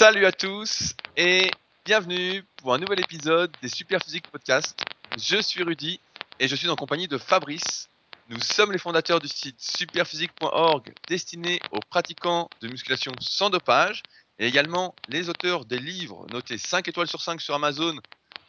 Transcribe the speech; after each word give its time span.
Salut 0.00 0.24
à 0.24 0.32
tous 0.32 0.94
et 1.14 1.50
bienvenue 1.84 2.42
pour 2.56 2.72
un 2.72 2.78
nouvel 2.78 3.00
épisode 3.00 3.54
des 3.60 3.68
Super 3.68 4.02
Physique 4.02 4.28
Podcast. 4.28 4.82
Je 5.18 5.42
suis 5.42 5.62
Rudy 5.62 6.00
et 6.38 6.48
je 6.48 6.56
suis 6.56 6.70
en 6.70 6.74
compagnie 6.74 7.06
de 7.06 7.18
Fabrice. 7.18 7.90
Nous 8.30 8.40
sommes 8.40 8.72
les 8.72 8.78
fondateurs 8.78 9.20
du 9.20 9.28
site 9.28 9.60
superphysique.org 9.60 10.94
destiné 11.06 11.60
aux 11.70 11.80
pratiquants 11.80 12.48
de 12.62 12.68
musculation 12.68 13.12
sans 13.20 13.50
dopage 13.50 14.02
et 14.38 14.46
également 14.46 14.94
les 15.10 15.28
auteurs 15.28 15.66
des 15.66 15.78
livres 15.78 16.26
notés 16.32 16.56
5 16.56 16.88
étoiles 16.88 17.06
sur 17.06 17.20
5 17.20 17.38
sur 17.38 17.54
Amazon 17.54 18.00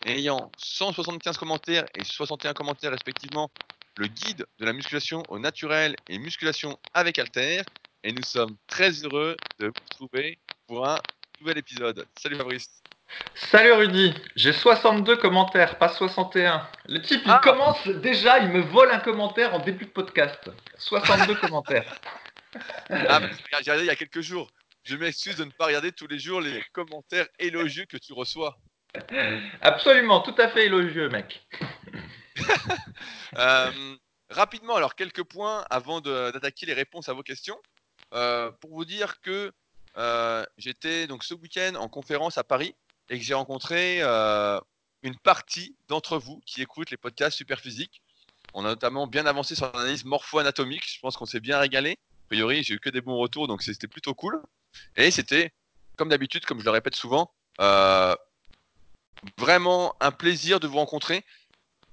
ayant 0.05 0.53
175 0.55 1.37
commentaires 1.37 1.83
et 1.95 2.05
61 2.05 2.53
commentaires 2.53 2.91
respectivement 2.91 3.51
le 3.97 4.07
guide 4.07 4.45
de 4.57 4.65
la 4.65 4.71
musculation 4.71 5.21
au 5.27 5.37
naturel 5.37 5.97
et 6.07 6.17
musculation 6.17 6.79
avec 6.93 7.19
Alter. 7.19 7.63
Et 8.05 8.13
nous 8.13 8.23
sommes 8.23 8.55
très 8.67 8.91
heureux 9.03 9.35
de 9.59 9.67
vous 9.67 9.73
retrouver 9.89 10.39
pour 10.65 10.87
un 10.87 10.97
nouvel 11.41 11.57
épisode. 11.57 12.05
Salut 12.19 12.35
Fabrice. 12.37 12.67
Salut 13.35 13.73
Rudy, 13.73 14.13
j'ai 14.35 14.53
62 14.53 15.17
commentaires, 15.17 15.77
pas 15.77 15.89
61. 15.89 16.65
Le 16.87 17.01
type, 17.01 17.21
il 17.25 17.31
Ah. 17.31 17.41
commence 17.43 17.85
déjà, 17.87 18.39
il 18.39 18.49
me 18.49 18.61
vole 18.61 18.89
un 18.91 18.99
commentaire 18.99 19.53
en 19.53 19.59
début 19.59 19.85
de 19.85 19.89
podcast. 19.89 20.49
62 20.77 21.35
commentaires. 21.41 21.99
Ah, 22.89 23.19
mais 23.19 23.29
j'ai 23.49 23.57
regardé 23.57 23.83
il 23.83 23.87
y 23.87 23.89
a 23.89 23.95
quelques 23.95 24.21
jours. 24.21 24.49
Je 24.83 24.95
m'excuse 24.95 25.35
de 25.35 25.45
ne 25.45 25.51
pas 25.51 25.65
regarder 25.65 25.91
tous 25.91 26.07
les 26.07 26.19
jours 26.19 26.41
les 26.41 26.63
commentaires 26.73 27.27
élogieux 27.39 27.85
que 27.85 27.97
tu 27.97 28.13
reçois. 28.13 28.57
Absolument, 29.61 30.21
tout 30.21 30.35
à 30.37 30.47
fait 30.49 30.65
élogieux, 30.67 31.09
mec. 31.09 31.45
Euh, 33.37 33.95
rapidement, 34.29 34.75
alors 34.75 34.93
quelques 34.95 35.23
points 35.23 35.65
avant 35.69 36.01
d'attaquer 36.01 36.65
les 36.65 36.73
réponses 36.73 37.07
à 37.07 37.13
vos 37.13 37.23
questions. 37.23 37.57
Euh, 38.13 38.51
pour 38.59 38.71
vous 38.71 38.83
dire 38.83 39.21
que 39.21 39.53
euh, 39.97 40.45
j'étais 40.57 41.07
donc 41.07 41.23
ce 41.23 41.33
week-end 41.33 41.75
en 41.75 41.87
conférence 41.87 42.37
à 42.37 42.43
Paris 42.43 42.75
et 43.09 43.17
que 43.17 43.23
j'ai 43.23 43.33
rencontré 43.33 43.99
euh, 44.01 44.59
une 45.03 45.17
partie 45.17 45.75
d'entre 45.87 46.17
vous 46.17 46.41
qui 46.45 46.61
écoutent 46.61 46.91
les 46.91 46.97
podcasts 46.97 47.37
Super 47.37 47.59
Physique. 47.59 48.01
On 48.53 48.65
a 48.65 48.69
notamment 48.69 49.07
bien 49.07 49.25
avancé 49.25 49.55
sur 49.55 49.71
l'analyse 49.73 50.05
morpho-anatomique. 50.05 50.83
Je 50.87 50.99
pense 50.99 51.17
qu'on 51.17 51.25
s'est 51.25 51.39
bien 51.39 51.59
régalé. 51.59 51.91
A 51.91 52.27
priori, 52.27 52.63
j'ai 52.63 52.75
eu 52.75 52.79
que 52.79 52.89
des 52.89 53.01
bons 53.01 53.17
retours, 53.17 53.47
donc 53.47 53.61
c'était 53.63 53.87
plutôt 53.87 54.13
cool. 54.13 54.41
Et 54.95 55.11
c'était, 55.11 55.51
comme 55.97 56.09
d'habitude, 56.09 56.45
comme 56.45 56.59
je 56.59 56.65
le 56.65 56.71
répète 56.71 56.95
souvent, 56.95 57.31
euh, 57.59 58.15
vraiment 59.37 59.95
un 59.99 60.11
plaisir 60.11 60.59
de 60.59 60.67
vous 60.67 60.77
rencontrer 60.77 61.23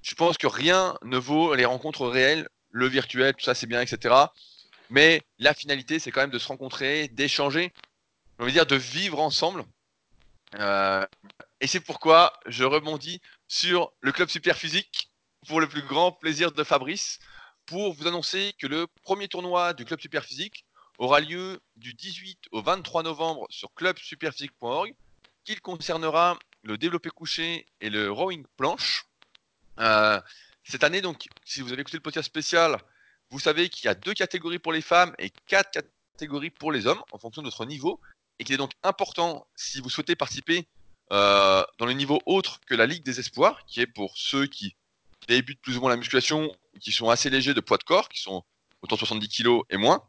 je 0.01 0.15
pense 0.15 0.37
que 0.37 0.47
rien 0.47 0.97
ne 1.03 1.17
vaut 1.17 1.53
les 1.55 1.65
rencontres 1.65 2.07
réelles, 2.07 2.47
le 2.71 2.87
virtuel, 2.87 3.33
tout 3.33 3.45
ça 3.45 3.53
c'est 3.53 3.67
bien, 3.67 3.81
etc. 3.81 4.15
Mais 4.89 5.21
la 5.37 5.53
finalité, 5.53 5.99
c'est 5.99 6.11
quand 6.11 6.21
même 6.21 6.29
de 6.29 6.39
se 6.39 6.47
rencontrer, 6.47 7.07
d'échanger, 7.09 7.73
on 8.39 8.45
veut 8.45 8.51
dire 8.51 8.65
de 8.65 8.75
vivre 8.75 9.19
ensemble. 9.19 9.63
Euh, 10.55 11.05
et 11.61 11.67
c'est 11.67 11.81
pourquoi 11.81 12.33
je 12.47 12.63
rebondis 12.63 13.21
sur 13.47 13.91
le 14.01 14.11
club 14.11 14.29
super 14.29 14.57
physique 14.57 15.11
pour 15.47 15.59
le 15.59 15.67
plus 15.67 15.83
grand 15.83 16.11
plaisir 16.11 16.51
de 16.51 16.63
Fabrice 16.63 17.19
pour 17.65 17.93
vous 17.93 18.07
annoncer 18.07 18.53
que 18.57 18.65
le 18.65 18.87
premier 19.03 19.27
tournoi 19.27 19.73
du 19.73 19.85
club 19.85 19.99
super 19.99 20.23
physique 20.23 20.65
aura 20.97 21.19
lieu 21.19 21.59
du 21.75 21.93
18 21.93 22.45
au 22.51 22.61
23 22.61 23.03
novembre 23.03 23.45
sur 23.49 23.73
clubsuperphysique.org 23.75 24.95
qu'il 25.43 25.61
concernera 25.61 26.37
le 26.63 26.77
développé 26.77 27.09
couché 27.09 27.65
et 27.79 27.89
le 27.89 28.11
rowing 28.11 28.43
planche. 28.57 29.05
Euh, 29.79 30.19
cette 30.63 30.83
année, 30.83 31.01
donc, 31.01 31.27
si 31.45 31.61
vous 31.61 31.71
avez 31.71 31.81
écouté 31.81 31.97
le 31.97 32.03
podcast 32.03 32.27
spécial, 32.27 32.77
vous 33.29 33.39
savez 33.39 33.69
qu'il 33.69 33.85
y 33.85 33.87
a 33.87 33.95
deux 33.95 34.13
catégories 34.13 34.59
pour 34.59 34.73
les 34.73 34.81
femmes 34.81 35.13
et 35.19 35.29
quatre 35.47 35.79
catégories 36.13 36.49
pour 36.49 36.71
les 36.71 36.85
hommes 36.85 37.01
en 37.11 37.17
fonction 37.17 37.41
de 37.41 37.47
votre 37.47 37.65
niveau, 37.65 38.01
et 38.39 38.43
qu'il 38.43 38.55
est 38.55 38.57
donc 38.57 38.71
important, 38.83 39.47
si 39.55 39.81
vous 39.81 39.89
souhaitez 39.89 40.15
participer 40.15 40.67
euh, 41.11 41.63
dans 41.77 41.85
le 41.85 41.93
niveau 41.93 42.21
autre 42.25 42.59
que 42.65 42.75
la 42.75 42.85
Ligue 42.85 43.03
des 43.03 43.19
Espoirs, 43.19 43.65
qui 43.65 43.81
est 43.81 43.87
pour 43.87 44.13
ceux 44.15 44.47
qui 44.47 44.75
débutent 45.27 45.61
plus 45.61 45.77
ou 45.77 45.81
moins 45.81 45.89
la 45.89 45.97
musculation, 45.97 46.51
qui 46.79 46.91
sont 46.91 47.09
assez 47.09 47.29
légers 47.29 47.53
de 47.53 47.61
poids 47.61 47.77
de 47.77 47.83
corps, 47.83 48.09
qui 48.09 48.21
sont 48.21 48.43
de 48.89 48.95
70 48.95 49.27
kg 49.27 49.59
et 49.69 49.77
moins, 49.77 50.03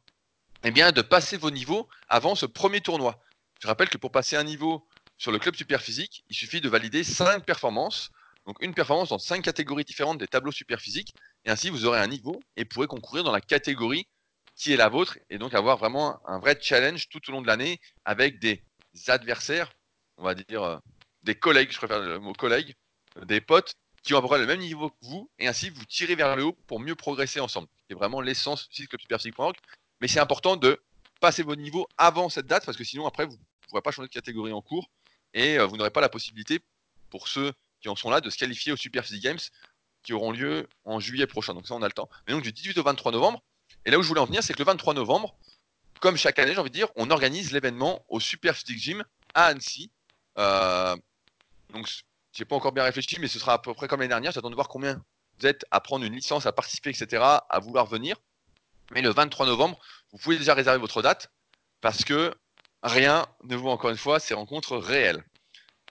eh 0.62 0.71
bien, 0.71 0.93
de 0.93 1.03
passer 1.03 1.37
vos 1.37 1.50
niveaux 1.50 1.88
avant 2.09 2.34
ce 2.34 2.47
premier 2.47 2.81
tournoi. 2.81 3.21
Je 3.60 3.66
rappelle 3.66 3.88
que 3.88 3.99
pour 3.99 4.12
passer 4.12 4.37
un 4.37 4.44
niveau 4.44 4.87
sur 5.19 5.33
le 5.33 5.38
club 5.38 5.56
super 5.56 5.83
physique, 5.83 6.25
il 6.31 6.37
suffit 6.37 6.60
de 6.60 6.69
valider 6.69 7.03
5 7.04 7.44
performances 7.44 8.10
donc 8.47 8.56
une 8.62 8.75
performance 8.75 9.10
dans 9.10 9.19
cinq 9.19 9.43
catégories 9.43 9.84
différentes 9.84 10.19
des 10.19 10.27
tableaux 10.27 10.53
super 10.53 10.81
physiques, 10.81 11.15
et 11.44 11.50
ainsi 11.50 11.71
vous 11.71 11.84
aurez 11.84 12.00
un 12.00 12.06
niveau 12.06 12.41
et 12.56 12.65
pourrez 12.65 12.87
concourir 12.87 13.25
dans 13.25 13.33
la 13.33 13.41
catégorie 13.41 14.09
qui 14.60 14.75
est 14.75 14.76
la 14.76 14.91
vôtre, 14.91 15.19
et 15.31 15.38
donc 15.38 15.54
avoir 15.54 15.78
vraiment 15.78 16.21
un 16.28 16.38
vrai 16.38 16.54
challenge 16.60 17.09
tout 17.09 17.21
au 17.31 17.32
long 17.32 17.41
de 17.41 17.47
l'année 17.47 17.81
avec 18.04 18.38
des 18.38 18.62
adversaires, 19.06 19.72
on 20.19 20.22
va 20.22 20.34
dire 20.34 20.62
euh, 20.62 20.76
des 21.22 21.34
collègues, 21.34 21.72
je 21.72 21.78
préfère 21.78 22.00
le 22.00 22.19
mot 22.19 22.34
collègues, 22.34 22.75
euh, 23.16 23.25
des 23.25 23.41
potes 23.41 23.72
qui 24.03 24.12
ont 24.12 24.19
à 24.19 24.21
peu 24.21 24.28
près 24.28 24.38
le 24.38 24.44
même 24.44 24.60
niveau 24.60 24.91
que 24.91 24.97
vous, 25.00 25.31
et 25.38 25.48
ainsi 25.48 25.71
vous 25.71 25.87
tirez 25.87 26.15
vers 26.15 26.37
le 26.37 26.44
haut 26.44 26.59
pour 26.66 26.78
mieux 26.78 26.94
progresser 26.94 27.41
ensemble. 27.41 27.69
C'est 27.88 27.94
vraiment 27.94 28.21
l'essence 28.21 28.69
du 28.69 28.76
site 28.76 28.88
clubsuperphysique.org, 28.88 29.56
mais 30.03 30.09
c'est 30.09 30.21
important 30.21 30.56
de 30.56 30.78
passer 31.22 31.42
vos 31.42 31.56
niveaux 31.56 31.87
avant 31.97 32.28
cette 32.28 32.47
date, 32.47 32.66
parce 32.66 32.77
que 32.77 32.84
sinon 32.84 33.06
après 33.06 33.25
vous 33.25 33.32
ne 33.37 33.69
pourrez 33.71 33.81
pas 33.81 33.92
changer 33.92 34.09
de 34.09 34.12
catégorie 34.12 34.53
en 34.53 34.60
cours, 34.60 34.91
et 35.32 35.59
euh, 35.59 35.65
vous 35.65 35.78
n'aurez 35.78 35.91
pas 35.91 36.03
la 36.03 36.10
possibilité, 36.10 36.60
pour 37.09 37.28
ceux 37.28 37.54
qui 37.81 37.88
en 37.88 37.97
sont 37.97 38.10
là 38.10 38.21
de 38.21 38.28
se 38.28 38.37
qualifier 38.37 38.72
aux 38.72 38.77
Super 38.77 39.04
Games 39.22 39.38
qui 40.03 40.12
auront 40.12 40.32
lieu 40.32 40.69
en 40.84 41.00
juillet 41.00 41.27
prochain. 41.27 41.54
Donc 41.54 41.66
ça, 41.66 41.75
on 41.75 41.82
a 41.82 41.87
le 41.87 41.92
temps. 41.92 42.09
Mais 42.27 42.34
donc 42.34 42.42
du 42.42 42.53
18 42.53 42.77
au 42.78 42.82
23 42.82 43.12
novembre. 43.12 43.42
Et 43.84 43.91
là 43.91 43.98
où 43.98 44.02
je 44.02 44.08
voulais 44.08 44.20
en 44.20 44.26
venir, 44.26 44.42
c'est 44.42 44.52
que 44.52 44.58
le 44.58 44.64
23 44.64 44.94
novembre, 44.94 45.34
comme 46.00 46.16
chaque 46.16 46.38
année, 46.38 46.52
j'ai 46.52 46.60
envie 46.60 46.70
de 46.70 46.74
dire, 46.74 46.88
on 46.96 47.10
organise 47.10 47.52
l'événement 47.52 48.04
au 48.08 48.20
Super 48.20 48.54
Gym 48.54 49.04
à 49.34 49.46
Annecy. 49.46 49.91
Euh, 50.38 50.96
donc 51.72 51.88
j'ai 52.32 52.44
pas 52.44 52.56
encore 52.56 52.72
bien 52.72 52.84
réfléchi, 52.84 53.18
mais 53.20 53.28
ce 53.28 53.38
sera 53.38 53.54
à 53.54 53.58
peu 53.58 53.74
près 53.74 53.88
comme 53.88 54.00
l'année 54.00 54.08
dernière. 54.08 54.32
J'attends 54.32 54.50
de 54.50 54.54
voir 54.54 54.68
combien 54.68 55.02
vous 55.38 55.46
êtes 55.46 55.64
à 55.70 55.80
prendre 55.80 56.04
une 56.04 56.14
licence, 56.14 56.46
à 56.46 56.52
participer, 56.52 56.91
etc., 56.91 57.22
à 57.48 57.58
vouloir 57.60 57.86
venir. 57.86 58.16
Mais 58.92 59.02
le 59.02 59.10
23 59.10 59.46
novembre, 59.46 59.78
vous 60.12 60.18
pouvez 60.18 60.38
déjà 60.38 60.54
réserver 60.54 60.78
votre 60.78 61.02
date 61.02 61.30
parce 61.80 62.04
que 62.04 62.34
rien 62.82 63.26
ne 63.44 63.56
vaut 63.56 63.70
encore 63.70 63.91
une 63.91 63.97
fois 63.97 64.20
ces 64.20 64.34
rencontres 64.34 64.76
réelles. 64.76 65.24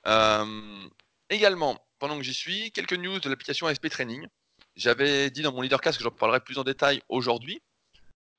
Euh, 0.07 0.87
également, 1.29 1.77
pendant 1.99 2.17
que 2.17 2.23
j'y 2.23 2.33
suis, 2.33 2.71
quelques 2.71 2.93
news 2.93 3.19
de 3.19 3.29
l'application 3.29 3.67
ASP 3.67 3.89
Training. 3.89 4.27
J'avais 4.75 5.29
dit 5.29 5.41
dans 5.41 5.51
mon 5.51 5.61
leadercast 5.61 5.97
que 5.97 6.03
j'en 6.03 6.11
parlerai 6.11 6.39
plus 6.39 6.57
en 6.57 6.63
détail 6.63 7.01
aujourd'hui. 7.09 7.61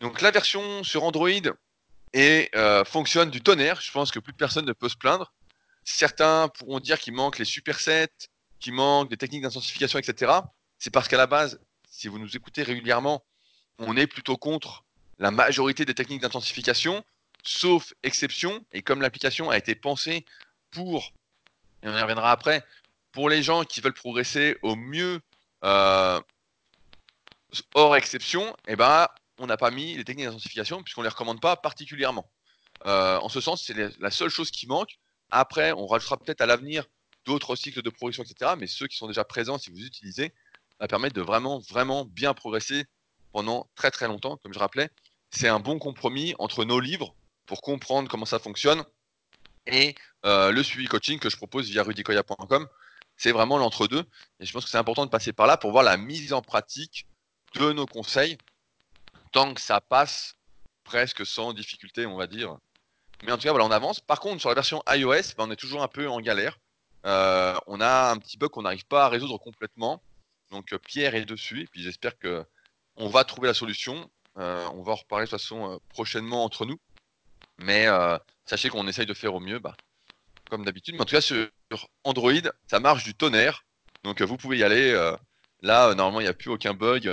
Donc 0.01 0.23
la 0.23 0.31
version 0.31 0.83
sur 0.83 1.05
Android 1.05 1.29
euh, 2.17 2.85
fonctionne 2.85 3.31
du 3.31 3.41
tonnerre. 3.41 3.81
Je 3.81 3.91
pense 3.93 4.11
que 4.11 4.19
plus 4.19 4.33
personne 4.33 4.65
ne 4.65 4.73
peut 4.73 4.89
se 4.89 4.97
plaindre. 4.97 5.33
Certains 5.85 6.49
pourront 6.49 6.81
dire 6.81 6.99
qu'il 6.99 7.15
manque 7.15 7.39
les 7.39 7.45
supersets, 7.45 8.29
qu'il 8.59 8.75
manque 8.75 9.11
des 9.11 9.17
techniques 9.17 9.43
d'intensification, 9.43 9.99
etc. 9.99 10.33
C'est 10.79 10.91
parce 10.91 11.09
qu'à 11.09 11.17
la 11.17 11.27
base, 11.27 11.61
si 11.91 12.09
vous 12.09 12.19
nous 12.19 12.37
écoutez 12.37 12.63
régulièrement, 12.63 13.25
on 13.79 13.97
est 13.97 14.07
plutôt 14.07 14.37
contre 14.37 14.85
la 15.19 15.31
majorité 15.31 15.85
des 15.85 15.95
techniques 15.95 16.23
d'intensification, 16.23 17.05
sauf 17.43 17.93
exception. 18.03 18.65
Et 18.73 18.83
comme 18.83 19.03
l'application 19.03 19.51
a 19.51 19.59
été 19.59 19.75
pensée 19.75 20.25
pour, 20.71 21.13
et 21.83 21.89
on 21.89 21.97
y 21.97 22.01
reviendra 22.01 22.31
après, 22.31 22.65
pour 23.13 23.29
les 23.29 23.43
gens 23.43 23.65
qui 23.65 23.81
veulent 23.81 23.95
progresser 23.95 24.57
au 24.63 24.77
mieux 24.77 25.21
euh, 25.65 26.21
hors 27.75 27.97
exception, 27.97 28.57
eh 28.67 28.77
ben, 28.77 29.09
on 29.41 29.47
n'a 29.47 29.57
pas 29.57 29.71
mis 29.71 29.97
les 29.97 30.05
techniques 30.05 30.27
d'intensification 30.27 30.83
puisqu'on 30.83 31.03
ne 31.03 31.07
les 31.07 31.11
recommande 31.11 31.41
pas 31.41 31.57
particulièrement. 31.57 32.31
Euh, 32.87 33.19
en 33.19 33.29
ce 33.29 33.41
sens, 33.41 33.65
c'est 33.65 33.75
la 33.99 34.11
seule 34.11 34.31
chose 34.31 34.51
qui 34.51 34.67
manque. 34.67 34.99
Après, 35.31 35.73
on 35.73 35.87
rajoutera 35.87 36.17
peut-être 36.17 36.41
à 36.41 36.47
l'avenir 36.47 36.85
d'autres 37.27 37.57
cycles 37.57 37.83
de 37.83 37.91
progression, 37.91 38.23
etc. 38.23 38.53
Mais 38.59 38.67
ceux 38.67 38.87
qui 38.87 38.97
sont 38.97 39.07
déjà 39.07 39.25
présents, 39.25 39.59
si 39.59 39.71
vous 39.71 39.85
utilisez, 39.85 40.33
va 40.79 40.89
permettre 40.89 41.15
de 41.15 41.21
vraiment, 41.21 41.59
vraiment 41.59 42.05
bien 42.05 42.33
progresser 42.35 42.85
pendant 43.33 43.69
très 43.75 43.91
très 43.91 44.09
longtemps. 44.09 44.39
Comme 44.39 44.55
je 44.55 44.59
rappelais, 44.59 44.91
c'est 45.31 45.49
un 45.49 45.61
bon 45.61 45.79
compromis 45.79 46.35
entre 46.39 46.65
nos 46.65 46.81
livres 46.81 47.15
pour 47.47 47.61
comprendre 47.63 48.09
comment 48.09 48.27
ça 48.27 48.39
fonctionne 48.39 48.85
et 49.67 49.95
euh, 50.25 50.51
le 50.53 50.63
suivi 50.63 50.87
coaching 50.87 51.19
que 51.19 51.29
je 51.29 51.37
propose 51.37 51.69
via 51.69 51.83
rudicoya.com 51.83 52.67
c'est 53.21 53.33
vraiment 53.33 53.59
l'entre-deux. 53.59 54.05
Et 54.41 54.47
je 54.47 54.53
pense 54.53 54.65
que 54.65 54.71
c'est 54.71 54.79
important 54.79 55.05
de 55.05 55.11
passer 55.11 55.35
par 55.35 55.47
là 55.47 55.59
pour 55.59 55.73
voir 55.73 55.85
la 55.85 55.99
mise 55.99 56.33
en 56.33 56.41
pratique 56.41 57.07
de 57.55 57.71
nos 57.73 57.85
conseils, 57.85 58.39
tant 59.33 59.55
que 59.55 59.61
ça 59.61 59.81
passe 59.81 60.35
presque 60.85 61.25
sans 61.25 61.53
difficulté, 61.53 62.07
on 62.07 62.17
va 62.17 62.27
dire. 62.27 62.57
Mais 63.23 63.33
en 63.33 63.37
tout 63.37 63.45
cas, 63.45 63.51
voilà, 63.51 63.67
on 63.67 63.71
avance. 63.71 64.01
Par 64.01 64.21
contre, 64.21 64.41
sur 64.41 64.49
la 64.49 64.55
version 64.55 64.83
iOS, 64.89 65.35
ben, 65.37 65.47
on 65.47 65.51
est 65.51 65.57
toujours 65.57 65.83
un 65.83 65.89
peu 65.89 66.09
en 66.09 66.21
galère. 66.21 66.59
Euh, 67.07 67.55
on 67.67 67.81
a 67.81 68.11
un 68.11 68.17
petit 68.19 68.37
bug 68.37 68.51
qu'on 68.51 68.63
n'arrive 68.63 68.87
pas 68.87 69.07
à 69.07 69.09
résoudre 69.09 69.39
complètement. 69.39 70.03
Donc 70.51 70.73
euh, 70.73 70.79
Pierre 70.79 71.15
est 71.15 71.25
dessus, 71.25 71.63
et 71.63 71.67
puis 71.67 71.83
j'espère 71.83 72.19
que 72.19 72.45
on 72.97 73.09
va 73.09 73.25
trouver 73.25 73.49
la 73.49 73.55
solution. 73.55 74.11
Euh, 74.39 74.67
on 74.75 74.83
va 74.83 74.93
en 74.93 74.97
reparler 74.97 75.27
de 75.27 75.31
toute 75.31 75.41
façon 75.41 75.81
prochainement 75.89 76.45
entre 76.45 76.67
nous. 76.67 76.79
Mais 77.59 77.87
sachez 78.47 78.71
qu'on 78.71 78.89
essaye 78.89 79.07
de 79.07 79.15
faire 79.15 79.35
au 79.35 79.41
mieux, 79.41 79.59
bah, 79.59 79.77
comme 80.49 80.65
d'habitude. 80.65 80.95
Mais 80.95 81.03
en 81.03 81.05
tout 81.05 81.15
cas, 81.15 81.21
sur 81.21 81.49
Android, 82.05 82.33
ça 82.67 82.81
marche 82.81 83.05
du 83.05 83.15
tonnerre. 83.15 83.65
Donc 84.03 84.23
vous 84.23 84.39
pouvez 84.39 84.59
y 84.59 84.65
aller. 84.65 84.93
là, 85.61 85.95
normalement, 85.95 86.21
il 86.21 86.25
n'y 86.25 86.31
a 86.31 86.35
plus 86.35 86.51
aucun 86.51 86.73
bug. 86.73 87.11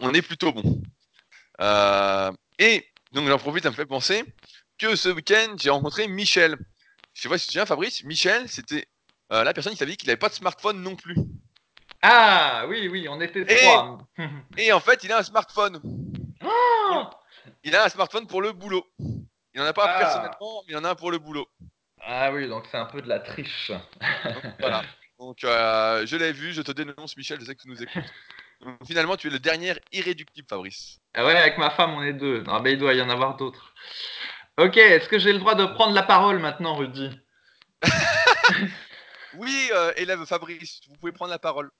on 0.00 0.12
est 0.12 0.22
plutôt 0.22 0.52
bon. 0.52 0.82
Euh, 1.60 2.32
et 2.58 2.86
donc 3.12 3.28
j'en 3.28 3.38
profite, 3.38 3.62
ça 3.64 3.70
me 3.70 3.74
fait 3.74 3.86
penser 3.86 4.24
que 4.78 4.94
ce 4.96 5.08
week-end, 5.08 5.54
j'ai 5.58 5.70
rencontré 5.70 6.06
Michel. 6.08 6.56
je 7.14 7.22
sais 7.22 7.28
pas 7.28 7.38
si 7.38 7.44
tu 7.44 7.48
te 7.48 7.52
souviens, 7.52 7.66
Fabrice, 7.66 8.04
Michel, 8.04 8.48
c'était 8.48 8.86
euh, 9.32 9.42
la 9.44 9.52
personne 9.54 9.72
qui 9.72 9.78
savait 9.78 9.96
qu'il 9.96 10.06
n'avait 10.08 10.18
pas 10.18 10.28
de 10.28 10.34
smartphone 10.34 10.82
non 10.82 10.96
plus. 10.96 11.16
Ah 12.02 12.64
oui, 12.68 12.88
oui, 12.88 13.08
on 13.08 13.20
était 13.20 13.44
trois. 13.44 13.98
Et 14.58 14.72
en 14.72 14.80
fait, 14.80 15.02
il 15.04 15.12
a 15.12 15.18
un 15.18 15.22
smartphone. 15.22 15.80
il 17.64 17.74
a 17.74 17.84
un 17.84 17.88
smartphone 17.88 18.26
pour 18.26 18.42
le 18.42 18.52
boulot. 18.52 18.86
Il 18.98 19.60
n'en 19.60 19.64
a 19.64 19.72
pas 19.72 19.86
Ah. 19.88 19.98
personnellement, 19.98 20.62
mais 20.66 20.74
il 20.74 20.76
en 20.76 20.84
a 20.84 20.90
un 20.90 20.94
pour 20.94 21.10
le 21.10 21.18
boulot. 21.18 21.48
Ah 22.02 22.30
oui, 22.32 22.46
donc 22.48 22.66
c'est 22.70 22.76
un 22.76 22.84
peu 22.84 23.00
de 23.00 23.08
la 23.08 23.18
triche. 23.20 23.72
Donc, 24.24 24.44
voilà. 24.60 24.82
Donc 25.18 25.44
euh, 25.44 26.04
je 26.06 26.14
l'ai 26.16 26.30
vu, 26.30 26.52
je 26.52 26.60
te 26.60 26.72
dénonce 26.72 27.16
Michel, 27.16 27.40
je 27.40 27.46
sais 27.46 27.54
que 27.54 27.62
tu 27.62 27.68
nous 27.68 27.82
écoutes. 27.82 28.04
Donc, 28.60 28.78
finalement, 28.86 29.16
tu 29.16 29.28
es 29.28 29.30
le 29.30 29.38
dernier 29.38 29.74
irréductible, 29.92 30.46
Fabrice. 30.48 30.98
Ah 31.14 31.24
ouais, 31.24 31.36
avec 31.36 31.58
ma 31.58 31.70
femme, 31.70 31.92
on 31.94 32.02
est 32.02 32.14
deux. 32.14 32.42
Non, 32.42 32.60
mais 32.60 32.72
il 32.72 32.78
doit 32.78 32.94
y 32.94 33.02
en 33.02 33.10
avoir 33.10 33.36
d'autres. 33.36 33.74
Ok, 34.58 34.76
est-ce 34.76 35.08
que 35.08 35.18
j'ai 35.18 35.32
le 35.32 35.38
droit 35.38 35.54
de 35.54 35.66
prendre 35.66 35.94
la 35.94 36.02
parole 36.02 36.38
maintenant, 36.38 36.76
Rudy? 36.76 37.10
Oui, 39.38 39.68
euh, 39.72 39.92
élève 39.96 40.24
Fabrice, 40.24 40.80
vous 40.88 40.96
pouvez 40.96 41.12
prendre 41.12 41.30
la 41.30 41.38
parole. 41.38 41.70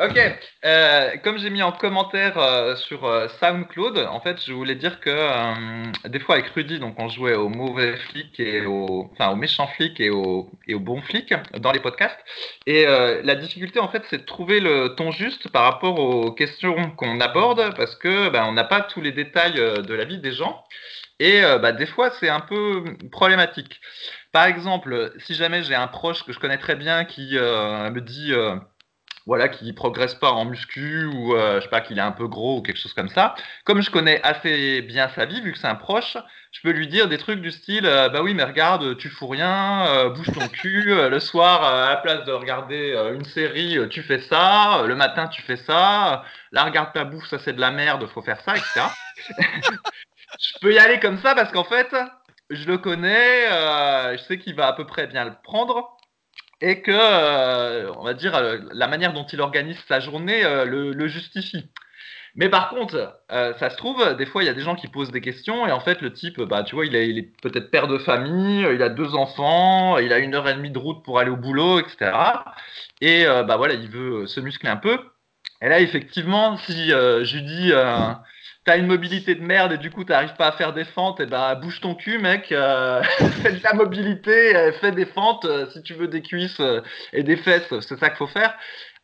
Ok, 0.00 0.16
euh, 0.64 1.16
comme 1.24 1.38
j'ai 1.38 1.50
mis 1.50 1.60
en 1.60 1.72
commentaire 1.72 2.38
euh, 2.38 2.76
sur 2.76 3.04
euh, 3.04 3.26
SoundCloud, 3.40 3.98
en 3.98 4.20
fait, 4.20 4.40
je 4.46 4.52
voulais 4.52 4.76
dire 4.76 5.00
que 5.00 6.08
des 6.08 6.20
fois 6.20 6.36
avec 6.36 6.46
Rudy, 6.50 6.78
donc 6.78 6.94
on 7.00 7.08
jouait 7.08 7.34
au 7.34 7.48
mauvais 7.48 7.96
flic 7.96 8.38
et 8.38 8.64
au, 8.64 9.10
enfin 9.12 9.30
au 9.30 9.34
méchant 9.34 9.66
flic 9.66 9.98
et 9.98 10.10
au 10.10 10.52
et 10.68 10.74
au 10.74 10.78
bon 10.78 11.02
flic 11.02 11.34
dans 11.58 11.72
les 11.72 11.80
podcasts. 11.80 12.18
Et 12.66 12.84
la 12.86 13.34
difficulté, 13.34 13.80
en 13.80 13.88
fait, 13.88 14.04
c'est 14.08 14.18
de 14.18 14.24
trouver 14.24 14.60
le 14.60 14.94
ton 14.94 15.10
juste 15.10 15.48
par 15.50 15.64
rapport 15.64 15.98
aux 15.98 16.30
questions 16.32 16.90
qu'on 16.92 17.20
aborde, 17.20 17.74
parce 17.76 17.96
que 17.96 18.28
ben, 18.28 18.44
on 18.46 18.52
n'a 18.52 18.64
pas 18.64 18.82
tous 18.82 19.00
les 19.00 19.12
détails 19.12 19.54
de 19.54 19.94
la 19.94 20.04
vie 20.04 20.18
des 20.18 20.32
gens. 20.32 20.64
Et 21.18 21.40
bah, 21.60 21.72
des 21.72 21.86
fois, 21.86 22.10
c'est 22.20 22.28
un 22.28 22.40
peu 22.40 22.84
problématique. 23.10 23.80
Par 24.32 24.44
exemple, 24.46 25.12
si 25.18 25.34
jamais 25.34 25.64
j'ai 25.64 25.74
un 25.74 25.88
proche 25.88 26.24
que 26.24 26.32
je 26.32 26.38
connais 26.38 26.58
très 26.58 26.76
bien 26.76 27.04
qui 27.04 27.34
me 27.34 28.00
dit 28.00 28.32
voilà, 29.28 29.48
qui 29.48 29.74
progresse 29.74 30.14
pas 30.14 30.32
en 30.32 30.46
muscu 30.46 31.04
ou 31.04 31.34
euh, 31.34 31.56
je 31.56 31.64
sais 31.64 31.68
pas 31.68 31.82
qu'il 31.82 31.98
est 31.98 32.02
un 32.02 32.12
peu 32.12 32.26
gros 32.26 32.58
ou 32.58 32.62
quelque 32.62 32.78
chose 32.78 32.94
comme 32.94 33.10
ça. 33.10 33.34
Comme 33.64 33.82
je 33.82 33.90
connais 33.90 34.22
assez 34.22 34.80
bien 34.80 35.10
sa 35.10 35.26
vie, 35.26 35.42
vu 35.42 35.52
que 35.52 35.58
c'est 35.58 35.66
un 35.66 35.74
proche, 35.74 36.16
je 36.50 36.62
peux 36.62 36.70
lui 36.70 36.88
dire 36.88 37.08
des 37.08 37.18
trucs 37.18 37.42
du 37.42 37.50
style 37.50 37.84
euh, 37.84 38.08
bah 38.08 38.22
oui 38.22 38.32
mais 38.32 38.44
regarde, 38.44 38.96
tu 38.96 39.10
fous 39.10 39.26
rien, 39.26 39.86
euh, 39.86 40.08
bouge 40.08 40.32
ton 40.32 40.48
cul, 40.48 40.92
euh, 40.92 41.10
le 41.10 41.20
soir 41.20 41.62
à 41.62 41.90
la 41.90 41.96
place 41.96 42.24
de 42.24 42.32
regarder 42.32 42.94
une 43.14 43.26
série, 43.26 43.78
tu 43.90 44.02
fais 44.02 44.20
ça, 44.20 44.82
le 44.86 44.94
matin 44.94 45.28
tu 45.28 45.42
fais 45.42 45.58
ça, 45.58 46.24
là 46.50 46.64
regarde 46.64 46.94
ta 46.94 47.04
bouffe, 47.04 47.28
ça 47.28 47.38
c'est 47.38 47.52
de 47.52 47.60
la 47.60 47.70
merde, 47.70 48.06
faut 48.06 48.22
faire 48.22 48.40
ça, 48.40 48.56
etc. 48.56 48.80
je 50.40 50.58
peux 50.62 50.72
y 50.72 50.78
aller 50.78 51.00
comme 51.00 51.18
ça 51.18 51.34
parce 51.34 51.52
qu'en 51.52 51.64
fait, 51.64 51.94
je 52.48 52.66
le 52.66 52.78
connais, 52.78 53.44
je 54.16 54.22
sais 54.26 54.38
qu'il 54.38 54.54
va 54.54 54.68
à 54.68 54.72
peu 54.72 54.86
près 54.86 55.06
bien 55.06 55.26
le 55.26 55.34
prendre 55.42 55.97
et 56.60 56.82
que, 56.82 56.90
euh, 56.92 57.92
on 57.96 58.04
va 58.04 58.14
dire, 58.14 58.34
euh, 58.34 58.58
la 58.72 58.88
manière 58.88 59.12
dont 59.12 59.24
il 59.26 59.40
organise 59.40 59.78
sa 59.88 60.00
journée 60.00 60.44
euh, 60.44 60.64
le, 60.64 61.08
justifie. 61.08 61.70
Mais 62.36 62.48
par 62.50 62.70
contre, 62.70 63.20
ça 63.30 63.70
se 63.70 63.76
trouve, 63.76 64.14
des 64.16 64.26
fois, 64.26 64.42
il 64.42 64.46
y 64.46 64.48
a 64.50 64.54
des 64.54 64.62
gens 64.62 64.76
qui 64.76 64.88
posent 64.88 65.10
des 65.10 65.20
questions 65.20 65.66
et 65.66 65.72
en 65.72 65.80
fait, 65.80 66.00
le 66.02 66.12
type, 66.12 66.40
bah, 66.42 66.62
tu 66.64 66.74
vois, 66.76 66.86
il, 66.86 66.94
est- 66.96 67.40
peut-être 67.42 67.70
père 67.70 67.88
de 67.88 67.98
famille, 67.98 68.66
il 68.74 68.82
a 68.82 68.88
deux 68.90 69.14
enfants, 69.14 69.98
il 69.98 70.12
a 70.12 70.18
une 70.18 70.34
heure 70.34 70.48
et 70.48 70.54
demie 70.54 70.70
de 70.70 70.78
route 70.78 71.04
pour 71.04 71.18
aller 71.18 71.30
au 71.30 71.36
boulot, 71.36 71.80
etc. 71.80 72.44
Et 73.00 73.24
bah 73.26 73.56
voilà, 73.56 73.74
il 73.74 73.88
veut 73.88 74.26
se 74.26 74.40
muscler 74.40 74.68
un 74.70 74.76
peu. 74.76 74.98
Et 75.62 75.68
là, 75.68 75.80
effectivement, 75.80 76.56
si 76.58 76.90
je 76.90 77.38
dis, 77.38 77.72
t'as 78.68 78.76
une 78.76 78.86
mobilité 78.86 79.34
de 79.34 79.42
merde 79.42 79.72
et 79.72 79.78
du 79.78 79.90
coup, 79.90 80.04
t'arrives 80.04 80.34
pas 80.34 80.48
à 80.48 80.52
faire 80.52 80.74
des 80.74 80.84
fentes, 80.84 81.20
et 81.20 81.26
bah 81.26 81.54
bouge 81.54 81.80
ton 81.80 81.94
cul, 81.94 82.18
mec, 82.18 82.52
euh, 82.52 83.02
fais 83.42 83.52
de 83.52 83.64
la 83.64 83.72
mobilité, 83.72 84.54
euh, 84.54 84.72
fais 84.72 84.92
des 84.92 85.06
fentes, 85.06 85.46
euh, 85.46 85.70
si 85.70 85.82
tu 85.82 85.94
veux 85.94 86.06
des 86.06 86.20
cuisses 86.20 86.60
euh, 86.60 86.82
et 87.14 87.22
des 87.22 87.38
fesses, 87.38 87.72
c'est 87.80 87.98
ça 87.98 88.10
qu'il 88.10 88.18
faut 88.18 88.26
faire. 88.26 88.54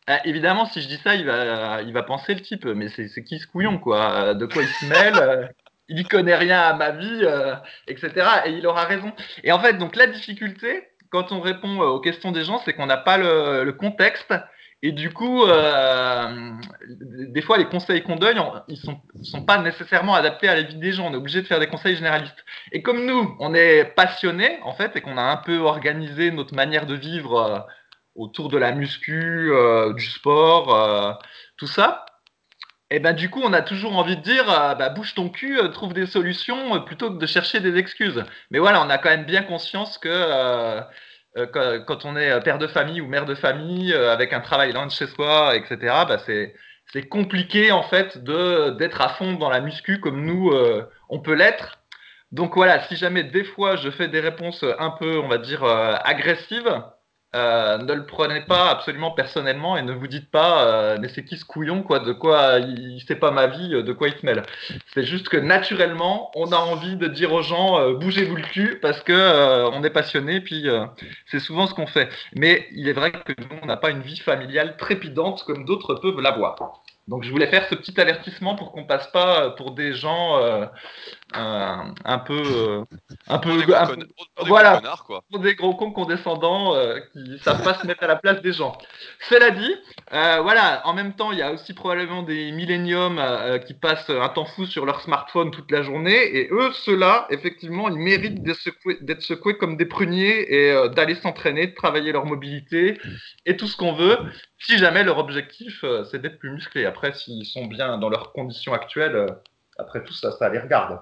Euh, 0.07 0.17
évidemment, 0.23 0.67
si 0.67 0.81
je 0.83 0.87
dis 0.87 0.99
ça, 1.03 1.15
il 1.15 1.25
va, 1.25 1.81
il 1.81 1.93
va 1.93 2.03
penser 2.03 2.35
le 2.35 2.41
type, 2.41 2.63
mais 2.65 2.89
c'est 2.89 3.23
qui 3.23 3.39
ce 3.39 3.47
couillon, 3.47 3.79
quoi 3.79 4.35
De 4.35 4.45
quoi 4.45 4.61
il 4.61 4.67
se 4.67 4.85
mêle 4.85 5.49
Il 5.89 6.07
connaît 6.07 6.35
rien 6.35 6.61
à 6.61 6.73
ma 6.73 6.91
vie, 6.91 7.25
etc. 7.87 8.11
Et 8.45 8.51
il 8.51 8.67
aura 8.67 8.83
raison. 8.83 9.13
Et 9.43 9.51
en 9.51 9.59
fait, 9.59 9.79
donc 9.79 9.95
la 9.95 10.05
difficulté, 10.05 10.83
quand 11.09 11.31
on 11.31 11.39
répond 11.39 11.79
aux 11.79 12.01
questions 12.01 12.31
des 12.31 12.43
gens, 12.43 12.61
c'est 12.65 12.73
qu'on 12.73 12.85
n'a 12.85 12.97
pas 12.97 13.17
le 13.17 13.71
contexte. 13.71 14.31
Et 14.85 14.91
du 14.91 15.11
coup, 15.11 15.43
euh, 15.45 16.51
des 17.33 17.41
fois, 17.41 17.57
les 17.57 17.65
conseils 17.65 18.03
qu'on 18.03 18.17
donne, 18.17 18.37
on- 18.37 18.53
ils 18.67 18.77
sont, 18.77 19.01
sont 19.23 19.41
pas 19.41 19.57
nécessairement 19.57 20.13
adaptés 20.13 20.47
à 20.47 20.53
la 20.53 20.61
vie 20.61 20.75
des 20.75 20.91
gens. 20.91 21.07
On 21.07 21.13
est 21.13 21.17
obligé 21.17 21.41
de 21.41 21.47
faire 21.47 21.59
des 21.59 21.65
conseils 21.65 21.95
généralistes. 21.95 22.45
Et 22.71 22.83
comme 22.83 23.03
nous, 23.03 23.35
on 23.39 23.55
est 23.55 23.83
passionnés, 23.95 24.59
en 24.63 24.73
fait, 24.73 24.95
et 24.95 25.01
qu'on 25.01 25.17
a 25.17 25.23
un 25.23 25.37
peu 25.37 25.57
organisé 25.57 26.29
notre 26.29 26.53
manière 26.53 26.85
de 26.85 26.93
vivre 26.93 27.35
euh, 27.41 27.59
autour 28.13 28.47
de 28.49 28.59
la 28.59 28.73
muscu, 28.73 29.51
euh, 29.51 29.91
du 29.93 30.05
sport, 30.05 31.19
tout 31.57 31.65
ça, 31.67 32.05
et 32.91 32.99
ben 32.99 33.13
du 33.13 33.31
coup, 33.31 33.41
on 33.43 33.53
a 33.53 33.63
toujours 33.63 33.97
envie 33.97 34.17
de 34.17 34.21
dire, 34.21 34.45
bah, 34.45 34.89
bouge 34.89 35.15
ton 35.15 35.29
cul, 35.29 35.57
trouve 35.73 35.93
des 35.93 36.05
solutions, 36.05 36.79
plutôt 36.83 37.11
que 37.11 37.17
de 37.17 37.25
chercher 37.25 37.59
des 37.59 37.75
excuses. 37.77 38.23
Mais 38.51 38.59
voilà, 38.59 38.83
on 38.85 38.89
a 38.91 38.99
quand 38.99 39.09
même 39.09 39.25
bien 39.25 39.41
conscience 39.41 39.97
que 39.97 40.79
quand, 41.51 41.79
quand 41.85 42.05
on 42.05 42.15
est 42.15 42.31
euh, 42.31 42.39
père 42.39 42.57
de 42.57 42.67
famille 42.67 43.01
ou 43.01 43.07
mère 43.07 43.25
de 43.25 43.35
famille, 43.35 43.93
euh, 43.93 44.11
avec 44.11 44.33
un 44.33 44.39
travail 44.39 44.71
loin 44.73 44.85
de 44.85 44.91
chez 44.91 45.07
soi, 45.07 45.55
etc., 45.55 45.77
bah, 46.07 46.17
c'est 46.25 46.53
compliqué 47.09 47.71
en 47.73 47.83
fait 47.83 48.23
de 48.23 48.69
d'être 48.71 49.01
à 49.01 49.09
fond 49.09 49.33
dans 49.33 49.49
la 49.49 49.59
muscu 49.59 49.99
comme 49.99 50.23
nous, 50.25 50.51
euh, 50.51 50.89
on 51.09 51.19
peut 51.19 51.33
l'être. 51.33 51.79
Donc 52.31 52.55
voilà, 52.55 52.81
si 52.87 52.95
jamais 52.95 53.23
des 53.23 53.43
fois 53.43 53.75
je 53.75 53.89
fais 53.89 54.07
des 54.07 54.21
réponses 54.21 54.63
un 54.79 54.91
peu, 54.91 55.19
on 55.19 55.27
va 55.27 55.37
dire, 55.37 55.63
euh, 55.63 55.95
agressives, 56.03 56.81
euh, 57.35 57.77
ne 57.77 57.93
le 57.93 58.05
prenez 58.05 58.41
pas 58.41 58.69
absolument 58.69 59.11
personnellement 59.11 59.77
et 59.77 59.81
ne 59.81 59.91
vous 59.91 60.07
dites 60.07 60.31
pas 60.31 60.65
euh, 60.67 60.97
mais 60.99 61.09
c'est 61.09 61.23
qui 61.23 61.37
ce 61.37 61.45
couillon 61.45 61.83
quoi? 61.83 61.99
De 61.99 62.13
quoi 62.13 62.59
il, 62.59 63.01
sait 63.07 63.15
pas 63.15 63.31
ma 63.31 63.47
vie 63.47 63.69
de 63.69 63.93
quoi 63.93 64.07
il 64.07 64.15
se 64.15 64.25
mêle? 64.25 64.43
C'est 64.93 65.03
juste 65.03 65.29
que 65.29 65.37
naturellement 65.37 66.31
on 66.35 66.51
a 66.51 66.57
envie 66.57 66.95
de 66.95 67.07
dire 67.07 67.33
aux 67.33 67.41
gens 67.41 67.79
euh, 67.79 67.93
bougez-vous 67.93 68.35
le 68.35 68.43
cul 68.43 68.79
parce 68.81 69.01
que 69.01 69.13
euh, 69.13 69.69
on 69.71 69.83
est 69.83 69.89
passionné 69.89 70.41
puis 70.41 70.67
euh, 70.69 70.85
c'est 71.27 71.39
souvent 71.39 71.67
ce 71.67 71.73
qu'on 71.73 71.87
fait. 71.87 72.09
Mais 72.35 72.67
il 72.71 72.87
est 72.87 72.93
vrai 72.93 73.11
que 73.11 73.33
nous 73.37 73.59
on 73.61 73.65
n'a 73.65 73.77
pas 73.77 73.89
une 73.89 74.01
vie 74.01 74.19
familiale 74.19 74.77
trépidante 74.77 75.43
comme 75.43 75.65
d'autres 75.65 75.95
peuvent 75.95 76.21
l'avoir. 76.21 76.55
Donc 77.07 77.23
je 77.23 77.29
voulais 77.29 77.47
faire 77.47 77.67
ce 77.69 77.75
petit 77.75 77.99
avertissement 77.99 78.55
pour 78.55 78.71
qu'on 78.71 78.85
passe 78.85 79.07
pas 79.07 79.51
pour 79.51 79.71
des 79.71 79.93
gens 79.93 80.41
un 81.37 82.19
peu 82.19 82.41
euh, 82.45 82.83
un 83.27 83.39
peu, 83.39 83.49
Pour 83.49 83.57
des 83.57 83.65
gros, 83.65 83.75
un 83.75 83.95
des 83.95 84.05
voilà. 84.47 84.71
gros 84.71 84.81
connards, 84.81 85.03
quoi. 85.05 85.23
pour 85.29 85.39
des 85.39 85.55
gros 85.55 85.75
cons 85.75 85.91
condescendants 85.91 86.75
euh, 86.75 86.99
qui 87.11 87.39
savent 87.39 87.63
pas 87.63 87.73
se 87.81 87.87
mettre 87.87 88.03
à 88.03 88.07
la 88.07 88.15
place 88.15 88.41
des 88.41 88.53
gens. 88.53 88.77
Cela 89.29 89.51
dit, 89.51 89.75
euh, 90.13 90.39
voilà, 90.41 90.81
en 90.85 90.93
même 90.93 91.13
temps, 91.13 91.31
il 91.31 91.39
y 91.39 91.41
a 91.41 91.51
aussi 91.51 91.73
probablement 91.73 92.23
des 92.23 92.51
milléniums 92.51 93.21
qui 93.65 93.73
passent 93.73 94.09
un 94.09 94.29
temps 94.29 94.45
fou 94.45 94.65
sur 94.65 94.85
leur 94.85 95.01
smartphone 95.01 95.51
toute 95.51 95.71
la 95.71 95.81
journée, 95.81 96.37
et 96.37 96.49
eux, 96.51 96.71
ceux-là, 96.85 97.27
effectivement, 97.29 97.89
ils 97.89 97.97
méritent 97.97 98.43
d'être 98.43 98.59
secoués, 98.59 98.99
secoués 99.19 99.57
comme 99.57 99.77
des 99.77 99.85
pruniers 99.85 100.53
et 100.53 100.89
d'aller 100.89 101.15
s'entraîner, 101.15 101.67
de 101.67 101.75
travailler 101.75 102.11
leur 102.11 102.25
mobilité 102.25 102.99
et 103.45 103.57
tout 103.57 103.67
ce 103.67 103.77
qu'on 103.77 103.93
veut, 103.93 104.17
si 104.59 104.77
jamais 104.77 105.03
leur 105.03 105.17
objectif, 105.17 105.83
c'est 106.11 106.21
d'être 106.21 106.39
plus 106.39 106.51
musclés. 106.51 106.85
Après, 106.85 107.13
s'ils 107.13 107.45
sont 107.45 107.65
bien 107.65 107.97
dans 107.97 108.09
leurs 108.09 108.31
conditions 108.33 108.73
actuelles, 108.73 109.27
après 109.77 110.03
tout 110.03 110.13
ça, 110.13 110.31
ça 110.31 110.49
les 110.49 110.59
regarde. 110.59 110.99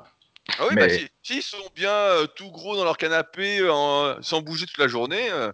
Ah 0.60 0.64
oui, 0.68 0.76
Mais- 0.76 0.88
bah, 0.88 0.94
si, 0.94 1.08
s'ils 1.24 1.44
sont 1.44 1.70
bien 1.76 1.90
euh, 1.90 2.28
tout 2.28 2.52
gros 2.52 2.76
dans 2.76 2.84
leur 2.84 2.98
canapé, 2.98 3.60
euh, 3.60 4.22
sans 4.22 4.42
bouger 4.42 4.66
toute 4.66 4.78
la 4.78 4.88
journée, 4.88 5.30
euh, 5.32 5.52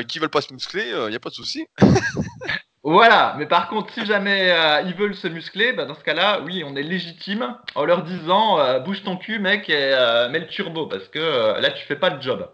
et 0.00 0.04
qui 0.04 0.18
veulent 0.18 0.30
pas 0.30 0.40
se 0.40 0.52
muscler, 0.52 0.88
il 0.88 1.10
n'y 1.10 1.16
a 1.16 1.20
pas 1.20 1.30
de 1.30 1.34
souci. 1.34 1.66
Voilà, 2.82 3.34
mais 3.36 3.44
par 3.44 3.68
contre, 3.68 3.92
si 3.92 4.06
jamais 4.06 4.54
ils 4.86 4.94
veulent 4.94 5.14
se 5.14 5.28
muscler, 5.28 5.74
bah, 5.74 5.84
dans 5.84 5.94
ce 5.94 6.02
cas-là, 6.02 6.40
oui, 6.40 6.64
on 6.64 6.74
est 6.76 6.82
légitime 6.82 7.54
en 7.74 7.84
leur 7.84 8.02
disant 8.04 8.80
bouge 8.80 9.02
ton 9.02 9.18
cul, 9.18 9.38
mec, 9.38 9.68
et 9.68 9.90
mets 10.30 10.38
le 10.38 10.46
turbo, 10.46 10.86
parce 10.86 11.06
que 11.08 11.60
là, 11.60 11.70
tu 11.72 11.84
fais 11.84 11.96
pas 11.96 12.08
le 12.08 12.22
job. 12.22 12.50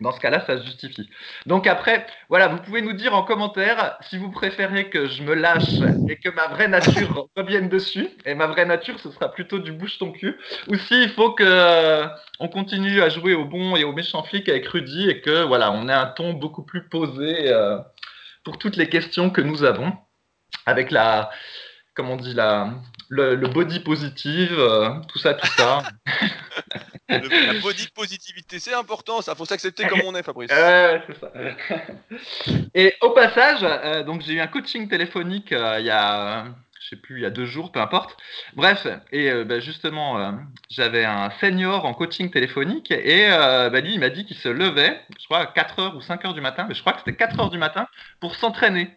Dans 0.00 0.12
ce 0.12 0.20
cas-là, 0.20 0.44
ça 0.46 0.58
se 0.58 0.64
justifie. 0.64 1.08
Donc 1.46 1.66
après, 1.66 2.06
voilà, 2.28 2.48
vous 2.48 2.58
pouvez 2.58 2.82
nous 2.82 2.92
dire 2.92 3.14
en 3.14 3.22
commentaire 3.22 3.96
si 4.02 4.18
vous 4.18 4.30
préférez 4.30 4.90
que 4.90 5.06
je 5.06 5.22
me 5.22 5.34
lâche 5.34 5.80
et 6.10 6.16
que 6.16 6.28
ma 6.28 6.48
vraie 6.48 6.68
nature 6.68 7.28
revienne 7.36 7.70
dessus. 7.70 8.08
Et 8.26 8.34
ma 8.34 8.46
vraie 8.46 8.66
nature, 8.66 9.00
ce 9.00 9.10
sera 9.10 9.32
plutôt 9.32 9.58
du 9.58 9.72
bouge 9.72 9.96
ton 9.98 10.12
cul. 10.12 10.36
Ou 10.68 10.76
s'il 10.76 11.08
faut 11.08 11.32
que 11.32 11.44
euh, 11.46 12.06
on 12.40 12.48
continue 12.48 13.00
à 13.00 13.08
jouer 13.08 13.34
au 13.34 13.46
bon 13.46 13.74
et 13.74 13.84
au 13.84 13.92
méchant 13.92 14.22
flic 14.22 14.50
avec 14.50 14.66
Rudy 14.66 15.08
et 15.08 15.22
que 15.22 15.44
voilà, 15.44 15.72
on 15.72 15.88
ait 15.88 15.94
un 15.94 16.06
ton 16.06 16.34
beaucoup 16.34 16.62
plus 16.62 16.86
posé 16.88 17.50
euh, 17.50 17.78
pour 18.44 18.58
toutes 18.58 18.76
les 18.76 18.90
questions 18.90 19.30
que 19.30 19.40
nous 19.40 19.64
avons, 19.64 19.94
avec 20.66 20.90
la, 20.90 21.30
comment 21.94 22.12
on 22.12 22.16
dit, 22.16 22.34
la, 22.34 22.70
le, 23.08 23.34
le 23.34 23.48
body 23.48 23.80
positive, 23.80 24.58
euh, 24.58 24.90
tout 25.08 25.18
ça, 25.18 25.32
tout 25.32 25.46
ça. 25.56 25.82
La 27.08 27.60
body 27.60 27.88
positivité, 27.94 28.58
c'est 28.58 28.74
important, 28.74 29.22
ça 29.22 29.34
faut 29.34 29.44
s'accepter 29.44 29.86
comme 29.86 30.02
on 30.04 30.14
est, 30.14 30.22
Fabrice. 30.22 30.50
Et 32.74 32.94
au 33.00 33.10
passage, 33.10 33.60
euh, 33.62 34.02
donc 34.02 34.22
j'ai 34.22 34.34
eu 34.34 34.40
un 34.40 34.46
coaching 34.46 34.88
téléphonique 34.88 35.52
euh, 35.52 35.76
il 35.78 35.86
y 35.86 35.90
a, 35.90 36.46
je 36.86 36.86
je 36.86 36.90
sais 36.90 37.02
plus, 37.02 37.18
il 37.18 37.22
y 37.22 37.26
a 37.26 37.30
deux 37.30 37.46
jours, 37.46 37.72
peu 37.72 37.80
importe. 37.80 38.16
Bref, 38.54 38.86
et 39.10 39.30
euh, 39.30 39.44
bah, 39.44 39.58
justement, 39.58 40.20
euh, 40.20 40.32
j'avais 40.70 41.04
un 41.04 41.30
senior 41.40 41.84
en 41.84 41.94
coaching 41.94 42.30
téléphonique 42.30 42.92
et 42.92 43.28
euh, 43.28 43.70
bah, 43.70 43.80
lui, 43.80 43.94
il 43.94 44.00
m'a 44.00 44.10
dit 44.10 44.24
qu'il 44.24 44.36
se 44.36 44.48
levait, 44.48 45.00
je 45.18 45.24
crois, 45.24 45.40
à 45.40 45.46
4 45.46 45.78
heures 45.80 45.96
ou 45.96 46.00
5 46.00 46.24
heures 46.24 46.34
du 46.34 46.40
matin, 46.40 46.66
mais 46.68 46.74
je 46.74 46.80
crois 46.80 46.92
que 46.92 47.00
c'était 47.00 47.16
4 47.16 47.40
heures 47.40 47.50
du 47.50 47.58
matin 47.58 47.88
pour 48.20 48.36
s'entraîner. 48.36 48.96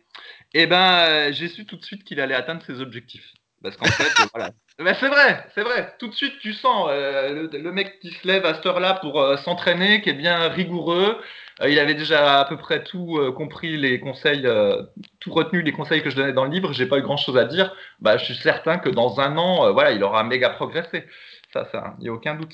Et 0.54 0.68
ben, 0.68 1.32
j'ai 1.32 1.48
su 1.48 1.66
tout 1.66 1.78
de 1.78 1.86
suite 1.86 2.04
qu'il 2.04 2.20
allait 2.20 2.36
atteindre 2.36 2.64
ses 2.64 2.80
objectifs. 2.82 3.34
Parce 3.62 3.76
qu'en 3.78 3.86
fait, 3.86 4.28
voilà. 4.34 4.52
Ben, 4.80 4.96
c'est 4.98 5.10
vrai, 5.10 5.46
c'est 5.54 5.64
vrai. 5.64 5.94
Tout 6.00 6.08
de 6.08 6.14
suite, 6.14 6.40
tu 6.40 6.54
sens 6.54 6.88
le, 6.90 7.50
le, 7.52 7.72
mec 7.74 8.00
qui 8.00 8.12
se 8.12 8.26
lève 8.26 8.46
à 8.46 8.54
cette 8.54 8.66
heure-là 8.66 8.94
pour 8.94 9.22
s'entraîner, 9.40 10.02
qui 10.02 10.10
est 10.10 10.14
bien 10.14 10.48
rigoureux, 10.48 11.20
euh, 11.62 11.70
il 11.70 11.80
avait 11.80 11.96
déjà 11.96 12.40
à 12.40 12.46
peu 12.46 12.58
près 12.58 12.84
tout 12.84 13.18
euh, 13.18 13.32
compris 13.32 13.78
les 13.78 14.00
conseils, 14.00 14.46
euh, 14.46 14.84
tout 15.20 15.34
retenu 15.34 15.62
les 15.62 15.74
conseils 15.74 16.02
que 16.02 16.10
je 16.10 16.16
donnais 16.16 16.34
dans 16.34 16.46
le 16.46 16.52
livre. 16.52 16.72
J'ai 16.72 16.86
pas 16.86 16.98
eu 16.98 17.02
grand 17.02 17.18
chose 17.18 17.38
à 17.38 17.46
dire. 17.46 17.76
Bah, 18.00 18.18
je 18.18 18.26
suis 18.26 18.36
certain 18.36 18.78
que 18.78 18.90
dans 18.90 19.20
un 19.20 19.38
an, 19.38 19.72
voilà, 19.74 19.92
il 19.92 20.04
aura 20.04 20.24
méga 20.24 20.50
progressé. 20.50 21.06
Ça, 21.52 21.68
ça, 21.72 21.96
il 22.00 22.04
n'y 22.04 22.10
a 22.10 22.14
aucun 22.14 22.36
doute. 22.36 22.54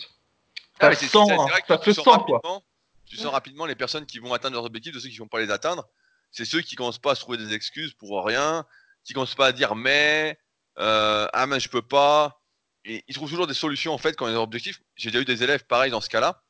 Ça 0.79 0.87
ah, 0.87 0.95
sent, 0.95 1.07
ça 1.67 1.81
se 1.81 1.93
sent 1.93 2.01
quoi. 2.25 2.41
Tu 3.05 3.17
sens 3.17 3.31
rapidement 3.31 3.65
les 3.65 3.75
personnes 3.75 4.05
qui 4.05 4.17
vont 4.17 4.33
atteindre 4.33 4.55
leurs 4.55 4.65
objectifs 4.65 4.93
de 4.93 4.99
ceux 4.99 5.09
qui 5.09 5.17
vont 5.17 5.27
pas 5.27 5.39
les 5.39 5.51
atteindre. 5.51 5.87
C'est 6.31 6.45
ceux 6.45 6.61
qui 6.61 6.75
commencent 6.75 6.99
pas 6.99 7.11
à 7.11 7.15
se 7.15 7.21
trouver 7.21 7.37
des 7.37 7.53
excuses 7.53 7.93
pour 7.93 8.25
rien, 8.25 8.65
qui 9.03 9.13
commencent 9.13 9.35
pas 9.35 9.47
à 9.47 9.51
dire 9.51 9.75
mais 9.75 10.37
ah 10.77 11.45
mais 11.47 11.59
je 11.59 11.69
peux 11.69 11.81
pas. 11.81 12.41
Ils 12.85 13.15
trouvent 13.15 13.29
toujours 13.29 13.47
des 13.47 13.53
solutions 13.53 13.93
en 13.93 13.97
fait 13.97 14.15
quand 14.15 14.27
ils 14.27 14.31
ont 14.31 14.33
des 14.33 14.43
objectifs. 14.43 14.81
J'ai 14.95 15.09
déjà 15.09 15.21
eu 15.21 15.25
des 15.25 15.43
élèves 15.43 15.65
pareils 15.65 15.91
dans 15.91 16.01
ce 16.01 16.09
cas-là, 16.09 16.41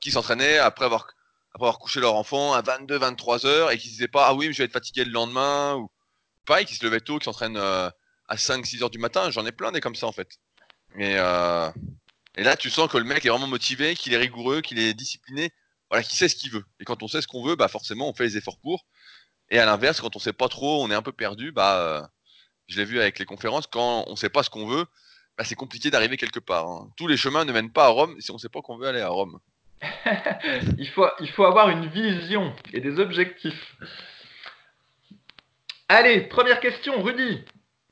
qui 0.00 0.10
s'entraînaient 0.10 0.58
après 0.58 0.86
avoir 0.86 1.78
couché 1.78 2.00
leur 2.00 2.14
enfant 2.14 2.52
à 2.52 2.62
22, 2.62 2.98
23 2.98 3.46
heures 3.46 3.70
et 3.70 3.78
qui 3.78 3.88
se 3.88 3.92
disaient 3.92 4.08
pas 4.08 4.26
ah 4.28 4.34
oui 4.34 4.48
mais 4.48 4.52
je 4.52 4.58
vais 4.58 4.64
être 4.64 4.72
fatigué 4.72 5.04
le 5.04 5.12
lendemain 5.12 5.76
ou 5.76 5.88
pareil 6.44 6.66
qui 6.66 6.74
se 6.74 6.84
levaient 6.84 7.00
tôt, 7.00 7.18
qui 7.18 7.24
s'entraînent 7.24 7.56
euh, 7.56 7.90
à 8.28 8.36
5, 8.36 8.64
6 8.66 8.82
heures 8.82 8.90
du 8.90 8.98
matin. 8.98 9.30
J'en 9.30 9.46
ai 9.46 9.52
plein 9.52 9.72
des 9.72 9.80
comme 9.80 9.94
ça 9.94 10.06
en 10.06 10.12
fait. 10.12 10.28
Et, 10.98 11.16
euh, 11.18 11.70
là 12.36 12.56
tu 12.56 12.70
sens 12.70 12.90
que 12.90 12.98
le 12.98 13.04
mec 13.04 13.24
est 13.24 13.28
vraiment 13.28 13.46
motivé, 13.46 13.94
qu'il 13.94 14.12
est 14.14 14.18
rigoureux, 14.18 14.60
qu'il 14.60 14.78
est 14.78 14.94
discipliné, 14.94 15.50
voilà, 15.90 16.02
qu'il 16.02 16.16
sait 16.16 16.28
ce 16.28 16.36
qu'il 16.36 16.50
veut. 16.50 16.64
Et 16.80 16.84
quand 16.84 17.02
on 17.02 17.08
sait 17.08 17.22
ce 17.22 17.28
qu'on 17.28 17.44
veut, 17.44 17.56
bah 17.56 17.68
forcément 17.68 18.08
on 18.08 18.14
fait 18.14 18.24
les 18.24 18.36
efforts 18.36 18.58
pour. 18.60 18.86
Et 19.50 19.58
à 19.58 19.66
l'inverse, 19.66 20.00
quand 20.00 20.16
on 20.16 20.18
sait 20.18 20.32
pas 20.32 20.48
trop, 20.48 20.82
on 20.84 20.90
est 20.90 20.94
un 20.94 21.02
peu 21.02 21.12
perdu, 21.12 21.52
bah 21.52 21.78
euh, 21.78 22.02
je 22.68 22.78
l'ai 22.78 22.84
vu 22.84 23.00
avec 23.00 23.18
les 23.18 23.24
conférences, 23.24 23.66
quand 23.66 24.04
on 24.06 24.16
sait 24.16 24.28
pas 24.28 24.42
ce 24.42 24.50
qu'on 24.50 24.66
veut, 24.66 24.86
bah, 25.36 25.44
c'est 25.44 25.54
compliqué 25.54 25.90
d'arriver 25.90 26.16
quelque 26.16 26.40
part. 26.40 26.66
Hein. 26.66 26.90
Tous 26.96 27.06
les 27.06 27.16
chemins 27.16 27.44
ne 27.44 27.52
mènent 27.52 27.72
pas 27.72 27.86
à 27.86 27.88
Rome 27.88 28.16
si 28.20 28.30
on 28.30 28.38
sait 28.38 28.48
pas 28.48 28.62
qu'on 28.62 28.76
veut 28.76 28.88
aller 28.88 29.00
à 29.00 29.08
Rome. 29.08 29.38
il, 30.78 30.88
faut, 30.88 31.06
il 31.20 31.30
faut 31.30 31.44
avoir 31.44 31.68
une 31.68 31.88
vision 31.88 32.54
et 32.72 32.80
des 32.80 32.98
objectifs. 32.98 33.76
Allez, 35.88 36.22
première 36.22 36.60
question, 36.60 37.02
Rudy. 37.02 37.44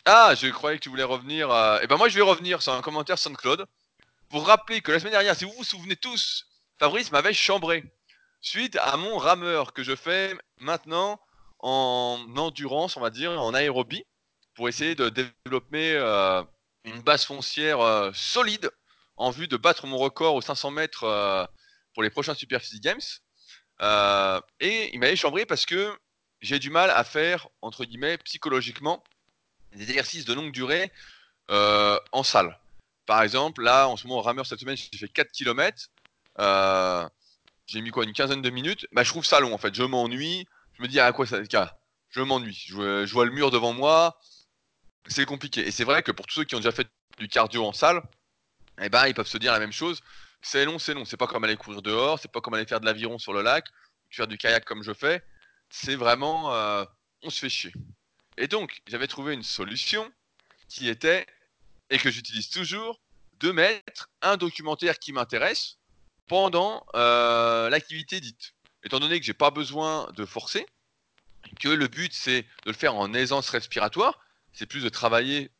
Ah, 0.04 0.34
je 0.36 0.48
croyais 0.48 0.78
que 0.78 0.82
tu 0.82 0.88
voulais 0.88 1.02
revenir. 1.02 1.48
Eh 1.82 1.86
ben 1.86 1.96
moi, 1.96 2.08
je 2.08 2.16
vais 2.16 2.22
revenir 2.22 2.62
sur 2.62 2.72
un 2.72 2.80
commentaire 2.80 3.18
SoundCloud 3.18 3.66
pour 4.30 4.46
rappeler 4.46 4.80
que 4.80 4.90
la 4.90 4.98
semaine 4.98 5.12
dernière, 5.12 5.36
si 5.36 5.44
vous 5.44 5.52
vous 5.52 5.64
souvenez 5.64 5.96
tous, 5.96 6.46
Fabrice 6.78 7.12
m'avait 7.12 7.34
chambré 7.34 7.84
suite 8.40 8.76
à 8.82 8.96
mon 8.96 9.18
rameur 9.18 9.72
que 9.72 9.82
je 9.82 9.94
fais 9.94 10.34
maintenant 10.58 11.20
en 11.60 12.18
endurance, 12.36 12.96
on 12.96 13.00
va 13.00 13.10
dire, 13.10 13.40
en 13.40 13.54
aérobie, 13.54 14.04
pour 14.54 14.68
essayer 14.68 14.94
de 14.94 15.08
développer 15.08 15.94
euh, 15.96 16.42
une 16.84 17.00
base 17.00 17.24
foncière 17.24 17.80
euh, 17.80 18.10
solide 18.14 18.70
en 19.16 19.30
vue 19.30 19.48
de 19.48 19.56
battre 19.56 19.86
mon 19.86 19.98
record 19.98 20.34
aux 20.34 20.40
500 20.40 20.70
mètres 20.70 21.04
euh, 21.04 21.44
pour 21.94 22.02
les 22.02 22.10
prochains 22.10 22.34
Super 22.34 22.60
Physique 22.60 22.82
Games. 22.82 23.00
Et 24.60 24.90
il 24.92 25.00
m'avait 25.00 25.16
chambré 25.16 25.46
parce 25.46 25.66
que 25.66 25.96
j'ai 26.40 26.58
du 26.58 26.70
mal 26.70 26.90
à 26.90 27.04
faire, 27.04 27.48
entre 27.62 27.84
guillemets, 27.84 28.18
psychologiquement, 28.18 29.02
des 29.72 29.82
exercices 29.90 30.24
de 30.24 30.34
longue 30.34 30.52
durée 30.52 30.90
en 31.48 32.22
salle. 32.22 32.58
Par 33.06 33.22
exemple, 33.22 33.62
là, 33.62 33.88
en 33.88 33.96
ce 33.96 34.06
moment, 34.06 34.20
au 34.20 34.22
rameur 34.22 34.46
cette 34.46 34.60
semaine, 34.60 34.76
j'ai 34.76 34.98
fait 34.98 35.08
4 35.08 35.32
km. 35.32 35.90
J'ai 37.66 37.80
mis 37.80 37.90
quoi, 37.90 38.04
une 38.04 38.12
quinzaine 38.12 38.42
de 38.42 38.50
minutes. 38.50 38.86
Bah, 38.92 39.02
je 39.02 39.10
trouve 39.10 39.24
ça 39.24 39.40
long, 39.40 39.54
en 39.54 39.58
fait. 39.58 39.74
Je 39.74 39.82
m'ennuie. 39.82 40.46
Je 40.74 40.82
me 40.82 40.88
dis, 40.88 41.00
à 41.00 41.12
quoi 41.12 41.26
ça 41.26 41.38
Je 42.10 42.20
m'ennuie. 42.20 42.64
Je, 42.68 43.12
vois 43.12 43.24
le 43.24 43.32
mur 43.32 43.50
devant 43.50 43.72
moi. 43.72 44.18
C'est 45.06 45.26
compliqué. 45.26 45.66
Et 45.66 45.70
c'est 45.70 45.84
vrai 45.84 46.02
que 46.02 46.12
pour 46.12 46.26
tous 46.26 46.36
ceux 46.36 46.44
qui 46.44 46.54
ont 46.54 46.58
déjà 46.58 46.72
fait 46.72 46.88
du 47.18 47.28
cardio 47.28 47.66
en 47.66 47.72
salle, 47.72 48.02
eh 48.80 48.88
ben, 48.88 49.06
ils 49.06 49.14
peuvent 49.14 49.26
se 49.26 49.38
dire 49.38 49.52
la 49.52 49.58
même 49.58 49.72
chose. 49.72 50.00
C'est 50.40 50.64
long, 50.64 50.78
c'est 50.78 50.94
long. 50.94 51.04
C'est 51.04 51.16
pas 51.16 51.26
comme 51.26 51.44
aller 51.44 51.56
courir 51.56 51.82
dehors, 51.82 52.18
c'est 52.18 52.30
pas 52.30 52.40
comme 52.40 52.54
aller 52.54 52.66
faire 52.66 52.80
de 52.80 52.86
l'aviron 52.86 53.18
sur 53.18 53.32
le 53.32 53.42
lac, 53.42 53.66
faire 54.10 54.26
du 54.26 54.38
kayak 54.38 54.64
comme 54.64 54.82
je 54.82 54.92
fais. 54.92 55.22
C'est 55.70 55.96
vraiment, 55.96 56.54
euh, 56.54 56.84
on 57.22 57.30
se 57.30 57.40
fait 57.40 57.48
chier. 57.48 57.72
Et 58.36 58.48
donc, 58.48 58.82
j'avais 58.86 59.06
trouvé 59.06 59.34
une 59.34 59.42
solution 59.42 60.10
qui 60.68 60.88
était, 60.88 61.26
et 61.90 61.98
que 61.98 62.10
j'utilise 62.10 62.48
toujours, 62.48 63.00
de 63.40 63.50
mettre 63.50 64.08
un 64.22 64.36
documentaire 64.36 64.98
qui 64.98 65.12
m'intéresse 65.12 65.78
pendant 66.28 66.86
euh, 66.94 67.68
l'activité 67.68 68.20
dite. 68.20 68.54
Étant 68.84 69.00
donné 69.00 69.18
que 69.20 69.26
j'ai 69.26 69.34
pas 69.34 69.50
besoin 69.50 70.10
de 70.16 70.24
forcer, 70.24 70.66
que 71.60 71.68
le 71.68 71.88
but 71.88 72.12
c'est 72.12 72.42
de 72.64 72.70
le 72.70 72.72
faire 72.72 72.94
en 72.94 73.12
aisance 73.14 73.48
respiratoire, 73.50 74.18
c'est 74.52 74.66
plus 74.66 74.82
de 74.82 74.88
travailler 74.88 75.50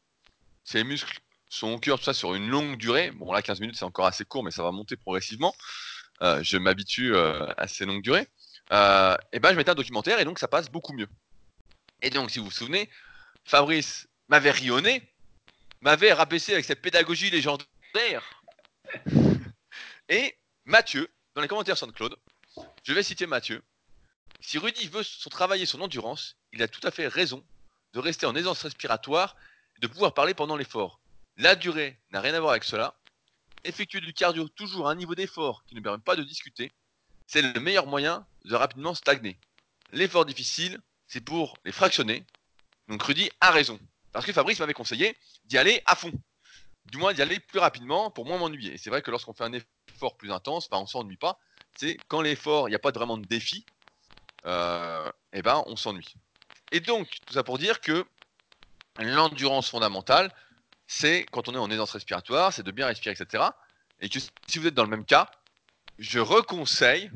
ses 0.64 0.84
muscles 0.84 1.20
son 1.52 1.78
cœur, 1.78 1.98
tout 1.98 2.04
ça 2.04 2.14
sur 2.14 2.34
une 2.34 2.48
longue 2.48 2.78
durée. 2.78 3.10
Bon, 3.10 3.30
là, 3.30 3.42
15 3.42 3.60
minutes, 3.60 3.76
c'est 3.76 3.84
encore 3.84 4.06
assez 4.06 4.24
court, 4.24 4.42
mais 4.42 4.50
ça 4.50 4.62
va 4.62 4.72
monter 4.72 4.96
progressivement. 4.96 5.54
Euh, 6.22 6.42
je 6.42 6.56
m'habitue 6.56 7.14
euh, 7.14 7.46
à 7.58 7.68
ces 7.68 7.84
longues 7.84 8.00
durées. 8.00 8.26
Euh, 8.72 9.14
et 9.32 9.38
ben, 9.38 9.50
je 9.50 9.56
mettais 9.56 9.70
un 9.70 9.74
documentaire 9.74 10.18
et 10.18 10.24
donc 10.24 10.38
ça 10.38 10.48
passe 10.48 10.70
beaucoup 10.70 10.94
mieux. 10.94 11.08
Et 12.00 12.08
donc, 12.08 12.30
si 12.30 12.38
vous 12.38 12.46
vous 12.46 12.50
souvenez, 12.50 12.88
Fabrice 13.44 14.08
m'avait 14.28 14.50
rionné, 14.50 15.12
m'avait 15.82 16.14
rabaissé 16.14 16.54
avec 16.54 16.64
cette 16.64 16.80
pédagogie 16.80 17.28
légendaire. 17.28 18.42
et 20.08 20.38
Mathieu, 20.64 21.06
dans 21.34 21.42
les 21.42 21.48
commentaires 21.48 21.76
SoundCloud, 21.76 22.16
je 22.82 22.92
vais 22.94 23.02
citer 23.02 23.26
Mathieu. 23.26 23.62
Si 24.40 24.56
Rudy 24.56 24.88
veut 24.88 25.04
travailler 25.30 25.66
son 25.66 25.82
endurance, 25.82 26.36
il 26.52 26.62
a 26.62 26.68
tout 26.68 26.80
à 26.82 26.90
fait 26.90 27.08
raison 27.08 27.44
de 27.92 27.98
rester 27.98 28.26
en 28.26 28.34
aisance 28.34 28.62
respiratoire 28.62 29.36
et 29.76 29.80
de 29.80 29.86
pouvoir 29.86 30.14
parler 30.14 30.34
pendant 30.34 30.56
l'effort. 30.56 31.00
La 31.36 31.54
durée 31.54 31.98
n'a 32.10 32.20
rien 32.20 32.34
à 32.34 32.40
voir 32.40 32.52
avec 32.52 32.64
cela. 32.64 32.94
Effectuer 33.64 34.00
du 34.00 34.12
cardio 34.12 34.48
toujours 34.48 34.88
à 34.88 34.92
un 34.92 34.94
niveau 34.94 35.14
d'effort 35.14 35.64
qui 35.66 35.74
ne 35.74 35.80
permet 35.80 36.02
pas 36.02 36.16
de 36.16 36.22
discuter, 36.22 36.72
c'est 37.26 37.42
le 37.42 37.60
meilleur 37.60 37.86
moyen 37.86 38.26
de 38.44 38.54
rapidement 38.54 38.94
stagner. 38.94 39.38
L'effort 39.92 40.24
difficile, 40.24 40.80
c'est 41.06 41.20
pour 41.20 41.56
les 41.64 41.72
fractionner. 41.72 42.24
Donc 42.88 43.02
Rudy 43.02 43.30
a 43.40 43.50
raison. 43.50 43.78
Parce 44.12 44.26
que 44.26 44.32
Fabrice 44.32 44.58
m'avait 44.58 44.74
conseillé 44.74 45.16
d'y 45.44 45.58
aller 45.58 45.82
à 45.86 45.94
fond. 45.94 46.12
Du 46.86 46.98
moins 46.98 47.14
d'y 47.14 47.22
aller 47.22 47.38
plus 47.40 47.58
rapidement 47.58 48.10
pour 48.10 48.26
moins 48.26 48.38
m'ennuyer. 48.38 48.74
Et 48.74 48.78
c'est 48.78 48.90
vrai 48.90 49.02
que 49.02 49.10
lorsqu'on 49.10 49.32
fait 49.32 49.44
un 49.44 49.52
effort 49.52 50.16
plus 50.16 50.32
intense, 50.32 50.68
bah, 50.68 50.78
on 50.78 50.82
ne 50.82 50.86
s'ennuie 50.86 51.16
pas. 51.16 51.38
C'est 51.76 51.96
quand 52.08 52.20
l'effort, 52.20 52.68
il 52.68 52.72
n'y 52.72 52.76
a 52.76 52.80
pas 52.80 52.90
vraiment 52.90 53.16
de 53.16 53.24
défi, 53.24 53.64
euh, 54.44 55.08
et 55.32 55.38
eh 55.38 55.42
ben 55.42 55.62
on 55.66 55.76
s'ennuie. 55.76 56.14
Et 56.72 56.80
donc, 56.80 57.08
tout 57.26 57.34
ça 57.34 57.44
pour 57.44 57.58
dire 57.58 57.80
que 57.80 58.04
l'endurance 58.98 59.70
fondamentale, 59.70 60.34
c'est 60.86 61.24
quand 61.30 61.48
on 61.48 61.54
est 61.54 61.58
en 61.58 61.70
aisance 61.70 61.92
respiratoire, 61.92 62.52
c'est 62.52 62.62
de 62.62 62.70
bien 62.70 62.86
respirer, 62.86 63.14
etc. 63.14 63.44
Et 64.00 64.08
que 64.08 64.18
si 64.18 64.58
vous 64.58 64.66
êtes 64.66 64.74
dans 64.74 64.84
le 64.84 64.90
même 64.90 65.04
cas, 65.04 65.30
je 65.98 66.18
reconseille 66.18 67.10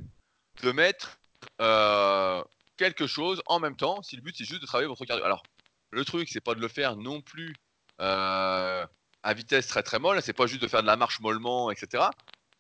de 0.63 0.73
mettre 0.73 1.19
euh, 1.61 2.45
quelque 2.77 3.07
chose 3.07 3.43
en 3.47 3.59
même 3.59 3.77
temps 3.77 4.03
si 4.03 4.17
le 4.17 4.23
but 4.23 4.37
c'est 4.37 4.45
juste 4.45 4.61
de 4.61 4.67
travailler 4.67 4.89
votre 4.89 5.05
cardio. 5.05 5.25
Alors, 5.25 5.43
le 5.91 6.05
truc, 6.05 6.29
c'est 6.31 6.41
pas 6.41 6.55
de 6.55 6.61
le 6.61 6.69
faire 6.69 6.97
non 6.97 7.23
plus 7.23 7.55
euh, 8.01 8.87
à 9.23 9.35
vitesse 9.35 9.67
très 9.69 9.83
très 9.83 9.99
molle, 9.99 10.21
c'est 10.23 10.35
pas 10.35 10.47
juste 10.47 10.63
de 10.63 10.69
faire 10.69 10.83
de 10.83 10.87
la 10.87 10.97
marche 10.97 11.21
mollement, 11.21 11.71
etc. 11.71 12.05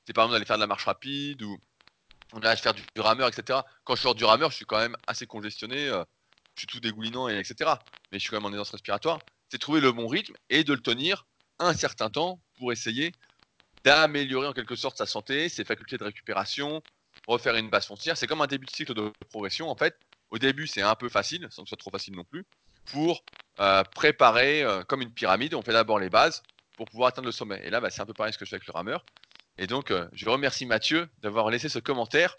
C'est 0.06 0.14
par 0.14 0.24
exemple 0.24 0.36
d'aller 0.36 0.46
faire 0.46 0.56
de 0.56 0.62
la 0.62 0.66
marche 0.66 0.84
rapide 0.84 1.42
ou 1.42 1.58
on 2.32 2.40
aller 2.40 2.56
faire 2.56 2.74
du, 2.74 2.82
rameur, 2.98 3.28
etc. 3.28 3.60
Quand 3.84 3.94
je 3.96 4.02
sors 4.02 4.14
du 4.14 4.24
rameur, 4.24 4.50
je 4.50 4.56
suis 4.56 4.64
quand 4.64 4.78
même 4.78 4.96
assez 5.06 5.26
congestionné, 5.26 5.88
euh, 5.88 6.04
suis 6.60 6.66
tout 6.66 6.80
dégoulinant, 6.80 7.28
et 7.28 7.38
etc. 7.38 7.70
Mais 8.10 8.18
je 8.18 8.22
suis 8.25 8.30
quand 8.30 8.36
même 8.36 8.46
en 8.46 8.52
aisance 8.52 8.70
respiratoire 8.70 9.18
c'est 9.50 9.58
trouver 9.58 9.80
le 9.80 9.92
bon 9.92 10.06
rythme 10.06 10.34
et 10.50 10.64
de 10.64 10.72
le 10.72 10.80
tenir 10.80 11.26
un 11.58 11.75
certain 11.75 12.10
temps 12.10 12.40
pour 12.58 12.72
essayer 12.72 13.12
d'améliorer 13.84 14.48
en 14.48 14.52
quelque 14.52 14.76
sorte 14.76 14.98
sa 14.98 15.06
santé, 15.06 15.48
ses 15.48 15.64
facultés 15.64 15.96
de 15.96 16.04
récupération, 16.04 16.82
refaire 17.26 17.54
une 17.54 17.70
base 17.70 17.86
foncière. 17.86 18.16
C'est 18.16 18.26
comme 18.26 18.40
un 18.40 18.46
début 18.46 18.66
de 18.66 18.70
cycle 18.70 18.94
de 18.94 19.12
progression 19.30 19.70
en 19.70 19.76
fait. 19.76 19.96
Au 20.30 20.38
début, 20.38 20.66
c'est 20.66 20.82
un 20.82 20.96
peu 20.96 21.08
facile, 21.08 21.46
sans 21.50 21.62
que 21.62 21.68
ce 21.68 21.70
soit 21.70 21.76
trop 21.76 21.90
facile 21.90 22.16
non 22.16 22.25
plus, 22.25 22.44
pour 22.86 23.22
euh, 23.60 23.84
préparer 23.84 24.64
euh, 24.64 24.82
comme 24.82 25.02
une 25.02 25.12
pyramide. 25.12 25.54
On 25.54 25.62
fait 25.62 25.72
d'abord 25.72 26.00
les 26.00 26.10
bases 26.10 26.42
pour 26.76 26.86
pouvoir 26.86 27.08
atteindre 27.08 27.26
le 27.26 27.32
sommet. 27.32 27.60
Et 27.64 27.70
là, 27.70 27.80
bah, 27.80 27.90
c'est 27.90 28.02
un 28.02 28.06
peu 28.06 28.12
pareil 28.12 28.32
ce 28.32 28.38
que 28.38 28.44
je 28.44 28.50
fais 28.50 28.56
avec 28.56 28.66
le 28.66 28.72
rameur. 28.72 29.06
Et 29.56 29.68
donc, 29.68 29.92
euh, 29.92 30.08
je 30.12 30.28
remercie 30.28 30.66
Mathieu 30.66 31.08
d'avoir 31.20 31.48
laissé 31.48 31.68
ce 31.68 31.78
commentaire 31.78 32.36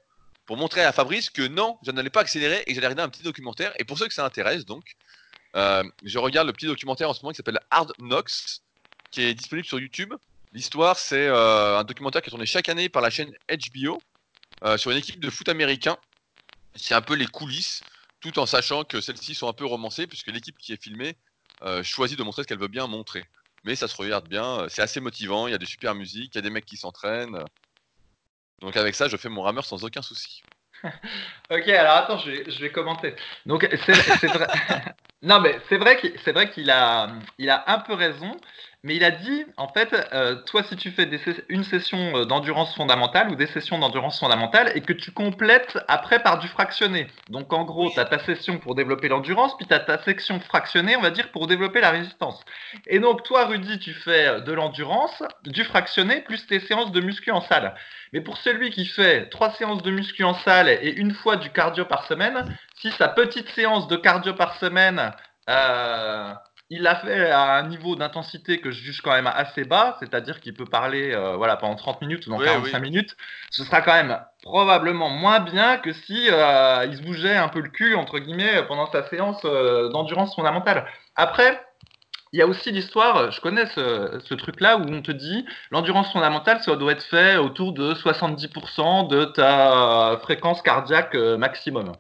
pour 0.48 0.56
montrer 0.56 0.84
à 0.84 0.94
Fabrice 0.94 1.30
que 1.30 1.46
non, 1.46 1.78
je 1.86 1.92
n'allais 1.92 2.10
pas 2.10 2.22
accélérer 2.22 2.64
et 2.66 2.74
j'allais 2.74 2.88
regarder 2.88 3.04
un 3.04 3.10
petit 3.10 3.22
documentaire. 3.22 3.74
Et 3.80 3.84
pour 3.84 4.00
ceux 4.00 4.08
que 4.08 4.14
ça 4.14 4.26
intéresse, 4.26 4.66
donc, 4.66 4.96
euh, 5.56 5.84
je 6.04 6.18
regarde 6.18 6.48
le 6.48 6.54
petit 6.54 6.66
documentaire 6.66 7.10
en 7.10 7.14
ce 7.14 7.22
moment 7.22 7.32
qui 7.32 7.38
s'appelle 7.38 7.60
Hard 7.70 7.94
Knocks, 8.00 8.62
qui 9.12 9.22
est 9.24 9.34
disponible 9.34 9.68
sur 9.68 9.78
YouTube. 9.78 10.14
L'histoire, 10.54 10.98
c'est 10.98 11.28
euh, 11.28 11.78
un 11.78 11.84
documentaire 11.84 12.22
qui 12.22 12.30
est 12.30 12.32
tourné 12.32 12.46
chaque 12.46 12.70
année 12.70 12.88
par 12.88 13.02
la 13.02 13.10
chaîne 13.10 13.32
HBO 13.50 14.02
euh, 14.64 14.78
sur 14.78 14.90
une 14.92 14.98
équipe 14.98 15.20
de 15.20 15.30
foot 15.30 15.50
américain. 15.50 15.98
C'est 16.76 16.96
un 16.96 17.02
peu 17.02 17.16
les 17.16 17.28
coulisses, 17.28 17.82
tout 18.22 18.40
en 18.40 18.46
sachant 18.46 18.86
que 18.86 19.02
celles-ci 19.02 19.36
sont 19.36 19.50
un 19.50 19.54
peu 19.54 19.66
romancées, 19.66 20.08
puisque 20.08 20.28
l'équipe 20.28 20.58
qui 20.58 20.72
est 20.72 20.82
filmée 20.82 21.18
choisit 21.84 22.18
de 22.18 22.24
montrer 22.24 22.44
ce 22.44 22.48
qu'elle 22.48 22.60
veut 22.60 22.68
bien 22.68 22.88
montrer. 22.88 23.26
Mais 23.66 23.76
ça 23.76 23.88
se 23.88 23.96
regarde 23.98 24.30
bien, 24.30 24.68
c'est 24.70 24.84
assez 24.84 25.00
motivant, 25.00 25.48
il 25.48 25.52
y 25.52 25.56
a 25.56 25.58
des 25.58 25.66
super 25.66 25.96
musiques, 25.96 26.36
il 26.36 26.38
y 26.38 26.40
a 26.40 26.42
des 26.44 26.52
mecs 26.52 26.66
qui 26.66 26.78
s'entraînent. 26.78 27.44
Donc 28.62 28.76
avec 28.78 28.96
ça, 28.96 29.08
je 29.08 29.18
fais 29.18 29.30
mon 29.30 29.42
rameur 29.42 29.66
sans 29.66 29.84
aucun 29.84 30.02
souci. 30.02 30.42
ok, 30.84 31.68
alors 31.70 31.94
attends, 31.94 32.18
je 32.20 32.32
vais, 32.32 32.52
je 32.52 32.60
vais 32.60 32.72
commenter. 32.72 33.16
Donc 33.46 33.68
c'est 33.86 34.28
vrai. 34.28 34.48
non, 35.28 35.42
mais 35.42 35.60
c'est 35.70 35.78
vrai 35.78 35.98
qu'il 35.98 36.14
c'est 36.24 36.32
vrai 36.32 36.50
qu'il 36.50 36.72
a, 36.72 37.10
il 37.38 37.50
a 37.50 37.64
un 37.68 37.80
peu 37.80 37.94
raison. 37.94 38.32
Mais 38.84 38.96
il 38.96 39.04
a 39.04 39.12
dit, 39.12 39.44
en 39.58 39.68
fait, 39.68 39.94
euh, 40.14 40.36
toi, 40.46 40.64
si 40.64 40.76
tu 40.78 40.92
fais 40.92 41.08
des 41.08 41.20
une 41.50 41.64
session 41.64 42.16
euh, 42.16 42.26
d'endurance 42.26 42.76
fondamentale 42.76 43.30
ou 43.32 43.36
des 43.36 43.48
sessions 43.48 43.80
d'endurance 43.80 44.20
fondamentale 44.20 44.72
et 44.76 44.82
que 44.82 44.94
tu 44.94 45.12
complètes 45.12 45.80
après 45.88 46.22
par 46.22 46.38
du 46.38 46.48
fractionné. 46.48 47.08
Donc, 47.30 47.52
en 47.52 47.66
gros, 47.66 47.90
tu 47.90 48.00
as 48.00 48.06
ta 48.06 48.20
session 48.20 48.60
pour 48.60 48.76
développer 48.76 49.10
l'endurance, 49.10 49.58
puis 49.58 49.66
tu 49.66 49.74
as 49.74 49.80
ta 49.80 50.02
section 50.04 50.40
fractionnée, 50.40 50.96
on 50.96 51.02
va 51.02 51.10
dire, 51.10 51.32
pour 51.32 51.48
développer 51.48 51.82
la 51.82 51.90
résistance. 51.90 52.40
Et 52.86 53.00
donc, 53.00 53.24
toi, 53.24 53.48
Rudy, 53.48 53.80
tu 53.80 53.94
fais 53.94 54.28
euh, 54.28 54.40
de 54.42 54.54
l'endurance, 54.54 55.24
du 55.44 55.64
fractionné, 55.64 56.22
plus 56.22 56.46
tes 56.46 56.60
séances 56.60 56.92
de 56.92 57.02
muscu 57.02 57.32
en 57.32 57.42
salle. 57.42 57.76
Mais 58.14 58.22
pour 58.22 58.38
celui 58.38 58.70
qui 58.70 58.86
fait 58.86 59.28
trois 59.30 59.52
séances 59.52 59.84
de 59.84 59.92
muscu 59.92 60.24
en 60.24 60.36
salle 60.36 60.70
et 60.70 60.94
une 60.96 61.14
fois 61.14 61.36
du 61.36 61.50
cardio 61.50 61.84
par 61.84 62.06
semaine, 62.06 62.58
si 62.80 62.92
sa 62.92 63.08
petite 63.08 63.50
séance 63.50 63.88
de 63.88 63.96
cardio 63.96 64.34
par 64.34 64.56
semaine... 64.58 65.12
Euh, 65.50 66.34
il 66.70 66.82
l'a 66.82 66.96
fait 66.96 67.32
à 67.32 67.54
un 67.54 67.68
niveau 67.70 67.96
d'intensité 67.96 68.60
que 68.60 68.72
je 68.72 68.84
juge 68.84 69.00
quand 69.02 69.14
même 69.14 69.28
assez 69.28 69.64
bas, 69.64 69.96
c'est-à-dire 70.02 70.42
qu'il 70.42 70.54
peut 70.54 70.66
parler 70.66 71.14
euh, 71.14 71.38
voilà, 71.38 71.56
pendant 71.56 71.76
30 71.76 72.02
minutes 72.02 72.28
ou 72.28 72.32
dans 72.32 72.40
45 72.40 72.80
minutes. 72.80 73.16
Ce 73.52 73.64
sera 73.64 73.82
quand 73.82 73.94
même 73.94 74.20
probablement 74.44 75.10
moins 75.10 75.40
bien 75.40 75.78
que 75.78 75.94
si 75.94 76.28
euh, 76.30 76.86
il 76.90 76.98
se 76.98 77.02
bougeait 77.04 77.38
un 77.38 77.48
peu 77.48 77.62
le 77.62 77.70
cul, 77.70 77.96
entre 77.96 78.20
guillemets, 78.20 78.64
pendant 78.68 78.92
sa 78.92 79.08
séance 79.08 79.42
d'endurance 79.44 80.36
fondamentale. 80.36 80.86
Après, 81.16 81.66
il 82.34 82.40
y 82.40 82.42
a 82.42 82.48
aussi 82.48 82.72
l'histoire, 82.72 83.32
je 83.32 83.40
connais 83.40 83.68
ce, 83.68 84.20
ce 84.26 84.34
truc-là 84.34 84.76
où 84.76 84.84
on 84.90 85.02
te 85.02 85.14
dit 85.14 85.46
l'endurance 85.72 86.12
fondamentale, 86.12 86.62
ça 86.62 86.76
doit 86.76 86.92
être 86.92 87.04
fait 87.04 87.38
autour 87.38 87.72
de 87.72 87.94
70% 87.94 89.08
de 89.08 89.24
ta 89.24 90.20
fréquence 90.22 90.62
cardiaque 90.62 91.16
maximum 91.16 91.94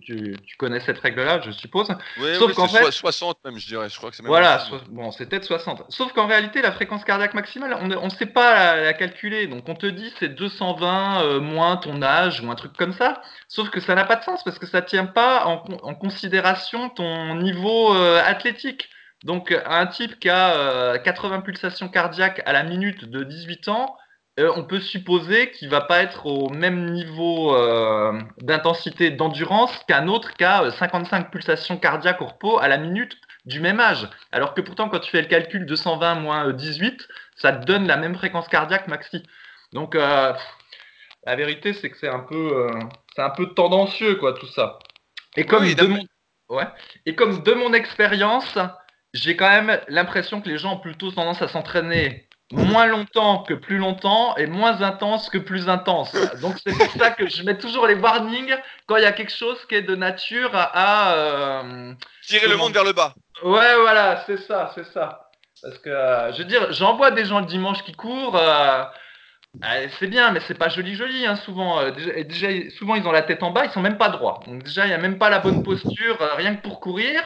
tu, 0.00 0.56
connais 0.58 0.80
cette 0.80 0.98
règle-là, 0.98 1.40
je 1.40 1.50
suppose. 1.50 1.88
Oui, 2.18 2.34
Sauf 2.36 2.54
qu'en 2.54 2.68
fait, 2.68 2.90
60 2.90 3.38
même, 3.44 3.58
je 3.58 3.66
dirais. 3.66 3.88
Je 3.88 3.96
crois 3.96 4.10
que 4.10 4.16
c'est 4.16 4.24
Voilà, 4.24 4.64
bon, 4.90 5.10
c'est 5.10 5.28
peut-être 5.28 5.44
60. 5.44 5.84
Sauf 5.88 6.12
qu'en 6.12 6.26
réalité, 6.26 6.62
la 6.62 6.72
fréquence 6.72 7.04
cardiaque 7.04 7.34
maximale, 7.34 7.76
on 7.80 8.04
ne 8.04 8.10
sait 8.10 8.26
pas 8.26 8.76
la, 8.76 8.92
calculer. 8.92 9.46
Donc 9.46 9.68
on 9.68 9.74
te 9.74 9.86
dit 9.86 10.12
c'est 10.18 10.28
220 10.28 11.22
euh, 11.22 11.40
moins 11.40 11.76
ton 11.76 12.02
âge 12.02 12.40
ou 12.40 12.50
un 12.50 12.54
truc 12.54 12.72
comme 12.76 12.92
ça. 12.92 13.22
Sauf 13.48 13.70
que 13.70 13.80
ça 13.80 13.94
n'a 13.94 14.04
pas 14.04 14.16
de 14.16 14.24
sens 14.24 14.42
parce 14.44 14.58
que 14.58 14.66
ça 14.66 14.82
tient 14.82 15.06
pas 15.06 15.46
en, 15.46 15.94
considération 15.94 16.88
ton 16.88 17.36
niveau 17.36 17.94
euh, 17.94 18.22
athlétique. 18.24 18.88
Donc 19.24 19.54
un 19.66 19.86
type 19.86 20.18
qui 20.18 20.28
a 20.28 20.98
80 20.98 21.36
euh, 21.36 21.40
pulsations 21.40 21.88
cardiaques 21.88 22.42
à 22.44 22.52
la 22.52 22.64
minute 22.64 23.04
de 23.04 23.22
18 23.22 23.68
ans, 23.68 23.96
euh, 24.40 24.50
on 24.56 24.64
peut 24.64 24.80
supposer 24.80 25.50
qu'il 25.50 25.68
va 25.68 25.82
pas 25.82 26.02
être 26.02 26.24
au 26.24 26.48
même 26.48 26.92
niveau 26.92 27.54
euh, 27.54 28.18
d'intensité 28.40 29.10
d'endurance 29.10 29.78
qu'un 29.86 30.08
autre 30.08 30.32
qui 30.34 30.44
a 30.44 30.70
55 30.70 31.30
pulsations 31.30 31.76
cardiaques 31.76 32.22
au 32.22 32.26
repos 32.26 32.58
à 32.58 32.66
la 32.68 32.78
minute 32.78 33.18
du 33.44 33.60
même 33.60 33.78
âge. 33.78 34.08
Alors 34.30 34.54
que 34.54 34.62
pourtant, 34.62 34.88
quand 34.88 35.00
tu 35.00 35.10
fais 35.10 35.20
le 35.20 35.28
calcul 35.28 35.66
220 35.66 36.14
moins 36.14 36.50
18, 36.50 37.08
ça 37.36 37.52
te 37.52 37.66
donne 37.66 37.86
la 37.86 37.98
même 37.98 38.14
fréquence 38.14 38.48
cardiaque 38.48 38.88
maxi. 38.88 39.22
Donc, 39.74 39.94
euh, 39.94 40.32
la 41.26 41.36
vérité, 41.36 41.74
c'est 41.74 41.90
que 41.90 41.98
c'est 41.98 42.08
un 42.08 42.20
peu, 42.20 42.68
c'est 43.14 43.22
un 43.22 43.30
peu 43.30 43.52
tendancieux, 43.52 44.14
quoi, 44.14 44.32
tout 44.32 44.46
ça. 44.46 44.78
Et 45.36 45.44
comme, 45.44 45.64
de, 45.74 45.86
mon... 45.86 46.06
ouais. 46.48 46.66
Et 47.04 47.14
comme 47.14 47.42
de 47.42 47.52
mon 47.52 47.74
expérience, 47.74 48.58
j'ai 49.12 49.36
quand 49.36 49.48
même 49.48 49.78
l'impression 49.88 50.40
que 50.40 50.48
les 50.48 50.56
gens 50.56 50.74
ont 50.74 50.80
plutôt 50.80 51.10
tendance 51.10 51.42
à 51.42 51.48
s'entraîner 51.48 52.28
moins 52.52 52.86
longtemps 52.86 53.42
que 53.42 53.54
plus 53.54 53.78
longtemps 53.78 54.36
et 54.36 54.46
moins 54.46 54.82
intense 54.82 55.30
que 55.30 55.38
plus 55.38 55.68
intense. 55.68 56.14
Donc 56.40 56.56
c'est 56.64 56.76
pour 56.76 56.90
ça 56.92 57.10
que 57.10 57.26
je 57.26 57.42
mets 57.42 57.56
toujours 57.56 57.86
les 57.86 57.94
warnings 57.94 58.54
quand 58.86 58.96
il 58.96 59.02
y 59.02 59.06
a 59.06 59.12
quelque 59.12 59.32
chose 59.32 59.58
qui 59.66 59.74
est 59.74 59.82
de 59.82 59.96
nature 59.96 60.50
à... 60.52 61.14
Euh, 61.14 61.94
Tirer 62.26 62.48
le 62.48 62.56
monde 62.56 62.72
vers 62.72 62.84
le 62.84 62.92
bas. 62.92 63.14
Ouais, 63.42 63.74
voilà, 63.80 64.22
c'est 64.26 64.36
ça, 64.36 64.70
c'est 64.74 64.86
ça. 64.92 65.30
Parce 65.62 65.78
que, 65.78 65.88
euh, 65.88 66.32
je 66.32 66.38
veux 66.38 66.44
dire, 66.44 66.72
j'envoie 66.72 67.10
des 67.10 67.24
gens 67.24 67.40
le 67.40 67.46
dimanche 67.46 67.82
qui 67.84 67.92
courent. 67.92 68.36
Euh, 68.36 68.84
c'est 69.98 70.06
bien, 70.06 70.30
mais 70.30 70.40
c'est 70.46 70.58
pas 70.58 70.68
joli 70.68 70.94
joli, 70.94 71.26
hein, 71.26 71.36
souvent. 71.36 71.90
Déjà, 71.90 72.22
déjà, 72.22 72.48
souvent, 72.78 72.94
ils 72.94 73.06
ont 73.06 73.12
la 73.12 73.22
tête 73.22 73.42
en 73.42 73.50
bas, 73.50 73.64
ils 73.64 73.70
sont 73.70 73.80
même 73.80 73.98
pas 73.98 74.08
droits. 74.08 74.40
Donc 74.46 74.62
déjà, 74.62 74.84
il 74.84 74.88
n'y 74.88 74.94
a 74.94 74.98
même 74.98 75.18
pas 75.18 75.30
la 75.30 75.38
bonne 75.38 75.62
posture, 75.62 76.18
rien 76.36 76.54
que 76.54 76.62
pour 76.62 76.80
courir. 76.80 77.22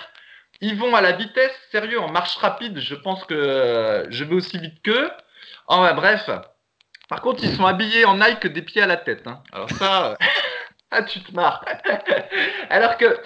Ils 0.61 0.77
vont 0.77 0.95
à 0.95 1.01
la 1.01 1.13
vitesse, 1.13 1.53
sérieux, 1.71 2.01
en 2.01 2.11
marche 2.11 2.37
rapide, 2.37 2.79
je 2.79 2.95
pense 2.95 3.25
que 3.25 3.35
euh, 3.35 4.11
je 4.11 4.25
vais 4.25 4.35
aussi 4.35 4.59
vite 4.59 4.83
qu'eux. 4.83 5.11
Oh, 5.69 5.87
bref. 5.95 6.31
Par 7.09 7.21
contre, 7.21 7.45
ils 7.45 7.55
sont 7.55 7.67
habillés 7.67 8.05
en 8.05 8.17
Nike 8.17 8.47
des 8.49 8.63
pieds 8.63 8.83
à 8.83 8.87
la 8.87 8.97
tête. 8.97 9.27
Hein. 9.27 9.43
Alors 9.53 9.71
ça, 9.71 10.17
ah, 10.91 11.03
tu 11.03 11.21
te 11.21 11.33
marres. 11.33 11.65
Alors 12.71 12.97
que 12.97 13.19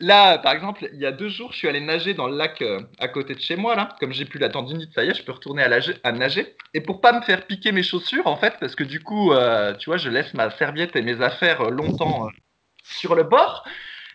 là, 0.00 0.38
par 0.38 0.52
exemple, 0.52 0.88
il 0.92 0.98
y 0.98 1.06
a 1.06 1.12
deux 1.12 1.28
jours, 1.28 1.52
je 1.52 1.58
suis 1.58 1.68
allé 1.68 1.80
nager 1.80 2.14
dans 2.14 2.26
le 2.26 2.36
lac 2.36 2.62
euh, 2.62 2.80
à 2.98 3.08
côté 3.08 3.34
de 3.34 3.40
chez 3.40 3.56
moi, 3.56 3.76
là. 3.76 3.90
Comme 4.00 4.12
j'ai 4.12 4.24
plus 4.24 4.38
la 4.38 4.48
tendinite, 4.48 4.92
ça 4.94 5.04
y 5.04 5.10
est, 5.10 5.14
je 5.14 5.22
peux 5.22 5.32
retourner 5.32 5.62
à, 5.62 5.70
à, 6.04 6.12
nager. 6.12 6.56
Et 6.74 6.80
pour 6.80 7.00
pas 7.00 7.12
me 7.12 7.22
faire 7.22 7.46
piquer 7.46 7.70
mes 7.70 7.82
chaussures, 7.82 8.26
en 8.26 8.36
fait, 8.36 8.54
parce 8.58 8.74
que 8.74 8.84
du 8.84 9.02
coup, 9.02 9.32
tu 9.78 9.90
vois, 9.90 9.98
je 9.98 10.08
laisse 10.08 10.34
ma 10.34 10.50
serviette 10.50 10.96
et 10.96 11.02
mes 11.02 11.20
affaires 11.20 11.70
longtemps 11.70 12.28
sur 12.82 13.14
le 13.14 13.24
bord. 13.24 13.64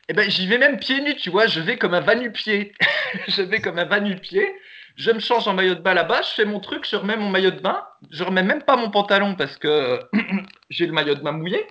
Eh 0.10 0.14
ben, 0.14 0.30
j'y 0.30 0.48
vais 0.48 0.58
même 0.58 0.80
pieds 0.80 1.02
nus, 1.02 1.16
tu 1.16 1.30
vois. 1.30 1.48
Je 1.48 1.62
vais 1.62 1.78
comme 1.78 1.94
un 1.94 2.02
va-nu-pied. 2.02 2.74
je 3.28 3.42
vais 3.42 3.62
comme 3.62 3.80
un 3.80 3.86
va-nu-pied. 3.86 4.54
Je 4.96 5.12
me 5.12 5.20
change 5.20 5.48
en 5.48 5.54
maillot 5.54 5.76
de 5.76 5.82
bain 5.82 5.96
là-bas, 5.96 6.22
je 6.22 6.30
fais 6.36 6.46
mon 6.46 6.60
truc, 6.60 6.88
je 6.88 6.96
remets 6.96 7.18
mon 7.18 7.30
maillot 7.30 7.50
de 7.50 7.60
bain. 7.60 7.84
Je 8.12 8.24
remets 8.24 8.44
même 8.44 8.62
pas 8.62 8.76
mon 8.76 8.92
pantalon 8.92 9.36
parce 9.36 9.58
que 9.58 10.00
j'ai 10.70 10.86
le 10.86 10.94
maillot 10.94 11.16
de 11.16 11.22
bain 11.22 11.32
mouillé. 11.32 11.66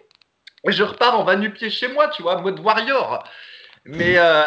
Et 0.67 0.73
je 0.73 0.83
repars 0.83 1.19
en 1.19 1.25
va-nu-pied 1.25 1.71
chez 1.71 1.89
moi, 1.89 2.09
tu 2.09 2.23
vois, 2.23 2.41
mode 2.41 2.59
warrior. 2.61 3.25
Mais 3.85 4.19
euh... 4.19 4.45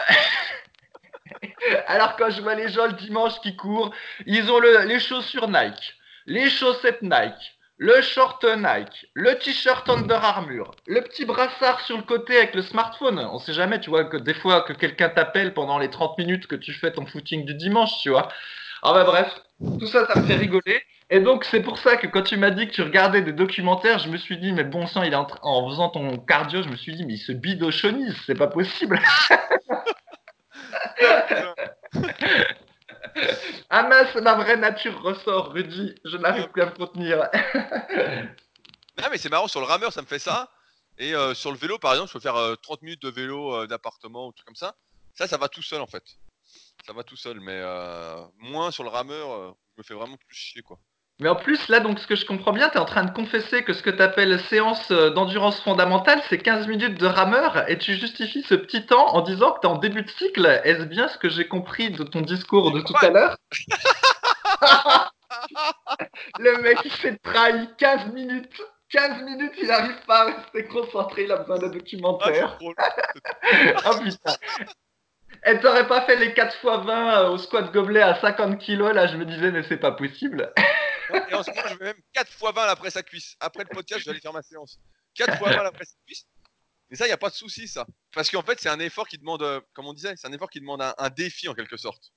alors 1.88 2.15
quand 2.15 2.30
je 2.30 2.41
vois 2.41 2.56
les 2.56 2.69
gens 2.69 2.88
le 2.88 2.93
dimanche 2.93 3.39
qui 3.41 3.56
courent, 3.56 3.93
ils 4.26 4.52
ont 4.52 4.60
le, 4.60 4.86
les 4.86 5.00
chaussures 5.00 5.48
Nike, 5.48 5.95
les 6.26 6.50
chaussettes 6.50 7.02
Nike, 7.02 7.58
le 7.78 8.02
short 8.02 8.44
Nike, 8.44 9.08
le 9.14 9.38
t-shirt 9.38 9.90
Under 9.90 10.24
Armour, 10.24 10.72
le 10.88 11.02
petit 11.02 11.26
brassard 11.26 11.82
sur 11.82 11.98
le 11.98 12.04
côté 12.04 12.38
avec 12.38 12.56
le 12.56 12.62
smartphone. 12.62 13.20
On 13.20 13.40
sait 13.40 13.54
jamais, 13.54 13.80
tu 13.80 13.90
vois, 13.90 14.06
que 14.06 14.18
des 14.18 14.34
fois 14.34 14.62
que 14.62 14.74
quelqu'un 14.74 15.10
t'appelle 15.10 15.54
pendant 15.54 15.78
les 15.78 15.90
30 15.90 16.18
minutes 16.18 16.48
que 16.48 16.56
tu 16.56 16.74
fais 16.74 16.92
ton 16.92 17.06
footing 17.06 17.46
du 17.46 17.54
dimanche, 17.54 17.92
tu 18.02 18.10
vois. 18.10 18.30
Ah 18.82 18.94
bah 18.94 19.04
bref, 19.04 19.28
tout 19.80 19.88
ça, 19.88 20.08
ça 20.08 20.20
me 20.20 20.26
fait 20.26 20.36
rigoler. 20.36 20.84
Et 21.10 21.20
donc 21.20 21.44
c'est 21.44 21.62
pour 21.62 21.78
ça 21.78 21.98
que 21.98 22.08
quand 22.08 22.24
tu 22.24 22.38
m'as 22.38 22.52
dit 22.52 22.68
que 22.68 22.74
tu 22.74 22.82
regardais 22.82 23.22
des 23.22 23.34
documentaires, 23.34 24.00
je 24.00 24.10
me 24.10 24.18
suis 24.18 24.38
dit, 24.38 24.54
mais 24.54 24.64
bon 24.64 24.88
sang, 24.88 25.04
il 25.04 25.14
est 25.14 25.18
en, 25.18 25.28
en 25.42 25.70
faisant 25.70 25.90
ton 25.90 26.18
cardio, 26.18 26.64
je 26.64 26.70
me 26.70 26.76
suis 26.76 26.96
dit, 26.96 27.06
mais 27.06 27.14
il 27.14 27.20
se 27.20 27.32
bide 27.32 27.62
au 27.62 27.72
chemise, 27.72 28.16
c'est 28.26 28.36
pas 28.36 28.48
possible. 28.48 29.02
Ah 33.69 33.84
mince, 33.84 34.15
ma 34.15 34.36
vraie 34.36 34.58
nature 34.58 35.01
ressort, 35.01 35.51
Rudy. 35.54 35.95
Je 36.04 36.17
n'arrive 36.17 36.49
plus 36.49 36.62
à 36.62 36.65
me 36.67 36.71
contenir. 36.71 37.30
non, 38.97 39.08
mais 39.12 39.17
c'est 39.17 39.30
marrant, 39.30 39.47
sur 39.47 39.60
le 39.60 39.65
rameur, 39.65 39.93
ça 39.93 40.01
me 40.01 40.08
fait 40.08 40.19
ça. 40.19 40.49
Et 40.97 41.13
euh, 41.13 41.34
sur 41.34 41.51
le 41.51 41.58
vélo, 41.58 41.78
par 41.78 41.93
exemple, 41.93 42.10
je 42.10 42.13
peux 42.13 42.19
faire 42.19 42.58
30 42.62 42.80
euh, 42.80 42.86
minutes 42.86 43.01
de 43.01 43.10
vélo 43.10 43.54
euh, 43.54 43.67
d'appartement 43.67 44.28
ou 44.28 44.32
tout 44.32 44.43
comme 44.45 44.56
ça. 44.56 44.75
Ça, 45.13 45.28
ça 45.28 45.38
va 45.38 45.49
tout 45.49 45.62
seul 45.62 45.82
en 45.82 45.88
fait. 45.88 46.04
Ça 46.86 46.93
va 46.93 47.04
tout 47.04 47.15
seul, 47.15 47.39
mais 47.39 47.62
moins 48.38 48.69
sur 48.69 48.84
le 48.84 48.89
rameur, 48.89 49.56
je 49.73 49.82
me 49.82 49.84
fais 49.84 49.93
vraiment 49.93 50.17
plus 50.17 50.36
chier 50.36 50.62
quoi. 50.62 50.78
Mais 51.21 51.30
en 51.30 51.36
plus, 51.36 51.69
là, 51.69 51.80
donc, 51.80 51.99
ce 51.99 52.08
que 52.08 52.15
je 52.15 52.25
comprends 52.25 52.51
bien, 52.51 52.67
tu 52.67 52.75
es 52.75 52.80
en 52.80 52.86
train 52.86 53.06
de 53.06 53.12
confesser 53.12 53.63
que 53.63 53.71
ce 53.71 53.82
que 53.82 53.89
tu 53.89 54.01
appelles 54.01 54.38
séance 54.41 54.91
euh, 54.91 55.12
d'endurance 55.12 55.62
fondamentale, 55.62 56.21
c'est 56.30 56.38
15 56.38 56.67
minutes 56.67 56.99
de 56.99 57.06
rameur, 57.06 57.69
et 57.69 57.78
tu 57.78 57.93
justifies 57.93 58.43
ce 58.43 58.56
petit 58.56 58.86
temps 58.86 59.15
en 59.15 59.21
disant 59.21 59.54
que 59.54 59.62
tu 59.62 59.67
es 59.67 59.69
en 59.69 59.78
début 59.78 60.01
de 60.01 60.10
cycle. 60.10 60.45
Est-ce 60.65 60.84
bien 60.84 61.08
ce 61.08 61.17
que 61.17 61.30
j'ai 61.30 61.47
compris 61.47 61.89
de 61.89 62.04
ton 62.04 62.19
discours 62.19 62.71
de 62.71 62.82
tout 62.82 62.95
à 63.01 63.10
l'heure? 63.10 63.38
Le 66.39 66.62
mec, 66.62 66.80
il 66.84 66.91
s'est 66.91 67.17
trahi 67.23 67.69
15 67.78 68.12
minutes 68.13 68.62
15 68.91 69.23
minutes, 69.23 69.54
il 69.60 69.67
n'arrive 69.67 70.06
pas 70.06 70.21
à 70.21 70.25
rester 70.25 70.65
concentré, 70.65 71.23
il 71.23 71.32
a 71.32 71.38
besoin 71.38 71.58
de 71.58 71.69
documentaire. 71.69 72.58
Ah, 72.78 73.91
oh 73.91 73.97
putain. 74.01 74.36
Et 75.45 75.60
t'aurais 75.60 75.88
pas 75.88 76.01
fait 76.01 76.15
les 76.15 76.34
4 76.34 76.56
x 76.56 76.63
20 76.63 77.30
au 77.30 77.38
squat 77.38 77.71
gobelet 77.73 78.01
à 78.01 78.15
50 78.15 78.60
kg, 78.60 78.93
là, 78.93 79.08
je 79.08 79.17
me 79.17 79.25
disais, 79.25 79.51
mais 79.51 79.63
c'est 79.63 79.78
pas 79.78 79.91
possible. 79.91 80.54
Et 81.30 81.34
en 81.34 81.44
ce 81.44 81.50
moment, 81.52 81.68
je 81.70 81.76
vais 81.76 81.86
même 81.86 82.02
4 82.13 82.32
x 82.32 82.41
20 82.41 82.65
la 82.65 82.76
presse 82.76 82.96
à 82.96 83.04
cuisse. 83.04 83.36
Après 83.39 83.63
le 83.63 83.70
podcast, 83.70 84.02
je 84.02 84.06
vais 84.06 84.12
aller 84.12 84.22
faire 84.22 84.34
ma 84.34 84.41
séance. 84.41 84.80
4 85.15 85.34
x 85.34 85.41
20 85.41 85.63
la 85.63 85.72
presse 85.72 85.94
à 85.94 86.06
cuisse. 86.06 86.26
Et 86.91 86.96
ça, 86.96 87.06
il 87.06 87.10
n'y 87.10 87.13
a 87.13 87.18
pas 87.18 87.30
de 87.30 87.36
souci, 87.36 87.68
ça. 87.68 87.86
Parce 88.13 88.30
qu'en 88.30 88.44
fait, 88.44 88.60
c'est 88.60 88.70
un 88.70 88.80
effort 88.80 89.08
qui 89.08 89.18
demande, 89.18 89.41
euh, 89.41 89.60
comme 89.74 89.88
on 89.88 89.94
disait, 89.94 90.13
c'est 90.18 90.28
un 90.28 90.34
effort 90.34 90.50
qui 90.50 90.60
demande 90.60 90.82
un, 90.82 91.10
défi 91.10 91.48
en 91.48 91.54
quelque 91.54 91.78
sorte. 91.78 92.12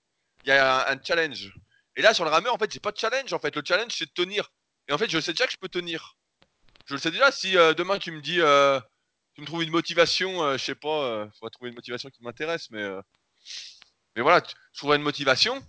Il 0.44 0.48
y 0.48 0.52
a 0.52 0.90
un, 0.90 1.02
challenge. 1.02 1.52
Et 1.96 2.02
là, 2.02 2.14
sur 2.14 2.24
le 2.24 2.30
rameur, 2.30 2.54
en 2.54 2.58
fait, 2.58 2.70
j'ai 2.70 2.80
pas 2.80 2.92
de 2.92 2.98
challenge. 2.98 3.32
En 3.32 3.38
fait, 3.38 3.54
le 3.56 3.62
challenge, 3.64 3.92
c'est 3.96 4.06
de 4.06 4.12
tenir. 4.12 4.52
Et 4.88 4.92
en 4.92 4.98
fait, 4.98 5.10
je 5.10 5.20
sais 5.20 5.32
déjà 5.32 5.46
que 5.46 5.52
je 5.52 5.58
peux 5.58 5.68
tenir. 5.68 6.16
Je 6.86 6.94
le 6.94 7.00
sais 7.00 7.10
déjà. 7.10 7.32
Si 7.32 7.56
euh, 7.56 7.74
demain 7.74 7.98
tu 7.98 8.12
me 8.12 8.20
dis, 8.20 8.40
euh, 8.40 8.80
tu 9.34 9.40
me 9.40 9.46
trouves 9.46 9.62
une 9.62 9.70
motivation, 9.70 10.52
je 10.56 10.62
sais 10.62 10.74
pas, 10.74 11.24
il 11.26 11.38
faudrait 11.38 11.50
trouver 11.50 11.70
une 11.70 11.74
motivation 11.76 12.08
qui 12.10 12.22
m'intéresse, 12.22 12.70
mais 12.70 12.88
Mais 14.16 14.22
voilà, 14.22 14.40
tu, 14.40 14.54
je 14.72 14.78
trouverais 14.78 14.96
une 14.96 15.02
motivation. 15.02 15.62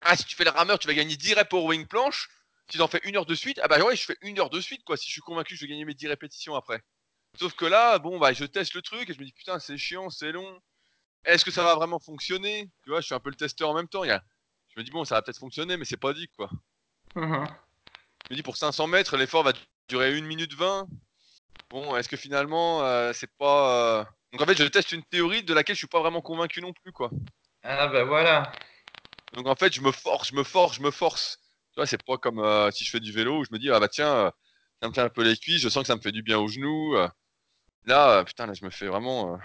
Ah, 0.00 0.16
si 0.16 0.24
tu 0.24 0.36
fais 0.36 0.44
le 0.44 0.50
rameur, 0.50 0.78
tu 0.78 0.86
vas 0.86 0.94
gagner 0.94 1.16
10 1.16 1.34
reps 1.34 1.52
au 1.54 1.60
rowing 1.60 1.86
planche. 1.86 2.28
Si 2.70 2.78
tu 2.78 2.82
en 2.82 2.88
fais 2.88 3.00
une 3.04 3.16
heure 3.16 3.26
de 3.26 3.34
suite, 3.34 3.60
ah 3.62 3.68
bah 3.68 3.78
ouais, 3.84 3.94
je 3.96 4.04
fais 4.04 4.16
une 4.22 4.38
heure 4.40 4.50
de 4.50 4.60
suite, 4.60 4.84
quoi. 4.84 4.96
Si 4.96 5.06
je 5.06 5.12
suis 5.12 5.20
convaincu, 5.20 5.54
je 5.56 5.60
vais 5.62 5.68
gagner 5.68 5.84
mes 5.84 5.94
10 5.94 6.08
répétitions 6.08 6.54
après. 6.54 6.82
Sauf 7.38 7.54
que 7.54 7.64
là, 7.66 7.98
bon, 7.98 8.18
bah, 8.18 8.32
je 8.32 8.44
teste 8.44 8.74
le 8.74 8.82
truc 8.82 9.10
et 9.10 9.14
je 9.14 9.18
me 9.20 9.24
dis, 9.24 9.32
putain, 9.32 9.58
c'est 9.58 9.76
chiant, 9.76 10.08
c'est 10.10 10.32
long. 10.32 10.60
Est-ce 11.24 11.44
que 11.44 11.50
ça 11.50 11.62
va 11.64 11.74
vraiment 11.74 11.98
fonctionner? 11.98 12.70
Tu 12.82 12.90
vois, 12.90 13.00
je 13.00 13.06
suis 13.06 13.14
un 13.14 13.20
peu 13.20 13.30
le 13.30 13.36
testeur 13.36 13.68
en 13.70 13.74
même 13.74 13.88
temps. 13.88 14.04
Il 14.04 14.08
y 14.08 14.12
a... 14.12 14.22
Je 14.68 14.80
me 14.80 14.84
dis, 14.84 14.90
bon, 14.90 15.04
ça 15.04 15.16
va 15.16 15.22
peut-être 15.22 15.38
fonctionner, 15.38 15.76
mais 15.76 15.84
c'est 15.84 15.96
pas 15.96 16.12
dit, 16.12 16.28
quoi. 16.36 16.50
Mhm. 17.16 17.46
Je 18.28 18.34
me 18.34 18.36
dis, 18.36 18.42
pour 18.42 18.56
500 18.56 18.86
mètres, 18.86 19.16
l'effort 19.16 19.42
va 19.42 19.52
durer 19.88 20.16
1 20.16 20.22
minute 20.22 20.54
20. 20.54 20.86
Bon, 21.70 21.96
est-ce 21.96 22.08
que 22.08 22.16
finalement, 22.16 22.82
euh, 22.84 23.12
c'est 23.12 23.30
pas. 23.36 24.00
euh, 24.00 24.04
Donc 24.32 24.40
en 24.42 24.46
fait, 24.46 24.56
je 24.56 24.64
teste 24.64 24.92
une 24.92 25.02
théorie 25.04 25.42
de 25.42 25.52
laquelle 25.54 25.74
je 25.74 25.78
suis 25.80 25.86
pas 25.88 26.00
vraiment 26.00 26.20
convaincu 26.22 26.60
non 26.62 26.72
plus, 26.72 26.92
quoi. 26.92 27.10
Ah 27.62 27.88
bah 27.88 28.04
voilà. 28.04 28.52
Donc 29.32 29.46
en 29.48 29.54
fait, 29.56 29.72
je 29.72 29.80
me 29.80 29.90
force, 29.90 30.28
je 30.30 30.34
me 30.36 30.44
force, 30.44 30.76
je 30.76 30.82
me 30.82 30.90
force. 30.90 31.38
Tu 31.74 31.80
vois, 31.80 31.86
c'est 31.86 32.00
pas 32.04 32.18
comme 32.18 32.38
euh, 32.38 32.70
si 32.70 32.84
je 32.84 32.90
fais 32.90 33.00
du 33.00 33.10
vélo 33.10 33.40
où 33.40 33.44
je 33.44 33.50
me 33.50 33.58
dis, 33.58 33.68
ah 33.68 33.80
bah 33.80 33.88
tiens, 33.88 34.14
euh, 34.14 34.30
ça 34.80 34.88
me 34.88 34.94
fait 34.94 35.00
un 35.00 35.08
peu 35.08 35.24
les 35.24 35.36
cuisses, 35.36 35.60
je 35.60 35.68
sens 35.68 35.82
que 35.82 35.88
ça 35.88 35.96
me 35.96 36.00
fait 36.00 36.12
du 36.12 36.22
bien 36.22 36.38
aux 36.38 36.46
genoux. 36.46 36.94
euh. 36.96 37.08
Là, 37.86 38.22
putain, 38.24 38.46
là, 38.46 38.54
je 38.54 38.64
me 38.64 38.70
fais 38.70 38.86
vraiment. 38.86 39.38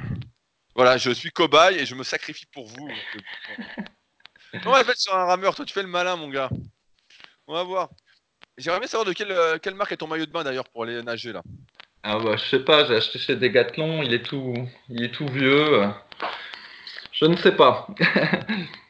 Voilà, 0.75 0.97
je 0.97 1.09
suis 1.09 1.31
cobaye 1.31 1.79
et 1.79 1.85
je 1.87 1.95
me 1.95 2.03
sacrifie 2.03 2.45
pour 2.53 2.67
vous. 2.67 2.89
Non, 4.63 4.75
en 4.75 4.83
fait, 4.83 4.97
sur 4.97 5.15
un 5.15 5.25
rameur, 5.25 5.55
toi, 5.55 5.65
tu 5.65 5.73
fais 5.73 5.81
le 5.81 5.89
malin, 5.89 6.15
mon 6.15 6.29
gars. 6.29 6.49
On 7.47 7.53
va 7.53 7.63
voir. 7.63 7.89
J'aimerais 8.57 8.79
bien 8.79 8.87
savoir 8.87 9.05
de 9.05 9.13
quelle, 9.13 9.59
quelle 9.61 9.73
marque 9.75 9.91
est 9.91 9.97
ton 9.97 10.07
maillot 10.07 10.27
de 10.27 10.31
bain 10.31 10.43
d'ailleurs 10.43 10.69
pour 10.69 10.83
aller 10.83 11.01
nager 11.01 11.33
là. 11.33 11.41
Ah 12.03 12.17
bah 12.19 12.37
je 12.37 12.45
sais 12.45 12.59
pas, 12.63 12.85
j'ai 12.85 12.95
acheté 12.95 13.19
chez 13.19 13.35
Decathlon, 13.35 14.03
il 14.03 14.13
est 14.13 14.23
tout, 14.23 14.53
il 14.87 15.03
est 15.03 15.11
tout 15.13 15.27
vieux. 15.27 15.83
Je 17.11 17.25
ne 17.25 17.35
sais 17.35 17.51
pas. 17.51 17.87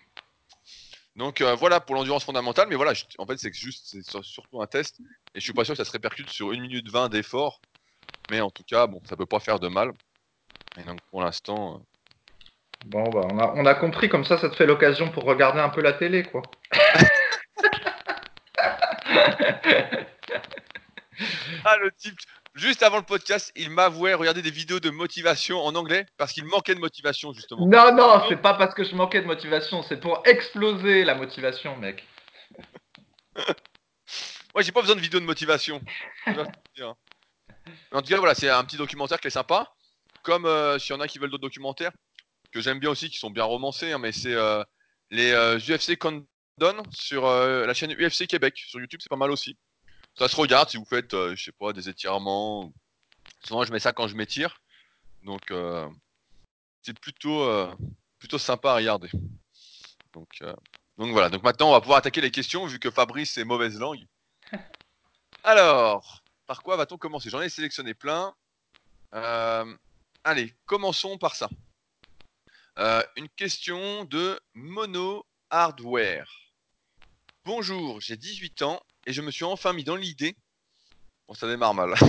Donc 1.20 1.42
euh, 1.42 1.54
voilà 1.54 1.82
pour 1.82 1.96
l'endurance 1.96 2.24
fondamentale, 2.24 2.68
mais 2.70 2.76
voilà, 2.76 2.94
je- 2.94 3.04
en 3.18 3.26
fait, 3.28 3.38
c'est 3.38 3.54
juste, 3.54 3.88
c'est 3.92 4.02
sur- 4.10 4.24
surtout 4.24 4.62
un 4.62 4.68
test 4.68 5.00
et 5.36 5.40
je 5.40 5.42
suis 5.42 5.54
pas 5.54 5.66
sûr 5.66 5.74
que 5.74 5.78
ça 5.78 5.84
se 5.86 5.92
répercute 5.92 6.30
sur 6.30 6.54
1 6.54 6.62
minute 6.62 6.90
20 6.90 7.10
d'effort. 7.10 7.60
Mais 8.32 8.40
en 8.40 8.50
tout 8.50 8.64
cas, 8.64 8.88
bon, 8.88 9.02
ça 9.06 9.18
peut 9.18 9.26
pas 9.26 9.42
faire 9.42 9.60
de 9.60 9.68
mal. 9.68 9.92
Et 10.80 10.84
donc 10.84 11.00
pour 11.12 11.22
l'instant. 11.22 11.76
euh, 11.76 11.80
Bon 12.86 13.12
bah 13.12 13.28
on 13.30 13.38
a, 13.38 13.54
on 13.58 13.66
a 13.66 13.76
compris, 13.76 14.08
comme 14.08 14.24
ça 14.24 14.38
ça 14.38 14.50
te 14.50 14.56
fait 14.56 14.66
l'occasion 14.66 15.12
pour 15.12 15.26
regarder 15.26 15.60
un 15.60 15.68
peu 15.70 15.82
la 15.82 15.92
télé 15.92 16.24
quoi. 16.24 16.42
Ah, 21.66 21.78
le 21.78 21.92
type, 21.92 22.18
juste 22.60 22.84
avant 22.84 22.98
le 22.98 23.04
podcast, 23.04 23.52
il 23.56 23.70
m'avouait 23.70 24.14
regarder 24.14 24.42
des 24.42 24.52
vidéos 24.52 24.80
de 24.80 24.90
motivation 24.90 25.60
en 25.60 25.76
anglais 25.76 26.06
parce 26.18 26.34
qu'il 26.34 26.46
manquait 26.46 26.76
de 26.76 26.80
motivation, 26.80 27.34
justement. 27.34 27.66
Non 27.66 27.96
non, 27.96 28.24
c'est 28.30 28.42
pas 28.42 28.54
parce 28.54 28.76
que 28.76 28.84
je 28.84 28.96
manquais 28.96 29.22
de 29.22 29.28
motivation, 29.28 29.82
c'est 29.84 30.00
pour 30.00 30.22
exploser 30.26 31.04
la 31.04 31.16
motivation 31.16 31.76
mec. 31.78 32.06
Moi, 34.54 34.64
j'ai 34.64 34.72
pas 34.72 34.82
besoin 34.82 34.96
de 34.96 35.02
vidéos 35.02 35.20
de 35.20 35.26
motivation. 35.26 35.82
Mais 36.26 36.34
En 37.92 38.02
tout 38.02 38.10
cas, 38.10 38.18
voilà, 38.18 38.36
c'est 38.36 38.50
un 38.50 38.64
petit 38.64 38.78
documentaire 38.78 39.20
qui 39.20 39.28
est 39.28 39.32
sympa. 39.32 39.72
Comme 40.24 40.46
euh, 40.46 40.78
s'il 40.80 40.94
y 40.94 40.98
en 40.98 41.02
a 41.02 41.08
qui 41.08 41.18
veulent 41.18 41.30
d'autres 41.30 41.44
documentaires, 41.44 41.92
que 42.52 42.62
j'aime 42.62 42.80
bien 42.80 42.90
aussi, 42.90 43.10
qui 43.10 43.18
sont 43.18 43.30
bien 43.30 43.44
romancés, 43.44 43.92
hein, 43.92 44.00
mais 44.00 44.12
c'est 44.12 44.34
euh, 44.34 44.64
les 45.12 45.32
euh, 45.32 45.58
UFC 45.58 45.98
Countdown 45.98 46.84
sur 46.92 47.26
euh, 47.26 47.66
la 47.66 47.74
chaîne 47.74 47.94
UFC 47.94 48.28
Québec. 48.28 48.58
Sur 48.58 48.80
YouTube, 48.80 49.00
c'est 49.02 49.10
pas 49.10 49.16
mal 49.16 49.32
aussi. 49.32 49.58
Ça 50.20 50.28
se 50.28 50.36
regarde 50.36 50.70
si 50.70 50.76
vous 50.76 50.84
faites, 50.86 51.14
euh, 51.14 51.34
je 51.36 51.46
sais 51.46 51.52
pas, 51.54 51.72
des 51.72 51.88
étirements. 51.88 52.66
ou- 52.66 52.74
Souvent, 53.42 53.64
je 53.64 53.72
mets 53.72 53.80
ça 53.80 53.94
quand 53.94 54.08
je 54.10 54.16
m'étire. 54.16 54.62
Donc, 55.24 55.50
euh, 55.52 55.88
c'est 56.82 56.98
plutôt, 57.00 57.42
euh, 57.44 57.74
plutôt 58.20 58.38
sympa 58.38 58.72
à 58.72 58.76
regarder. 58.76 59.10
Donc, 60.12 60.44
donc 60.98 61.12
voilà. 61.14 61.30
Donc 61.30 61.42
maintenant, 61.44 61.70
on 61.70 61.72
va 61.72 61.80
pouvoir 61.80 62.00
attaquer 62.00 62.20
les 62.20 62.32
questions 62.32 62.66
vu 62.66 62.80
que 62.80 62.92
Fabrice 62.92 63.38
est 63.38 63.46
mauvaise 63.46 63.80
langue. 63.80 64.06
Alors, 65.44 66.22
par 66.48 66.64
quoi 66.64 66.76
va-t-on 66.76 66.98
commencer? 66.98 67.30
J'en 67.30 67.42
ai 67.42 67.48
sélectionné 67.50 67.94
plein. 67.94 68.34
Allez, 70.26 70.54
commençons 70.66 71.18
par 71.18 71.36
ça. 71.36 71.50
Une 73.16 73.30
question 73.38 74.04
de 74.04 74.38
Mono 74.54 75.26
Hardware. 75.50 76.30
Bonjour, 77.46 78.02
j'ai 78.02 78.18
18 78.18 78.64
ans 78.64 78.82
et 79.10 79.14
je 79.14 79.22
me 79.24 79.32
suis 79.32 79.44
enfin 79.44 79.74
mis 79.74 79.84
dans 79.84 79.96
l'idée. 79.96 80.38
Bon, 81.28 81.34
ça 81.34 81.48
démarre 81.48 81.74
mal. 81.74 81.96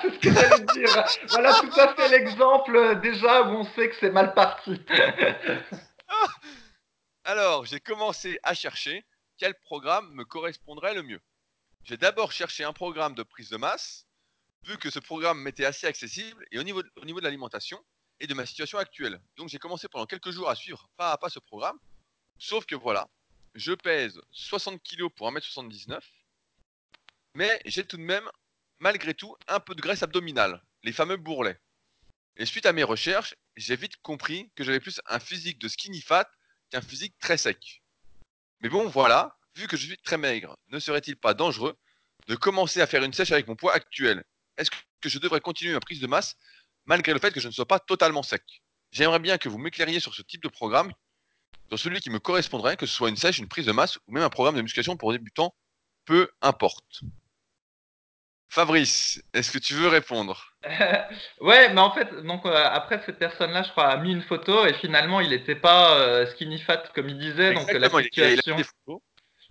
c'est 0.00 0.10
ce 0.10 0.18
que 0.20 0.32
j'allais 0.32 0.64
dire. 0.72 1.04
Voilà 1.30 1.54
tout 1.54 1.80
à 1.80 1.92
fait 1.96 2.08
l'exemple 2.08 2.76
euh, 2.76 2.94
déjà 2.94 3.42
où 3.42 3.56
on 3.56 3.64
sait 3.74 3.90
que 3.90 3.96
c'est 3.98 4.10
mal 4.10 4.32
parti. 4.32 4.80
Alors, 7.24 7.66
j'ai 7.66 7.80
commencé 7.80 8.38
à 8.44 8.54
chercher 8.54 9.04
quel 9.38 9.56
programme 9.56 10.14
me 10.14 10.24
correspondrait 10.24 10.94
le 10.94 11.02
mieux. 11.02 11.20
J'ai 11.82 11.96
d'abord 11.96 12.30
cherché 12.30 12.62
un 12.62 12.72
programme 12.72 13.16
de 13.16 13.24
prise 13.24 13.50
de 13.50 13.56
masse, 13.56 14.06
vu 14.66 14.78
que 14.78 14.90
ce 14.90 15.00
programme 15.00 15.42
m'était 15.42 15.64
assez 15.64 15.88
accessible 15.88 16.46
et 16.52 16.60
au 16.60 16.62
niveau, 16.62 16.84
au 17.02 17.04
niveau 17.06 17.18
de 17.18 17.24
l'alimentation 17.24 17.84
et 18.20 18.28
de 18.28 18.34
ma 18.34 18.46
situation 18.46 18.78
actuelle. 18.78 19.20
Donc 19.36 19.48
j'ai 19.48 19.58
commencé 19.58 19.88
pendant 19.88 20.06
quelques 20.06 20.30
jours 20.30 20.48
à 20.48 20.54
suivre 20.54 20.88
pas 20.96 21.10
à 21.10 21.18
pas 21.18 21.28
ce 21.28 21.40
programme. 21.40 21.80
Sauf 22.38 22.66
que 22.66 22.76
voilà, 22.76 23.08
je 23.54 23.72
pèse 23.72 24.20
60 24.30 24.82
kg 24.82 25.08
pour 25.08 25.30
1m79, 25.30 26.00
mais 27.34 27.60
j'ai 27.64 27.86
tout 27.86 27.96
de 27.96 28.02
même, 28.02 28.28
malgré 28.78 29.14
tout, 29.14 29.36
un 29.46 29.60
peu 29.60 29.74
de 29.74 29.80
graisse 29.80 30.02
abdominale, 30.02 30.62
les 30.82 30.92
fameux 30.92 31.16
bourrelets. 31.16 31.60
Et 32.36 32.46
suite 32.46 32.66
à 32.66 32.72
mes 32.72 32.84
recherches, 32.84 33.34
j'ai 33.56 33.76
vite 33.76 33.96
compris 33.98 34.50
que 34.54 34.64
j'avais 34.64 34.80
plus 34.80 35.00
un 35.06 35.18
physique 35.18 35.58
de 35.58 35.68
skinny 35.68 36.00
fat 36.00 36.30
qu'un 36.70 36.80
physique 36.80 37.18
très 37.18 37.36
sec. 37.36 37.82
Mais 38.60 38.68
bon, 38.68 38.88
voilà, 38.88 39.36
vu 39.56 39.66
que 39.66 39.76
je 39.76 39.86
suis 39.86 39.98
très 39.98 40.18
maigre, 40.18 40.56
ne 40.68 40.78
serait-il 40.78 41.16
pas 41.16 41.34
dangereux 41.34 41.76
de 42.28 42.36
commencer 42.36 42.80
à 42.80 42.86
faire 42.86 43.02
une 43.02 43.12
sèche 43.12 43.32
avec 43.32 43.48
mon 43.48 43.56
poids 43.56 43.72
actuel? 43.72 44.24
Est-ce 44.56 44.70
que 45.00 45.08
je 45.08 45.18
devrais 45.18 45.40
continuer 45.40 45.72
ma 45.72 45.80
prise 45.80 46.00
de 46.00 46.06
masse 46.06 46.36
malgré 46.84 47.12
le 47.12 47.18
fait 47.18 47.32
que 47.32 47.40
je 47.40 47.48
ne 47.48 47.52
sois 47.52 47.66
pas 47.66 47.80
totalement 47.80 48.22
sec? 48.22 48.42
J'aimerais 48.90 49.18
bien 49.18 49.38
que 49.38 49.48
vous 49.48 49.58
m'éclairiez 49.58 50.00
sur 50.00 50.14
ce 50.14 50.22
type 50.22 50.42
de 50.42 50.48
programme, 50.48 50.92
sur 51.68 51.78
celui 51.78 52.00
qui 52.00 52.10
me 52.10 52.18
correspondrait, 52.18 52.76
que 52.76 52.86
ce 52.86 52.94
soit 52.94 53.08
une 53.10 53.16
sèche, 53.16 53.38
une 53.38 53.48
prise 53.48 53.66
de 53.66 53.72
masse 53.72 53.98
ou 54.06 54.12
même 54.12 54.22
un 54.22 54.30
programme 54.30 54.56
de 54.56 54.62
musculation 54.62 54.96
pour 54.96 55.12
débutants, 55.12 55.54
peu 56.04 56.30
importe. 56.42 57.02
Fabrice, 58.50 59.22
est-ce 59.32 59.50
que 59.52 59.58
tu 59.58 59.72
veux 59.74 59.88
répondre? 59.88 60.54
Ouais, 61.40 61.72
mais 61.72 61.80
en 61.80 61.92
fait, 61.92 62.12
donc 62.24 62.44
euh, 62.46 62.52
après 62.64 63.00
cette 63.06 63.18
personne-là, 63.18 63.62
je 63.62 63.70
crois, 63.70 63.88
a 63.88 63.96
mis 63.96 64.12
une 64.12 64.22
photo 64.22 64.66
et 64.66 64.74
finalement 64.74 65.20
il 65.20 65.30
n'était 65.30 65.54
pas 65.54 65.98
euh, 66.00 66.26
skinny 66.26 66.58
fat 66.60 66.82
comme 66.94 67.08
il 67.08 67.18
disait, 67.18 67.52
donc 67.52 67.72
la 67.72 67.90
Exactement, 67.90 67.98
il- 68.00 68.08
il 68.16 68.24
a- 68.24 68.30
il 68.30 68.38
a 68.38 68.42
situation, 68.42 68.56
des 68.56 68.64
photos. 68.64 69.00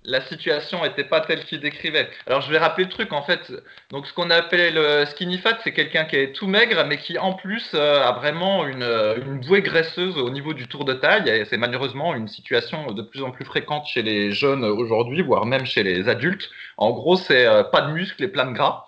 La 0.07 0.21
situation 0.21 0.85
était 0.85 1.03
pas 1.03 1.19
telle 1.19 1.43
qu'il 1.43 1.59
décrivait. 1.59 2.09
Alors 2.25 2.41
je 2.41 2.49
vais 2.49 2.57
rappeler 2.57 2.85
le 2.85 2.89
truc 2.89 3.11
en 3.11 3.21
fait. 3.21 3.51
Donc 3.91 4.07
ce 4.07 4.13
qu'on 4.13 4.29
appelle 4.29 4.73
le 4.73 5.05
skinny 5.05 5.37
fat, 5.37 5.57
c'est 5.63 5.73
quelqu'un 5.73 6.05
qui 6.05 6.15
est 6.15 6.31
tout 6.31 6.47
maigre, 6.47 6.85
mais 6.87 6.97
qui 6.97 7.17
en 7.17 7.33
plus 7.33 7.71
euh, 7.75 8.01
a 8.01 8.13
vraiment 8.13 8.65
une, 8.65 8.83
euh, 8.83 9.17
une 9.17 9.41
bouée 9.41 9.61
graisseuse 9.61 10.17
au 10.17 10.29
niveau 10.29 10.53
du 10.53 10.67
tour 10.67 10.85
de 10.85 10.93
taille. 10.93 11.29
Et 11.29 11.43
c'est 11.43 11.57
malheureusement 11.57 12.15
une 12.15 12.29
situation 12.29 12.91
de 12.93 13.01
plus 13.01 13.21
en 13.21 13.31
plus 13.31 13.43
fréquente 13.43 13.85
chez 13.85 14.01
les 14.01 14.31
jeunes 14.31 14.63
aujourd'hui, 14.63 15.21
voire 15.21 15.45
même 15.45 15.65
chez 15.65 15.83
les 15.83 16.07
adultes. 16.07 16.49
En 16.77 16.91
gros, 16.91 17.17
c'est 17.17 17.45
euh, 17.45 17.63
pas 17.63 17.81
de 17.81 17.91
muscles 17.91 18.23
et 18.23 18.29
plein 18.29 18.45
de 18.45 18.53
gras. 18.53 18.85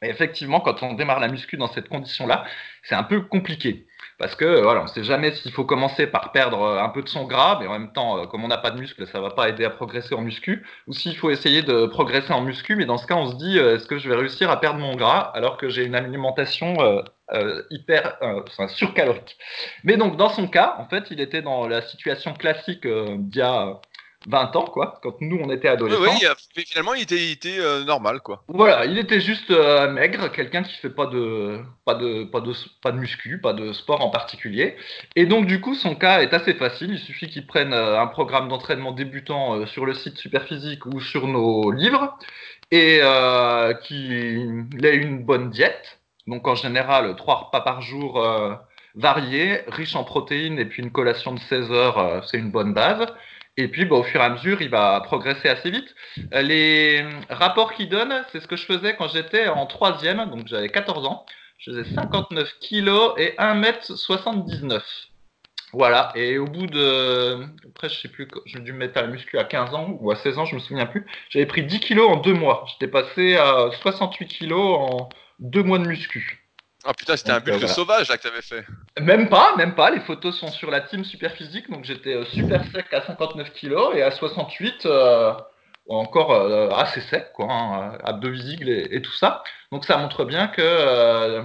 Et 0.00 0.08
effectivement, 0.10 0.60
quand 0.60 0.82
on 0.84 0.94
démarre 0.94 1.20
la 1.20 1.28
muscu 1.28 1.56
dans 1.56 1.68
cette 1.68 1.88
condition-là, 1.88 2.44
c'est 2.84 2.94
un 2.94 3.04
peu 3.04 3.22
compliqué. 3.22 3.86
Parce 4.18 4.34
que 4.34 4.60
voilà, 4.60 4.80
on 4.80 4.84
ne 4.84 4.88
sait 4.88 5.04
jamais 5.04 5.32
s'il 5.32 5.52
faut 5.52 5.64
commencer 5.64 6.06
par 6.06 6.32
perdre 6.32 6.62
euh, 6.62 6.82
un 6.82 6.88
peu 6.88 7.02
de 7.02 7.08
son 7.08 7.24
gras, 7.24 7.58
mais 7.60 7.66
en 7.66 7.72
même 7.72 7.92
temps, 7.92 8.18
euh, 8.18 8.26
comme 8.26 8.44
on 8.44 8.48
n'a 8.48 8.58
pas 8.58 8.70
de 8.70 8.78
muscle, 8.78 9.06
ça 9.06 9.20
va 9.20 9.30
pas 9.30 9.48
aider 9.48 9.64
à 9.64 9.70
progresser 9.70 10.14
en 10.14 10.20
muscu. 10.22 10.64
Ou 10.86 10.92
s'il 10.92 11.16
faut 11.16 11.30
essayer 11.30 11.62
de 11.62 11.86
progresser 11.86 12.32
en 12.32 12.42
muscu, 12.42 12.76
mais 12.76 12.84
dans 12.84 12.98
ce 12.98 13.06
cas, 13.06 13.16
on 13.16 13.30
se 13.30 13.36
dit, 13.36 13.58
euh, 13.58 13.76
est-ce 13.76 13.86
que 13.86 13.98
je 13.98 14.08
vais 14.08 14.16
réussir 14.16 14.50
à 14.50 14.60
perdre 14.60 14.78
mon 14.78 14.94
gras 14.96 15.30
alors 15.34 15.56
que 15.56 15.68
j'ai 15.68 15.84
une 15.84 15.94
alimentation 15.94 16.80
euh, 16.80 17.02
euh, 17.32 17.62
hyper 17.70 18.16
euh, 18.22 18.42
enfin, 18.46 18.68
surcalorique? 18.68 19.36
Mais 19.84 19.96
donc, 19.96 20.16
dans 20.16 20.28
son 20.28 20.46
cas, 20.46 20.76
en 20.78 20.86
fait, 20.86 21.04
il 21.10 21.20
était 21.20 21.42
dans 21.42 21.66
la 21.66 21.82
situation 21.82 22.34
classique 22.34 22.86
d'il 22.86 23.38
y 23.38 23.42
a 23.42 23.80
20 24.28 24.56
ans, 24.56 24.64
quoi, 24.64 25.00
quand 25.02 25.20
nous, 25.20 25.38
on 25.42 25.50
était 25.50 25.68
adolescents. 25.68 26.02
oui, 26.56 26.64
finalement, 26.66 26.94
il 26.94 27.02
était, 27.02 27.16
il 27.16 27.32
était 27.32 27.58
euh, 27.58 27.84
normal, 27.84 28.20
quoi. 28.20 28.44
Voilà, 28.48 28.86
il 28.86 28.98
était 28.98 29.20
juste 29.20 29.50
euh, 29.50 29.90
maigre, 29.90 30.30
quelqu'un 30.30 30.62
qui 30.62 30.74
fait 30.76 30.90
pas 30.90 31.06
de, 31.06 31.60
pas 31.84 31.94
de, 31.94 32.24
pas 32.24 32.40
de, 32.40 32.52
pas 32.82 32.92
de 32.92 32.98
muscu, 32.98 33.40
pas 33.40 33.52
de 33.52 33.72
sport 33.72 34.00
en 34.00 34.10
particulier. 34.10 34.76
Et 35.16 35.26
donc 35.26 35.46
du 35.46 35.60
coup, 35.60 35.74
son 35.74 35.94
cas 35.94 36.22
est 36.22 36.32
assez 36.32 36.54
facile. 36.54 36.92
Il 36.92 36.98
suffit 36.98 37.28
qu'il 37.28 37.46
prenne 37.46 37.72
euh, 37.72 38.00
un 38.00 38.06
programme 38.06 38.48
d'entraînement 38.48 38.92
débutant 38.92 39.66
sur 39.66 39.86
le 39.86 39.94
site 39.94 40.18
Superphysique 40.18 40.86
ou 40.86 41.00
sur 41.00 41.26
nos 41.26 41.70
livres 41.70 42.16
et 42.70 43.00
qu'il 43.82 44.66
ait 44.82 44.96
une 44.96 45.24
bonne 45.24 45.50
diète. 45.50 46.00
Donc 46.26 46.46
en 46.46 46.54
général, 46.54 47.14
trois 47.16 47.34
repas 47.34 47.60
par 47.60 47.82
jour 47.82 48.24
variés, 48.94 49.60
riches 49.68 49.96
en 49.96 50.04
protéines 50.04 50.58
et 50.58 50.64
puis 50.64 50.82
une 50.82 50.90
collation 50.90 51.34
de 51.34 51.40
16 51.40 51.70
heures, 51.70 52.24
c'est 52.26 52.38
une 52.38 52.50
bonne 52.50 52.72
base. 52.72 53.06
Et 53.56 53.68
puis, 53.68 53.84
bah, 53.84 53.96
au 53.96 54.02
fur 54.02 54.20
et 54.20 54.24
à 54.24 54.30
mesure, 54.30 54.62
il 54.62 54.70
va 54.70 55.00
progresser 55.02 55.48
assez 55.48 55.70
vite. 55.70 55.94
Euh, 56.34 56.42
Les 56.42 57.04
rapports 57.28 57.74
qu'il 57.74 57.88
donne, 57.88 58.24
c'est 58.32 58.40
ce 58.40 58.48
que 58.48 58.56
je 58.56 58.64
faisais 58.64 58.96
quand 58.96 59.08
j'étais 59.08 59.48
en 59.48 59.66
troisième, 59.66 60.24
donc 60.30 60.46
j'avais 60.46 60.68
14 60.68 61.06
ans. 61.06 61.26
Je 61.58 61.70
faisais 61.70 61.94
59 61.94 62.48
kilos 62.60 63.12
et 63.18 63.34
1m79. 63.38 64.82
Voilà, 65.74 66.12
et 66.16 66.36
au 66.38 66.44
bout 66.46 66.66
de. 66.66 67.46
Après, 67.70 67.88
je 67.88 67.98
sais 68.00 68.08
plus, 68.08 68.28
j'ai 68.46 68.58
dû 68.60 68.72
me 68.72 68.78
mettre 68.78 68.98
à 68.98 69.02
la 69.02 69.08
muscu 69.08 69.38
à 69.38 69.44
15 69.44 69.74
ans 69.74 69.96
ou 70.00 70.10
à 70.10 70.16
16 70.16 70.38
ans, 70.38 70.44
je 70.44 70.54
me 70.54 70.60
souviens 70.60 70.86
plus. 70.86 71.06
J'avais 71.30 71.46
pris 71.46 71.62
10 71.62 71.80
kilos 71.80 72.10
en 72.10 72.16
deux 72.16 72.34
mois. 72.34 72.66
J'étais 72.72 72.90
passé 72.90 73.36
à 73.36 73.70
68 73.80 74.26
kilos 74.28 74.76
en 74.78 75.08
deux 75.38 75.62
mois 75.62 75.78
de 75.78 75.86
muscu. 75.86 76.41
Ah 76.84 76.94
putain, 76.94 77.16
c'était 77.16 77.30
un 77.30 77.40
bulk 77.40 77.54
euh, 77.56 77.58
voilà. 77.58 77.74
sauvage 77.74 78.08
là 78.08 78.16
que 78.16 78.22
t'avais 78.22 78.42
fait. 78.42 78.64
Même 79.00 79.28
pas, 79.28 79.54
même 79.56 79.74
pas. 79.74 79.90
Les 79.90 80.00
photos 80.00 80.38
sont 80.38 80.48
sur 80.48 80.70
la 80.70 80.80
team 80.80 81.04
super 81.04 81.32
physique, 81.32 81.70
donc 81.70 81.84
j'étais 81.84 82.14
euh, 82.14 82.24
super 82.26 82.64
sec 82.72 82.86
à 82.92 83.02
59 83.02 83.52
kilos 83.52 83.94
et 83.94 84.02
à 84.02 84.10
68 84.10 84.86
euh, 84.86 85.32
encore 85.88 86.32
euh, 86.32 86.70
assez 86.70 87.00
sec, 87.02 87.32
quoi, 87.34 87.46
hein, 87.50 87.98
abdos 88.04 88.30
visibles 88.30 88.68
et, 88.68 88.88
et 88.90 89.02
tout 89.02 89.12
ça. 89.12 89.42
Donc 89.70 89.84
ça 89.84 89.96
montre 89.96 90.24
bien 90.24 90.48
que 90.48 90.62
euh, 90.62 91.42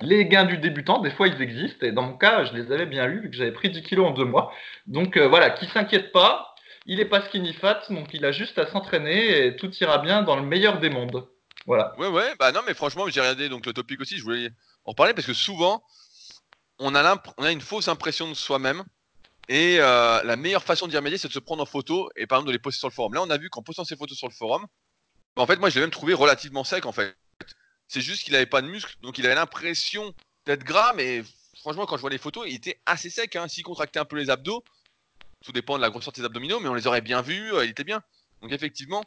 les 0.00 0.26
gains 0.26 0.44
du 0.44 0.58
débutant, 0.58 0.98
des 0.98 1.10
fois, 1.10 1.28
ils 1.28 1.40
existent. 1.42 1.86
Et 1.86 1.92
dans 1.92 2.02
mon 2.02 2.16
cas, 2.16 2.44
je 2.44 2.52
les 2.54 2.72
avais 2.72 2.86
bien 2.86 3.06
eus 3.06 3.20
vu 3.20 3.30
que 3.30 3.36
j'avais 3.36 3.52
pris 3.52 3.70
10 3.70 3.82
kilos 3.82 4.06
en 4.08 4.10
deux 4.12 4.24
mois. 4.24 4.52
Donc 4.86 5.16
euh, 5.16 5.28
voilà, 5.28 5.50
qui 5.50 5.66
s'inquiète 5.66 6.12
pas. 6.12 6.54
Il 6.86 6.98
est 6.98 7.06
pas 7.06 7.20
skinny 7.22 7.52
fat, 7.52 7.82
donc 7.90 8.08
il 8.14 8.24
a 8.24 8.32
juste 8.32 8.58
à 8.58 8.66
s'entraîner 8.66 9.46
et 9.46 9.56
tout 9.56 9.70
ira 9.76 9.98
bien 9.98 10.22
dans 10.22 10.36
le 10.36 10.42
meilleur 10.42 10.78
des 10.80 10.88
mondes. 10.88 11.28
Voilà. 11.66 11.92
Ouais, 11.98 12.08
ouais, 12.08 12.34
bah 12.38 12.52
non, 12.52 12.60
mais 12.66 12.72
franchement, 12.72 13.04
j'ai 13.08 13.20
regardé 13.20 13.50
donc 13.50 13.66
le 13.66 13.74
topic 13.74 14.00
aussi, 14.00 14.16
je 14.16 14.22
voulais 14.22 14.48
en 14.84 14.94
parler 14.94 15.14
parce 15.14 15.26
que 15.26 15.34
souvent, 15.34 15.82
on 16.78 16.94
a, 16.94 17.50
une 17.50 17.60
fausse 17.60 17.88
impression 17.88 18.28
de 18.28 18.34
soi-même. 18.34 18.84
Et 19.48 19.78
euh, 19.80 20.22
la 20.22 20.36
meilleure 20.36 20.62
façon 20.62 20.86
d'y 20.86 20.96
remédier, 20.96 21.18
c'est 21.18 21.28
de 21.28 21.32
se 21.32 21.38
prendre 21.40 21.62
en 21.62 21.66
photo 21.66 22.08
et 22.16 22.26
par 22.26 22.38
exemple 22.38 22.48
de 22.48 22.52
les 22.52 22.58
poster 22.58 22.78
sur 22.78 22.88
le 22.88 22.94
forum. 22.94 23.14
Là, 23.14 23.22
on 23.22 23.30
a 23.30 23.36
vu 23.36 23.50
qu'en 23.50 23.62
postant 23.62 23.84
ces 23.84 23.96
photos 23.96 24.16
sur 24.16 24.28
le 24.28 24.34
forum, 24.34 24.66
en 25.36 25.46
fait, 25.46 25.56
moi, 25.56 25.70
je 25.70 25.76
l'ai 25.76 25.80
même 25.80 25.90
trouvé 25.90 26.14
relativement 26.14 26.64
sec 26.64 26.86
en 26.86 26.92
fait. 26.92 27.16
C'est 27.88 28.00
juste 28.00 28.24
qu'il 28.24 28.36
avait 28.36 28.46
pas 28.46 28.62
de 28.62 28.68
muscles, 28.68 28.96
donc 29.02 29.18
il 29.18 29.26
avait 29.26 29.34
l'impression 29.34 30.14
d'être 30.46 30.62
gras, 30.62 30.92
mais 30.94 31.22
franchement, 31.60 31.86
quand 31.86 31.96
je 31.96 32.02
vois 32.02 32.10
les 32.10 32.18
photos, 32.18 32.44
il 32.48 32.54
était 32.54 32.80
assez 32.86 33.10
sec. 33.10 33.34
Hein. 33.36 33.48
S'il 33.48 33.64
contractait 33.64 33.98
un 33.98 34.04
peu 34.04 34.16
les 34.16 34.30
abdos, 34.30 34.62
tout 35.44 35.52
dépend 35.52 35.76
de 35.76 35.82
la 35.82 35.90
grosseur 35.90 36.12
de 36.12 36.18
ses 36.18 36.24
abdominaux, 36.24 36.60
mais 36.60 36.68
on 36.68 36.74
les 36.74 36.86
aurait 36.86 37.00
bien 37.00 37.22
vus, 37.22 37.52
euh, 37.52 37.64
il 37.64 37.70
était 37.70 37.84
bien. 37.84 38.02
Donc 38.42 38.52
effectivement, 38.52 39.02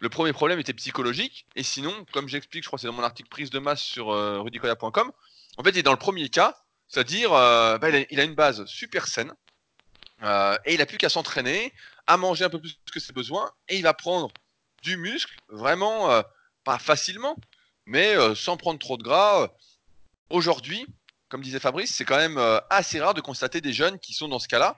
le 0.00 0.08
premier 0.08 0.32
problème 0.32 0.58
était 0.58 0.72
psychologique, 0.72 1.46
et 1.54 1.62
sinon, 1.62 2.04
comme 2.12 2.28
j'explique, 2.28 2.64
je 2.64 2.68
crois 2.68 2.76
que 2.76 2.80
c'est 2.80 2.86
dans 2.88 2.92
mon 2.92 3.02
article 3.02 3.28
prise 3.28 3.50
de 3.50 3.58
masse 3.58 3.80
sur 3.80 4.10
euh, 4.10 4.40
rudicoya.com, 4.40 5.12
en 5.58 5.62
fait, 5.62 5.70
il 5.70 5.78
est 5.78 5.82
dans 5.82 5.92
le 5.92 5.98
premier 5.98 6.28
cas, 6.28 6.56
c'est-à-dire, 6.88 7.32
euh, 7.32 7.78
bah, 7.78 7.88
il, 7.88 8.20
a, 8.20 8.24
une 8.24 8.34
base 8.34 8.64
super 8.66 9.06
saine, 9.06 9.32
euh, 10.22 10.56
et 10.64 10.74
il 10.74 10.82
a 10.82 10.86
plus 10.86 10.98
qu'à 10.98 11.08
s'entraîner, 11.08 11.72
à 12.06 12.16
manger 12.16 12.44
un 12.44 12.50
peu 12.50 12.60
plus 12.60 12.76
que 12.92 13.00
ses 13.00 13.12
besoins, 13.12 13.50
et 13.68 13.76
il 13.76 13.82
va 13.82 13.94
prendre 13.94 14.30
du 14.82 14.96
muscle, 14.96 15.34
vraiment, 15.48 16.10
euh, 16.10 16.22
pas 16.64 16.78
facilement, 16.78 17.36
mais 17.86 18.14
sans 18.36 18.56
prendre 18.56 18.78
trop 18.78 18.96
de 18.96 19.02
gras. 19.02 19.48
Aujourd'hui, 20.30 20.86
comme 21.28 21.42
disait 21.42 21.58
Fabrice, 21.58 21.94
c'est 21.94 22.04
quand 22.04 22.16
même 22.16 22.38
assez 22.70 23.00
rare 23.00 23.14
de 23.14 23.20
constater 23.20 23.60
des 23.60 23.72
jeunes 23.72 23.98
qui 23.98 24.12
sont 24.12 24.28
dans 24.28 24.38
ce 24.38 24.46
cas-là. 24.46 24.76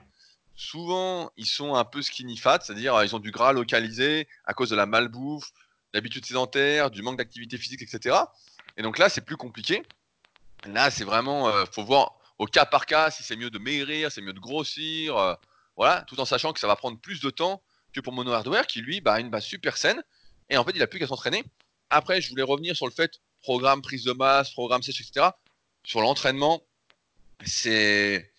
Souvent, 0.55 1.31
ils 1.35 1.45
sont 1.45 1.75
un 1.75 1.83
peu 1.83 2.01
skinny 2.01 2.37
fat, 2.37 2.59
c'est-à-dire 2.61 2.95
euh, 2.95 3.05
ils 3.05 3.15
ont 3.15 3.19
du 3.19 3.31
gras 3.31 3.51
localisé 3.51 4.27
à 4.45 4.53
cause 4.53 4.69
de 4.69 4.75
la 4.75 4.85
malbouffe, 4.85 5.51
d'habitudes 5.93 6.25
sédentaires, 6.25 6.91
du 6.91 7.01
manque 7.01 7.17
d'activité 7.17 7.57
physique, 7.57 7.81
etc. 7.81 8.15
Et 8.77 8.81
donc 8.81 8.97
là, 8.97 9.09
c'est 9.09 9.21
plus 9.21 9.37
compliqué. 9.37 9.83
Là, 10.65 10.89
c'est 10.91 11.03
vraiment, 11.03 11.49
euh, 11.49 11.65
faut 11.71 11.83
voir 11.83 12.17
au 12.37 12.45
cas 12.45 12.65
par 12.65 12.85
cas 12.85 13.11
si 13.11 13.23
c'est 13.23 13.35
mieux 13.35 13.49
de 13.49 13.59
maigrir, 13.59 14.11
c'est 14.11 14.21
mieux 14.21 14.33
de 14.33 14.39
grossir, 14.39 15.17
euh, 15.17 15.35
voilà, 15.75 16.03
tout 16.07 16.19
en 16.19 16.25
sachant 16.25 16.53
que 16.53 16.59
ça 16.59 16.67
va 16.67 16.75
prendre 16.75 16.99
plus 16.99 17.21
de 17.21 17.29
temps 17.29 17.61
que 17.93 17.99
pour 17.99 18.13
Mono 18.13 18.31
Hardware 18.31 18.67
qui 18.67 18.81
lui 18.81 19.01
bah, 19.01 19.13
a 19.13 19.19
une 19.19 19.29
base 19.29 19.45
super 19.45 19.77
saine 19.77 20.03
et 20.49 20.57
en 20.57 20.63
fait 20.63 20.71
il 20.75 20.81
a 20.81 20.87
plus 20.87 20.99
qu'à 20.99 21.07
s'entraîner. 21.07 21.43
Après, 21.89 22.19
je 22.19 22.29
voulais 22.29 22.43
revenir 22.43 22.75
sur 22.75 22.87
le 22.87 22.91
fait 22.91 23.19
programme 23.41 23.81
prise 23.81 24.03
de 24.03 24.11
masse, 24.11 24.51
programme 24.51 24.81
sèche, 24.81 25.01
etc. 25.01 25.27
Sur 25.83 26.01
l'entraînement, 26.01 26.63
ces 27.45 28.31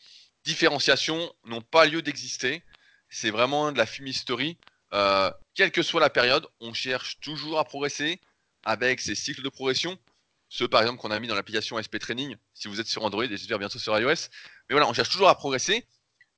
différenciations 0.47 1.31
n'ont 1.45 1.61
pas 1.61 1.85
lieu 1.85 2.01
d'exister. 2.01 2.63
C'est 3.11 3.31
vraiment 3.31 3.71
de 3.73 3.79
la 3.79 3.87
fumisterie. 3.87 4.57
Euh, 4.95 5.31
quelle 5.55 5.73
que 5.73 5.83
soit 5.83 6.01
la 6.01 6.11
période, 6.11 6.47
on 6.61 6.73
cherche 6.73 7.21
toujours 7.21 7.59
à 7.59 7.65
progresser 7.65 8.21
avec 8.65 9.01
ces 9.01 9.15
cycles 9.15 9.43
de 9.43 9.49
progression 9.49 9.99
ceux 10.49 10.69
par 10.69 10.81
exemple 10.81 11.01
qu'on 11.01 11.11
a 11.11 11.19
mis 11.19 11.27
dans 11.27 11.35
l'application 11.35 11.81
SP 11.83 11.99
Training, 11.99 12.37
si 12.55 12.69
vous 12.69 12.81
êtes 12.81 12.87
sur 12.87 13.05
Android 13.05 13.25
et 13.25 13.29
j'espère 13.29 13.59
bientôt 13.59 13.79
sur 13.79 13.99
iOS. 13.99 14.29
Mais 14.69 14.75
voilà, 14.75 14.89
on 14.89 14.93
cherche 14.93 15.09
toujours 15.09 15.29
à 15.29 15.35
progresser. 15.35 15.87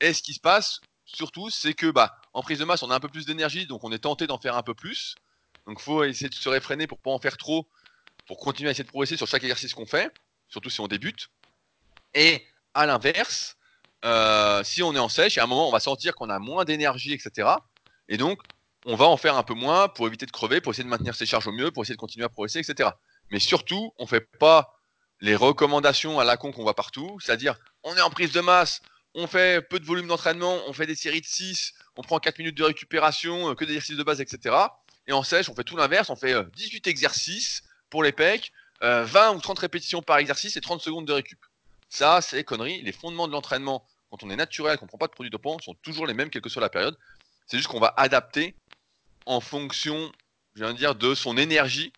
Et 0.01 0.13
ce 0.15 0.23
qui 0.23 0.33
se 0.33 0.41
passe, 0.41 0.81
surtout, 1.05 1.51
c'est 1.51 1.75
que 1.75 1.91
bah, 1.91 2.17
en 2.33 2.43
prise 2.43 2.59
de 2.59 2.65
masse, 2.65 2.83
on 2.83 2.91
a 2.91 2.95
un 2.95 3.01
peu 3.01 3.09
plus 3.09 3.27
d'énergie, 3.27 3.67
donc 3.67 3.85
on 3.85 3.93
est 3.93 3.99
tenté 3.99 4.27
d'en 4.27 4.39
faire 4.39 4.57
un 4.57 4.63
peu 4.63 4.75
plus. 4.75 5.15
Donc 5.67 5.79
il 5.81 5.83
faut 5.83 6.05
essayer 6.05 6.31
de 6.31 6.35
se 6.35 6.49
réfréner 6.49 6.87
pour 6.87 6.99
pas 6.99 7.11
en 7.11 7.19
faire 7.19 7.37
trop, 7.37 7.69
pour 8.27 8.39
continuer 8.39 8.69
à 8.69 8.73
essayer 8.73 8.85
de 8.85 8.89
progresser 8.89 9.17
sur 9.17 9.27
chaque 9.27 9.43
exercice 9.43 9.75
qu'on 9.75 9.87
fait, 9.87 10.11
surtout 10.49 10.71
si 10.71 10.81
on 10.81 10.89
débute. 10.89 11.29
Et 12.15 12.47
à 12.73 12.87
l'inverse, 12.87 13.58
euh, 14.05 14.63
si 14.65 14.83
on 14.83 14.95
est 14.95 14.99
en 14.99 15.09
sèche, 15.09 15.39
à 15.39 15.45
un 15.45 15.47
moment, 15.47 15.69
on 15.69 15.73
va 15.73 15.81
sentir 15.81 16.15
qu'on 16.15 16.31
a 16.31 16.39
moins 16.39 16.65
d'énergie, 16.65 17.13
etc. 17.13 17.49
Et 18.09 18.17
donc, 18.17 18.41
on 18.87 18.95
va 18.95 19.07
en 19.07 19.17
faire 19.17 19.37
un 19.37 19.43
peu 19.43 19.55
moins 19.55 19.89
pour 19.89 20.07
éviter 20.07 20.27
de 20.27 20.31
crever, 20.31 20.61
pour 20.61 20.73
essayer 20.73 20.85
de 20.85 20.89
maintenir 20.89 21.15
ses 21.15 21.27
charges 21.27 21.47
au 21.47 21.53
mieux, 21.53 21.71
pour 21.71 21.83
essayer 21.83 21.97
de 21.97 22.01
continuer 22.01 22.25
à 22.25 22.29
progresser, 22.29 22.61
etc. 22.61 22.91
Mais 23.31 23.41
surtout, 23.41 23.93
on 23.99 24.07
fait 24.07 24.21
pas 24.39 24.79
les 25.21 25.35
recommandations 25.35 26.21
à 26.21 26.25
la 26.25 26.37
con 26.37 26.53
qu'on 26.53 26.63
voit 26.63 26.77
partout, 26.77 27.19
c'est-à-dire 27.21 27.59
on 27.83 27.97
est 27.97 28.01
en 28.01 28.11
prise 28.11 28.33
de 28.33 28.41
masse, 28.41 28.81
on 29.15 29.27
fait 29.27 29.61
peu 29.63 29.81
de 29.81 29.85
volume 29.85 30.07
d'entraînement, 30.07 30.61
on 30.69 30.73
fait 30.73 30.87
des 30.87 30.95
séries 30.95 31.21
de 31.21 31.27
6, 31.27 31.75
on 31.97 32.03
prend 32.03 32.19
4 32.19 32.39
minutes 32.39 32.57
de 32.57 32.65
récupération, 32.65 33.51
euh, 33.51 33.55
que 33.55 33.65
des 33.65 33.73
exercices 33.73 33.97
de 33.97 34.03
base, 34.03 34.21
etc. 34.21 34.55
Et 35.07 35.13
en 35.13 35.23
sèche, 35.23 35.49
on 35.49 35.55
fait 35.55 35.65
tout 35.65 35.77
l'inverse, 35.77 36.09
on 36.11 36.17
fait 36.17 36.35
euh, 36.35 36.45
18 36.55 36.87
exercices 36.87 37.63
pour 37.91 38.03
les 38.03 38.13
pecs, 38.13 38.53
euh, 38.83 39.05
20 39.05 39.35
ou 39.35 39.41
30 39.41 39.59
répétitions 39.59 40.03
par 40.03 40.19
exercice 40.19 40.57
et 40.57 40.61
30 40.61 40.81
secondes 40.81 41.07
de 41.07 41.13
récup. 41.13 41.39
Ça, 41.89 42.21
c'est 42.21 42.45
conneries. 42.45 42.83
Les 42.83 42.93
fondements 42.93 43.27
de 43.27 43.33
l'entraînement, 43.33 43.87
quand 44.11 44.23
on 44.23 44.31
est 44.31 44.37
naturel, 44.37 44.79
qu'on 44.79 44.87
prend 44.87 44.99
pas 44.99 45.07
de 45.07 45.13
produits 45.13 45.31
dopants, 45.31 45.59
sont 45.61 45.75
toujours 45.75 46.07
les 46.07 46.15
mêmes, 46.15 46.31
quelle 46.31 46.43
que 46.43 46.49
soit 46.49 46.63
la 46.63 46.69
période. 46.69 46.97
C'est 47.47 47.57
juste 47.57 47.69
qu'on 47.69 47.81
va 47.81 47.95
adapter 47.97 48.55
en 49.27 49.41
fonction, 49.41 50.13
je 50.55 50.65
viens 50.65 50.73
de 50.73 50.79
dire, 50.79 50.95
de 50.95 51.15
son 51.15 51.37
énergie 51.37 51.93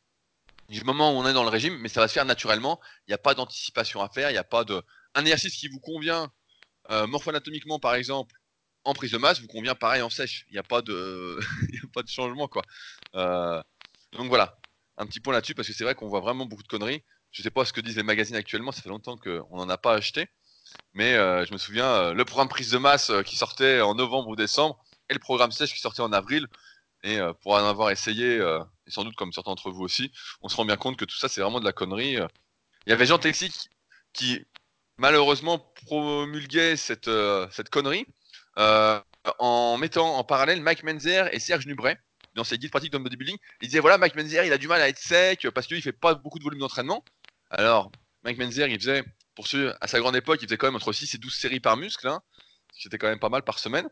du 0.68 0.82
moment 0.84 1.12
où 1.12 1.16
on 1.16 1.26
est 1.26 1.32
dans 1.32 1.42
le 1.42 1.48
régime, 1.48 1.76
mais 1.78 1.88
ça 1.88 2.00
va 2.00 2.08
se 2.08 2.12
faire 2.12 2.24
naturellement. 2.24 2.80
Il 3.06 3.10
n'y 3.10 3.14
a 3.14 3.18
pas 3.18 3.34
d'anticipation 3.34 4.00
à 4.02 4.08
faire, 4.08 4.30
il 4.30 4.34
n'y 4.34 4.38
a 4.38 4.44
pas 4.44 4.64
de. 4.64 4.82
Un 5.14 5.22
exercice 5.22 5.56
qui 5.56 5.66
vous 5.68 5.80
convient 5.80 6.30
euh, 6.90 7.06
morpho-anatomiquement, 7.08 7.80
par 7.80 7.94
exemple, 7.94 8.34
en 8.84 8.94
prise 8.94 9.10
de 9.12 9.18
masse, 9.18 9.40
vous 9.40 9.48
convient 9.48 9.74
pareil 9.74 10.02
en 10.02 10.10
sèche. 10.10 10.46
Il 10.48 10.52
n'y 10.52 10.58
a, 10.58 10.62
pas 10.62 10.82
de... 10.82 11.40
a 11.84 11.86
pas 11.92 12.02
de 12.02 12.08
changement, 12.08 12.48
quoi. 12.48 12.62
Euh, 13.16 13.62
Donc 14.12 14.28
voilà, 14.28 14.58
un 14.96 15.06
petit 15.06 15.20
point 15.20 15.32
là-dessus, 15.32 15.54
parce 15.54 15.68
que 15.68 15.74
c'est 15.74 15.84
vrai 15.84 15.94
qu'on 15.94 16.08
voit 16.08 16.20
vraiment 16.20 16.46
beaucoup 16.46 16.62
de 16.62 16.68
conneries. 16.68 17.02
Je 17.32 17.42
sais 17.42 17.50
pas 17.50 17.64
ce 17.64 17.72
que 17.72 17.80
disent 17.80 17.96
les 17.96 18.02
magazines 18.02 18.36
actuellement, 18.36 18.72
ça 18.72 18.82
fait 18.82 18.88
longtemps 18.88 19.16
qu'on 19.16 19.56
n'en 19.56 19.68
a 19.68 19.78
pas 19.78 19.94
acheté. 19.94 20.28
Mais 20.94 21.14
euh, 21.14 21.44
je 21.44 21.52
me 21.52 21.58
souviens, 21.58 21.86
euh, 21.86 22.14
le 22.14 22.24
programme 22.24 22.48
prise 22.48 22.70
de 22.70 22.78
masse 22.78 23.10
euh, 23.10 23.22
qui 23.22 23.36
sortait 23.36 23.80
en 23.80 23.94
novembre 23.94 24.28
ou 24.28 24.36
décembre, 24.36 24.82
et 25.08 25.14
le 25.14 25.18
programme 25.18 25.52
sèche 25.52 25.72
qui 25.72 25.80
sortait 25.80 26.02
en 26.02 26.12
avril. 26.12 26.46
Et 27.02 27.18
pour 27.40 27.54
en 27.54 27.66
avoir 27.66 27.90
essayé, 27.90 28.36
et 28.36 28.90
sans 28.90 29.04
doute 29.04 29.16
comme 29.16 29.32
certains 29.32 29.52
d'entre 29.52 29.70
vous 29.70 29.82
aussi, 29.82 30.12
on 30.42 30.50
se 30.50 30.56
rend 30.56 30.66
bien 30.66 30.76
compte 30.76 30.98
que 30.98 31.06
tout 31.06 31.16
ça, 31.16 31.28
c'est 31.28 31.40
vraiment 31.40 31.58
de 31.58 31.64
la 31.64 31.72
connerie. 31.72 32.16
Il 32.84 32.90
y 32.90 32.92
avait 32.92 33.06
Jean 33.06 33.16
Texic 33.16 33.70
qui, 34.12 34.44
malheureusement, 34.98 35.58
promulguait 35.86 36.76
cette, 36.76 37.10
cette 37.52 37.70
connerie 37.70 38.04
en 38.56 39.78
mettant 39.78 40.16
en 40.16 40.24
parallèle 40.24 40.60
Mike 40.60 40.82
Menzer 40.82 41.34
et 41.34 41.40
Serge 41.40 41.64
Nubret 41.64 41.98
dans 42.34 42.44
ses 42.44 42.58
guides 42.58 42.70
pratiques 42.70 42.92
de 42.92 42.98
bodybuilding. 42.98 43.38
Il 43.62 43.68
disait 43.68 43.80
voilà, 43.80 43.96
Mike 43.96 44.14
Menzer, 44.14 44.44
il 44.44 44.52
a 44.52 44.58
du 44.58 44.68
mal 44.68 44.82
à 44.82 44.88
être 44.88 44.98
sec 44.98 45.48
parce 45.54 45.66
qu'il 45.66 45.80
fait 45.80 45.92
pas 45.92 46.14
beaucoup 46.14 46.38
de 46.38 46.44
volume 46.44 46.60
d'entraînement. 46.60 47.02
Alors, 47.50 47.90
Mike 48.24 48.38
Menzer, 48.38 48.68
il 48.68 48.78
faisait, 48.78 49.04
pour 49.34 49.46
ceux 49.46 49.74
à 49.80 49.86
sa 49.86 49.98
grande 49.98 50.16
époque, 50.16 50.38
il 50.42 50.46
faisait 50.46 50.56
quand 50.56 50.68
même 50.68 50.76
entre 50.76 50.92
6 50.92 51.14
et 51.14 51.18
12 51.18 51.34
séries 51.34 51.60
par 51.60 51.76
muscle. 51.76 52.06
Hein. 52.06 52.20
C'était 52.78 52.98
quand 52.98 53.08
même 53.08 53.18
pas 53.18 53.28
mal 53.28 53.42
par 53.42 53.58
semaine. 53.58 53.88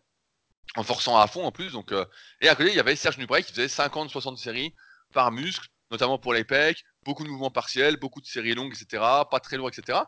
En 0.77 0.83
forçant 0.83 1.19
à 1.19 1.27
fond 1.27 1.45
en 1.45 1.53
plus. 1.53 1.73
Donc, 1.73 1.93
euh, 1.93 2.05
Et 2.41 2.49
à 2.49 2.55
côté, 2.55 2.71
il 2.71 2.77
y 2.77 2.81
avait 2.81 2.95
Serge 2.95 3.19
Nubret 3.19 3.43
qui 3.43 3.53
faisait 3.53 3.67
50-60 3.67 4.37
séries 4.37 4.75
par 5.13 5.33
muscle, 5.33 5.67
notamment 5.91 6.19
pour 6.19 6.35
les 6.35 6.45
pecs, 6.45 6.85
beaucoup 7.05 7.25
de 7.25 7.29
mouvements 7.29 7.51
partiels, 7.51 7.97
beaucoup 7.97 8.21
de 8.21 8.27
séries 8.27 8.55
longues, 8.55 8.75
etc. 8.75 9.03
Pas 9.31 9.41
très 9.41 9.57
lourds, 9.57 9.71
etc. 9.71 10.01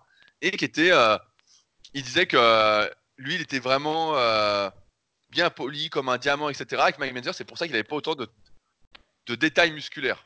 Et 0.42 0.50
qui 0.52 0.64
était. 0.64 0.92
euh, 0.92 1.16
il 1.94 2.02
disait 2.02 2.26
que 2.26 2.36
euh, 2.36 2.88
lui, 3.16 3.34
il 3.36 3.40
était 3.40 3.58
vraiment 3.58 4.16
euh, 4.16 4.70
bien 5.30 5.50
poli 5.50 5.90
comme 5.90 6.08
un 6.08 6.18
diamant, 6.18 6.50
etc. 6.50 6.82
Avec 6.82 6.98
Mike 6.98 7.14
Menzer, 7.14 7.34
c'est 7.34 7.44
pour 7.44 7.58
ça 7.58 7.66
qu'il 7.66 7.72
n'avait 7.72 7.84
pas 7.84 7.96
autant 7.96 8.14
de, 8.14 8.28
détails 9.36 9.72
musculaires. 9.72 10.24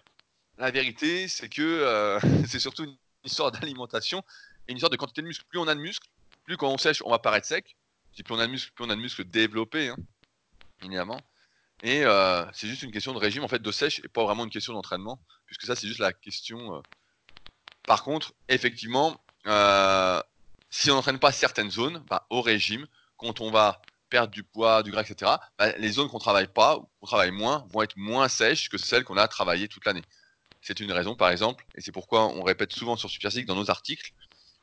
La 0.58 0.70
vérité, 0.70 1.28
c'est 1.28 1.48
que 1.48 2.18
c'est 2.48 2.58
surtout 2.58 2.86
histoire 3.24 3.52
d'alimentation 3.52 4.22
et 4.68 4.72
une 4.72 4.76
histoire 4.76 4.90
de 4.90 4.96
quantité 4.96 5.22
de 5.22 5.26
muscle. 5.26 5.44
Plus 5.48 5.58
on 5.58 5.68
a 5.68 5.74
de 5.74 5.80
muscle, 5.80 6.08
plus 6.44 6.56
quand 6.56 6.68
on 6.68 6.78
sèche, 6.78 7.02
on 7.04 7.10
va 7.10 7.18
paraître 7.18 7.46
sec. 7.46 7.76
Puis 8.12 8.22
plus 8.22 8.34
on 8.34 8.38
a 8.38 8.46
de 8.46 8.52
muscle, 8.52 8.72
plus 8.74 8.84
on 8.84 8.90
a 8.90 8.94
de 8.94 9.00
muscle 9.00 9.24
développé, 9.24 9.88
hein, 9.88 9.96
évidemment. 10.82 11.20
Et 11.82 12.04
euh, 12.04 12.44
c'est 12.52 12.68
juste 12.68 12.82
une 12.82 12.92
question 12.92 13.12
de 13.12 13.18
régime 13.18 13.44
en 13.44 13.48
fait 13.48 13.60
de 13.60 13.72
sèche 13.72 14.00
et 14.04 14.08
pas 14.08 14.22
vraiment 14.24 14.44
une 14.44 14.50
question 14.50 14.72
d'entraînement, 14.72 15.20
puisque 15.46 15.64
ça 15.64 15.74
c'est 15.74 15.88
juste 15.88 16.00
la 16.00 16.12
question. 16.12 16.76
euh. 16.76 16.80
Par 17.86 18.02
contre, 18.04 18.32
effectivement, 18.48 19.20
euh, 19.46 20.22
si 20.70 20.90
on 20.90 20.94
n'entraîne 20.94 21.18
pas 21.18 21.32
certaines 21.32 21.70
zones, 21.70 22.02
bah, 22.08 22.26
au 22.30 22.40
régime, 22.40 22.86
quand 23.16 23.40
on 23.40 23.50
va 23.50 23.82
perdre 24.08 24.32
du 24.32 24.44
poids, 24.44 24.82
du 24.82 24.90
gras, 24.90 25.02
etc., 25.02 25.32
bah, 25.58 25.76
les 25.76 25.90
zones 25.90 26.08
qu'on 26.08 26.18
travaille 26.18 26.46
pas, 26.46 26.78
qu'on 27.00 27.06
travaille 27.06 27.32
moins, 27.32 27.66
vont 27.68 27.82
être 27.82 27.96
moins 27.96 28.28
sèches 28.28 28.68
que 28.68 28.78
celles 28.78 29.04
qu'on 29.04 29.16
a 29.16 29.28
travaillées 29.28 29.68
toute 29.68 29.84
l'année. 29.84 30.02
C'est 30.66 30.80
une 30.80 30.92
raison, 30.92 31.14
par 31.14 31.28
exemple, 31.28 31.66
et 31.74 31.82
c'est 31.82 31.92
pourquoi 31.92 32.26
on 32.26 32.42
répète 32.42 32.72
souvent 32.72 32.96
sur 32.96 33.10
Superphysique 33.10 33.44
dans 33.44 33.54
nos 33.54 33.70
articles, 33.70 34.14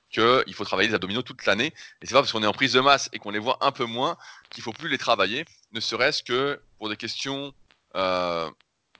qu'il 0.09 0.53
faut 0.55 0.65
travailler 0.65 0.89
les 0.89 0.95
abdominaux 0.95 1.21
toute 1.21 1.45
l'année. 1.45 1.67
Et 2.01 2.07
c'est 2.07 2.13
pas 2.13 2.21
parce 2.21 2.31
qu'on 2.31 2.41
est 2.41 2.47
en 2.47 2.53
prise 2.53 2.73
de 2.73 2.79
masse 2.79 3.07
et 3.13 3.19
qu'on 3.19 3.29
les 3.29 3.37
voit 3.37 3.59
un 3.61 3.71
peu 3.71 3.85
moins 3.85 4.17
qu'il 4.49 4.63
faut 4.63 4.73
plus 4.73 4.89
les 4.89 4.97
travailler, 4.97 5.45
ne 5.73 5.79
serait-ce 5.79 6.23
que 6.23 6.59
pour 6.79 6.89
des 6.89 6.97
questions 6.97 7.53
euh, 7.95 8.49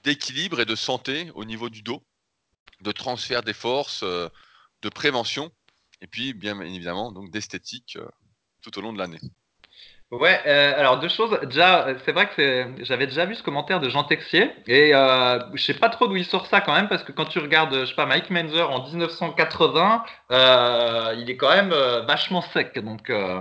d'équilibre 0.04 0.60
et 0.60 0.64
de 0.64 0.76
santé 0.76 1.32
au 1.34 1.44
niveau 1.44 1.70
du 1.70 1.82
dos, 1.82 2.04
de 2.82 2.92
transfert 2.92 3.42
des 3.42 3.52
forces, 3.52 4.04
euh, 4.04 4.28
de 4.82 4.88
prévention, 4.88 5.50
et 6.02 6.06
puis 6.06 6.34
bien 6.34 6.60
évidemment 6.60 7.10
donc 7.10 7.32
d'esthétique 7.32 7.96
euh, 7.96 8.08
tout 8.60 8.78
au 8.78 8.80
long 8.80 8.92
de 8.92 8.98
l'année. 8.98 9.20
Ouais, 10.12 10.38
euh, 10.46 10.78
alors 10.78 10.98
deux 10.98 11.08
choses. 11.08 11.38
Déjà, 11.44 11.86
c'est 12.04 12.12
vrai 12.12 12.28
que 12.28 12.66
j'avais 12.80 13.06
déjà 13.06 13.24
vu 13.24 13.34
ce 13.34 13.42
commentaire 13.42 13.80
de 13.80 13.88
Jean 13.88 14.04
Texier 14.04 14.50
et 14.66 14.94
euh, 14.94 15.38
je 15.54 15.62
sais 15.62 15.72
pas 15.72 15.88
trop 15.88 16.06
d'où 16.06 16.16
il 16.16 16.26
sort 16.26 16.44
ça 16.48 16.60
quand 16.60 16.74
même 16.74 16.88
parce 16.88 17.02
que 17.02 17.12
quand 17.12 17.24
tu 17.24 17.38
regardes, 17.38 17.74
je 17.80 17.86
sais 17.86 17.94
pas, 17.94 18.04
Mike 18.04 18.28
Menzer 18.28 18.70
en 18.70 18.86
1980, 18.86 20.04
euh, 20.30 21.14
il 21.16 21.30
est 21.30 21.38
quand 21.38 21.48
même 21.48 21.72
euh, 21.72 22.02
vachement 22.02 22.42
sec. 22.42 22.78
Donc, 22.78 23.08
euh, 23.08 23.40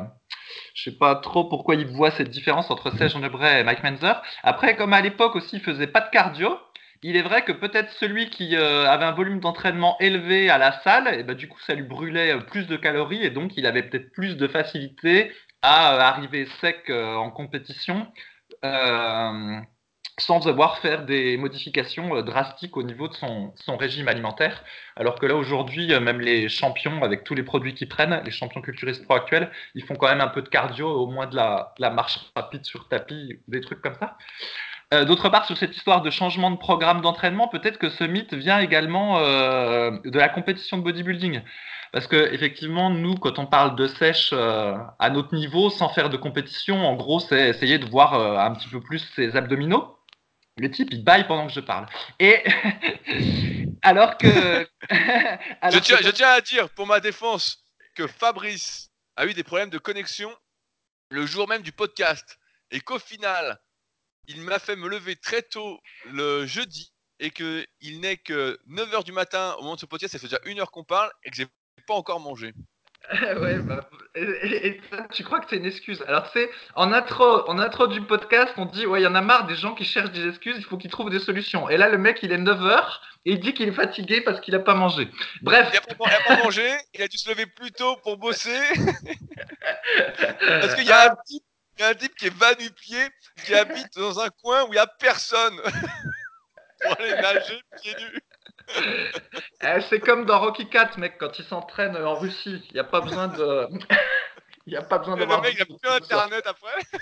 je 0.74 0.84
sais 0.84 0.98
pas 0.98 1.16
trop 1.16 1.44
pourquoi 1.44 1.76
il 1.76 1.88
voit 1.88 2.12
cette 2.12 2.30
différence 2.30 2.72
entre 2.72 2.90
Serge 2.98 3.18
Nebret 3.18 3.60
et 3.62 3.64
Mike 3.66 3.84
Menzer. 3.84 4.22
Après, 4.44 4.78
comme 4.78 4.94
à 4.94 5.02
l'époque 5.02 5.36
aussi, 5.36 5.58
il 5.58 5.62
faisait 5.62 5.88
pas 5.88 6.02
de 6.02 6.10
cardio. 6.10 6.58
Il 7.04 7.18
est 7.18 7.22
vrai 7.24 7.44
que 7.44 7.52
peut-être 7.52 7.92
celui 8.00 8.30
qui 8.30 8.56
euh, 8.56 8.88
avait 8.88 9.06
un 9.06 9.12
volume 9.12 9.40
d'entraînement 9.40 9.98
élevé 10.00 10.50
à 10.50 10.58
la 10.60 10.72
salle, 10.84 11.14
et 11.20 11.24
ben, 11.24 11.36
du 11.36 11.48
coup 11.48 11.60
ça 11.62 11.74
lui 11.74 11.84
brûlait 11.84 12.38
plus 12.42 12.68
de 12.68 12.78
calories 12.78 13.24
et 13.26 13.32
donc 13.32 13.58
il 13.58 13.66
avait 13.66 13.84
peut-être 13.84 14.12
plus 14.12 14.38
de 14.38 14.48
facilité 14.48 15.32
à 15.62 15.96
euh, 15.96 16.00
arriver 16.00 16.48
sec 16.60 16.90
euh, 16.90 17.16
en 17.16 17.32
compétition 17.32 18.08
euh, 18.66 19.60
sans 20.20 20.48
avoir 20.48 20.78
faire 20.80 21.06
des 21.06 21.38
modifications 21.38 22.22
drastiques 22.22 22.78
au 22.78 22.84
niveau 22.84 23.08
de 23.08 23.14
son, 23.14 23.54
régime 23.78 24.08
alimentaire. 24.08 24.64
Alors 24.96 25.16
que 25.16 25.26
là, 25.26 25.36
aujourd'hui, 25.36 25.88
même 26.00 26.20
les 26.22 26.48
champions, 26.48 27.04
avec 27.04 27.24
tous 27.24 27.34
les 27.34 27.44
produits 27.44 27.74
qu'ils 27.74 27.90
prennent, 27.90 28.22
les 28.24 28.32
champions 28.32 28.62
culturistes 28.62 29.04
pro 29.06 29.16
actuels, 29.16 29.50
ils 29.74 29.84
font 29.84 29.96
quand 29.96 30.08
même 30.10 30.22
un 30.22 30.28
peu 30.28 30.44
de 30.44 30.50
cardio, 30.50 30.88
au 30.88 31.08
moins 31.08 31.26
de 31.26 31.36
la, 31.36 31.74
marche 31.90 32.20
rapide 32.36 32.66
sur 32.66 32.88
tapis, 32.88 33.40
des 33.48 33.62
trucs 33.62 33.82
comme 33.82 33.96
ça. 33.96 34.18
Euh, 34.94 35.06
D'autre 35.06 35.30
part, 35.30 35.46
sur 35.46 35.58
cette 35.58 35.76
histoire 35.76 36.02
de 36.02 36.10
changement 36.10 36.52
de 36.52 36.58
programme 36.58 37.02
d'entraînement, 37.02 37.48
peut-être 37.48 37.78
que 37.78 37.90
ce 37.90 38.04
mythe 38.04 38.34
vient 38.34 38.60
également 38.60 39.20
euh, 39.20 39.92
de 40.04 40.20
la 40.20 40.28
compétition 40.28 40.78
de 40.78 40.84
bodybuilding. 40.84 41.42
Parce 41.92 42.08
que 42.08 42.34
effectivement, 42.34 42.90
nous, 42.90 43.16
quand 43.16 43.38
on 43.38 43.46
parle 43.46 43.76
de 43.76 43.88
sèche 43.88 44.30
euh, 44.32 44.78
à 44.98 45.10
notre 45.10 45.36
niveau, 45.36 45.70
sans 45.70 45.90
faire 45.90 46.10
de 46.10 46.16
compétition, 46.16 46.86
en 46.86 46.96
gros, 46.96 47.20
c'est 47.20 47.50
essayer 47.50 47.80
de 47.80 47.86
voir 47.86 48.14
euh, 48.14 48.38
un 48.38 48.54
petit 48.54 48.70
peu 48.70 48.80
plus 48.80 49.00
ses 49.16 49.36
abdominaux. 49.36 49.98
Le 50.58 50.72
type, 50.72 50.90
il 50.92 51.04
baille 51.04 51.28
pendant 51.28 51.48
que 51.48 51.54
je 51.54 51.60
parle. 51.60 51.88
Et 52.20 52.44
alors 53.82 54.18
que... 54.18 54.68
alors 55.62 55.74
je, 55.74 55.80
tiens, 55.80 55.98
que... 55.98 56.04
je 56.06 56.12
tiens 56.12 56.30
à 56.30 56.42
dire, 56.42 56.70
pour 56.70 56.88
ma 56.88 57.02
défense, 57.02 57.62
que 57.96 58.08
Fabrice 58.08 58.90
a 59.18 59.26
eu 59.26 59.34
des 59.34 59.44
problèmes 59.44 59.70
de 59.70 59.78
connexion 59.78 60.32
le 61.10 61.26
jour 61.26 61.48
même 61.48 61.62
du 61.62 61.74
podcast. 61.74 62.40
Et 62.72 62.80
qu'au 62.80 63.00
final, 63.00 63.60
il 64.28 64.42
m'a 64.42 64.60
fait 64.60 64.78
me 64.78 64.88
lever 64.88 65.18
très 65.18 65.42
tôt 65.42 65.82
le 66.06 66.46
jeudi 66.46 66.94
et 67.20 67.32
qu'il 67.32 68.00
n'est 68.00 68.18
que 68.18 68.58
9h 68.70 69.04
du 69.04 69.12
matin 69.12 69.56
au 69.60 69.64
moment 69.64 69.76
de 69.76 69.80
ce 69.82 69.86
podcast, 69.86 70.14
ça 70.14 70.20
fait 70.20 70.28
déjà 70.28 70.40
une 70.46 70.60
heure 70.60 70.72
qu'on 70.72 70.86
parle 70.86 71.12
et 71.24 71.30
que 71.30 71.36
j'ai 71.36 71.48
pas 71.88 71.94
encore 71.94 72.20
mangé. 72.20 72.54
ouais, 73.14 73.58
bah, 73.60 73.90
et, 74.16 74.80
tu 75.12 75.24
crois 75.24 75.40
que 75.40 75.48
c'est 75.50 75.58
une 75.58 75.66
excuse? 75.66 76.04
Alors 76.08 76.28
c'est 76.34 76.50
en 76.76 76.94
intro, 76.94 77.50
en 77.50 77.58
intro 77.58 77.88
du 77.88 78.02
podcast, 78.02 78.54
on 78.58 78.66
dit 78.66 78.86
ouais, 78.86 79.02
il 79.02 79.04
y 79.04 79.08
en 79.08 79.16
a 79.16 79.22
marre 79.22 79.48
des 79.48 79.56
gens 79.56 79.74
qui 79.74 79.86
cherchent 79.86 80.12
des 80.12 80.28
excuses, 80.28 80.56
il 80.58 80.64
faut 80.64 80.78
qu'ils 80.78 80.92
trouvent 80.92 81.10
des 81.10 81.20
solutions. 81.20 81.68
Et 81.68 81.78
là, 81.78 81.90
le 81.90 81.98
mec, 81.98 82.20
il 82.22 82.32
est 82.32 82.38
9h 82.38 82.84
et 83.26 83.34
il 83.34 83.40
dit 83.40 83.54
qu'il 83.54 83.68
est 83.68 83.74
fatigué 83.74 84.22
parce 84.22 84.40
qu'il 84.40 84.54
a 84.56 84.60
pas 84.60 84.76
mangé. 84.76 85.10
Bref. 85.42 85.70
Il 85.74 85.78
a 85.78 85.96
pas, 86.28 86.44
mangé, 86.44 86.70
il 86.94 87.02
a 87.02 87.08
dû 87.08 87.18
se 87.18 87.30
lever 87.30 87.48
plus 87.48 87.72
tôt 87.72 87.96
pour 88.04 88.18
bosser. 88.18 88.60
parce 90.40 90.76
qu'il 90.76 90.86
y 90.86 90.92
a 90.92 91.12
un 91.12 91.16
type 91.26 91.44
y 91.82 91.84
a 91.84 91.90
un 91.90 91.96
type 91.96 92.16
qui 92.16 92.28
est 92.28 92.38
va 92.38 92.54
du 92.56 92.70
pied, 92.72 93.10
qui 93.44 93.54
habite 93.54 93.98
dans 93.98 94.20
un 94.20 94.30
coin 94.30 94.64
où 94.64 94.68
il 94.68 94.72
n'y 94.72 94.78
a 94.78 94.88
personne 94.88 95.60
pour 96.82 97.00
aller 97.00 97.14
nager 97.22 97.62
pieds 97.82 97.96
nus. 97.96 98.22
Eh, 99.64 99.82
c'est 99.90 100.00
comme 100.00 100.26
dans 100.26 100.40
Rocky 100.40 100.68
4, 100.68 100.98
mec, 100.98 101.18
quand 101.20 101.38
il 101.38 101.46
s'entraîne 101.46 101.96
en 101.96 102.16
Russie. 102.16 102.64
Il 102.70 102.74
n'y 102.74 102.80
a 102.80 102.84
pas 102.84 103.02
besoin 103.02 103.28
de. 103.28 103.68
Il 104.68 104.74
n'y 104.74 104.78
a 104.78 104.84
pas 104.84 105.00
besoin 105.00 105.16
de. 105.16 105.22
Le 105.22 105.42
mec, 105.42 105.56
il 105.56 105.62
a 105.62 105.66
plus 105.66 105.90
internet 105.90 106.46
après. 106.46 107.00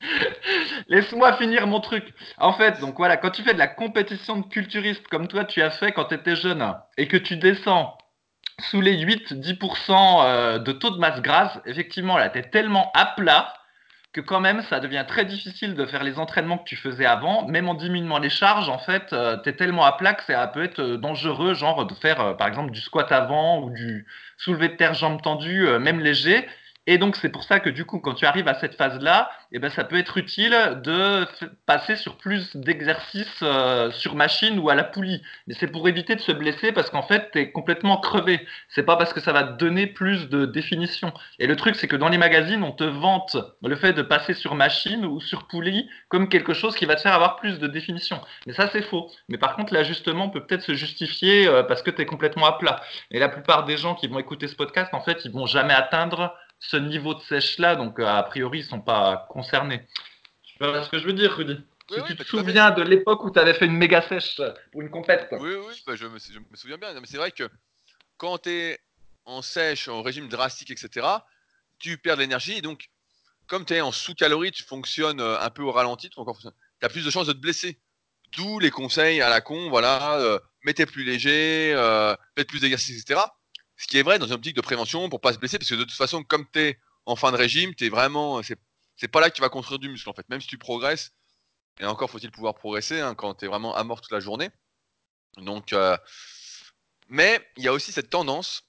Laisse-moi 0.88 1.32
finir 1.34 1.66
mon 1.66 1.80
truc. 1.80 2.14
En 2.38 2.52
fait, 2.52 2.78
donc 2.80 2.96
voilà, 2.96 3.16
quand 3.16 3.30
tu 3.30 3.42
fais 3.42 3.52
de 3.52 3.58
la 3.58 3.66
compétition 3.66 4.36
de 4.36 4.46
culturiste 4.46 5.06
comme 5.08 5.26
toi 5.26 5.44
tu 5.44 5.60
as 5.60 5.70
fait 5.70 5.92
quand 5.92 6.04
tu 6.04 6.14
étais 6.14 6.36
jeune 6.36 6.74
et 6.96 7.08
que 7.08 7.16
tu 7.16 7.36
descends 7.36 7.98
sous 8.60 8.80
les 8.80 9.04
8-10% 9.04 10.24
euh, 10.24 10.58
de 10.58 10.72
taux 10.72 10.90
de 10.90 10.98
masse 10.98 11.20
grasse, 11.20 11.58
effectivement, 11.66 12.16
là, 12.16 12.28
tu 12.28 12.38
es 12.38 12.42
tellement 12.42 12.90
à 12.94 13.06
plat 13.06 13.52
que 14.12 14.20
quand 14.20 14.40
même 14.40 14.62
ça 14.62 14.80
devient 14.80 15.04
très 15.06 15.24
difficile 15.24 15.74
de 15.74 15.86
faire 15.86 16.02
les 16.02 16.18
entraînements 16.18 16.58
que 16.58 16.64
tu 16.64 16.76
faisais 16.76 17.06
avant, 17.06 17.46
même 17.46 17.68
en 17.68 17.74
diminuant 17.74 18.18
les 18.18 18.30
charges, 18.30 18.68
en 18.68 18.78
fait, 18.78 19.12
euh, 19.12 19.36
tu 19.42 19.50
es 19.50 19.52
tellement 19.52 19.84
à 19.84 19.92
plat 19.92 20.14
que 20.14 20.24
ça 20.24 20.46
peut 20.48 20.64
être 20.64 20.80
euh, 20.80 20.96
dangereux, 20.96 21.54
genre 21.54 21.86
de 21.86 21.94
faire 21.94 22.20
euh, 22.20 22.34
par 22.34 22.48
exemple 22.48 22.72
du 22.72 22.80
squat 22.80 23.10
avant 23.12 23.62
ou 23.62 23.70
du 23.70 24.06
soulevé 24.36 24.68
de 24.68 24.74
terre 24.74 24.94
jambes 24.94 25.22
tendues, 25.22 25.68
euh, 25.68 25.78
même 25.78 26.00
léger. 26.00 26.48
Et 26.90 26.98
donc 26.98 27.14
c'est 27.14 27.28
pour 27.28 27.44
ça 27.44 27.60
que 27.60 27.70
du 27.70 27.84
coup, 27.84 28.00
quand 28.00 28.14
tu 28.14 28.26
arrives 28.26 28.48
à 28.48 28.54
cette 28.54 28.74
phase-là, 28.74 29.30
eh 29.52 29.60
ben, 29.60 29.70
ça 29.70 29.84
peut 29.84 29.96
être 29.96 30.18
utile 30.18 30.80
de 30.82 31.24
passer 31.64 31.94
sur 31.94 32.16
plus 32.16 32.56
d'exercices 32.56 33.44
euh, 33.44 33.92
sur 33.92 34.16
machine 34.16 34.58
ou 34.58 34.70
à 34.70 34.74
la 34.74 34.82
poulie. 34.82 35.22
Mais 35.46 35.54
c'est 35.54 35.68
pour 35.68 35.88
éviter 35.88 36.16
de 36.16 36.20
se 36.20 36.32
blesser 36.32 36.72
parce 36.72 36.90
qu'en 36.90 37.04
fait, 37.04 37.30
tu 37.30 37.38
es 37.38 37.52
complètement 37.52 37.98
crevé. 37.98 38.44
C'est 38.70 38.82
pas 38.82 38.96
parce 38.96 39.12
que 39.12 39.20
ça 39.20 39.30
va 39.32 39.44
te 39.44 39.56
donner 39.56 39.86
plus 39.86 40.28
de 40.30 40.46
définition. 40.46 41.12
Et 41.38 41.46
le 41.46 41.54
truc, 41.54 41.76
c'est 41.76 41.86
que 41.86 41.94
dans 41.94 42.08
les 42.08 42.18
magazines, 42.18 42.64
on 42.64 42.72
te 42.72 42.82
vante 42.82 43.36
le 43.62 43.76
fait 43.76 43.92
de 43.92 44.02
passer 44.02 44.34
sur 44.34 44.56
machine 44.56 45.06
ou 45.06 45.20
sur 45.20 45.46
poulie 45.46 45.88
comme 46.08 46.28
quelque 46.28 46.54
chose 46.54 46.74
qui 46.74 46.86
va 46.86 46.96
te 46.96 47.02
faire 47.02 47.14
avoir 47.14 47.36
plus 47.36 47.60
de 47.60 47.68
définition. 47.68 48.20
Mais 48.48 48.52
ça, 48.52 48.68
c'est 48.68 48.82
faux. 48.82 49.12
Mais 49.28 49.38
par 49.38 49.54
contre, 49.54 49.72
l'ajustement 49.72 50.28
peut 50.28 50.44
peut-être 50.44 50.62
se 50.62 50.74
justifier 50.74 51.46
euh, 51.46 51.62
parce 51.62 51.82
que 51.82 51.90
tu 51.92 52.02
es 52.02 52.06
complètement 52.06 52.46
à 52.46 52.58
plat. 52.58 52.80
Et 53.12 53.20
la 53.20 53.28
plupart 53.28 53.64
des 53.64 53.76
gens 53.76 53.94
qui 53.94 54.08
vont 54.08 54.18
écouter 54.18 54.48
ce 54.48 54.56
podcast, 54.56 54.92
en 54.92 55.02
fait, 55.02 55.24
ils 55.24 55.30
vont 55.30 55.46
jamais 55.46 55.74
atteindre 55.74 56.34
ce 56.60 56.76
niveau 56.76 57.14
de 57.14 57.20
sèche-là, 57.20 57.74
donc 57.74 57.98
euh, 57.98 58.06
a 58.06 58.22
priori, 58.22 58.58
ils 58.58 58.64
ne 58.64 58.68
sont 58.68 58.80
pas 58.80 59.26
concernés. 59.30 59.86
Tu 60.44 60.58
vois 60.58 60.84
ce 60.84 60.90
que 60.90 60.98
je 60.98 61.06
veux 61.06 61.14
dire, 61.14 61.32
Rudy? 61.32 61.54
Oui, 61.90 61.96
Si 61.96 62.00
oui, 62.02 62.08
tu 62.08 62.16
te 62.16 62.22
souviens 62.22 62.70
de 62.70 62.82
l'époque 62.82 63.24
où 63.24 63.30
tu 63.30 63.38
avais 63.38 63.54
fait 63.54 63.66
une 63.66 63.76
méga 63.76 64.02
sèche 64.02 64.40
pour 64.70 64.82
une 64.82 64.90
compète. 64.90 65.28
Oui, 65.32 65.54
oui, 65.54 65.82
bah, 65.86 65.96
je, 65.96 66.06
me, 66.06 66.18
je, 66.18 66.38
me, 66.38 66.56
souviens 66.56 66.76
bien. 66.78 66.92
Mais 66.94 67.06
c'est 67.06 67.16
vrai 67.16 67.32
que 67.32 67.48
quand 68.16 68.38
tu 68.38 68.50
es 68.50 68.78
en 69.24 69.42
sèche, 69.42 69.88
en 69.88 70.02
régime 70.02 70.28
drastique, 70.28 70.70
etc., 70.70 71.06
tu 71.78 71.98
perds 71.98 72.16
de 72.16 72.22
l'énergie. 72.22 72.58
Et 72.58 72.62
donc, 72.62 72.90
comme 73.46 73.64
tu 73.64 73.74
es 73.74 73.80
en 73.80 73.90
sous-calories, 73.90 74.52
tu 74.52 74.62
fonctionnes 74.62 75.20
euh, 75.20 75.40
un 75.40 75.50
peu 75.50 75.62
au 75.62 75.72
ralenti, 75.72 76.10
tu 76.10 76.20
as 76.82 76.88
plus 76.88 77.04
de 77.04 77.10
chances 77.10 77.26
de 77.26 77.32
te 77.32 77.38
blesser. 77.38 77.80
Tous 78.30 78.60
les 78.60 78.70
conseils 78.70 79.20
à 79.22 79.28
la 79.28 79.40
con, 79.40 79.70
voilà, 79.70 80.20
euh, 80.20 80.38
mettez 80.62 80.86
plus 80.86 81.02
léger, 81.02 81.72
euh, 81.74 82.14
faites 82.36 82.46
plus 82.46 82.60
d'exercices, 82.60 83.02
etc. 83.02 83.20
Ce 83.80 83.86
qui 83.86 83.96
est 83.96 84.02
vrai 84.02 84.18
dans 84.18 84.26
une 84.26 84.34
optique 84.34 84.54
de 84.54 84.60
prévention 84.60 85.08
pour 85.08 85.22
pas 85.22 85.32
se 85.32 85.38
blesser, 85.38 85.58
parce 85.58 85.70
que 85.70 85.74
de 85.74 85.84
toute 85.84 85.96
façon, 85.96 86.22
comme 86.22 86.44
tu 86.52 86.60
es 86.60 86.78
en 87.06 87.16
fin 87.16 87.32
de 87.32 87.38
régime, 87.38 87.74
tu 87.74 87.86
es 87.86 87.88
vraiment. 87.88 88.42
C'est 88.42 89.08
pas 89.08 89.20
là 89.20 89.30
que 89.30 89.34
tu 89.34 89.40
vas 89.40 89.48
construire 89.48 89.78
du 89.78 89.88
muscle 89.88 90.10
en 90.10 90.12
fait. 90.12 90.28
Même 90.28 90.42
si 90.42 90.48
tu 90.48 90.58
progresses, 90.58 91.12
et 91.80 91.86
encore 91.86 92.10
faut-il 92.10 92.30
pouvoir 92.30 92.54
progresser 92.54 93.00
hein, 93.00 93.14
quand 93.14 93.32
tu 93.36 93.46
es 93.46 93.48
vraiment 93.48 93.74
à 93.74 93.82
mort 93.82 94.02
toute 94.02 94.12
la 94.12 94.20
journée. 94.20 94.50
Donc, 95.38 95.72
euh, 95.72 95.96
mais 97.08 97.40
il 97.56 97.64
y 97.64 97.68
a 97.68 97.72
aussi 97.72 97.90
cette 97.90 98.10
tendance, 98.10 98.64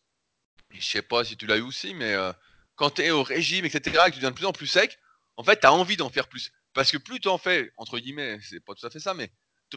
je 0.69 0.79
sais 0.79 1.01
pas 1.01 1.25
si 1.25 1.35
tu 1.35 1.45
l'as 1.45 1.57
eu 1.57 1.61
aussi, 1.61 1.93
mais 1.93 2.13
euh, 2.13 2.31
quand 2.75 2.91
tu 2.91 3.01
es 3.01 3.11
au 3.11 3.21
régime, 3.21 3.65
etc., 3.65 3.81
et 4.07 4.09
que 4.11 4.15
tu 4.15 4.19
deviens 4.19 4.31
de 4.31 4.35
plus 4.35 4.45
en 4.45 4.53
plus 4.53 4.67
sec, 4.67 4.97
en 5.35 5.43
fait, 5.43 5.59
tu 5.59 5.67
as 5.67 5.73
envie 5.73 5.97
d'en 5.97 6.09
faire 6.09 6.29
plus. 6.29 6.53
Parce 6.73 6.89
que 6.89 6.97
plus 6.97 7.19
tu 7.19 7.27
en 7.27 7.37
fais, 7.37 7.73
entre 7.75 7.99
guillemets, 7.99 8.39
c'est 8.41 8.61
pas 8.61 8.75
tout 8.75 8.85
à 8.85 8.89
fait 8.89 9.01
ça, 9.01 9.13
mais 9.13 9.29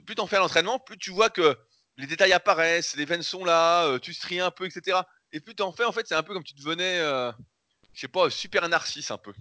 plus 0.06 0.14
tu 0.14 0.20
en 0.20 0.28
fais 0.28 0.38
l'entraînement, 0.38 0.78
plus 0.78 0.96
tu 0.96 1.10
vois 1.10 1.28
que 1.28 1.58
les 1.96 2.06
détails 2.06 2.32
apparaissent, 2.32 2.94
les 2.94 3.04
veines 3.04 3.22
sont 3.22 3.44
là, 3.44 3.86
euh, 3.86 3.98
tu 3.98 4.14
stries 4.14 4.40
un 4.40 4.52
peu, 4.52 4.66
etc. 4.66 4.98
Et 5.34 5.40
plus 5.40 5.56
t'en 5.56 5.72
fais, 5.72 5.84
en 5.84 5.90
fait, 5.90 6.06
c'est 6.06 6.14
un 6.14 6.22
peu 6.22 6.32
comme 6.32 6.44
tu 6.44 6.54
devenais, 6.54 7.00
euh, 7.00 7.32
je 7.92 8.00
sais 8.00 8.08
pas, 8.08 8.30
super 8.30 8.66
narcisse 8.68 9.10
un 9.10 9.18
peu. 9.18 9.34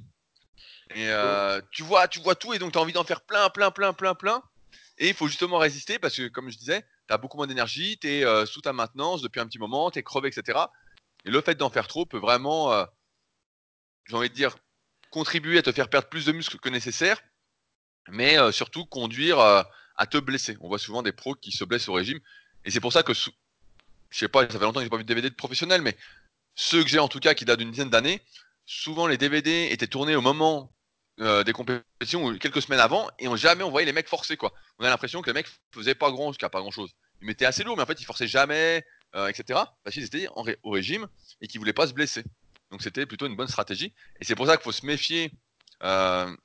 Et 0.96 1.08
euh, 1.10 1.62
tu 1.72 1.84
vois, 1.84 2.08
tu 2.08 2.20
vois 2.20 2.34
tout 2.34 2.52
et 2.52 2.60
donc 2.60 2.74
tu 2.74 2.80
as 2.80 2.82
envie 2.82 2.94
d'en 2.94 3.04
faire 3.04 3.22
plein, 3.22 3.48
plein, 3.52 3.70
plein, 3.70 3.94
plein, 3.94 4.16
plein. 4.16 4.44
Et 4.98 5.10
il 5.10 5.14
faut 5.14 5.28
justement 5.28 5.60
résister 5.60 6.00
parce 6.00 6.18
que, 6.18 6.28
comme 6.30 6.50
je 6.50 6.58
disais, 6.58 6.82
tu 7.08 7.14
as 7.14 7.18
beaucoup 7.18 7.38
moins 7.38 7.46
d'énergie, 7.46 8.00
tu 8.00 8.10
es 8.10 8.26
euh, 8.26 8.48
sous 8.48 8.62
ta 8.62 8.74
maintenance 8.74 9.22
depuis 9.22 9.40
un 9.40 9.46
petit 9.46 9.60
moment, 9.60 9.92
tu 9.92 10.00
es 10.00 10.04
crevé, 10.04 10.30
etc. 10.30 10.60
Et 11.26 11.30
le 11.30 11.42
fait 11.42 11.56
d'en 11.56 11.70
faire 11.70 11.88
trop 11.88 12.08
peut 12.08 12.18
vraiment, 12.18 12.74
euh, 12.74 12.86
j'ai 14.08 14.16
envie 14.16 14.30
de 14.30 14.36
dire, 14.36 14.56
contribuer 15.12 15.60
à 15.60 15.62
te 15.62 15.72
faire 15.72 15.90
perdre 15.90 16.10
plus 16.10 16.26
de 16.26 16.32
muscles 16.32 16.58
que 16.58 16.70
nécessaire, 16.70 17.22
mais 18.10 18.40
euh, 18.40 18.52
surtout 18.52 18.86
conduire 18.86 19.40
à 19.40 20.08
te 20.08 20.18
blesser. 20.18 20.58
On 20.60 20.68
voit 20.68 20.80
souvent 20.80 21.04
des 21.04 21.12
pros 21.12 21.36
qui 21.36 21.52
se 21.52 21.64
blessent 21.64 21.88
au 21.88 21.94
régime. 21.94 22.20
Et 22.66 22.72
c'est 22.72 22.80
pour 22.80 22.94
ça 22.94 23.04
que 23.04 23.14
je 24.14 24.20
sais 24.20 24.28
pas, 24.28 24.42
ça 24.42 24.60
fait 24.60 24.60
longtemps 24.60 24.80
que 24.80 24.86
j'ai 24.86 24.90
pas 24.90 24.98
vu 24.98 25.04
de 25.04 25.08
DVD 25.08 25.30
de 25.30 25.36
professionnels, 25.36 25.82
mais 25.82 25.98
ceux 26.54 26.84
que 26.84 26.90
j'ai 26.90 27.00
en 27.00 27.08
tout 27.08 27.20
cas 27.20 27.34
qui 27.34 27.46
datent 27.46 27.60
d'une 27.60 27.72
dizaine 27.72 27.90
d'années, 27.90 28.22
souvent 28.66 29.08
les 29.08 29.18
DVD 29.18 29.70
étaient 29.72 29.88
tournés 29.88 30.16
au 30.16 30.22
moment 30.22 30.72
euh, 31.20 31.44
des 31.44 31.52
compétitions 31.52 32.24
ou 32.24 32.38
quelques 32.38 32.62
semaines 32.62 32.80
avant 32.80 33.10
et 33.18 33.28
on 33.28 33.36
jamais 33.36 33.64
on 33.64 33.72
voyait 33.72 33.88
les 33.88 33.92
mecs 33.92 34.08
forcer 34.08 34.38
quoi. 34.38 34.54
On 34.78 34.86
a 34.86 34.90
l'impression 34.90 35.24
que 35.24 35.32
les 35.32 35.34
mecs 35.34 35.48
faisaient 35.74 35.96
pas 35.96 36.12
grand, 36.12 36.32
pas 36.32 36.60
grand 36.60 36.70
chose. 36.70 36.92
Ils 37.22 37.28
mettaient 37.28 37.46
assez 37.46 37.64
lourd, 37.64 37.76
mais 37.76 37.84
en 37.84 37.88
fait 37.88 38.00
ils 38.00 38.06
forçaient 38.06 38.28
jamais. 38.28 38.86
etc. 39.30 39.60
Parce 39.84 39.96
qu'ils 39.96 40.04
étaient 40.06 40.28
au 40.64 40.72
régime 40.72 41.08
et 41.42 41.48
qu'ils 41.48 41.60
voulaient 41.60 41.74
pas 41.74 41.88
se 41.88 41.94
blesser. 41.94 42.24
Donc 42.70 42.84
c'était 42.84 43.08
plutôt 43.08 43.26
une 43.26 43.36
bonne 43.36 43.48
stratégie. 43.48 43.94
Et 44.20 44.26
c'est 44.26 44.36
pour 44.36 44.46
ça 44.46 44.58
qu'il 44.58 44.64
faut 44.64 44.72
se 44.72 44.86
méfier 44.86 45.32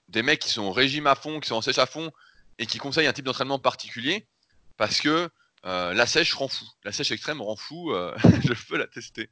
des 0.08 0.22
mecs 0.22 0.40
qui 0.40 0.50
sont 0.50 0.62
au 0.62 0.72
régime 0.72 1.06
à 1.06 1.14
fond, 1.14 1.40
qui 1.40 1.48
sont 1.48 1.56
en 1.56 1.62
sèche 1.62 1.78
à 1.78 1.86
fond 1.86 2.10
et 2.58 2.66
qui 2.66 2.78
conseillent 2.78 3.06
un 3.06 3.12
type 3.12 3.26
d'entraînement 3.26 3.58
particulier 3.58 4.26
parce 4.78 5.00
que 5.00 5.28
la 5.64 6.06
sèche 6.06 6.34
rend 6.34 6.48
fou. 6.48 6.66
La 6.84 6.92
sèche 6.92 7.12
extrême 7.12 7.42
rend 7.42 7.56
fou. 7.56 7.92
je 8.44 8.66
peux 8.68 8.76
la 8.76 8.86
tester. 8.86 9.30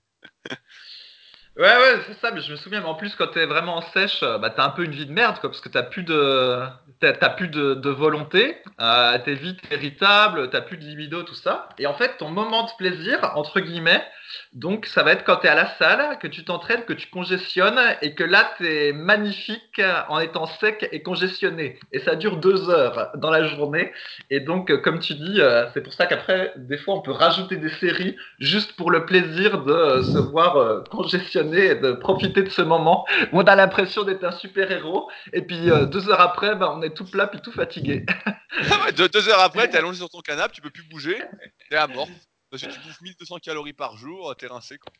Ouais, 1.56 1.64
ouais, 1.64 2.02
c'est 2.06 2.20
ça, 2.20 2.32
mais 2.32 2.42
je 2.42 2.50
me 2.52 2.56
souviens, 2.56 2.80
mais 2.80 2.86
en 2.86 2.94
plus, 2.94 3.14
quand 3.14 3.28
t'es 3.28 3.46
vraiment 3.46 3.80
sèche, 3.80 4.22
euh, 4.22 4.36
bah, 4.36 4.50
t'as 4.50 4.66
un 4.66 4.70
peu 4.70 4.84
une 4.84 4.90
vie 4.90 5.06
de 5.06 5.12
merde, 5.12 5.38
quoi, 5.40 5.48
parce 5.48 5.62
que 5.62 5.70
t'as 5.70 5.84
plus 5.84 6.02
de, 6.02 6.60
t'as, 7.00 7.30
plus 7.30 7.48
de, 7.48 7.88
volonté, 7.88 8.58
euh, 8.78 9.18
t'es 9.24 9.32
vite 9.32 9.60
irritable, 9.70 10.50
t'as 10.50 10.60
plus 10.60 10.76
de 10.76 10.84
libido, 10.84 11.22
tout 11.22 11.34
ça. 11.34 11.70
Et 11.78 11.86
en 11.86 11.94
fait, 11.94 12.18
ton 12.18 12.28
moment 12.28 12.64
de 12.64 12.70
plaisir, 12.76 13.32
entre 13.36 13.60
guillemets, 13.60 14.06
donc 14.52 14.86
ça 14.86 15.02
va 15.02 15.12
être 15.12 15.24
quand 15.24 15.36
t'es 15.36 15.48
à 15.48 15.54
la 15.54 15.74
salle, 15.76 16.18
que 16.18 16.26
tu 16.26 16.44
t'entraînes, 16.44 16.84
que 16.84 16.92
tu 16.92 17.08
congestionnes, 17.08 17.80
et 18.02 18.14
que 18.14 18.24
là, 18.24 18.50
t'es 18.58 18.92
magnifique 18.92 19.80
en 20.08 20.18
étant 20.18 20.46
sec 20.46 20.88
et 20.92 21.02
congestionné. 21.02 21.78
Et 21.92 22.00
ça 22.00 22.16
dure 22.16 22.36
deux 22.38 22.70
heures 22.70 23.10
dans 23.16 23.30
la 23.30 23.44
journée. 23.44 23.92
Et 24.30 24.40
donc, 24.40 24.70
euh, 24.70 24.78
comme 24.78 25.00
tu 25.00 25.14
dis, 25.14 25.40
c'est 25.74 25.82
pour 25.82 25.92
ça 25.92 26.06
qu'après, 26.06 26.52
des 26.56 26.78
fois, 26.78 26.94
on 26.94 27.00
peut 27.00 27.12
rajouter 27.12 27.56
des 27.56 27.70
séries 27.70 28.16
juste 28.38 28.74
pour 28.76 28.90
le 28.90 29.06
plaisir 29.06 29.62
de 29.64 30.02
se 30.02 30.18
voir 30.18 30.84
congestionné 30.90 31.66
et 31.66 31.74
de 31.74 31.92
profiter 31.92 32.42
de 32.42 32.48
ce 32.48 32.62
moment 32.62 33.04
on 33.32 33.42
a 33.42 33.56
l'impression 33.56 34.04
d'être 34.04 34.24
un 34.24 34.32
super-héros. 34.32 35.10
Et 35.32 35.42
puis 35.42 35.70
euh, 35.70 35.86
deux 35.86 36.08
heures 36.08 36.20
après, 36.20 36.54
bah, 36.54 36.72
on 36.76 36.82
est 36.82 36.94
tout 36.94 37.04
plat 37.04 37.26
puis 37.26 37.40
tout 37.40 37.52
fatigué. 37.52 38.04
deux, 38.96 39.28
heures 39.28 39.40
après, 39.40 39.68
t'es 39.68 39.78
allongé 39.78 39.98
sur 39.98 40.08
ton 40.08 40.20
canapé, 40.20 40.54
tu 40.54 40.60
peux 40.60 40.70
plus 40.70 40.84
bouger, 40.84 41.20
t'es 41.68 41.76
à 41.76 41.86
mort. 41.86 42.08
Parce 42.50 42.62
que 42.62 42.70
tu 42.70 42.78
bouffes 42.80 43.00
1200 43.00 43.38
calories 43.38 43.72
par 43.72 43.96
jour, 43.96 44.34
t'es 44.36 44.46
rincé. 44.46 44.78
Quoi. 44.78 44.92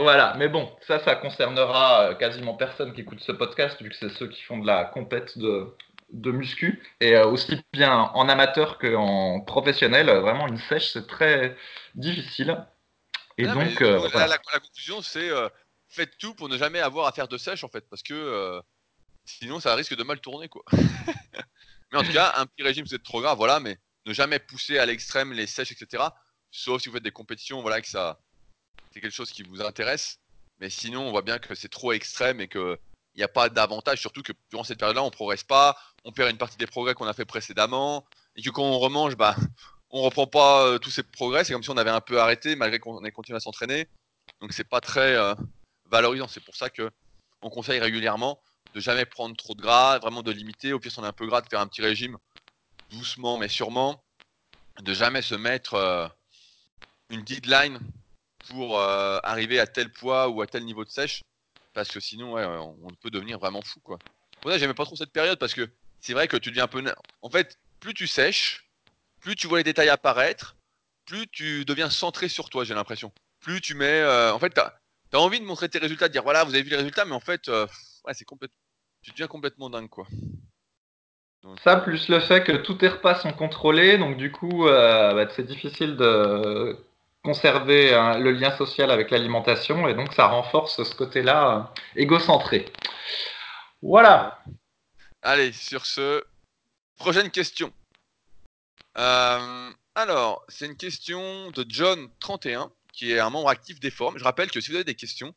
Voilà, 0.00 0.34
mais 0.36 0.48
bon, 0.48 0.70
ça, 0.86 0.98
ça 0.98 1.16
concernera 1.16 2.10
euh, 2.10 2.14
quasiment 2.14 2.54
personne 2.54 2.92
qui 2.92 3.00
écoute 3.02 3.20
ce 3.20 3.32
podcast, 3.32 3.80
vu 3.82 3.90
que 3.90 3.96
c'est 3.96 4.10
ceux 4.10 4.28
qui 4.28 4.42
font 4.42 4.58
de 4.58 4.66
la 4.66 4.84
compète 4.84 5.38
de, 5.38 5.74
de 6.12 6.30
muscu, 6.30 6.82
et 7.00 7.16
euh, 7.16 7.26
aussi 7.26 7.62
bien 7.72 7.92
en 7.92 8.28
amateur 8.28 8.78
qu'en 8.78 9.40
professionnel, 9.40 10.10
vraiment 10.20 10.48
une 10.48 10.58
sèche, 10.58 10.92
c'est 10.92 11.06
très 11.06 11.56
difficile. 11.94 12.64
Et 13.38 13.46
donc, 13.46 13.80
la, 13.80 14.38
conclusion, 14.38 15.00
c'est 15.00 15.30
faites 15.90 16.16
tout 16.18 16.34
pour 16.34 16.48
ne 16.48 16.56
jamais 16.56 16.80
avoir 16.80 17.06
à 17.06 17.12
faire 17.12 17.28
de 17.28 17.36
sèche 17.36 17.64
en 17.64 17.68
fait, 17.68 17.84
parce 17.90 18.02
que 18.02 18.14
euh, 18.14 18.60
sinon 19.24 19.60
ça 19.60 19.74
risque 19.74 19.96
de 19.96 20.02
mal 20.02 20.20
tourner 20.20 20.48
quoi. 20.48 20.62
mais 21.92 21.98
en 21.98 22.02
tout 22.02 22.12
cas, 22.12 22.32
un 22.36 22.46
petit 22.46 22.62
régime 22.62 22.86
c'est 22.86 23.02
trop 23.02 23.20
grave, 23.20 23.36
voilà, 23.36 23.60
mais 23.60 23.76
ne 24.06 24.12
jamais 24.12 24.38
pousser 24.38 24.78
à 24.78 24.86
l'extrême 24.86 25.32
les 25.32 25.46
sèches, 25.46 25.72
etc. 25.72 26.04
Sauf 26.50 26.82
si 26.82 26.88
vous 26.88 26.94
faites 26.94 27.04
des 27.04 27.10
compétitions, 27.10 27.62
voilà, 27.62 27.80
que 27.80 27.88
ça 27.88 28.20
c'est 28.92 29.00
quelque 29.00 29.14
chose 29.14 29.30
qui 29.30 29.42
vous 29.42 29.60
intéresse. 29.60 30.18
Mais 30.58 30.70
sinon, 30.70 31.06
on 31.06 31.10
voit 31.10 31.22
bien 31.22 31.38
que 31.38 31.54
c'est 31.54 31.68
trop 31.68 31.92
extrême 31.92 32.40
et 32.40 32.48
qu'il 32.48 32.78
n'y 33.16 33.22
a 33.22 33.28
pas 33.28 33.48
d'avantage, 33.48 34.00
surtout 34.00 34.22
que 34.22 34.32
durant 34.50 34.64
cette 34.64 34.78
période-là, 34.78 35.02
on 35.02 35.10
progresse 35.10 35.44
pas, 35.44 35.76
on 36.04 36.12
perd 36.12 36.30
une 36.30 36.38
partie 36.38 36.58
des 36.58 36.66
progrès 36.66 36.94
qu'on 36.94 37.06
a 37.06 37.14
fait 37.14 37.24
précédemment, 37.24 38.04
et 38.36 38.42
que 38.42 38.50
quand 38.50 38.64
on 38.64 38.78
remange, 38.78 39.16
bah, 39.16 39.36
on 39.90 40.02
reprend 40.02 40.26
pas 40.26 40.66
euh, 40.66 40.78
tous 40.78 40.90
ces 40.90 41.02
progrès. 41.02 41.44
C'est 41.44 41.52
comme 41.52 41.62
si 41.62 41.70
on 41.70 41.76
avait 41.76 41.90
un 41.90 42.00
peu 42.00 42.20
arrêté 42.20 42.56
malgré 42.56 42.78
qu'on 42.78 43.04
ait 43.04 43.12
continué 43.12 43.36
à 43.36 43.40
s'entraîner. 43.40 43.88
Donc 44.40 44.52
c'est 44.52 44.68
pas 44.68 44.80
très, 44.80 45.14
euh, 45.14 45.34
valorisant. 45.90 46.28
C'est 46.28 46.44
pour 46.44 46.56
ça 46.56 46.70
que 46.70 46.90
on 47.42 47.50
conseille 47.50 47.80
régulièrement 47.80 48.40
de 48.74 48.80
jamais 48.80 49.04
prendre 49.04 49.34
trop 49.36 49.54
de 49.54 49.62
gras, 49.62 49.98
vraiment 49.98 50.22
de 50.22 50.30
limiter. 50.30 50.72
Au 50.72 50.78
pire, 50.78 50.92
si 50.92 50.98
on 50.98 51.04
est 51.04 51.08
un 51.08 51.12
peu 51.12 51.26
gras, 51.26 51.40
de 51.40 51.48
faire 51.48 51.60
un 51.60 51.66
petit 51.66 51.82
régime 51.82 52.16
doucement 52.90 53.38
mais 53.38 53.48
sûrement. 53.48 54.02
De 54.80 54.94
jamais 54.94 55.22
se 55.22 55.34
mettre 55.34 55.74
euh, 55.74 56.08
une 57.10 57.22
deadline 57.22 57.78
pour 58.48 58.80
euh, 58.80 59.18
arriver 59.22 59.60
à 59.60 59.66
tel 59.66 59.92
poids 59.92 60.28
ou 60.28 60.42
à 60.42 60.46
tel 60.46 60.64
niveau 60.64 60.84
de 60.84 60.90
sèche. 60.90 61.22
Parce 61.72 61.90
que 61.90 62.00
sinon, 62.00 62.36
on 62.36 62.90
peut 63.00 63.10
devenir 63.10 63.38
vraiment 63.38 63.62
fou. 63.62 63.80
Quoi. 63.80 63.98
Pour 64.40 64.50
ça, 64.50 64.58
j'aimais 64.58 64.74
pas 64.74 64.84
trop 64.84 64.96
cette 64.96 65.12
période 65.12 65.38
parce 65.38 65.54
que 65.54 65.68
c'est 66.00 66.14
vrai 66.14 66.26
que 66.26 66.36
tu 66.36 66.50
deviens 66.50 66.64
un 66.64 66.68
peu. 66.68 66.82
En 67.22 67.30
fait, 67.30 67.58
plus 67.78 67.94
tu 67.94 68.06
sèches, 68.06 68.68
plus 69.20 69.36
tu 69.36 69.46
vois 69.46 69.58
les 69.58 69.64
détails 69.64 69.88
apparaître, 69.88 70.56
plus 71.06 71.28
tu 71.28 71.64
deviens 71.64 71.90
centré 71.90 72.28
sur 72.28 72.50
toi, 72.50 72.64
j'ai 72.64 72.74
l'impression. 72.74 73.12
Plus 73.40 73.60
tu 73.60 73.74
mets. 73.74 74.00
Euh, 74.00 74.32
en 74.32 74.38
fait, 74.38 74.58
T'as 75.10 75.18
envie 75.18 75.40
de 75.40 75.44
montrer 75.44 75.68
tes 75.68 75.80
résultats, 75.80 76.06
de 76.06 76.12
dire 76.12 76.22
voilà, 76.22 76.44
vous 76.44 76.54
avez 76.54 76.62
vu 76.62 76.70
les 76.70 76.76
résultats, 76.76 77.04
mais 77.04 77.16
en 77.16 77.20
fait, 77.20 77.48
euh, 77.48 77.66
ouais, 78.04 78.14
c'est 78.14 78.24
complètement. 78.24 78.56
Tu 79.02 79.10
deviens 79.10 79.26
complètement 79.26 79.68
dingue, 79.68 79.88
quoi. 79.88 80.06
Ça, 81.64 81.76
plus 81.76 82.08
le 82.08 82.20
fait 82.20 82.44
que 82.44 82.52
tous 82.52 82.74
tes 82.74 82.86
repas 82.86 83.16
sont 83.16 83.32
contrôlés, 83.32 83.98
donc 83.98 84.18
du 84.18 84.30
coup, 84.30 84.66
bah, 84.66 85.26
c'est 85.34 85.46
difficile 85.46 85.96
de 85.96 86.78
conserver 87.22 87.94
hein, 87.94 88.18
le 88.18 88.32
lien 88.32 88.56
social 88.56 88.90
avec 88.90 89.10
l'alimentation, 89.10 89.88
et 89.88 89.94
donc 89.94 90.12
ça 90.14 90.26
renforce 90.26 90.82
ce 90.82 90.94
côté-là 90.94 91.56
euh, 91.56 92.00
égocentré. 92.00 92.72
Voilà. 93.82 94.42
Allez, 95.22 95.52
sur 95.52 95.86
ce, 95.86 96.22
prochaine 96.96 97.30
question. 97.30 97.72
alors, 98.94 100.44
c'est 100.48 100.66
une 100.66 100.76
question 100.76 101.50
de 101.50 101.62
John31 101.64 102.70
qui 102.92 103.12
est 103.12 103.18
un 103.18 103.30
membre 103.30 103.48
actif 103.48 103.80
des 103.80 103.90
forums. 103.90 104.18
Je 104.18 104.24
rappelle 104.24 104.50
que 104.50 104.60
si 104.60 104.70
vous 104.70 104.76
avez 104.76 104.84
des 104.84 104.94
questions, 104.94 105.34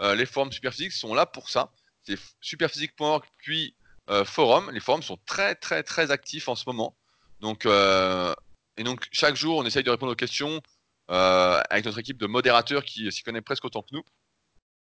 euh, 0.00 0.14
les 0.14 0.26
forums 0.26 0.52
Superphysique 0.52 0.92
sont 0.92 1.14
là 1.14 1.26
pour 1.26 1.50
ça. 1.50 1.72
C'est 2.04 2.18
superphysique.org 2.40 3.24
puis 3.38 3.74
euh, 4.08 4.24
forum. 4.24 4.70
Les 4.70 4.80
forums 4.80 5.02
sont 5.02 5.18
très 5.26 5.54
très 5.54 5.82
très 5.82 6.10
actifs 6.10 6.48
en 6.48 6.54
ce 6.54 6.64
moment. 6.66 6.96
Donc 7.40 7.66
euh, 7.66 8.34
et 8.76 8.84
donc 8.84 9.06
chaque 9.12 9.36
jour 9.36 9.58
on 9.58 9.66
essaye 9.66 9.82
de 9.82 9.90
répondre 9.90 10.12
aux 10.12 10.16
questions 10.16 10.62
avec 11.10 11.84
notre 11.84 11.98
équipe 11.98 12.18
de 12.18 12.26
modérateurs 12.26 12.84
qui 12.84 13.10
s'y 13.12 13.22
connaît 13.22 13.40
presque 13.40 13.64
autant 13.64 13.82
que 13.82 13.88
nous. 13.92 14.04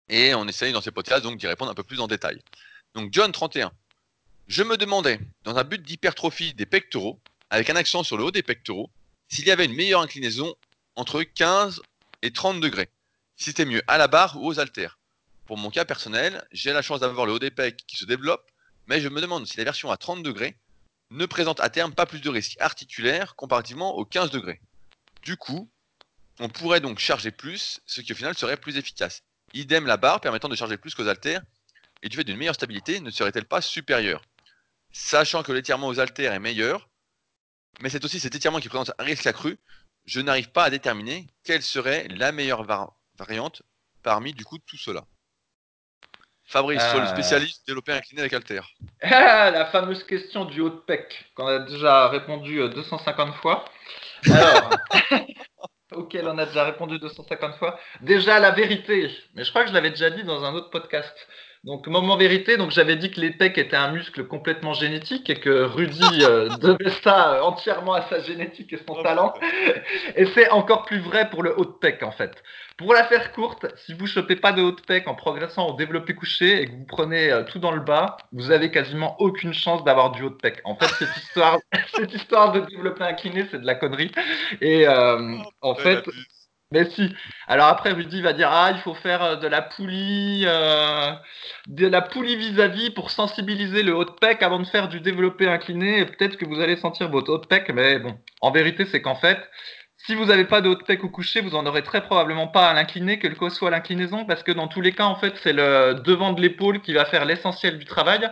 Et 0.08 0.34
on 0.34 0.46
essaye 0.46 0.72
dans 0.72 0.80
ces 0.80 0.90
podcasts 0.90 1.22
donc 1.22 1.38
d'y 1.38 1.46
répondre 1.46 1.70
un 1.70 1.74
peu 1.74 1.82
plus 1.82 2.00
en 2.00 2.06
détail. 2.06 2.40
Donc 2.94 3.12
John 3.12 3.32
31. 3.32 3.72
Je 4.46 4.62
me 4.62 4.76
demandais, 4.76 5.18
dans 5.44 5.56
un 5.56 5.64
but 5.64 5.82
d'hypertrophie 5.82 6.52
des 6.52 6.66
pectoraux, 6.66 7.18
avec 7.48 7.70
un 7.70 7.76
accent 7.76 8.02
sur 8.02 8.16
le 8.16 8.24
haut 8.24 8.30
des 8.30 8.42
pectoraux, 8.42 8.90
s'il 9.28 9.46
y 9.46 9.50
avait 9.50 9.64
une 9.64 9.74
meilleure 9.74 10.02
inclinaison 10.02 10.54
entre 10.96 11.22
15 11.22 11.80
et 12.22 12.32
30 12.32 12.60
degrés. 12.60 12.90
Si 13.36 13.46
c'était 13.46 13.64
mieux 13.64 13.82
à 13.86 13.98
la 13.98 14.06
barre 14.06 14.36
ou 14.36 14.46
aux 14.46 14.60
haltères. 14.60 14.98
Pour 15.46 15.56
mon 15.56 15.70
cas 15.70 15.84
personnel, 15.84 16.46
j'ai 16.52 16.72
la 16.72 16.82
chance 16.82 17.00
d'avoir 17.00 17.26
le 17.26 17.32
haut 17.32 17.38
des 17.38 17.50
pecs 17.50 17.84
qui 17.86 17.96
se 17.96 18.04
développe, 18.04 18.50
mais 18.86 19.00
je 19.00 19.08
me 19.08 19.20
demande 19.20 19.46
si 19.46 19.56
la 19.56 19.64
version 19.64 19.90
à 19.90 19.96
30 19.96 20.22
degrés 20.22 20.56
ne 21.10 21.26
présente 21.26 21.60
à 21.60 21.70
terme 21.70 21.94
pas 21.94 22.06
plus 22.06 22.20
de 22.20 22.28
risques 22.28 22.56
articulaires 22.60 23.34
comparativement 23.36 23.96
aux 23.96 24.04
15 24.04 24.30
degrés. 24.30 24.60
Du 25.22 25.36
coup, 25.36 25.70
on 26.40 26.48
pourrait 26.48 26.80
donc 26.80 26.98
charger 26.98 27.30
plus, 27.30 27.80
ce 27.86 28.00
qui 28.00 28.12
au 28.12 28.16
final 28.16 28.34
serait 28.36 28.56
plus 28.56 28.76
efficace. 28.76 29.22
Idem 29.52 29.86
la 29.86 29.96
barre 29.96 30.20
permettant 30.20 30.48
de 30.48 30.56
charger 30.56 30.76
plus 30.76 30.94
qu'aux 30.94 31.08
haltères, 31.08 31.42
et 32.02 32.08
du 32.08 32.16
fait 32.16 32.24
d'une 32.24 32.36
meilleure 32.36 32.54
stabilité, 32.54 33.00
ne 33.00 33.10
serait-elle 33.10 33.46
pas 33.46 33.60
supérieure? 33.60 34.22
Sachant 34.92 35.42
que 35.42 35.52
l'étirement 35.52 35.88
aux 35.88 36.00
haltères 36.00 36.32
est 36.32 36.40
meilleur, 36.40 36.88
mais 37.80 37.88
c'est 37.88 38.04
aussi 38.04 38.20
cet 38.20 38.34
étirement 38.34 38.60
qui 38.60 38.68
présente 38.68 38.92
un 38.98 39.04
risque 39.04 39.26
accru, 39.26 39.58
je 40.04 40.20
n'arrive 40.20 40.50
pas 40.50 40.64
à 40.64 40.70
déterminer 40.70 41.26
quelle 41.44 41.62
serait 41.62 42.06
la 42.08 42.30
meilleure 42.30 42.64
variante 43.16 43.62
parmi 44.02 44.32
du 44.32 44.44
coup 44.44 44.58
tout 44.58 44.76
cela. 44.76 45.04
Fabrice, 46.46 46.82
le 46.92 47.00
ah. 47.00 47.06
spécialiste 47.06 47.66
développé 47.66 47.92
incliné 47.92 48.20
avec 48.20 48.34
Alter. 48.34 48.60
Ah, 49.02 49.50
la 49.52 49.66
fameuse 49.66 50.04
question 50.04 50.44
du 50.44 50.60
haut 50.60 50.70
de 50.70 50.80
pec 50.80 51.32
qu'on 51.34 51.46
a 51.46 51.60
déjà 51.60 52.08
répondu 52.08 52.56
250 52.68 53.28
euh, 53.28 53.32
fois. 53.32 53.64
Alors, 54.30 54.70
auquel 55.96 56.28
on 56.28 56.38
a 56.38 56.46
déjà 56.46 56.64
répondu 56.64 56.98
250 56.98 57.56
fois. 57.56 57.78
Déjà 58.00 58.40
la 58.40 58.50
vérité, 58.50 59.10
mais 59.34 59.44
je 59.44 59.50
crois 59.50 59.62
que 59.62 59.68
je 59.68 59.74
l'avais 59.74 59.90
déjà 59.90 60.10
dit 60.10 60.24
dans 60.24 60.44
un 60.44 60.54
autre 60.54 60.70
podcast. 60.70 61.14
Donc, 61.64 61.86
moment 61.86 62.18
vérité, 62.18 62.58
donc 62.58 62.72
j'avais 62.72 62.96
dit 62.96 63.10
que 63.10 63.18
les 63.18 63.30
pecs 63.30 63.56
étaient 63.56 63.74
un 63.74 63.90
muscle 63.90 64.26
complètement 64.26 64.74
génétique 64.74 65.30
et 65.30 65.40
que 65.40 65.64
Rudy 65.64 66.22
euh, 66.22 66.48
devait 66.60 66.90
ça 67.02 67.42
entièrement 67.42 67.94
à 67.94 68.02
sa 68.02 68.20
génétique 68.20 68.74
et 68.74 68.78
son 68.86 69.02
talent. 69.02 69.32
et 70.14 70.26
c'est 70.26 70.50
encore 70.50 70.84
plus 70.84 71.00
vrai 71.00 71.30
pour 71.30 71.42
le 71.42 71.58
haut 71.58 71.64
de 71.64 71.72
pec 71.72 72.02
en 72.02 72.12
fait. 72.12 72.42
Pour 72.76 72.92
la 72.92 73.04
faire 73.04 73.32
courte, 73.32 73.66
si 73.76 73.94
vous 73.94 74.06
chopez 74.06 74.36
pas 74.36 74.52
de 74.52 74.60
haut 74.60 74.72
de 74.72 74.80
pec 74.82 75.08
en 75.08 75.14
progressant 75.14 75.68
au 75.68 75.76
développé 75.76 76.14
couché 76.14 76.60
et 76.60 76.66
que 76.66 76.72
vous 76.72 76.84
prenez 76.86 77.30
euh, 77.30 77.44
tout 77.44 77.58
dans 77.58 77.72
le 77.72 77.80
bas, 77.80 78.18
vous 78.32 78.50
avez 78.50 78.70
quasiment 78.70 79.18
aucune 79.18 79.54
chance 79.54 79.84
d'avoir 79.84 80.10
du 80.10 80.22
haut 80.22 80.30
de 80.30 80.34
pec. 80.34 80.60
En 80.64 80.76
fait, 80.76 80.88
cette 80.98 81.16
histoire, 81.16 81.58
cette 81.94 82.12
histoire 82.12 82.52
de 82.52 82.60
développé 82.60 83.04
incliné, 83.04 83.46
c'est 83.50 83.60
de 83.60 83.66
la 83.66 83.76
connerie. 83.76 84.12
Et 84.60 84.86
euh, 84.86 85.38
oh, 85.62 85.70
en 85.70 85.74
fait, 85.76 86.04
mais 86.74 86.90
si. 86.90 87.14
Alors 87.46 87.68
après, 87.68 87.92
Rudy 87.92 88.20
va 88.20 88.32
dire 88.32 88.48
ah, 88.50 88.72
il 88.72 88.80
faut 88.80 88.94
faire 88.94 89.22
euh, 89.22 89.36
de 89.36 89.46
la 89.46 89.62
poulie, 89.62 90.44
euh, 90.44 91.12
de 91.68 91.86
la 91.86 92.02
poulie 92.02 92.36
vis-à-vis 92.36 92.90
pour 92.90 93.12
sensibiliser 93.12 93.84
le 93.84 93.94
haut 93.94 94.04
de 94.04 94.10
pec 94.10 94.42
avant 94.42 94.58
de 94.58 94.66
faire 94.66 94.88
du 94.88 95.00
développé 95.00 95.48
incliné. 95.48 96.04
Peut-être 96.04 96.36
que 96.36 96.44
vous 96.44 96.60
allez 96.60 96.76
sentir 96.76 97.08
votre 97.08 97.32
haut 97.32 97.38
de 97.38 97.46
pec, 97.46 97.70
mais 97.72 98.00
bon, 98.00 98.18
en 98.40 98.50
vérité, 98.50 98.86
c'est 98.86 99.00
qu'en 99.00 99.14
fait, 99.14 99.38
si 99.98 100.16
vous 100.16 100.26
n'avez 100.26 100.44
pas 100.44 100.60
de 100.60 100.68
haut 100.68 100.74
de 100.74 100.82
pec 100.82 101.04
au 101.04 101.08
coucher, 101.08 101.40
vous 101.40 101.54
en 101.54 101.64
aurez 101.64 101.82
très 101.82 102.02
probablement 102.02 102.48
pas 102.48 102.68
à 102.68 102.74
l'incliné, 102.74 103.20
quelle 103.20 103.36
que 103.36 103.48
soit 103.50 103.70
l'inclinaison, 103.70 104.24
parce 104.24 104.42
que 104.42 104.52
dans 104.52 104.66
tous 104.66 104.80
les 104.80 104.92
cas, 104.92 105.04
en 105.04 105.14
fait, 105.14 105.34
c'est 105.42 105.52
le 105.52 105.94
devant 106.04 106.32
de 106.32 106.40
l'épaule 106.42 106.80
qui 106.82 106.92
va 106.92 107.04
faire 107.04 107.24
l'essentiel 107.24 107.78
du 107.78 107.84
travail. 107.84 108.28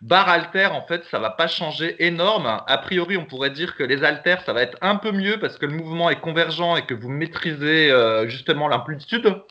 Barre 0.00 0.28
haltère, 0.28 0.74
en 0.74 0.86
fait, 0.86 1.04
ça 1.10 1.18
va 1.18 1.30
pas 1.30 1.48
changer 1.48 2.04
énorme. 2.04 2.46
A 2.66 2.78
priori, 2.78 3.16
on 3.16 3.24
pourrait 3.24 3.50
dire 3.50 3.74
que 3.76 3.82
les 3.82 4.04
haltères, 4.04 4.42
ça 4.42 4.52
va 4.52 4.62
être 4.62 4.78
un 4.80 4.96
peu 4.96 5.12
mieux 5.12 5.38
parce 5.40 5.58
que 5.58 5.66
le 5.66 5.72
mouvement 5.72 6.08
est 6.10 6.20
convergent 6.20 6.76
et 6.76 6.86
que 6.86 6.94
vous 6.94 7.08
maîtrisez 7.08 7.90
euh, 7.90 8.28
justement 8.28 8.68
l'amplitude 8.68 9.42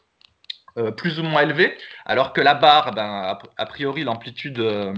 euh, 0.77 0.91
plus 0.91 1.19
ou 1.19 1.23
moins 1.23 1.41
élevée, 1.41 1.75
alors 2.05 2.33
que 2.33 2.41
la 2.41 2.53
barre, 2.53 2.91
ben, 2.91 3.35
a, 3.57 3.65
priori, 3.65 4.03
l'amplitude, 4.03 4.59
euh, 4.59 4.93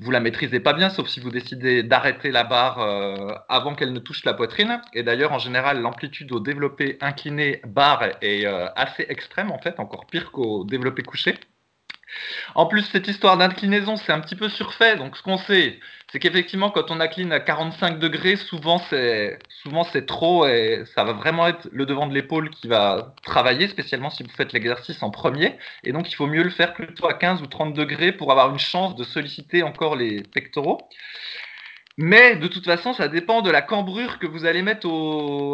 vous 0.00 0.10
la 0.10 0.20
maîtrisez 0.20 0.58
pas 0.58 0.72
bien, 0.72 0.88
sauf 0.88 1.06
si 1.08 1.20
vous 1.20 1.30
décidez 1.30 1.82
d'arrêter 1.82 2.30
la 2.30 2.44
barre 2.44 2.78
euh, 2.80 3.34
avant 3.50 3.74
qu'elle 3.74 3.92
ne 3.92 3.98
touche 3.98 4.24
la 4.24 4.32
poitrine. 4.32 4.80
Et 4.94 5.02
d'ailleurs, 5.02 5.32
en 5.32 5.38
général, 5.38 5.82
l'amplitude 5.82 6.32
au 6.32 6.40
développé 6.40 6.96
incliné 7.02 7.60
barre 7.66 8.04
est 8.22 8.46
assez 8.46 9.04
extrême, 9.10 9.50
en 9.50 9.58
fait, 9.58 9.78
encore 9.80 10.06
pire 10.06 10.32
qu'au 10.32 10.64
développé 10.64 11.02
couché. 11.02 11.34
En 12.54 12.66
plus, 12.66 12.82
cette 12.82 13.08
histoire 13.08 13.36
d'inclinaison, 13.36 13.96
c'est 13.96 14.12
un 14.12 14.20
petit 14.20 14.36
peu 14.36 14.48
surfait. 14.48 14.96
Donc, 14.96 15.16
ce 15.16 15.22
qu'on 15.22 15.38
sait, 15.38 15.78
c'est 16.10 16.18
qu'effectivement, 16.18 16.70
quand 16.70 16.90
on 16.90 17.00
incline 17.00 17.32
à 17.32 17.40
45 17.40 17.98
degrés, 17.98 18.36
souvent 18.36 18.78
c'est 18.78 20.06
trop 20.06 20.46
et 20.46 20.84
ça 20.94 21.04
va 21.04 21.12
vraiment 21.14 21.46
être 21.46 21.68
le 21.72 21.86
devant 21.86 22.06
de 22.06 22.14
l'épaule 22.14 22.50
qui 22.50 22.68
va 22.68 23.14
travailler, 23.22 23.68
spécialement 23.68 24.10
si 24.10 24.22
vous 24.22 24.30
faites 24.30 24.52
l'exercice 24.52 25.02
en 25.02 25.10
premier. 25.10 25.56
Et 25.84 25.92
donc, 25.92 26.10
il 26.10 26.14
faut 26.14 26.26
mieux 26.26 26.42
le 26.42 26.50
faire 26.50 26.74
plutôt 26.74 27.08
à 27.08 27.14
15 27.14 27.42
ou 27.42 27.46
30 27.46 27.72
degrés 27.74 28.12
pour 28.12 28.30
avoir 28.30 28.50
une 28.50 28.58
chance 28.58 28.94
de 28.96 29.04
solliciter 29.04 29.62
encore 29.62 29.96
les 29.96 30.22
pectoraux. 30.22 30.78
Mais 31.98 32.36
de 32.36 32.46
toute 32.46 32.64
façon, 32.64 32.94
ça 32.94 33.08
dépend 33.08 33.42
de 33.42 33.50
la 33.50 33.62
cambrure 33.62 34.18
que 34.18 34.26
vous 34.26 34.46
allez 34.46 34.62
mettre 34.62 34.88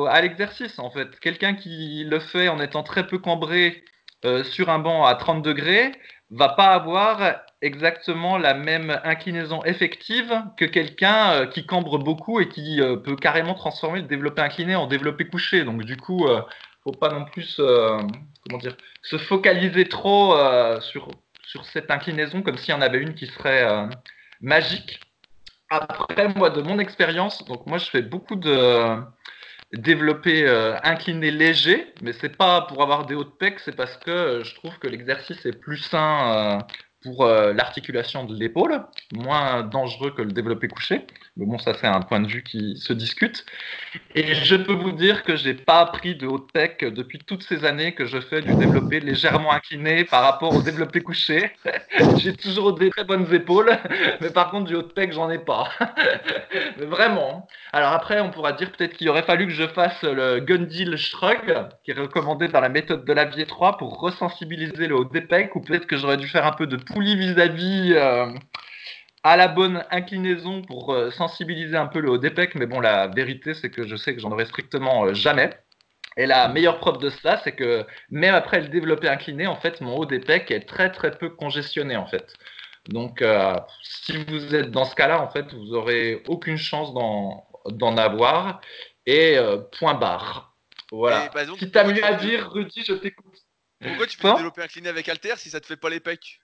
à 0.09 0.21
l'exercice. 0.21 0.79
En 0.79 0.91
fait, 0.91 1.19
quelqu'un 1.21 1.55
qui 1.55 2.05
le 2.05 2.21
fait 2.21 2.49
en 2.49 2.61
étant 2.61 2.83
très 2.83 3.07
peu 3.07 3.19
cambré 3.19 3.83
euh, 4.25 4.45
sur 4.45 4.69
un 4.69 4.79
banc 4.79 5.05
à 5.05 5.15
30 5.15 5.43
degrés, 5.43 5.93
va 6.31 6.51
pas 6.51 6.75
avoir 6.75 7.41
exactement 7.63 8.39
la 8.39 8.55
même 8.55 9.01
inclinaison 9.05 9.65
effective 9.65 10.33
que 10.57 10.65
quelqu'un 10.65 11.33
euh, 11.33 11.47
qui 11.47 11.67
cambre 11.67 11.99
beaucoup 11.99 12.41
et 12.41 12.49
qui 12.49 12.81
euh, 12.81 12.97
peut 12.97 13.17
carrément 13.17 13.55
transformer 13.55 14.01
le 14.01 14.07
développé 14.07 14.43
incliné 14.43 14.77
en 14.77 14.87
développé 14.87 15.27
couché. 15.27 15.65
Donc 15.65 15.85
du 15.85 15.97
coup, 15.97 16.27
euh, 16.27 16.43
faut 16.85 16.93
pas 16.93 17.11
non 17.11 17.25
plus 17.25 17.57
comment 17.57 18.59
dire 18.59 18.77
se 19.03 19.19
focaliser 19.19 19.89
trop 19.89 20.37
sur 20.81 21.09
sur 21.45 21.65
cette 21.65 21.91
inclinaison 21.91 22.43
comme 22.43 22.57
s'il 22.57 22.73
y 22.73 22.77
en 22.77 22.81
avait 22.81 22.99
une 22.99 23.15
qui 23.15 23.27
serait 23.27 23.67
magique. 24.41 25.01
Après 25.71 26.29
moi 26.29 26.51
de 26.51 26.63
mon 26.63 26.79
expérience, 26.79 27.45
donc 27.45 27.67
moi 27.67 27.79
je 27.79 27.87
fais 27.91 28.01
beaucoup 28.01 28.37
de 28.37 29.03
développer 29.73 30.47
euh, 30.47 30.77
incliné 30.83 31.31
léger, 31.31 31.93
mais 32.03 32.13
c'est 32.15 32.37
pas 32.37 32.63
pour 32.63 32.83
avoir 32.83 33.07
des 33.07 33.15
hauts 33.15 33.25
de 33.25 33.33
c'est 33.59 33.77
parce 33.77 33.97
que 33.99 34.11
euh, 34.11 34.45
je 34.45 34.55
trouve 34.55 34.79
que 34.79 34.87
l'exercice 34.87 35.45
est 35.45 35.53
plus 35.59 35.79
sain 35.79 36.59
euh, 36.59 36.75
pour 37.03 37.25
euh, 37.25 37.53
l'articulation 37.53 38.25
de 38.25 38.35
l'épaule, 38.35 38.83
moins 39.15 39.63
dangereux 39.63 40.11
que 40.11 40.23
le 40.23 40.33
développé 40.33 40.69
couché. 40.69 41.07
Mais 41.37 41.47
bon, 41.47 41.59
ça 41.59 41.75
c'est 41.75 41.87
un 41.87 42.01
point 42.01 42.21
de 42.21 42.27
vue 42.27 42.43
qui 42.43 42.77
se 42.77 42.93
discute. 42.93 43.47
Et 44.15 44.35
je 44.35 44.57
peux 44.57 44.73
vous 44.73 44.93
dire 44.93 45.23
que 45.23 45.37
j'ai 45.37 45.55
pas 45.55 45.87
pris 45.87 46.17
de 46.17 46.27
haut 46.27 46.39
de 46.39 46.51
pec 46.53 46.85
depuis 46.85 47.21
toutes 47.21 47.45
ces 47.45 47.65
années 47.65 47.95
que 47.95 48.05
je 48.05 48.21
fais 48.21 48.43
du 48.43 48.55
développé 48.55 48.99
légèrement 49.01 49.53
incliné 49.53 50.05
par 50.05 50.23
rapport 50.23 50.55
au 50.55 50.63
développé 50.63 51.01
couché. 51.01 51.53
j'ai 52.17 52.35
toujours 52.35 52.75
des 52.75 52.91
très 52.91 53.05
bonnes 53.05 53.33
épaules, 53.33 53.71
mais 54.21 54.31
par 54.31 54.51
contre 54.51 54.67
du 54.67 54.75
haut 54.75 54.83
pec 54.83 55.13
j'en 55.13 55.31
ai 55.31 55.39
pas. 55.39 55.69
vraiment. 56.79 57.47
Alors 57.73 57.93
après, 57.93 58.21
on 58.21 58.31
pourra 58.31 58.53
dire 58.53 58.73
peut-être 58.73 58.95
qu'il 58.97 59.09
aurait 59.09 59.23
fallu 59.23 59.47
que 59.47 59.53
je 59.53 59.67
fasse 59.69 60.03
le 60.03 60.41
Gundil 60.41 60.97
Shrug, 60.97 61.69
qui 61.85 61.93
est 61.93 61.95
recommandé 61.95 62.49
dans 62.49 62.61
la 62.61 62.69
méthode 62.69 63.05
de 63.05 63.13
la 63.13 63.27
3 63.27 63.77
pour 63.77 64.01
resensibiliser 64.01 64.87
le 64.87 64.97
haut 64.97 65.05
pecs, 65.05 65.55
ou 65.55 65.61
peut-être 65.61 65.87
que 65.87 65.97
j'aurais 65.97 66.17
dû 66.17 66.27
faire 66.27 66.47
un 66.47 66.53
peu 66.53 66.67
de 66.67 66.77
poulie 66.93 67.17
vis-à-vis 67.17 67.93
euh, 67.95 68.27
à 69.23 69.37
la 69.37 69.49
bonne 69.49 69.85
inclinaison 69.91 70.63
pour 70.63 70.93
euh, 70.93 71.11
sensibiliser 71.11 71.77
un 71.77 71.87
peu 71.87 72.01
le 72.01 72.11
haut 72.11 72.19
des 72.19 72.31
pecs. 72.31 72.55
Mais 72.55 72.67
bon, 72.67 72.81
la 72.81 73.09
vérité, 73.09 73.55
c'est 73.55 73.71
que 73.71 73.87
je 73.87 73.97
sais 73.97 74.15
que 74.15 74.21
j'en 74.21 74.31
aurai 74.31 74.47
strictement 74.47 75.07
euh, 75.07 75.15
jamais. 75.15 75.51
Et 76.17 76.27
la 76.27 76.49
meilleure 76.49 76.79
preuve 76.81 76.99
de 76.99 77.11
cela, 77.11 77.41
c'est 77.45 77.53
que 77.53 77.87
même 78.11 78.35
après 78.35 78.61
le 78.61 78.69
développé 78.69 79.09
incliné, 79.09 79.47
en 79.47 79.57
fait, 79.57 79.81
mon 79.81 79.97
haut 79.97 80.07
des 80.07 80.19
pecs 80.19 80.51
est 80.51 80.67
très 80.67 80.91
très 80.91 81.13
peu 81.13 81.29
congestionné 81.31 81.97
en 81.97 82.07
fait. 82.07 82.35
Donc, 82.89 83.23
si 83.83 84.25
vous 84.25 84.55
êtes 84.55 84.73
dans 84.73 84.85
ce 84.85 84.97
cas-là, 84.97 85.23
en 85.23 85.29
fait, 85.31 85.53
vous 85.53 85.75
aurez 85.75 86.25
aucune 86.27 86.57
chance 86.57 86.93
d'en 86.95 87.97
avoir. 87.97 88.61
Et 89.07 89.37
point 89.79 89.95
barre. 89.95 90.57
Voilà. 90.91 91.31
Bah, 91.33 91.43
si 91.59 91.71
tu 91.71 91.79
as 91.79 91.85
mieux 91.85 92.05
à 92.05 92.15
dire, 92.15 92.51
Rudy, 92.51 92.83
je 92.85 92.95
t'écoute. 92.95 93.37
Pourquoi 93.81 94.07
tu 94.07 94.19
peux 94.19 94.33
développer 94.33 94.63
incliné 94.63 94.89
avec 94.89 95.09
Alter 95.09 95.35
si 95.37 95.51
ça 95.51 95.61
te 95.61 95.67
fait 95.67 95.77
pas 95.77 95.91
les 95.91 96.01
pecs? 96.01 96.41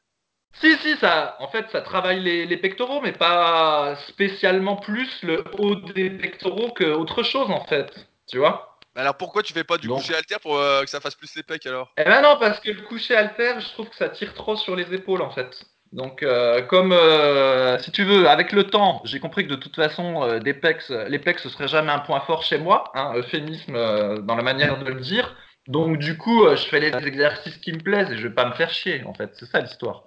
Si, 0.60 0.76
si, 0.78 0.96
ça, 0.96 1.36
en 1.40 1.48
fait, 1.48 1.66
ça 1.70 1.80
travaille 1.80 2.20
les, 2.20 2.56
pectoraux, 2.56 3.00
mais 3.00 3.12
pas 3.12 3.96
spécialement 4.08 4.76
plus 4.76 5.22
le 5.22 5.44
haut 5.58 5.74
des 5.74 6.10
pectoraux 6.10 6.72
qu'autre 6.72 7.22
chose, 7.22 7.50
en 7.50 7.64
fait. 7.64 7.92
Tu 8.28 8.38
vois 8.38 8.78
Alors 8.94 9.16
pourquoi 9.16 9.42
tu 9.42 9.52
fais 9.52 9.64
pas 9.64 9.78
du 9.78 9.88
coucher 9.88 10.14
alter 10.14 10.36
pour 10.40 10.56
euh, 10.56 10.82
que 10.82 10.90
ça 10.90 11.00
fasse 11.00 11.16
plus 11.16 11.34
les 11.36 11.42
pecs 11.42 11.66
alors? 11.66 11.92
Eh 11.98 12.04
ben 12.04 12.22
non, 12.22 12.36
parce 12.38 12.60
que 12.60 12.70
le 12.70 12.82
coucher 12.82 13.16
alter, 13.16 13.60
je 13.60 13.68
trouve 13.72 13.88
que 13.88 13.96
ça 13.96 14.08
tire 14.08 14.32
trop 14.34 14.56
sur 14.56 14.76
les 14.76 14.94
épaules, 14.94 15.22
en 15.22 15.30
fait. 15.30 15.64
Donc, 15.92 16.22
euh, 16.22 16.62
comme 16.62 16.92
euh, 16.92 17.78
si 17.78 17.90
tu 17.90 18.04
veux, 18.04 18.28
avec 18.28 18.52
le 18.52 18.64
temps, 18.64 19.02
j'ai 19.04 19.20
compris 19.20 19.44
que 19.44 19.50
de 19.50 19.56
toute 19.56 19.76
façon, 19.76 20.38
des 20.38 20.54
pecs, 20.54 20.88
les 21.08 21.18
pecs, 21.18 21.40
ce 21.40 21.48
serait 21.48 21.68
jamais 21.68 21.92
un 21.92 22.00
point 22.00 22.20
fort 22.20 22.42
chez 22.42 22.58
moi, 22.58 22.90
hein, 22.94 23.12
euphémisme 23.16 23.74
dans 24.22 24.36
la 24.36 24.42
manière 24.42 24.78
de 24.78 24.90
le 24.90 25.00
dire. 25.00 25.36
Donc, 25.66 25.98
du 25.98 26.16
coup, 26.16 26.48
je 26.48 26.66
fais 26.66 26.80
les 26.80 26.94
exercices 27.06 27.56
qui 27.58 27.72
me 27.72 27.78
plaisent 27.78 28.10
et 28.12 28.16
je 28.16 28.28
vais 28.28 28.34
pas 28.34 28.46
me 28.46 28.54
faire 28.54 28.70
chier, 28.70 29.02
en 29.04 29.14
fait. 29.14 29.30
C'est 29.34 29.46
ça 29.46 29.60
l'histoire. 29.60 30.04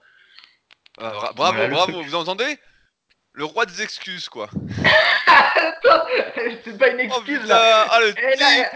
Euh, 1.00 1.12
bravo, 1.36 1.68
bravo, 1.68 2.02
vous 2.02 2.16
entendez? 2.16 2.58
Le 3.34 3.46
roi 3.46 3.66
des 3.66 3.82
excuses, 3.84 4.30
quoi. 4.30 4.50
c'est 6.64 6.78
pas 6.78 6.90
une 6.90 7.02
oh, 7.02 7.04
excuse 7.04 7.46
là. 7.48 7.86
Ah, 7.90 8.00
le, 8.00 8.14
type, 8.14 8.68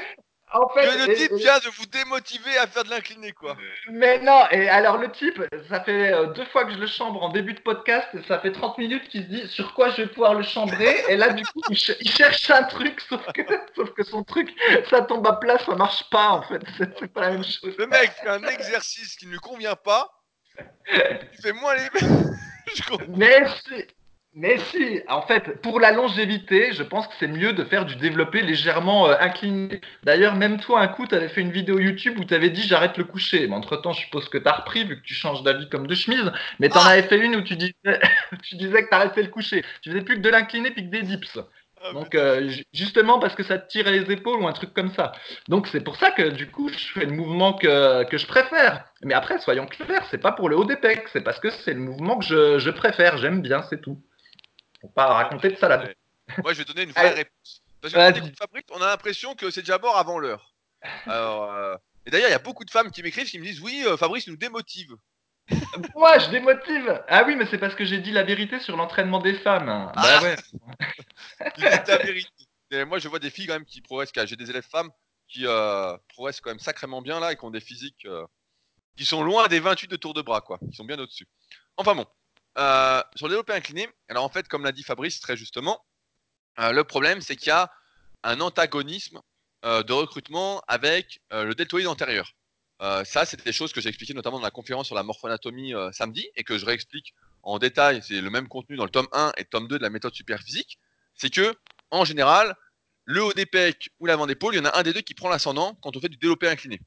en 0.53 0.69
fait, 0.69 1.07
le 1.07 1.15
type 1.15 1.33
vient 1.33 1.57
de 1.59 1.69
vous 1.69 1.85
démotiver 1.85 2.57
à 2.57 2.67
faire 2.67 2.83
de 2.83 2.89
l'incliné, 2.89 3.31
quoi. 3.31 3.57
Mais 3.89 4.19
non, 4.19 4.43
et 4.51 4.69
alors 4.69 4.97
le 4.97 5.11
type, 5.11 5.41
ça 5.69 5.81
fait 5.83 6.13
euh, 6.13 6.27
deux 6.27 6.45
fois 6.45 6.65
que 6.65 6.73
je 6.73 6.77
le 6.77 6.87
chambre 6.87 7.23
en 7.23 7.29
début 7.29 7.53
de 7.53 7.61
podcast, 7.61 8.07
et 8.13 8.21
ça 8.27 8.39
fait 8.39 8.51
30 8.51 8.77
minutes 8.77 9.07
qu'il 9.09 9.23
se 9.23 9.27
dit 9.27 9.47
sur 9.47 9.73
quoi 9.73 9.89
je 9.89 10.03
vais 10.03 10.07
pouvoir 10.07 10.33
le 10.33 10.43
chambrer, 10.43 10.95
et 11.07 11.15
là 11.15 11.29
du 11.29 11.43
coup 11.43 11.61
il, 11.69 11.77
cherche 11.77 12.49
un 12.51 12.63
truc, 12.63 13.01
sauf 13.09 13.25
que, 13.33 13.41
sauf 13.75 13.91
que 13.93 14.03
son 14.03 14.23
truc, 14.23 14.53
ça 14.89 15.01
tombe 15.01 15.25
à 15.25 15.33
plat, 15.33 15.57
ça 15.57 15.73
marche 15.75 16.09
pas 16.09 16.29
en 16.29 16.41
fait, 16.43 16.61
c'est 16.77 17.11
pas 17.11 17.21
la 17.21 17.29
même 17.31 17.43
chose. 17.43 17.73
Le 17.77 17.87
mec 17.87 18.11
fait 18.11 18.29
un 18.29 18.43
exercice 18.43 19.15
qui 19.15 19.27
ne 19.27 19.31
lui 19.31 19.39
convient 19.39 19.75
pas, 19.75 20.11
fais 21.41 21.53
moins 21.53 21.75
les. 21.75 21.89
Merci. 23.09 23.85
Mais 24.33 24.57
si, 24.59 25.01
en 25.09 25.23
fait, 25.23 25.61
pour 25.61 25.81
la 25.81 25.91
longévité, 25.91 26.71
je 26.71 26.83
pense 26.83 27.05
que 27.05 27.13
c'est 27.19 27.27
mieux 27.27 27.51
de 27.51 27.65
faire 27.65 27.85
du 27.85 27.97
développé 27.97 28.41
légèrement 28.41 29.09
euh, 29.09 29.15
incliné. 29.19 29.81
D'ailleurs, 30.03 30.35
même 30.35 30.57
toi, 30.57 30.79
un 30.79 30.87
coup, 30.87 31.05
tu 31.05 31.15
avais 31.15 31.27
fait 31.27 31.41
une 31.41 31.51
vidéo 31.51 31.79
YouTube 31.79 32.17
où 32.17 32.23
tu 32.23 32.33
avais 32.33 32.49
dit 32.49 32.61
j'arrête 32.61 32.97
le 32.97 33.03
coucher. 33.03 33.47
Mais 33.47 33.55
entre-temps, 33.55 33.91
je 33.91 33.99
suppose 33.99 34.29
que 34.29 34.37
tu 34.37 34.47
as 34.47 34.53
repris 34.53 34.85
vu 34.85 35.01
que 35.01 35.05
tu 35.05 35.13
changes 35.13 35.43
d'avis 35.43 35.67
comme 35.67 35.85
de 35.85 35.95
chemise. 35.95 36.31
Mais 36.59 36.69
tu 36.69 36.77
en 36.77 36.81
ah 36.81 36.91
avais 36.91 37.03
fait 37.03 37.19
une 37.19 37.35
où 37.35 37.41
tu 37.41 37.57
disais, 37.57 37.73
tu 38.43 38.55
disais 38.55 38.83
que 38.83 38.87
tu 38.87 38.95
arrêtais 38.95 39.23
le 39.23 39.27
coucher. 39.27 39.65
Tu 39.81 39.91
faisais 39.91 40.01
plus 40.01 40.15
que 40.15 40.21
de 40.21 40.29
l'incliné 40.29 40.71
puis 40.71 40.85
que 40.85 40.91
des 40.91 41.01
dips. 41.01 41.37
Ah, 41.83 41.93
Donc 41.93 42.13
euh, 42.13 42.51
justement 42.73 43.19
parce 43.19 43.33
que 43.33 43.43
ça 43.43 43.57
te 43.57 43.67
tire 43.67 43.89
les 43.89 44.11
épaules 44.11 44.41
ou 44.41 44.47
un 44.47 44.53
truc 44.53 44.73
comme 44.73 44.93
ça. 44.93 45.13
Donc 45.47 45.67
c'est 45.67 45.81
pour 45.81 45.95
ça 45.95 46.11
que 46.11 46.29
du 46.29 46.49
coup 46.49 46.69
je 46.69 46.77
fais 46.93 47.05
le 47.05 47.13
mouvement 47.13 47.53
que, 47.53 48.03
que 48.03 48.17
je 48.17 48.27
préfère. 48.27 48.85
Mais 49.03 49.13
après 49.13 49.39
soyons 49.39 49.65
clairs, 49.65 50.05
c'est 50.11 50.19
pas 50.19 50.31
pour 50.31 50.49
le 50.49 50.57
haut 50.57 50.65
des 50.65 50.75
pecs, 50.75 51.07
c'est 51.11 51.21
parce 51.21 51.39
que 51.39 51.49
c'est 51.49 51.73
le 51.73 51.79
mouvement 51.79 52.19
que 52.19 52.25
je, 52.25 52.59
je 52.59 52.69
préfère, 52.69 53.17
j'aime 53.17 53.41
bien, 53.41 53.63
c'est 53.69 53.81
tout. 53.81 54.01
Faut 54.81 54.89
pas 54.89 55.07
raconter 55.07 55.49
de 55.49 55.55
salade. 55.57 55.95
Moi 56.43 56.53
je 56.53 56.59
vais 56.59 56.65
donner 56.65 56.83
une 56.83 56.91
vraie 56.91 57.13
réponse. 57.13 57.63
Parce 57.81 57.93
que 57.93 58.35
Fabrique, 58.37 58.67
on 58.71 58.81
a 58.81 58.87
l'impression 58.87 59.33
que 59.33 59.49
c'est 59.49 59.61
déjà 59.61 59.79
mort 59.79 59.97
avant 59.97 60.19
l'heure. 60.19 60.53
Alors, 61.07 61.51
euh, 61.51 61.75
Et 62.05 62.11
d'ailleurs 62.11 62.29
il 62.29 62.33
y 62.33 62.35
a 62.35 62.39
beaucoup 62.39 62.65
de 62.65 62.71
femmes 62.71 62.91
qui 62.91 63.01
m'écrivent 63.01 63.27
qui 63.27 63.39
me 63.39 63.45
disent 63.45 63.61
oui 63.61 63.83
euh, 63.87 63.97
Fabrice 63.97 64.27
nous 64.27 64.37
démotive. 64.37 64.95
Moi, 65.95 66.17
je 66.19 66.29
démotive. 66.29 67.03
Ah 67.07 67.23
oui, 67.25 67.35
mais 67.35 67.45
c'est 67.45 67.57
parce 67.57 67.75
que 67.75 67.85
j'ai 67.85 67.99
dit 67.99 68.11
la 68.11 68.23
vérité 68.23 68.59
sur 68.59 68.77
l'entraînement 68.77 69.19
des 69.19 69.35
femmes. 69.35 69.65
Bah 69.65 69.91
ah. 69.95 70.21
ouais. 70.23 70.35
la 71.57 71.97
vérité. 71.97 72.85
moi, 72.85 72.99
je 72.99 73.07
vois 73.07 73.19
des 73.19 73.29
filles 73.29 73.47
quand 73.47 73.53
même 73.53 73.65
qui 73.65 73.81
progressent. 73.81 74.11
J'ai 74.25 74.35
des 74.35 74.49
élèves 74.49 74.67
femmes 74.69 74.89
qui 75.27 75.47
euh, 75.47 75.97
progressent 76.09 76.41
quand 76.41 76.49
même 76.49 76.59
sacrément 76.59 77.01
bien 77.01 77.19
là 77.19 77.31
et 77.31 77.35
qui 77.35 77.45
ont 77.45 77.51
des 77.51 77.61
physiques 77.61 78.05
euh, 78.05 78.25
qui 78.97 79.05
sont 79.05 79.23
loin 79.23 79.47
des 79.47 79.59
28 79.59 79.89
de 79.89 79.95
tour 79.95 80.13
de 80.13 80.21
bras, 80.21 80.41
quoi. 80.41 80.59
Qui 80.69 80.75
sont 80.75 80.85
bien 80.85 80.99
au-dessus. 80.99 81.27
Enfin 81.77 81.95
bon. 81.95 82.05
Euh, 82.57 83.01
sur 83.15 83.27
le 83.27 83.31
développé 83.31 83.53
incliné, 83.53 83.87
alors 84.09 84.25
en 84.25 84.29
fait, 84.29 84.47
comme 84.49 84.63
l'a 84.63 84.73
dit 84.73 84.83
Fabrice 84.83 85.21
très 85.21 85.37
justement, 85.37 85.79
le 86.57 86.81
problème 86.83 87.21
c'est 87.21 87.37
qu'il 87.37 87.47
y 87.47 87.51
a 87.51 87.71
un 88.23 88.41
antagonisme 88.41 89.21
de 89.63 89.93
recrutement 89.93 90.61
avec 90.67 91.21
le 91.31 91.53
deltoïde 91.53 91.87
antérieur. 91.87 92.33
Euh, 92.81 93.03
ça, 93.03 93.25
c'est 93.25 93.43
des 93.43 93.51
choses 93.51 93.73
que 93.73 93.81
j'ai 93.81 93.89
expliquées 93.89 94.13
notamment 94.13 94.37
dans 94.37 94.45
la 94.45 94.51
conférence 94.51 94.87
sur 94.87 94.95
la 94.95 95.03
morphoanatomie 95.03 95.73
euh, 95.73 95.91
samedi 95.91 96.27
et 96.35 96.43
que 96.43 96.57
je 96.57 96.65
réexplique 96.65 97.13
en 97.43 97.59
détail. 97.59 98.01
C'est 98.03 98.21
le 98.21 98.29
même 98.29 98.47
contenu 98.47 98.75
dans 98.75 98.85
le 98.85 98.89
tome 98.89 99.07
1 99.11 99.33
et 99.37 99.45
tome 99.45 99.67
2 99.67 99.77
de 99.77 99.83
la 99.83 99.89
méthode 99.89 100.13
superphysique. 100.15 100.79
C'est 101.15 101.29
que, 101.29 101.55
en 101.91 102.05
général, 102.05 102.55
le 103.05 103.23
haut 103.23 103.33
des 103.33 103.45
pecs 103.45 103.89
ou 103.99 104.07
l'avant 104.07 104.25
d'épaule, 104.25 104.55
il 104.55 104.57
y 104.57 104.61
en 104.61 104.65
a 104.65 104.79
un 104.79 104.83
des 104.83 104.93
deux 104.93 105.01
qui 105.01 105.13
prend 105.13 105.29
l'ascendant 105.29 105.75
quand 105.81 105.95
on 105.95 106.01
fait 106.01 106.09
du 106.09 106.17
développé 106.17 106.47
incliné. 106.47 106.79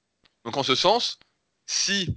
Donc, 0.45 0.57
en 0.57 0.63
ce 0.63 0.75
sens, 0.75 1.19
si 1.67 2.15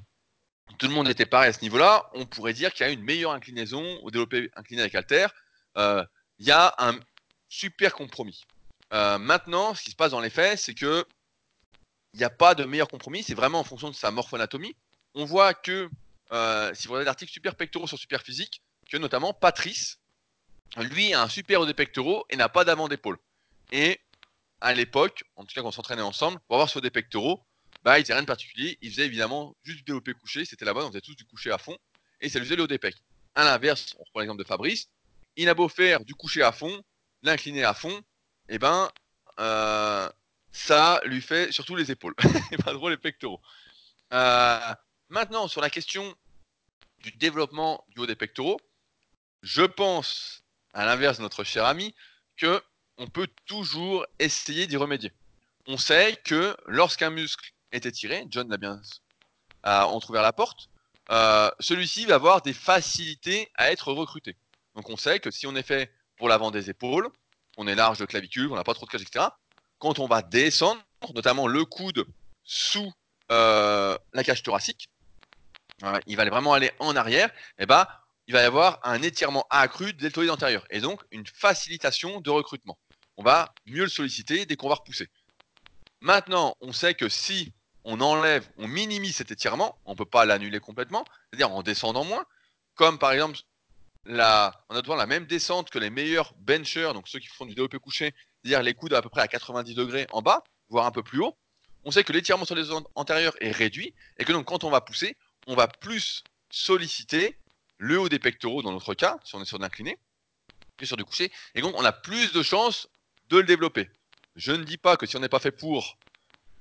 tout 0.80 0.88
le 0.88 0.94
monde 0.94 1.08
était 1.08 1.26
pareil 1.26 1.50
à 1.50 1.54
ce 1.54 1.62
niveau-là, 1.62 2.10
on 2.14 2.26
pourrait 2.26 2.54
dire 2.54 2.74
qu'il 2.74 2.86
y 2.86 2.90
a 2.90 2.92
une 2.92 3.04
meilleure 3.04 3.32
inclinaison 3.32 4.00
au 4.02 4.12
développé 4.12 4.50
incliné 4.56 4.82
avec 4.82 4.96
halter. 4.96 5.28
Euh, 5.78 6.04
il 6.40 6.48
y 6.48 6.52
a 6.52 6.74
un 6.80 7.00
super 7.48 7.94
compromis. 7.94 8.44
Euh, 8.94 9.18
maintenant, 9.18 9.74
ce 9.76 9.84
qui 9.84 9.92
se 9.92 9.96
passe 9.96 10.12
dans 10.12 10.20
les 10.20 10.30
faits, 10.30 10.60
c'est 10.60 10.74
que 10.74 11.06
il 12.14 12.20
n'y 12.20 12.24
a 12.24 12.30
pas 12.30 12.56
de 12.56 12.64
meilleur 12.64 12.88
compromis. 12.88 13.24
C'est 13.24 13.36
vraiment 13.36 13.60
en 13.60 13.64
fonction 13.64 13.90
de 13.90 13.96
sa 13.96 14.12
morphoanatomie. 14.12 14.76
On 15.14 15.26
voit 15.26 15.54
que 15.54 15.90
euh, 16.32 16.74
si 16.74 16.88
vous 16.88 16.94
regardez 16.94 17.06
l'article 17.06 17.32
super 17.32 17.56
pectoraux 17.56 17.88
sur 17.88 17.98
super 17.98 18.22
physique, 18.22 18.62
que 18.90 18.98
notamment 18.98 19.34
Patrice, 19.34 20.00
lui 20.78 21.14
a 21.14 21.22
un 21.22 21.30
super 21.30 21.62
haut 21.62 21.66
des 21.66 21.74
pectoraux 21.74 22.26
et 22.30 22.36
n'a 22.36 22.50
pas 22.50 22.66
d'avant 22.66 22.88
d'épaule. 22.88 23.18
Et 23.72 24.00
à 24.62 24.74
l'époque, 24.74 25.24
en 25.36 25.46
tout 25.46 25.54
cas 25.54 25.62
quand 25.62 25.68
on 25.68 25.72
s'entraînait 25.72 26.02
ensemble, 26.02 26.40
pour 26.48 26.56
avoir 26.56 26.70
sur 26.70 26.82
des 26.82 26.90
pectoraux, 26.90 27.44
bah, 27.84 28.00
il 28.00 28.04
faisait 28.04 28.14
rien 28.14 28.24
de 28.24 28.28
particulier. 28.28 28.78
Il 28.82 28.92
faisait 28.92 29.06
évidemment 29.06 29.56
juste 29.64 29.80
du 29.80 29.84
développé 29.84 30.14
couché, 30.14 30.46
c'était 30.46 30.66
la 30.66 30.74
base, 30.74 30.86
on 30.86 30.90
faisait 30.90 31.02
tous 31.02 31.16
du 31.16 31.26
couché 31.26 31.52
à 31.52 31.58
fond, 31.58 31.78
et 32.22 32.30
ça 32.30 32.40
lui 32.40 32.46
faisait 32.46 32.56
le 32.56 32.64
haut 32.64 32.68
des 32.68 32.80
pecs. 32.80 32.98
À 33.36 33.44
l'inverse, 33.44 33.96
on 34.00 34.04
reprend 34.04 34.20
l'exemple 34.22 34.42
de 34.42 34.48
Fabrice, 34.48 34.90
il 35.36 35.48
a 35.50 35.54
beau 35.54 35.70
faire 35.70 36.04
du 36.04 36.16
couché 36.16 36.42
à 36.42 36.52
fond, 36.52 36.82
l'incliner 37.22 37.64
à 37.64 37.74
fond, 37.74 37.96
et 38.50 38.56
eh 38.56 38.60
ben 38.60 38.90
euh, 39.40 40.10
ça 40.58 41.00
lui 41.06 41.22
fait 41.22 41.52
surtout 41.52 41.76
les 41.76 41.92
épaules, 41.92 42.16
pas 42.66 42.74
trop 42.74 42.90
les 42.90 42.98
pectoraux. 42.98 43.40
Euh, 44.12 44.74
maintenant, 45.10 45.48
sur 45.48 45.62
la 45.62 45.70
question 45.70 46.16
du 46.98 47.12
développement 47.12 47.86
du 47.90 48.00
haut 48.00 48.08
des 48.08 48.16
pectoraux, 48.16 48.60
je 49.44 49.62
pense, 49.62 50.44
à 50.74 50.84
l'inverse 50.86 51.18
de 51.18 51.22
notre 51.22 51.44
cher 51.44 51.64
ami, 51.66 51.94
que 52.38 52.62
on 52.98 53.06
peut 53.06 53.28
toujours 53.46 54.06
essayer 54.18 54.66
d'y 54.66 54.78
remédier. 54.78 55.14
On 55.68 55.78
sait 55.78 56.20
que 56.26 56.58
lorsqu'un 56.66 57.12
muscle 57.12 57.52
est 57.72 57.86
étiré, 57.86 58.26
John 58.30 58.50
l'a 58.50 58.58
bien 58.58 58.82
entrouvert 59.64 60.24
la 60.24 60.34
porte, 60.34 60.70
euh, 61.12 61.52
celui-ci 61.60 62.06
va 62.06 62.16
avoir 62.16 62.42
des 62.42 62.54
facilités 62.54 63.52
à 63.56 63.72
être 63.72 63.94
recruté. 63.94 64.36
Donc 64.76 64.90
on 64.90 64.98
sait 64.98 65.20
que 65.20 65.30
si 65.30 65.46
on 65.46 65.56
est 65.56 65.64
fait 65.64 65.94
pour 66.16 66.30
l'avant 66.30 66.50
des 66.50 66.72
épaules, 66.72 67.10
on 67.58 67.68
est 67.68 67.76
large 67.76 68.00
de 68.00 68.06
clavicule, 68.06 68.52
on 68.52 68.56
n'a 68.56 68.64
pas 68.64 68.74
trop 68.74 68.88
de 68.88 68.92
cage, 68.92 69.04
etc. 69.04 69.28
Quand 69.80 70.00
on 70.00 70.08
va 70.08 70.22
descendre, 70.22 70.82
notamment 71.14 71.48
le 71.48 71.66
coude 71.66 72.06
sous 72.44 72.92
euh, 73.32 73.98
la 74.14 74.24
cage 74.24 74.44
thoracique, 74.44 74.90
il 76.08 76.18
va 76.18 76.26
vraiment 76.26 76.54
aller 76.54 76.72
en 76.80 76.96
arrière, 76.96 77.30
et 77.60 77.66
ben 77.66 77.86
il 78.28 78.34
va 78.34 78.42
y 78.42 78.46
avoir 78.46 78.80
un 78.84 79.02
étirement 79.02 79.46
accru 79.50 79.94
des 79.94 80.04
deltoïde 80.04 80.30
antérieur 80.30 80.66
et 80.70 80.82
donc 80.82 81.02
une 81.12 81.26
facilitation 81.26 82.20
de 82.20 82.30
recrutement. 82.30 82.78
On 83.16 83.24
va 83.24 83.54
mieux 83.66 83.84
le 83.84 83.90
solliciter 83.90 84.46
dès 84.46 84.56
qu'on 84.56 84.70
va 84.70 84.76
repousser. 84.76 85.08
Maintenant, 86.02 86.56
on 86.62 86.74
sait 86.74 86.94
que 86.94 87.10
si 87.10 87.54
on 87.84 88.02
enlève, 88.02 88.48
on 88.58 88.68
minimise 88.68 89.16
cet 89.16 89.32
étirement, 89.32 89.80
on 89.86 89.92
ne 89.92 89.98
peut 89.98 90.06
pas 90.06 90.26
l'annuler 90.26 90.60
complètement, 90.60 91.06
c'est-à-dire 91.30 91.52
en 91.52 91.64
descendant 91.64 92.04
moins, 92.04 92.26
comme 92.76 93.00
par 93.00 93.14
exemple 93.14 93.40
la, 94.06 94.66
on 94.70 94.76
a 94.76 94.82
devant 94.82 94.96
la 94.96 95.06
même 95.06 95.26
descente 95.26 95.70
que 95.70 95.80
les 95.80 95.90
meilleurs 95.90 96.34
benchers, 96.40 96.94
donc 96.94 97.08
ceux 97.08 97.20
qui 97.20 97.28
font 97.28 97.46
du 97.46 97.56
développé 97.56 97.80
couché, 97.80 98.14
c'est-à-dire 98.48 98.64
les 98.64 98.74
coudes 98.74 98.94
à 98.94 99.02
peu 99.02 99.10
près 99.10 99.22
à 99.22 99.28
90 99.28 99.76
degrés 99.76 100.08
en 100.12 100.22
bas, 100.22 100.42
voire 100.70 100.86
un 100.86 100.92
peu 100.92 101.04
plus 101.04 101.20
haut. 101.20 101.38
On 101.84 101.92
sait 101.92 102.06
que 102.06 102.14
l'étirement 102.14 102.46
sur 102.46 102.56
les 102.56 102.64
zones 102.64 102.86
antérieures 102.96 103.36
est 103.42 103.52
réduit 103.52 103.94
et 104.18 104.24
que 104.24 104.32
donc 104.32 104.46
quand 104.46 104.64
on 104.64 104.70
va 104.70 104.80
pousser, 104.80 105.18
on 105.48 105.56
va 105.56 105.68
plus 105.68 106.24
solliciter 106.50 107.38
le 107.78 108.00
haut 108.00 108.08
des 108.08 108.20
pectoraux 108.20 108.62
dans 108.62 108.72
notre 108.72 108.94
cas, 108.94 109.18
si 109.26 109.36
on 109.36 109.42
est 109.42 109.46
sur 109.46 109.60
l'incliné, 109.60 110.00
que 110.78 110.86
sur 110.86 110.96
du 110.96 111.04
couché, 111.04 111.30
et 111.56 111.62
donc 111.62 111.76
on 111.78 111.84
a 111.84 111.92
plus 111.92 112.32
de 112.32 112.42
chances 112.42 112.88
de 113.30 113.38
le 113.38 113.44
développer. 113.44 113.90
Je 114.38 114.54
ne 114.54 114.64
dis 114.64 114.78
pas 114.78 114.96
que 114.96 115.06
si 115.06 115.18
on 115.18 115.20
n'est 115.20 115.30
pas 115.30 115.40
fait 115.40 115.52
pour, 115.52 115.98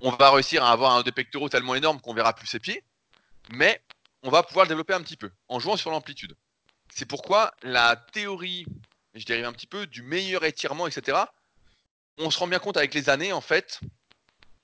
on 0.01 0.11
va 0.11 0.33
réussir 0.33 0.65
à 0.65 0.73
avoir 0.73 0.93
un 0.93 1.01
haut 1.01 1.05
des 1.05 1.13
pectoraux 1.13 1.49
tellement 1.49 1.77
énorme 1.77 2.01
qu'on 2.01 2.15
verra 2.15 2.35
plus 2.35 2.49
ses 2.49 2.59
pieds, 2.59 2.83
mais 3.51 3.81
on 4.23 4.31
va 4.31 4.43
pouvoir 4.43 4.65
le 4.65 4.71
développer 4.71 4.95
un 4.95 5.03
petit 5.03 5.17
peu 5.17 5.31
en 5.49 5.61
jouant 5.61 5.77
sur 5.77 5.91
l'amplitude. 5.91 6.37
C'est 6.93 7.07
pourquoi 7.07 7.55
la 7.63 7.95
théorie, 7.95 8.67
je 9.15 9.25
dérive 9.25 9.45
un 9.45 9.53
petit 9.53 9.69
peu, 9.69 9.87
du 9.87 10.03
meilleur 10.03 10.45
étirement, 10.45 10.89
etc., 10.89 11.27
on 12.19 12.31
se 12.31 12.39
rend 12.39 12.47
bien 12.47 12.59
compte 12.59 12.77
avec 12.77 12.95
les 12.95 13.09
années, 13.09 13.33
en 13.33 13.41
fait, 13.41 13.81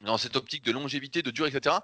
dans 0.00 0.18
cette 0.18 0.36
optique 0.36 0.64
de 0.64 0.72
longévité, 0.72 1.22
de 1.22 1.30
durée, 1.30 1.50
etc., 1.50 1.76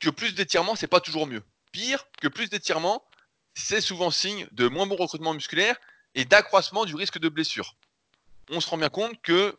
que 0.00 0.10
plus 0.10 0.34
d'étirement, 0.34 0.76
c'est 0.76 0.86
pas 0.86 1.00
toujours 1.00 1.26
mieux. 1.26 1.42
Pire, 1.72 2.04
que 2.20 2.28
plus 2.28 2.50
d'étirement, 2.50 3.04
c'est 3.54 3.80
souvent 3.80 4.10
signe 4.10 4.46
de 4.52 4.68
moins 4.68 4.86
bon 4.86 4.96
recrutement 4.96 5.34
musculaire 5.34 5.76
et 6.14 6.24
d'accroissement 6.24 6.84
du 6.84 6.94
risque 6.94 7.18
de 7.18 7.28
blessure. 7.28 7.74
On 8.50 8.60
se 8.60 8.68
rend 8.70 8.78
bien 8.78 8.88
compte 8.88 9.20
que 9.22 9.56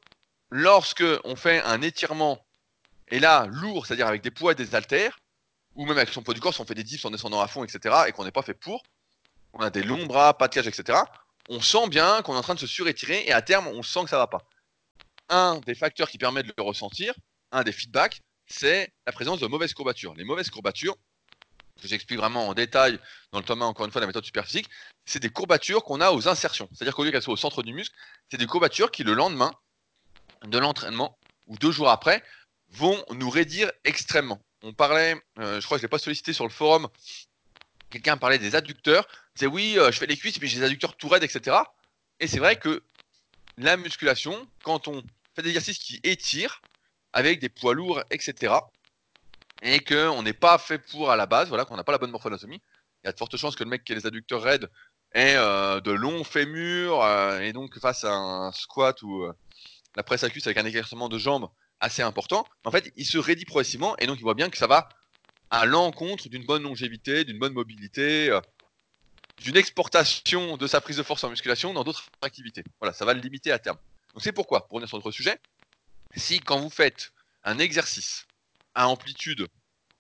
lorsque 0.49 1.03
on 1.23 1.35
fait 1.35 1.61
un 1.63 1.81
étirement, 1.81 2.43
et 3.09 3.19
là, 3.19 3.47
lourd, 3.47 3.85
c'est-à-dire 3.85 4.07
avec 4.07 4.21
des 4.21 4.31
poids 4.31 4.53
et 4.53 4.55
des 4.55 4.75
haltères, 4.75 5.19
ou 5.75 5.85
même 5.85 5.97
avec 5.97 6.09
son 6.09 6.23
poids 6.23 6.33
du 6.33 6.39
corps, 6.39 6.53
si 6.53 6.61
on 6.61 6.65
fait 6.65 6.75
des 6.75 6.83
dips 6.83 7.03
en 7.05 7.11
descendant 7.11 7.41
à 7.41 7.47
fond, 7.47 7.63
etc., 7.63 7.95
et 8.07 8.11
qu'on 8.11 8.23
n'est 8.23 8.31
pas 8.31 8.41
fait 8.41 8.53
pour, 8.53 8.83
on 9.53 9.59
a 9.59 9.69
des 9.69 9.83
longs 9.83 10.05
bras, 10.05 10.37
pas 10.37 10.47
de 10.47 10.53
cage, 10.53 10.67
etc. 10.67 10.99
On 11.49 11.61
sent 11.61 11.89
bien 11.89 12.21
qu'on 12.21 12.35
est 12.35 12.37
en 12.37 12.43
train 12.43 12.55
de 12.55 12.59
se 12.59 12.67
surétirer 12.67 13.23
et 13.25 13.33
à 13.33 13.41
terme, 13.41 13.67
on 13.67 13.81
sent 13.81 14.03
que 14.03 14.09
ça 14.09 14.17
va 14.17 14.27
pas. 14.27 14.43
Un 15.30 15.59
des 15.65 15.75
facteurs 15.75 16.09
qui 16.09 16.17
permet 16.17 16.43
de 16.43 16.53
le 16.57 16.63
ressentir, 16.63 17.13
un 17.51 17.63
des 17.63 17.71
feedbacks, 17.71 18.21
c'est 18.47 18.91
la 19.05 19.13
présence 19.13 19.39
de 19.39 19.47
mauvaises 19.47 19.73
courbatures. 19.73 20.13
Les 20.15 20.23
mauvaises 20.23 20.49
courbatures, 20.49 20.95
que 21.80 21.88
j'explique 21.88 22.19
vraiment 22.19 22.47
en 22.47 22.53
détail 22.53 22.99
dans 23.32 23.39
le 23.39 23.45
tome 23.45 23.61
1, 23.61 23.65
encore 23.65 23.86
une 23.86 23.91
fois, 23.91 24.01
de 24.01 24.03
la 24.03 24.07
méthode 24.07 24.25
superphysique, 24.25 24.67
c'est 25.05 25.19
des 25.19 25.30
courbatures 25.30 25.84
qu'on 25.84 26.01
a 26.01 26.11
aux 26.11 26.27
insertions. 26.27 26.67
C'est-à-dire 26.73 26.95
qu'au 26.95 27.03
lieu 27.03 27.11
qu'elles 27.11 27.21
soient 27.21 27.34
au 27.34 27.38
centre 27.38 27.63
du 27.63 27.73
muscle, 27.73 27.95
c'est 28.30 28.38
des 28.38 28.45
courbatures 28.45 28.91
qui, 28.91 29.03
le 29.03 29.13
lendemain 29.13 29.51
de 30.45 30.57
l'entraînement 30.57 31.17
ou 31.47 31.57
deux 31.57 31.71
jours 31.71 31.89
après, 31.89 32.23
vont 32.69 33.03
nous 33.11 33.30
raidir 33.30 33.71
extrêmement. 33.84 34.41
On 34.61 34.73
parlait, 34.73 35.15
euh, 35.39 35.59
je 35.59 35.65
crois 35.65 35.77
que 35.77 35.82
je 35.82 35.86
ne 35.86 35.88
l'ai 35.88 35.91
pas 35.91 35.99
sollicité 35.99 36.34
sur 36.34 36.43
le 36.43 36.51
forum, 36.51 36.88
quelqu'un 37.89 38.17
parlait 38.17 38.38
des 38.38 38.55
adducteurs, 38.55 39.07
c'est 39.36 39.47
oui, 39.47 39.77
euh, 39.77 39.91
je 39.91 39.97
fais 39.97 40.05
les 40.05 40.17
cuisses, 40.17 40.39
mais 40.41 40.47
j'ai 40.47 40.59
des 40.59 40.65
adducteurs 40.65 40.95
tout 40.95 41.07
raides, 41.07 41.23
etc. 41.23 41.57
Et 42.19 42.27
c'est 42.27 42.39
vrai 42.39 42.57
que 42.57 42.84
la 43.57 43.77
musculation, 43.77 44.47
quand 44.63 44.88
on 44.88 45.03
des 45.41 45.49
exercices 45.49 45.79
qui 45.79 45.99
étirent, 46.03 46.61
avec 47.13 47.39
des 47.39 47.49
poids 47.49 47.73
lourds, 47.73 48.03
etc., 48.11 48.53
et 49.61 49.79
qu'on 49.81 50.23
n'est 50.23 50.33
pas 50.33 50.57
fait 50.57 50.79
pour 50.79 51.11
à 51.11 51.15
la 51.15 51.25
base, 51.25 51.49
voilà, 51.49 51.65
qu'on 51.65 51.75
n'a 51.75 51.83
pas 51.83 51.91
la 51.91 51.97
bonne 51.97 52.11
morphoanatomie, 52.11 52.61
il 53.03 53.07
y 53.07 53.09
a 53.09 53.11
de 53.11 53.17
fortes 53.17 53.35
chances 53.37 53.55
que 53.55 53.63
le 53.63 53.69
mec 53.69 53.83
qui 53.83 53.91
a 53.91 53.95
les 53.95 54.05
adducteurs 54.05 54.41
raides 54.41 54.69
ait 55.13 55.35
euh, 55.35 55.81
de 55.81 55.91
longs 55.91 56.23
fémurs, 56.23 57.01
euh, 57.03 57.39
et 57.39 57.51
donc 57.51 57.77
face 57.79 58.03
à 58.03 58.13
un 58.13 58.51
squat 58.51 59.01
ou 59.01 59.27
la 59.95 60.03
presse 60.03 60.23
à 60.23 60.29
cuisse 60.29 60.47
avec 60.47 60.57
un 60.57 60.65
écartement 60.65 61.09
de 61.09 61.17
jambes 61.17 61.49
assez 61.79 62.01
important, 62.01 62.45
en 62.65 62.71
fait, 62.71 62.91
il 62.95 63.05
se 63.05 63.17
raidit 63.17 63.45
progressivement, 63.45 63.97
et 63.97 64.07
donc 64.07 64.17
il 64.19 64.23
voit 64.23 64.33
bien 64.33 64.49
que 64.49 64.57
ça 64.57 64.67
va 64.67 64.89
à 65.49 65.65
l'encontre 65.65 66.29
d'une 66.29 66.45
bonne 66.45 66.63
longévité, 66.63 67.23
d'une 67.25 67.39
bonne 67.39 67.53
mobilité, 67.53 68.37
d'une 69.41 69.57
exportation 69.57 70.57
de 70.57 70.67
sa 70.67 70.81
prise 70.81 70.97
de 70.97 71.03
force 71.03 71.23
en 71.23 71.29
musculation 71.29 71.73
dans 71.73 71.83
d'autres 71.83 72.05
activités. 72.21 72.63
Voilà, 72.79 72.93
ça 72.93 73.05
va 73.05 73.13
le 73.13 73.21
limiter 73.21 73.51
à 73.51 73.59
terme. 73.59 73.77
Donc 74.14 74.24
c'est 74.24 74.32
pourquoi, 74.32 74.68
pour 74.68 74.76
revenir 74.76 74.89
sur 74.89 74.97
notre 74.97 75.12
sujet, 75.12 75.39
si 76.16 76.39
quand 76.39 76.60
vous 76.60 76.70
faites 76.70 77.12
un 77.43 77.60
exercice 77.60 78.26
à 78.76 78.88
amplitude 78.88 79.47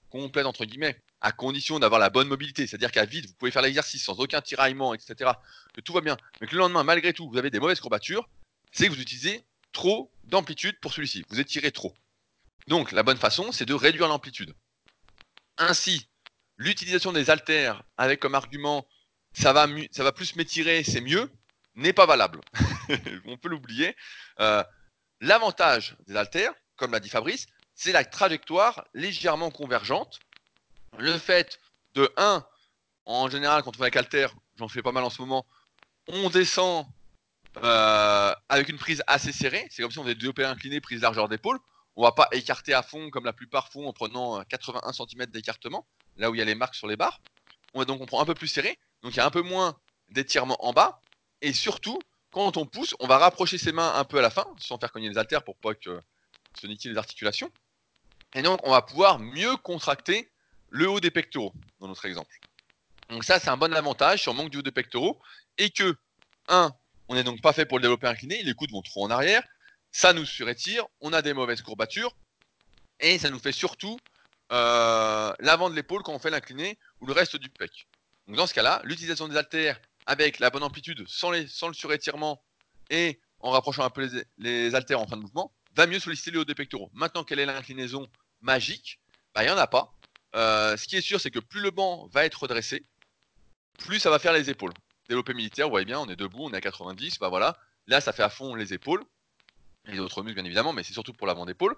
complète, 0.09 0.45
entre 0.45 0.65
guillemets, 0.65 0.99
à 1.21 1.31
condition 1.31 1.79
d'avoir 1.79 1.99
la 1.99 2.09
bonne 2.09 2.27
mobilité, 2.27 2.65
c'est-à-dire 2.65 2.91
qu'à 2.91 3.05
vide, 3.05 3.27
vous 3.27 3.33
pouvez 3.33 3.51
faire 3.51 3.61
l'exercice 3.61 4.03
sans 4.03 4.19
aucun 4.19 4.41
tiraillement, 4.41 4.93
etc., 4.93 5.31
que 5.73 5.81
tout 5.81 5.93
va 5.93 6.01
bien, 6.01 6.17
mais 6.39 6.47
que 6.47 6.53
le 6.53 6.59
lendemain, 6.59 6.83
malgré 6.83 7.13
tout, 7.13 7.29
vous 7.29 7.37
avez 7.37 7.49
des 7.49 7.59
mauvaises 7.59 7.79
courbatures, 7.79 8.27
c'est 8.71 8.87
que 8.87 8.93
vous 8.93 9.01
utilisez 9.01 9.43
trop 9.71 10.11
d'amplitude 10.23 10.79
pour 10.79 10.93
celui-ci. 10.93 11.25
Vous 11.29 11.39
étirez 11.39 11.71
trop. 11.71 11.93
Donc, 12.67 12.91
la 12.91 13.03
bonne 13.03 13.17
façon, 13.17 13.51
c'est 13.51 13.65
de 13.65 13.73
réduire 13.73 14.07
l'amplitude. 14.07 14.55
Ainsi, 15.57 16.07
l'utilisation 16.57 17.11
des 17.11 17.29
haltères 17.29 17.83
avec 17.97 18.19
comme 18.19 18.35
argument 18.35 18.87
ça 19.33 19.53
va, 19.53 19.67
ça 19.91 20.03
va 20.03 20.11
plus 20.11 20.35
m'étirer, 20.35 20.83
c'est 20.83 21.01
mieux, 21.01 21.29
n'est 21.75 21.93
pas 21.93 22.05
valable. 22.05 22.41
On 23.25 23.37
peut 23.37 23.49
l'oublier. 23.49 23.95
Euh, 24.39 24.63
l'avantage 25.21 25.95
des 26.07 26.15
haltères, 26.15 26.53
comme 26.75 26.91
l'a 26.91 26.99
dit 26.99 27.09
Fabrice, 27.09 27.47
c'est 27.75 27.91
la 27.91 28.03
trajectoire 28.03 28.85
légèrement 28.93 29.51
convergente. 29.51 30.19
Le 30.97 31.17
fait 31.17 31.59
de 31.93 32.11
1, 32.17 32.45
en 33.05 33.29
général, 33.29 33.63
quand 33.63 33.71
on 33.71 33.73
fait 33.73 33.83
avec 33.83 33.95
haltère, 33.95 34.33
j'en 34.57 34.67
fais 34.67 34.81
pas 34.81 34.91
mal 34.91 35.03
en 35.03 35.09
ce 35.09 35.21
moment, 35.21 35.45
on 36.07 36.29
descend 36.29 36.85
euh, 37.57 38.33
avec 38.49 38.69
une 38.69 38.77
prise 38.77 39.03
assez 39.07 39.31
serrée. 39.31 39.67
C'est 39.69 39.81
comme 39.81 39.91
si 39.91 39.99
on 39.99 40.03
faisait 40.03 40.15
deux 40.15 40.33
p 40.33 40.43
inclinés, 40.43 40.81
prise 40.81 41.01
largeur 41.01 41.29
d'épaule. 41.29 41.59
On 41.95 42.03
va 42.03 42.11
pas 42.11 42.27
écarter 42.31 42.73
à 42.73 42.83
fond 42.83 43.09
comme 43.09 43.25
la 43.25 43.33
plupart 43.33 43.69
font 43.69 43.87
en 43.87 43.93
prenant 43.93 44.41
81 44.43 44.93
cm 44.93 45.25
d'écartement, 45.27 45.87
là 46.17 46.29
où 46.29 46.35
il 46.35 46.37
y 46.37 46.41
a 46.41 46.45
les 46.45 46.55
marques 46.55 46.75
sur 46.75 46.87
les 46.87 46.95
barres. 46.95 47.19
On 47.73 47.83
donc 47.83 48.01
on 48.01 48.05
prend 48.05 48.21
un 48.21 48.25
peu 48.25 48.35
plus 48.35 48.47
serré. 48.47 48.77
Donc 49.01 49.13
il 49.13 49.17
y 49.17 49.19
a 49.19 49.25
un 49.25 49.31
peu 49.31 49.41
moins 49.41 49.77
d'étirement 50.09 50.63
en 50.65 50.73
bas. 50.73 51.01
Et 51.41 51.53
surtout, 51.53 51.99
quand 52.31 52.57
on 52.57 52.65
pousse, 52.65 52.95
on 52.99 53.07
va 53.07 53.17
rapprocher 53.17 53.57
ses 53.57 53.71
mains 53.71 53.93
un 53.95 54.03
peu 54.03 54.19
à 54.19 54.21
la 54.21 54.29
fin, 54.29 54.45
sans 54.59 54.77
faire 54.77 54.91
cogner 54.91 55.09
les 55.09 55.17
haltères 55.17 55.43
pour 55.43 55.57
pas 55.57 55.73
que 55.73 55.99
se 56.59 56.67
niquent 56.67 56.83
les 56.83 56.97
articulations. 56.97 57.51
Et 58.33 58.41
donc 58.41 58.59
on 58.63 58.71
va 58.71 58.81
pouvoir 58.81 59.19
mieux 59.19 59.55
contracter 59.57 60.31
le 60.69 60.89
haut 60.89 60.99
des 60.99 61.11
pectoraux, 61.11 61.53
dans 61.79 61.87
notre 61.87 62.05
exemple. 62.05 62.35
Donc 63.09 63.23
ça, 63.23 63.39
c'est 63.39 63.49
un 63.49 63.57
bon 63.57 63.73
avantage 63.73 64.21
si 64.21 64.29
on 64.29 64.33
manque 64.33 64.51
du 64.51 64.57
haut 64.57 64.61
des 64.61 64.71
pectoraux. 64.71 65.19
Et 65.57 65.71
que, 65.71 65.97
un, 66.47 66.71
on 67.07 67.15
n'est 67.15 67.23
donc 67.23 67.41
pas 67.41 67.53
fait 67.53 67.65
pour 67.65 67.79
le 67.79 67.81
développer 67.81 68.07
incliné, 68.07 68.43
les 68.43 68.53
coudes 68.53 68.71
vont 68.71 68.83
trop 68.83 69.03
en 69.03 69.09
arrière, 69.09 69.43
ça 69.91 70.13
nous 70.13 70.25
surétire, 70.25 70.85
on 71.01 71.11
a 71.13 71.21
des 71.21 71.33
mauvaises 71.33 71.61
courbatures, 71.61 72.15
et 72.99 73.17
ça 73.17 73.29
nous 73.29 73.39
fait 73.39 73.51
surtout 73.51 73.97
euh, 74.51 75.33
l'avant 75.39 75.69
de 75.69 75.75
l'épaule 75.75 76.03
quand 76.03 76.13
on 76.13 76.19
fait 76.19 76.29
l'incliné 76.29 76.77
ou 77.01 77.07
le 77.07 77.13
reste 77.13 77.35
du 77.35 77.49
pec. 77.49 77.87
Donc 78.27 78.35
dans 78.35 78.47
ce 78.47 78.53
cas-là, 78.53 78.81
l'utilisation 78.83 79.27
des 79.27 79.37
haltères 79.37 79.81
avec 80.05 80.39
la 80.39 80.49
bonne 80.49 80.63
amplitude, 80.63 81.05
sans, 81.07 81.31
le 81.31 81.73
surétirement 81.73 82.41
et 82.89 83.19
en 83.39 83.51
rapprochant 83.51 83.83
un 83.83 83.89
peu 83.89 84.09
les, 84.37 84.75
haltères 84.75 84.99
en 84.99 85.07
fin 85.07 85.17
de 85.17 85.21
mouvement, 85.21 85.53
va 85.75 85.87
mieux 85.87 85.99
solliciter 85.99 86.31
les 86.31 86.37
hauts 86.37 86.45
des 86.45 86.55
pectoraux. 86.55 86.89
Maintenant, 86.93 87.23
quelle 87.23 87.39
est 87.39 87.45
l'inclinaison 87.45 88.09
magique 88.41 88.99
bah, 89.33 89.43
Il 89.43 89.47
n'y 89.47 89.51
en 89.51 89.57
a 89.57 89.67
pas. 89.67 89.93
Euh, 90.35 90.75
ce 90.77 90.87
qui 90.87 90.97
est 90.97 91.01
sûr, 91.01 91.21
c'est 91.21 91.31
que 91.31 91.39
plus 91.39 91.61
le 91.61 91.71
banc 91.71 92.07
va 92.11 92.25
être 92.25 92.41
redressé, 92.41 92.85
plus 93.77 93.99
ça 93.99 94.09
va 94.09 94.19
faire 94.19 94.33
les 94.33 94.49
épaules. 94.49 94.73
Développé 95.07 95.33
militaire, 95.33 95.67
vous 95.67 95.71
voyez 95.71 95.85
bien, 95.85 95.99
on 95.99 96.07
est 96.07 96.15
debout, 96.15 96.43
on 96.43 96.51
est 96.51 96.57
à 96.57 96.61
90, 96.61 97.19
bah 97.19 97.29
voilà. 97.29 97.57
Là, 97.87 98.01
ça 98.01 98.13
fait 98.13 98.23
à 98.23 98.29
fond 98.29 98.55
les 98.55 98.73
épaules, 98.73 99.03
les 99.85 99.99
autres 99.99 100.21
muscles 100.21 100.35
bien 100.35 100.45
évidemment, 100.45 100.73
mais 100.73 100.83
c'est 100.83 100.93
surtout 100.93 101.13
pour 101.13 101.25
l'avant 101.25 101.45
d'épaule. 101.45 101.75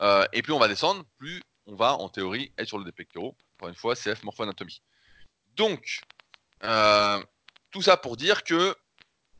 Euh, 0.00 0.26
et 0.32 0.42
plus 0.42 0.52
on 0.52 0.58
va 0.58 0.68
descendre, 0.68 1.04
plus 1.18 1.42
on 1.66 1.74
va 1.74 1.94
en 1.94 2.08
théorie 2.08 2.52
être 2.56 2.68
sur 2.68 2.78
le 2.78 2.92
pectoraux. 2.92 3.36
Encore 3.58 3.68
une 3.68 3.74
fois, 3.74 3.94
CF 3.94 4.22
morpho-anatomie. 4.22 4.80
Donc, 5.56 6.00
euh, 6.64 7.22
tout 7.70 7.82
ça 7.82 7.96
pour 7.96 8.16
dire 8.16 8.44
que 8.44 8.76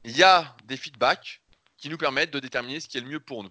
il 0.05 0.17
y 0.17 0.23
a 0.23 0.57
des 0.65 0.77
feedbacks 0.77 1.43
qui 1.77 1.89
nous 1.89 1.99
permettent 1.99 2.31
de 2.31 2.41
déterminer 2.41 2.81
ce 2.81 2.89
qui 2.89 2.99
est 2.99 3.01
le 3.01 3.09
mieux 3.09 3.21
pour 3.21 3.43
nous. 3.43 3.51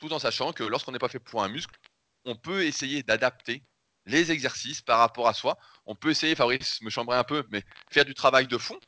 Tout 0.00 0.12
en 0.12 0.18
sachant 0.18 0.52
que 0.52 0.64
lorsqu'on 0.64 0.92
n'est 0.92 0.98
pas 0.98 1.08
fait 1.08 1.18
pour 1.18 1.42
un 1.42 1.48
muscle, 1.48 1.74
on 2.24 2.36
peut 2.36 2.64
essayer 2.64 3.02
d'adapter 3.02 3.62
les 4.04 4.30
exercices 4.30 4.82
par 4.82 4.98
rapport 4.98 5.28
à 5.28 5.34
soi. 5.34 5.58
On 5.84 5.94
peut 5.94 6.10
essayer, 6.10 6.34
Fabrice 6.34 6.80
me 6.82 6.90
chambrer 6.90 7.16
un 7.16 7.24
peu, 7.24 7.44
mais 7.50 7.62
faire 7.90 8.04
du 8.04 8.14
travail 8.14 8.46
de 8.46 8.58
fond, 8.58 8.78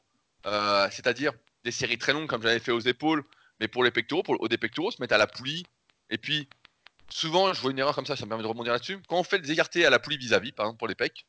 euh, 0.47 0.89
c'est-à-dire 0.91 1.33
des 1.65 1.71
séries 1.71 1.99
très 1.99 2.13
longues 2.13 2.29
comme 2.29 2.43
j'avais 2.43 2.61
fait 2.61 2.73
aux 2.73 2.81
épaules, 2.81 3.25
mais 3.61 3.69
pour 3.69 3.85
les 3.85 3.91
pectoraux, 3.91 4.23
pour 4.23 4.35
le 4.41 4.49
des 4.49 4.59
pectoraux, 4.59 4.91
se 4.91 5.01
mettre 5.01 5.15
à 5.15 5.19
la 5.19 5.27
poulie. 5.27 5.65
Et 6.11 6.19
puis, 6.19 6.49
souvent, 7.09 7.53
je 7.53 7.61
vois 7.61 7.71
une 7.71 7.79
erreur 7.79 7.95
comme 7.95 8.07
ça, 8.07 8.17
ça 8.17 8.25
me 8.25 8.29
permet 8.29 8.45
de 8.45 8.49
rebondir 8.49 8.73
là-dessus. 8.73 9.01
Quand 9.09 9.19
on 9.19 9.25
fait 9.25 9.39
des 9.39 9.51
écartés 9.51 9.85
à 9.85 9.91
la 9.91 9.99
poulie 9.99 10.19
vis-à-vis, 10.19 10.53
par 10.53 10.67
exemple 10.67 10.79
pour 10.79 10.89
les 10.89 10.95
pecs, 10.95 11.27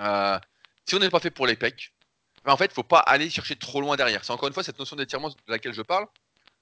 euh, 0.00 0.38
si 0.86 0.94
on 0.94 0.98
n'est 0.98 1.10
pas 1.10 1.20
fait 1.20 1.30
pour 1.30 1.46
les 1.46 1.56
pecs, 1.56 1.92
en 2.46 2.56
fait, 2.56 2.66
il 2.66 2.74
faut 2.74 2.82
pas 2.82 3.00
aller 3.00 3.30
chercher 3.30 3.56
trop 3.56 3.80
loin 3.80 3.96
derrière. 3.96 4.24
C'est 4.24 4.32
encore 4.32 4.48
une 4.48 4.54
fois 4.54 4.62
cette 4.62 4.78
notion 4.78 4.96
d'étirement 4.96 5.28
de 5.28 5.36
laquelle 5.48 5.74
je 5.74 5.82
parle. 5.82 6.06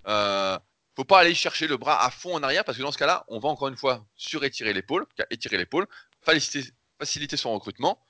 Euh, 0.07 0.59
faut 0.95 1.05
pas 1.05 1.21
aller 1.21 1.35
chercher 1.35 1.67
le 1.67 1.77
bras 1.77 2.05
à 2.05 2.11
fond 2.11 2.35
en 2.35 2.43
arrière 2.43 2.65
parce 2.65 2.79
que 2.79 2.83
dans 2.83 2.93
ce 2.93 2.99
cas-là, 2.99 3.25
on 3.29 3.39
va 3.39 3.51
encore 3.51 3.69
une 3.69 3.77
fois 3.77 4.07
surétirer 4.17 4.73
l'épaule, 4.73 5.07
étirer 5.31 5.59
l'épaule, 5.59 5.87
faciliter, 6.23 7.37
son 7.37 7.53
recrutement. 7.53 8.03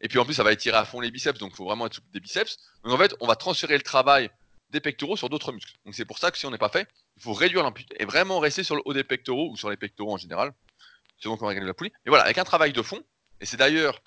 Et 0.00 0.08
puis 0.08 0.18
en 0.18 0.24
plus, 0.24 0.34
ça 0.34 0.42
va 0.42 0.52
étirer 0.52 0.76
à 0.76 0.84
fond 0.84 0.98
les 0.98 1.12
biceps, 1.12 1.38
donc 1.38 1.52
il 1.52 1.56
faut 1.56 1.64
vraiment 1.64 1.86
être 1.86 2.00
des 2.12 2.18
biceps. 2.18 2.56
Donc 2.82 2.92
en 2.92 2.98
fait, 2.98 3.14
on 3.20 3.28
va 3.28 3.36
transférer 3.36 3.76
le 3.76 3.82
travail 3.82 4.28
des 4.70 4.80
pectoraux 4.80 5.16
sur 5.16 5.28
d'autres 5.28 5.52
muscles. 5.52 5.74
Donc 5.84 5.94
c'est 5.94 6.04
pour 6.04 6.18
ça 6.18 6.32
que 6.32 6.38
si 6.38 6.46
on 6.46 6.50
n'est 6.50 6.58
pas 6.58 6.70
fait, 6.70 6.88
il 7.16 7.22
faut 7.22 7.32
réduire 7.32 7.62
l'amplitude 7.62 7.94
et 8.00 8.04
vraiment 8.04 8.40
rester 8.40 8.64
sur 8.64 8.74
le 8.74 8.82
haut 8.84 8.92
des 8.92 9.04
pectoraux 9.04 9.50
ou 9.50 9.56
sur 9.56 9.70
les 9.70 9.76
pectoraux 9.76 10.14
en 10.14 10.16
général, 10.16 10.52
selon 11.18 11.36
qu'on 11.36 11.46
va 11.46 11.54
gagner 11.54 11.66
la 11.66 11.74
poulie. 11.74 11.92
Et 12.04 12.08
voilà, 12.08 12.24
avec 12.24 12.38
un 12.38 12.44
travail 12.44 12.72
de 12.72 12.82
fond, 12.82 13.00
et 13.40 13.46
c'est 13.46 13.56
d'ailleurs, 13.56 14.02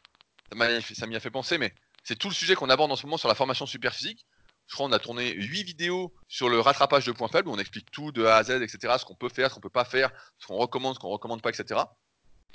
ça 0.52 1.08
m'y 1.08 1.16
a 1.16 1.20
fait 1.22 1.32
penser, 1.32 1.58
mais 1.58 1.74
c'est 2.06 2.16
tout 2.16 2.30
le 2.30 2.34
sujet 2.34 2.56
qu'on 2.56 2.70
aborde 2.70 2.92
en 2.92 2.96
ce 2.96 3.06
moment 3.06 3.18
sur 3.18 3.28
la 3.28 3.36
formation 3.36 3.66
super 3.66 3.94
physique. 3.94 4.26
Je 4.68 4.76
crois 4.76 4.88
qu'on 4.88 4.94
a 4.94 5.00
tourné 5.00 5.34
8 5.34 5.64
vidéos 5.64 6.14
sur 6.28 6.50
le 6.50 6.60
rattrapage 6.60 7.06
de 7.06 7.12
points 7.12 7.28
faibles 7.28 7.50
où 7.50 7.52
on 7.52 7.60
explique 7.60 7.92
tout 7.92 8.12
de 8.12 8.26
A 8.26 8.38
à 8.38 8.44
Z, 8.44 8.62
etc. 8.62 8.96
Ce 9.00 9.06
qu'on 9.06 9.16
peut 9.16 9.30
faire, 9.30 9.50
ce 9.50 9.56
qu'on 9.56 9.62
peut 9.62 9.70
pas 9.70 9.86
faire, 9.86 10.12
ce 10.38 10.48
qu'on 10.48 10.56
recommande, 10.56 10.96
ce 10.96 11.00
qu'on 11.00 11.10
recommande 11.10 11.42
pas, 11.42 11.50
etc. 11.50 11.82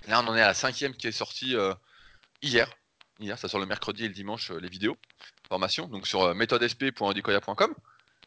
Là, 0.07 0.23
on 0.23 0.29
en 0.29 0.37
est 0.37 0.41
à 0.41 0.47
la 0.47 0.55
cinquième 0.55 0.95
qui 0.95 1.09
est 1.09 1.13
sortie 1.13 1.57
euh, 1.57 1.75
hier. 2.43 2.73
Hier, 3.19 3.39
ça 3.39 3.49
sort 3.49 3.61
le 3.61 3.67
mercredi 3.67 4.05
et 4.05 4.09
le 4.09 4.15
dimanche, 4.15 4.51
euh, 4.51 4.61
les 4.61 4.69
vidéos, 4.69 4.97
formation, 5.49 5.89
donc 5.89 6.07
sur 6.07 6.23
euh. 6.23 6.35
Mais 6.35 6.47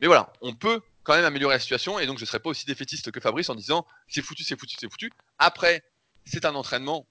voilà, 0.07 0.34
on 0.41 0.53
peut 0.53 0.82
quand 1.03 1.15
même 1.15 1.26
améliorer 1.26 1.55
la 1.55 1.59
situation 1.59 1.99
et 1.99 2.05
donc 2.05 2.17
je 2.17 2.24
ne 2.24 2.28
serai 2.28 2.39
pas 2.39 2.49
aussi 2.49 2.65
défaitiste 2.65 3.11
que 3.11 3.19
Fabrice 3.19 3.49
en 3.49 3.55
disant 3.55 3.88
c'est 4.07 4.21
foutu, 4.21 4.43
c'est 4.43 4.59
foutu, 4.59 4.76
c'est 4.80 4.89
foutu. 4.89 5.11
Après, 5.39 5.84
c'est 6.26 6.45
un 6.45 6.55
entraînement 6.55 7.07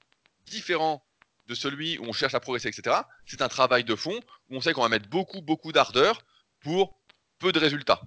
différent 0.47 1.05
de 1.47 1.55
celui 1.55 1.99
où 1.99 2.05
on 2.05 2.13
cherche 2.13 2.35
à 2.35 2.41
progresser, 2.41 2.69
etc. 2.69 2.97
C'est 3.27 3.43
un 3.43 3.49
travail 3.49 3.85
de 3.85 3.95
fond 3.95 4.19
où 4.51 4.57
on 4.57 4.61
sait 4.61 4.73
qu'on 4.73 4.83
va 4.83 4.89
mettre 4.89 5.09
beaucoup, 5.09 5.43
beaucoup 5.43 5.73
d'ardeur 5.73 6.23
pour 6.61 6.99
peu 7.39 7.53
de 7.53 7.59
résultats. 7.59 8.01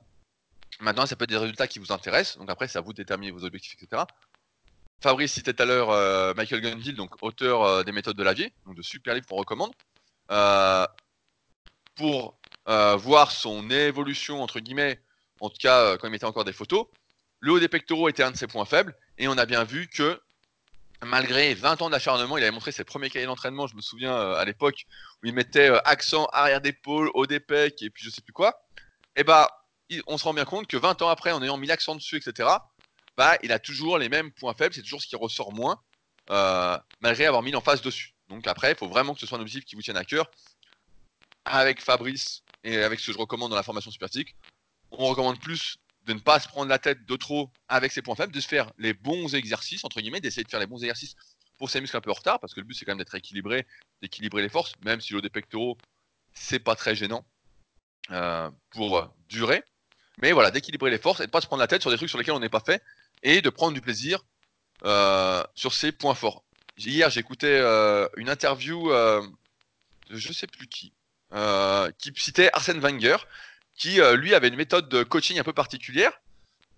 Maintenant, 0.80 1.06
ça 1.06 1.16
peut 1.16 1.24
être 1.24 1.30
des 1.30 1.38
résultats 1.38 1.68
qui 1.68 1.80
vous 1.80 1.92
intéressent, 1.92 2.38
donc 2.38 2.50
après, 2.50 2.68
c'est 2.68 2.78
à 2.78 2.82
vous 2.82 2.94
de 2.94 2.98
déterminer 2.98 3.32
vos 3.32 3.46
objectifs, 3.46 3.76
etc. 3.82 4.04
Fabrice 5.02 5.34
citait 5.34 5.54
tout 5.54 5.64
à 5.64 5.66
l'heure 5.66 5.92
euh, 5.92 6.34
Michael 6.36 6.62
Gunville, 6.62 6.96
donc 6.96 7.22
auteur 7.22 7.64
euh, 7.64 7.84
des 7.84 7.92
méthodes 7.92 8.18
de 8.18 8.24
Lavier, 8.24 8.54
donc 8.66 8.76
de 8.76 8.82
super 8.82 9.14
livres 9.14 9.28
qu'on 9.28 9.36
recommande, 9.36 9.72
euh, 10.32 10.86
pour 11.96 12.38
voir 12.66 13.32
son 13.32 13.70
évolution, 13.70 14.42
entre 14.42 14.60
guillemets, 14.60 15.00
en 15.40 15.50
tout 15.50 15.58
cas 15.60 15.98
quand 15.98 16.08
il 16.08 16.12
mettait 16.12 16.26
encore 16.26 16.44
des 16.44 16.54
photos. 16.54 16.88
Le 17.40 17.52
haut 17.52 17.60
des 17.60 17.68
pectoraux 17.68 18.10
était 18.10 18.24
un 18.24 18.32
de 18.32 18.38
ses 18.38 18.48
points 18.48 18.66
faibles, 18.66 18.96
et 19.18 19.28
on 19.28 19.38
a 19.38 19.46
bien 19.46 19.64
vu 19.64 19.88
que 19.88 20.20
malgré 21.06 21.54
20 21.54 21.82
ans 21.82 21.90
d'acharnement, 21.90 22.38
il 22.38 22.44
avait 22.44 22.52
montré 22.52 22.72
ses 22.72 22.84
premiers 22.84 23.10
cahiers 23.10 23.26
d'entraînement, 23.26 23.68
je 23.68 23.76
me 23.76 23.82
souviens 23.82 24.16
à 24.34 24.44
l'époque, 24.46 24.86
où 25.24 25.28
il 25.28 25.34
mettait 25.34 25.70
accent 25.86 26.26
arrière 26.34 26.62
d'épaule, 26.62 27.10
haut 27.14 27.26
des 27.26 27.40
pecs, 27.40 27.82
et 27.82 27.90
puis 27.90 28.04
je 28.04 28.10
sais 28.10 28.22
plus 28.22 28.34
quoi. 28.34 28.62
Et 29.16 29.24
bah, 29.24 29.66
on 30.08 30.18
se 30.18 30.24
rend 30.24 30.34
bien 30.34 30.46
compte 30.46 30.68
que 30.68 30.78
20 30.78 31.02
ans 31.02 31.10
après, 31.10 31.32
en 31.32 31.42
ayant 31.42 31.58
mis 31.58 31.68
l'accent 31.68 31.96
dessus, 31.96 32.18
etc., 32.18 32.50
bah, 33.18 33.38
il 33.44 33.52
a 33.52 33.60
toujours 33.60 33.98
les 33.98 34.10
mêmes 34.10 34.32
points 34.32 34.54
faibles, 34.54 34.76
c'est 34.76 34.82
toujours 34.82 35.02
ce 35.02 35.08
qui 35.08 35.16
ressort 35.16 35.54
moins, 35.54 35.82
euh, 36.32 36.78
malgré 37.02 37.26
avoir 37.26 37.44
mis 37.44 37.52
l'emphase 37.52 37.82
dessus. 37.82 38.14
Donc 38.30 38.48
après, 38.48 38.72
il 38.72 38.78
faut 38.78 38.90
vraiment 38.90 39.14
que 39.14 39.20
ce 39.20 39.28
soit 39.28 39.38
un 39.38 39.42
objectif 39.42 39.66
qui 39.66 39.76
vous 39.76 39.82
tienne 39.82 39.98
à 39.98 40.04
cœur. 40.04 40.30
Avec 41.46 41.82
Fabrice 41.82 42.44
et 42.64 42.78
avec 42.82 43.00
ce 43.00 43.08
que 43.08 43.14
je 43.14 43.18
recommande 43.18 43.52
dans 43.52 43.56
la 43.56 43.64
formation 43.64 43.92
supertique, 43.92 44.36
on 44.92 45.06
recommande 45.06 45.40
plus 45.40 45.78
de 46.06 46.14
ne 46.14 46.20
pas 46.20 46.40
se 46.40 46.48
prendre 46.48 46.70
la 46.70 46.80
tête 46.80 47.06
de 47.06 47.16
trop 47.16 47.52
avec 47.68 47.92
ses 47.92 48.02
points 48.02 48.16
faibles, 48.16 48.34
de 48.34 48.40
se 48.40 48.48
faire 48.48 48.72
les 48.78 48.94
bons 48.94 49.34
exercices, 49.34 49.84
entre 49.84 50.02
guillemets, 50.02 50.22
d'essayer 50.22 50.44
de 50.44 50.50
faire 50.50 50.60
les 50.60 50.68
bons 50.68 50.82
exercices 50.84 51.16
pour 51.58 51.70
ses 51.70 51.82
muscles 51.82 51.98
un 51.98 52.02
peu 52.02 52.12
en 52.12 52.16
retard, 52.16 52.40
parce 52.40 52.54
que 52.54 52.60
le 52.60 52.66
but 52.66 52.74
c'est 52.74 52.86
quand 52.86 52.92
même 52.92 53.00
d'être 53.00 53.16
équilibré, 53.16 53.66
d'équilibrer 54.02 54.42
les 54.42 54.50
forces, 54.50 54.74
même 54.84 55.02
si 55.02 55.14
le 55.14 55.22
des 55.22 55.30
pectoraux, 55.30 55.78
c'est 56.34 56.60
pas 56.60 56.76
très 56.76 56.96
gênant 56.96 57.26
euh, 58.12 58.52
pour 58.72 59.10
durer. 59.30 59.64
Mais 60.22 60.32
voilà, 60.32 60.52
d'équilibrer 60.52 60.92
les 60.92 60.98
forces 60.98 61.22
et 61.22 61.26
de 61.26 61.32
pas 61.32 61.42
se 61.42 61.48
prendre 61.48 61.62
la 61.62 61.68
tête 61.68 61.82
sur 61.82 61.92
des 61.92 61.98
trucs 61.98 62.10
sur 62.10 62.18
lesquels 62.18 62.36
on 62.36 62.40
n'est 62.40 62.50
pas 62.50 62.60
fait 62.60 62.84
et 63.24 63.42
de 63.42 63.50
prendre 63.50 63.74
du 63.74 63.82
plaisir 63.82 64.24
euh, 64.84 65.44
sur 65.56 65.74
ses 65.74 65.92
points 65.92 66.16
forts. 66.16 66.44
Hier, 66.78 67.10
j'écoutais 67.10 67.58
euh, 67.60 68.08
une 68.18 68.30
interview 68.30 68.92
de 68.92 69.22
je 70.10 70.34
sais 70.34 70.48
plus 70.48 70.68
qui, 70.68 70.94
qui 71.98 72.14
citait 72.16 72.50
Arsène 72.54 72.80
Wenger, 72.80 73.18
qui 73.76 74.00
lui 74.16 74.34
avait 74.34 74.48
une 74.48 74.56
méthode 74.56 74.90
de 74.90 75.04
coaching 75.04 75.40
un 75.40 75.44
peu 75.44 75.54
particulière, 75.54 76.12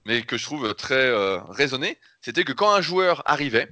mais 0.06 0.24
que 0.24 0.38
je 0.38 0.44
trouve 0.44 0.74
très 0.76 1.12
raisonnée. 1.50 2.00
C'était 2.22 2.44
que 2.44 2.54
quand 2.54 2.74
un 2.74 2.82
joueur 2.82 3.22
arrivait 3.30 3.70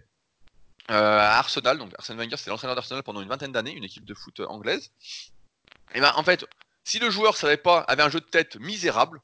à 0.87 1.39
Arsenal, 1.39 1.77
donc 1.77 1.91
Arsène 1.97 2.17
Wenger, 2.17 2.37
c'était 2.37 2.51
l'entraîneur 2.51 2.75
d'Arsenal 2.75 3.03
pendant 3.03 3.21
une 3.21 3.29
vingtaine 3.29 3.51
d'années, 3.51 3.73
une 3.73 3.83
équipe 3.83 4.05
de 4.05 4.13
foot 4.13 4.39
anglaise. 4.41 4.91
Et 5.93 6.01
ben 6.01 6.11
en 6.15 6.23
fait, 6.23 6.45
si 6.83 6.99
le 6.99 7.09
joueur 7.09 7.35
savait 7.37 7.57
pas, 7.57 7.79
avait 7.79 8.03
un 8.03 8.09
jeu 8.09 8.19
de 8.19 8.25
tête 8.25 8.57
misérable, 8.57 9.21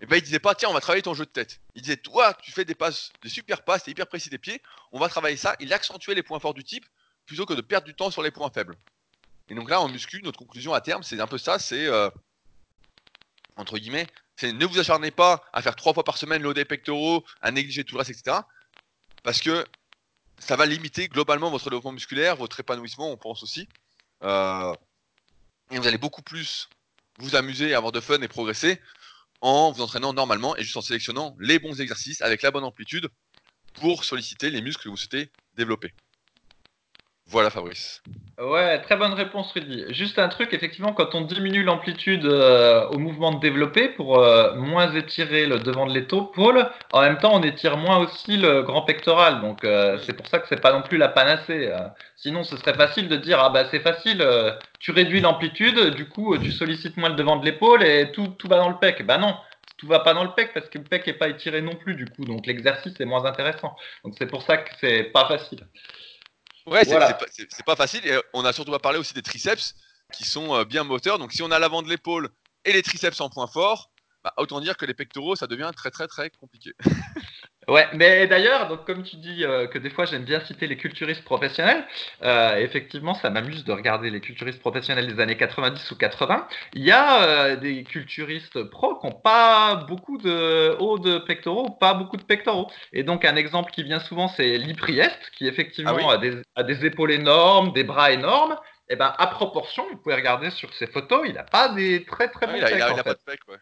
et 0.00 0.06
ben 0.06 0.16
il 0.16 0.22
disait 0.22 0.38
pas 0.38 0.54
tiens 0.54 0.68
on 0.68 0.72
va 0.72 0.80
travailler 0.80 1.02
ton 1.02 1.14
jeu 1.14 1.24
de 1.24 1.30
tête. 1.30 1.60
Il 1.74 1.82
disait 1.82 1.96
toi 1.96 2.34
tu 2.42 2.52
fais 2.52 2.64
des 2.64 2.74
passes, 2.74 3.10
des 3.22 3.28
super 3.28 3.62
passes, 3.62 3.84
t'es 3.84 3.90
hyper 3.90 4.06
précis 4.06 4.30
des 4.30 4.38
pieds, 4.38 4.62
on 4.92 4.98
va 4.98 5.08
travailler 5.08 5.36
ça. 5.36 5.56
Il 5.60 5.72
accentuait 5.72 6.14
les 6.14 6.22
points 6.22 6.40
forts 6.40 6.54
du 6.54 6.64
type 6.64 6.86
plutôt 7.26 7.46
que 7.46 7.54
de 7.54 7.60
perdre 7.60 7.86
du 7.86 7.94
temps 7.94 8.10
sur 8.10 8.22
les 8.22 8.30
points 8.30 8.50
faibles. 8.50 8.76
Et 9.48 9.54
donc 9.54 9.68
là 9.68 9.80
en 9.80 9.88
muscu 9.88 10.22
notre 10.22 10.38
conclusion 10.38 10.72
à 10.72 10.80
terme 10.80 11.02
c'est 11.02 11.20
un 11.20 11.26
peu 11.26 11.38
ça, 11.38 11.58
c'est 11.58 11.86
euh, 11.86 12.08
entre 13.56 13.78
guillemets, 13.78 14.06
c'est 14.36 14.52
ne 14.52 14.64
vous 14.64 14.78
acharnez 14.78 15.10
pas 15.10 15.44
à 15.52 15.62
faire 15.62 15.76
trois 15.76 15.94
fois 15.94 16.04
par 16.04 16.18
semaine 16.18 16.42
l'OD 16.42 16.64
pectoraux, 16.64 17.24
à 17.40 17.50
négliger 17.50 17.84
tout 17.84 17.94
le 17.94 17.98
reste 18.00 18.10
etc. 18.10 18.38
Parce 19.22 19.40
que 19.40 19.64
ça 20.38 20.56
va 20.56 20.66
limiter 20.66 21.08
globalement 21.08 21.50
votre 21.50 21.64
développement 21.64 21.92
musculaire, 21.92 22.36
votre 22.36 22.60
épanouissement 22.60 23.10
on 23.10 23.16
pense 23.16 23.42
aussi. 23.42 23.68
Euh, 24.22 24.74
et 25.70 25.78
vous 25.78 25.86
allez 25.86 25.98
beaucoup 25.98 26.22
plus 26.22 26.68
vous 27.18 27.36
amuser, 27.36 27.74
avoir 27.74 27.92
de 27.92 28.00
fun 28.00 28.20
et 28.20 28.28
progresser 28.28 28.80
en 29.40 29.72
vous 29.72 29.82
entraînant 29.82 30.12
normalement 30.12 30.56
et 30.56 30.62
juste 30.62 30.76
en 30.76 30.82
sélectionnant 30.82 31.36
les 31.38 31.58
bons 31.58 31.80
exercices 31.80 32.22
avec 32.22 32.42
la 32.42 32.50
bonne 32.50 32.64
amplitude 32.64 33.08
pour 33.74 34.04
solliciter 34.04 34.50
les 34.50 34.60
muscles 34.60 34.84
que 34.84 34.88
vous 34.88 34.96
souhaitez 34.96 35.30
développer. 35.54 35.94
Voilà 37.30 37.48
Fabrice. 37.48 38.02
Ouais, 38.40 38.80
très 38.80 38.96
bonne 38.96 39.12
réponse 39.12 39.52
Rudy. 39.52 39.84
Juste 39.90 40.18
un 40.18 40.26
truc, 40.28 40.52
effectivement, 40.52 40.92
quand 40.92 41.14
on 41.14 41.20
diminue 41.20 41.62
l'amplitude 41.62 42.24
euh, 42.24 42.88
au 42.88 42.98
mouvement 42.98 43.30
de 43.30 43.38
développer 43.38 43.88
pour 43.88 44.18
euh, 44.18 44.56
moins 44.56 44.92
étirer 44.96 45.46
le 45.46 45.60
devant 45.60 45.86
de 45.86 45.94
l'épaule, 45.94 46.68
en 46.92 47.02
même 47.02 47.18
temps 47.18 47.30
on 47.32 47.42
étire 47.44 47.76
moins 47.76 47.98
aussi 47.98 48.36
le 48.36 48.62
grand 48.62 48.82
pectoral. 48.82 49.42
Donc 49.42 49.62
euh, 49.62 49.96
c'est 50.04 50.14
pour 50.14 50.26
ça 50.26 50.40
que 50.40 50.48
c'est 50.48 50.60
pas 50.60 50.72
non 50.72 50.82
plus 50.82 50.98
la 50.98 51.06
panacée. 51.06 51.72
Sinon 52.16 52.42
ce 52.42 52.56
serait 52.56 52.74
facile 52.74 53.08
de 53.08 53.16
dire 53.16 53.38
ah 53.38 53.50
bah 53.50 53.64
c'est 53.70 53.80
facile, 53.80 54.26
tu 54.80 54.90
réduis 54.90 55.20
l'amplitude, 55.20 55.94
du 55.94 56.08
coup 56.08 56.36
tu 56.36 56.50
sollicites 56.50 56.96
moins 56.96 57.10
le 57.10 57.14
devant 57.14 57.36
de 57.36 57.44
l'épaule 57.44 57.84
et 57.84 58.10
tout, 58.10 58.26
tout 58.38 58.48
va 58.48 58.56
dans 58.56 58.70
le 58.70 58.78
pec. 58.78 59.06
Bah 59.06 59.18
non, 59.18 59.36
tout 59.78 59.86
va 59.86 60.00
pas 60.00 60.14
dans 60.14 60.24
le 60.24 60.32
pec 60.32 60.52
parce 60.52 60.68
que 60.68 60.78
le 60.78 60.84
pec 60.84 61.06
est 61.06 61.12
pas 61.12 61.28
étiré 61.28 61.62
non 61.62 61.76
plus 61.76 61.94
du 61.94 62.06
coup, 62.06 62.24
donc 62.24 62.46
l'exercice 62.46 62.98
est 63.00 63.04
moins 63.04 63.24
intéressant. 63.24 63.76
Donc 64.04 64.14
c'est 64.18 64.26
pour 64.26 64.42
ça 64.42 64.56
que 64.56 64.70
c'est 64.80 65.04
pas 65.04 65.26
facile. 65.26 65.60
Ouais, 66.70 66.84
c'est 66.84 67.64
pas, 67.64 67.76
facile. 67.76 68.06
Et 68.06 68.16
on 68.32 68.44
a 68.44 68.52
surtout 68.52 68.70
pas 68.70 68.78
parlé 68.78 68.98
aussi 68.98 69.12
des 69.12 69.22
triceps 69.22 69.74
qui 70.12 70.24
sont 70.24 70.54
euh, 70.54 70.64
bien 70.64 70.84
moteurs. 70.84 71.18
Donc 71.18 71.32
si 71.32 71.42
on 71.42 71.50
a 71.50 71.58
l'avant 71.58 71.82
de 71.82 71.88
l'épaule 71.88 72.28
et 72.64 72.72
les 72.72 72.82
triceps 72.82 73.20
en 73.20 73.28
point 73.28 73.48
fort, 73.48 73.90
bah, 74.22 74.32
autant 74.36 74.60
dire 74.60 74.76
que 74.76 74.86
les 74.86 74.94
pectoraux, 74.94 75.34
ça 75.34 75.48
devient 75.48 75.70
très 75.74 75.90
très 75.90 76.06
très 76.06 76.30
compliqué. 76.30 76.72
Ouais, 77.68 77.86
mais 77.92 78.26
d'ailleurs, 78.26 78.68
donc 78.68 78.86
comme 78.86 79.02
tu 79.02 79.16
dis 79.16 79.44
euh, 79.44 79.66
que 79.66 79.78
des 79.78 79.90
fois 79.90 80.06
j'aime 80.06 80.24
bien 80.24 80.40
citer 80.40 80.66
les 80.66 80.78
culturistes 80.78 81.22
professionnels, 81.24 81.86
euh, 82.22 82.56
effectivement 82.56 83.14
ça 83.14 83.28
m'amuse 83.28 83.64
de 83.64 83.72
regarder 83.72 84.10
les 84.10 84.20
culturistes 84.20 84.60
professionnels 84.60 85.06
des 85.14 85.20
années 85.22 85.36
90 85.36 85.90
ou 85.90 85.96
80. 85.96 86.48
Il 86.72 86.82
y 86.82 86.90
a 86.90 87.22
euh, 87.22 87.56
des 87.56 87.84
culturistes 87.84 88.62
pros 88.64 88.98
qui 88.98 89.06
n'ont 89.06 89.12
pas 89.12 89.76
beaucoup 89.76 90.16
de 90.16 90.74
hauts 90.80 90.98
de 90.98 91.18
pectoraux, 91.18 91.70
pas 91.70 91.92
beaucoup 91.92 92.16
de 92.16 92.24
pectoraux. 92.24 92.70
Et 92.94 93.02
donc 93.02 93.26
un 93.26 93.36
exemple 93.36 93.70
qui 93.72 93.82
vient 93.82 94.00
souvent 94.00 94.28
c'est 94.28 94.56
Lee 94.56 94.74
Priest, 94.74 95.18
qui 95.36 95.46
Ah 95.46 95.50
effectivement 95.50 95.92
oui? 95.92 96.04
a 96.08 96.16
des, 96.18 96.42
a 96.56 96.62
des 96.62 96.86
épaules 96.86 97.12
énormes, 97.12 97.72
des 97.72 97.84
bras 97.84 98.10
énormes. 98.10 98.56
Et 98.88 98.96
ben 98.96 99.14
à 99.18 99.26
proportion, 99.28 99.86
vous 99.90 99.98
pouvez 99.98 100.16
regarder 100.16 100.50
sur 100.50 100.72
ses 100.74 100.86
photos, 100.86 101.22
il 101.26 101.34
n'a 101.34 101.44
pas 101.44 101.68
des 101.68 102.04
très 102.04 102.28
très 102.28 102.46
bons 102.46 102.54
il 102.56 102.62
pas 103.04 103.14
de 103.14 103.20
pec, 103.24 103.40
ouais. 103.48 103.58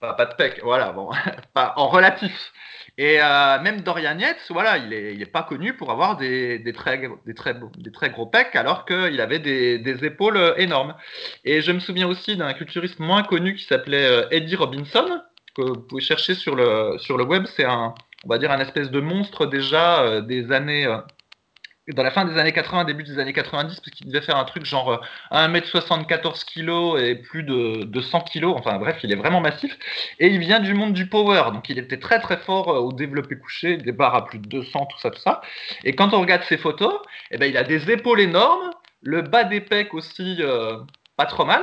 Pas 0.00 0.26
de 0.26 0.34
pec. 0.34 0.60
Voilà, 0.62 0.92
bon, 0.92 1.10
pas 1.54 1.74
en 1.76 1.88
relatif. 1.88 2.52
Et 2.98 3.22
euh, 3.22 3.60
même 3.60 3.82
Dorian 3.82 4.18
Yates, 4.18 4.44
voilà, 4.50 4.76
il 4.78 4.92
est, 4.92 5.14
il 5.14 5.22
est 5.22 5.26
pas 5.26 5.44
connu 5.44 5.74
pour 5.74 5.92
avoir 5.92 6.16
des, 6.16 6.60
très, 6.74 6.98
gros 8.10 8.26
pecs, 8.26 8.56
alors 8.56 8.84
qu'il 8.84 9.20
avait 9.20 9.38
des, 9.38 10.04
épaules 10.04 10.36
euh, 10.36 10.54
énormes. 10.56 10.96
Et 11.44 11.60
je 11.60 11.70
me 11.70 11.78
souviens 11.78 12.08
aussi 12.08 12.36
d'un 12.36 12.52
culturiste 12.54 12.98
moins 12.98 13.22
connu 13.22 13.54
qui 13.54 13.64
s'appelait 13.64 14.04
euh, 14.04 14.28
Eddie 14.32 14.56
Robinson, 14.56 15.22
que 15.54 15.62
vous 15.62 15.80
pouvez 15.80 16.02
chercher 16.02 16.34
sur 16.34 16.56
le, 16.56 16.96
sur 16.98 17.16
le 17.16 17.24
web. 17.24 17.44
C'est 17.56 17.64
un, 17.64 17.94
on 18.24 18.28
va 18.28 18.38
dire, 18.38 18.50
un 18.50 18.60
espèce 18.60 18.90
de 18.90 19.00
monstre 19.00 19.46
déjà 19.46 20.20
des 20.20 20.50
années 20.50 20.86
dans 21.94 22.02
la 22.02 22.10
fin 22.10 22.24
des 22.24 22.38
années 22.38 22.52
80, 22.52 22.84
début 22.84 23.02
des 23.02 23.18
années 23.18 23.32
90, 23.32 23.80
parce 23.80 23.90
qu'il 23.96 24.06
devait 24.06 24.20
faire 24.20 24.36
un 24.36 24.44
truc 24.44 24.64
genre 24.64 25.02
1m74 25.32 26.44
kg 26.44 27.02
et 27.02 27.14
plus 27.14 27.42
de, 27.42 27.84
de 27.84 28.00
100 28.00 28.20
kg. 28.20 28.44
Enfin 28.46 28.78
bref, 28.78 28.98
il 29.02 29.12
est 29.12 29.16
vraiment 29.16 29.40
massif. 29.40 29.76
Et 30.18 30.28
il 30.28 30.38
vient 30.38 30.60
du 30.60 30.74
monde 30.74 30.92
du 30.92 31.06
power. 31.08 31.44
Donc 31.52 31.68
il 31.68 31.78
était 31.78 31.98
très 31.98 32.20
très 32.20 32.36
fort 32.36 32.68
au 32.68 32.92
développé 32.92 33.36
couché, 33.38 33.78
des 33.78 33.92
barres 33.92 34.14
à 34.14 34.24
plus 34.26 34.38
de 34.38 34.48
200, 34.48 34.86
tout 34.86 34.98
ça, 34.98 35.10
tout 35.10 35.20
ça. 35.20 35.40
Et 35.84 35.94
quand 35.94 36.12
on 36.12 36.20
regarde 36.20 36.42
ses 36.44 36.58
photos, 36.58 36.94
eh 37.30 37.38
ben, 37.38 37.46
il 37.46 37.56
a 37.56 37.64
des 37.64 37.90
épaules 37.90 38.20
énormes, 38.20 38.70
le 39.02 39.22
bas 39.22 39.44
des 39.44 39.60
pecs 39.60 39.94
aussi 39.94 40.38
euh, 40.40 40.78
pas 41.16 41.26
trop 41.26 41.44
mal. 41.44 41.62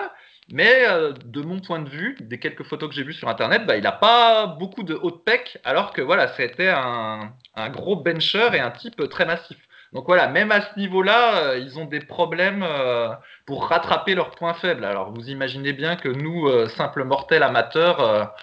Mais 0.51 0.87
euh, 0.87 1.11
de 1.25 1.41
mon 1.41 1.59
point 1.59 1.79
de 1.79 1.89
vue, 1.89 2.17
des 2.21 2.39
quelques 2.39 2.63
photos 2.63 2.89
que 2.89 2.95
j'ai 2.95 3.03
vues 3.03 3.13
sur 3.13 3.27
internet, 3.27 3.65
bah, 3.65 3.77
il 3.77 3.83
n'a 3.83 3.91
pas 3.91 4.45
beaucoup 4.45 4.83
de 4.83 4.93
haut 4.93 5.09
de 5.09 5.17
pec, 5.17 5.57
alors 5.63 5.91
que 5.91 6.03
voilà, 6.03 6.27
c'était 6.35 6.69
un 6.69 7.69
gros 7.69 7.95
bencher 7.95 8.49
et 8.53 8.59
un 8.59 8.69
type 8.69 9.09
très 9.09 9.25
massif. 9.25 9.57
Donc 9.93 10.05
voilà, 10.07 10.27
même 10.27 10.51
à 10.51 10.61
ce 10.61 10.77
niveau-là, 10.77 11.37
euh, 11.37 11.57
ils 11.57 11.79
ont 11.79 11.85
des 11.85 12.01
problèmes 12.01 12.63
euh, 12.63 13.09
pour 13.45 13.67
rattraper 13.67 14.15
leurs 14.15 14.31
points 14.31 14.53
faibles. 14.53 14.85
Alors 14.85 15.11
vous 15.13 15.29
imaginez 15.29 15.73
bien 15.73 15.95
que 15.95 16.09
nous, 16.09 16.47
euh, 16.47 16.67
simples 16.67 17.03
mortels 17.03 17.43
amateurs, 17.43 18.33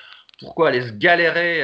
pourquoi 0.40 0.68
aller 0.68 0.82
se 0.82 0.92
galérer 0.92 1.62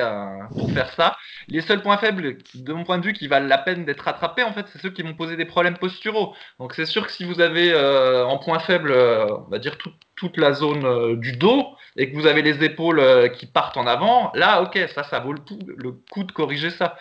pour 0.56 0.70
faire 0.70 0.92
ça? 0.92 1.16
Les 1.48 1.62
seuls 1.62 1.82
points 1.82 1.96
faibles, 1.96 2.38
de 2.54 2.72
mon 2.72 2.84
point 2.84 2.98
de 2.98 3.04
vue, 3.04 3.12
qui 3.12 3.26
valent 3.26 3.48
la 3.48 3.58
peine 3.58 3.84
d'être 3.84 4.02
rattrapés, 4.02 4.44
en 4.44 4.52
fait, 4.52 4.66
c'est 4.68 4.78
ceux 4.80 4.90
qui 4.90 5.02
vont 5.02 5.14
poser 5.14 5.36
des 5.36 5.46
problèmes 5.46 5.76
posturaux. 5.76 6.34
Donc 6.60 6.74
c'est 6.74 6.86
sûr 6.86 7.04
que 7.06 7.12
si 7.12 7.24
vous 7.24 7.40
avez 7.40 7.74
en 7.74 8.38
point 8.38 8.60
faible, 8.60 8.92
on 8.92 9.50
va 9.50 9.58
dire 9.58 9.78
tout, 9.78 9.90
toute 10.14 10.36
la 10.36 10.52
zone 10.52 11.18
du 11.18 11.32
dos, 11.32 11.66
et 11.96 12.08
que 12.12 12.16
vous 12.16 12.26
avez 12.26 12.42
les 12.42 12.62
épaules 12.62 13.32
qui 13.32 13.46
partent 13.46 13.78
en 13.78 13.86
avant, 13.88 14.30
là, 14.34 14.62
ok, 14.62 14.78
ça, 14.94 15.02
ça 15.02 15.18
vaut 15.18 15.32
le, 15.32 15.40
coup, 15.40 15.58
le 15.76 15.90
coup 16.12 16.22
de 16.22 16.30
corriger 16.30 16.70
ça. 16.70 16.96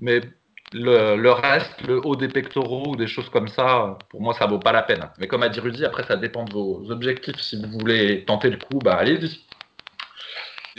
Mais 0.00 0.22
le, 0.72 1.30
reste, 1.30 1.80
le 1.86 2.04
haut 2.04 2.16
des 2.16 2.28
pectoraux 2.28 2.90
ou 2.90 2.96
des 2.96 3.06
choses 3.06 3.28
comme 3.30 3.48
ça, 3.48 3.98
pour 4.10 4.20
moi, 4.20 4.34
ça 4.34 4.46
vaut 4.46 4.58
pas 4.58 4.72
la 4.72 4.82
peine. 4.82 5.10
Mais 5.18 5.26
comme 5.26 5.42
a 5.42 5.48
dit 5.48 5.60
Rudy, 5.60 5.84
après, 5.84 6.04
ça 6.04 6.16
dépend 6.16 6.44
de 6.44 6.52
vos 6.52 6.90
objectifs. 6.90 7.40
Si 7.40 7.60
vous 7.60 7.78
voulez 7.78 8.24
tenter 8.24 8.50
le 8.50 8.58
coup, 8.58 8.78
bah 8.78 8.96
allez-y. 8.96 9.44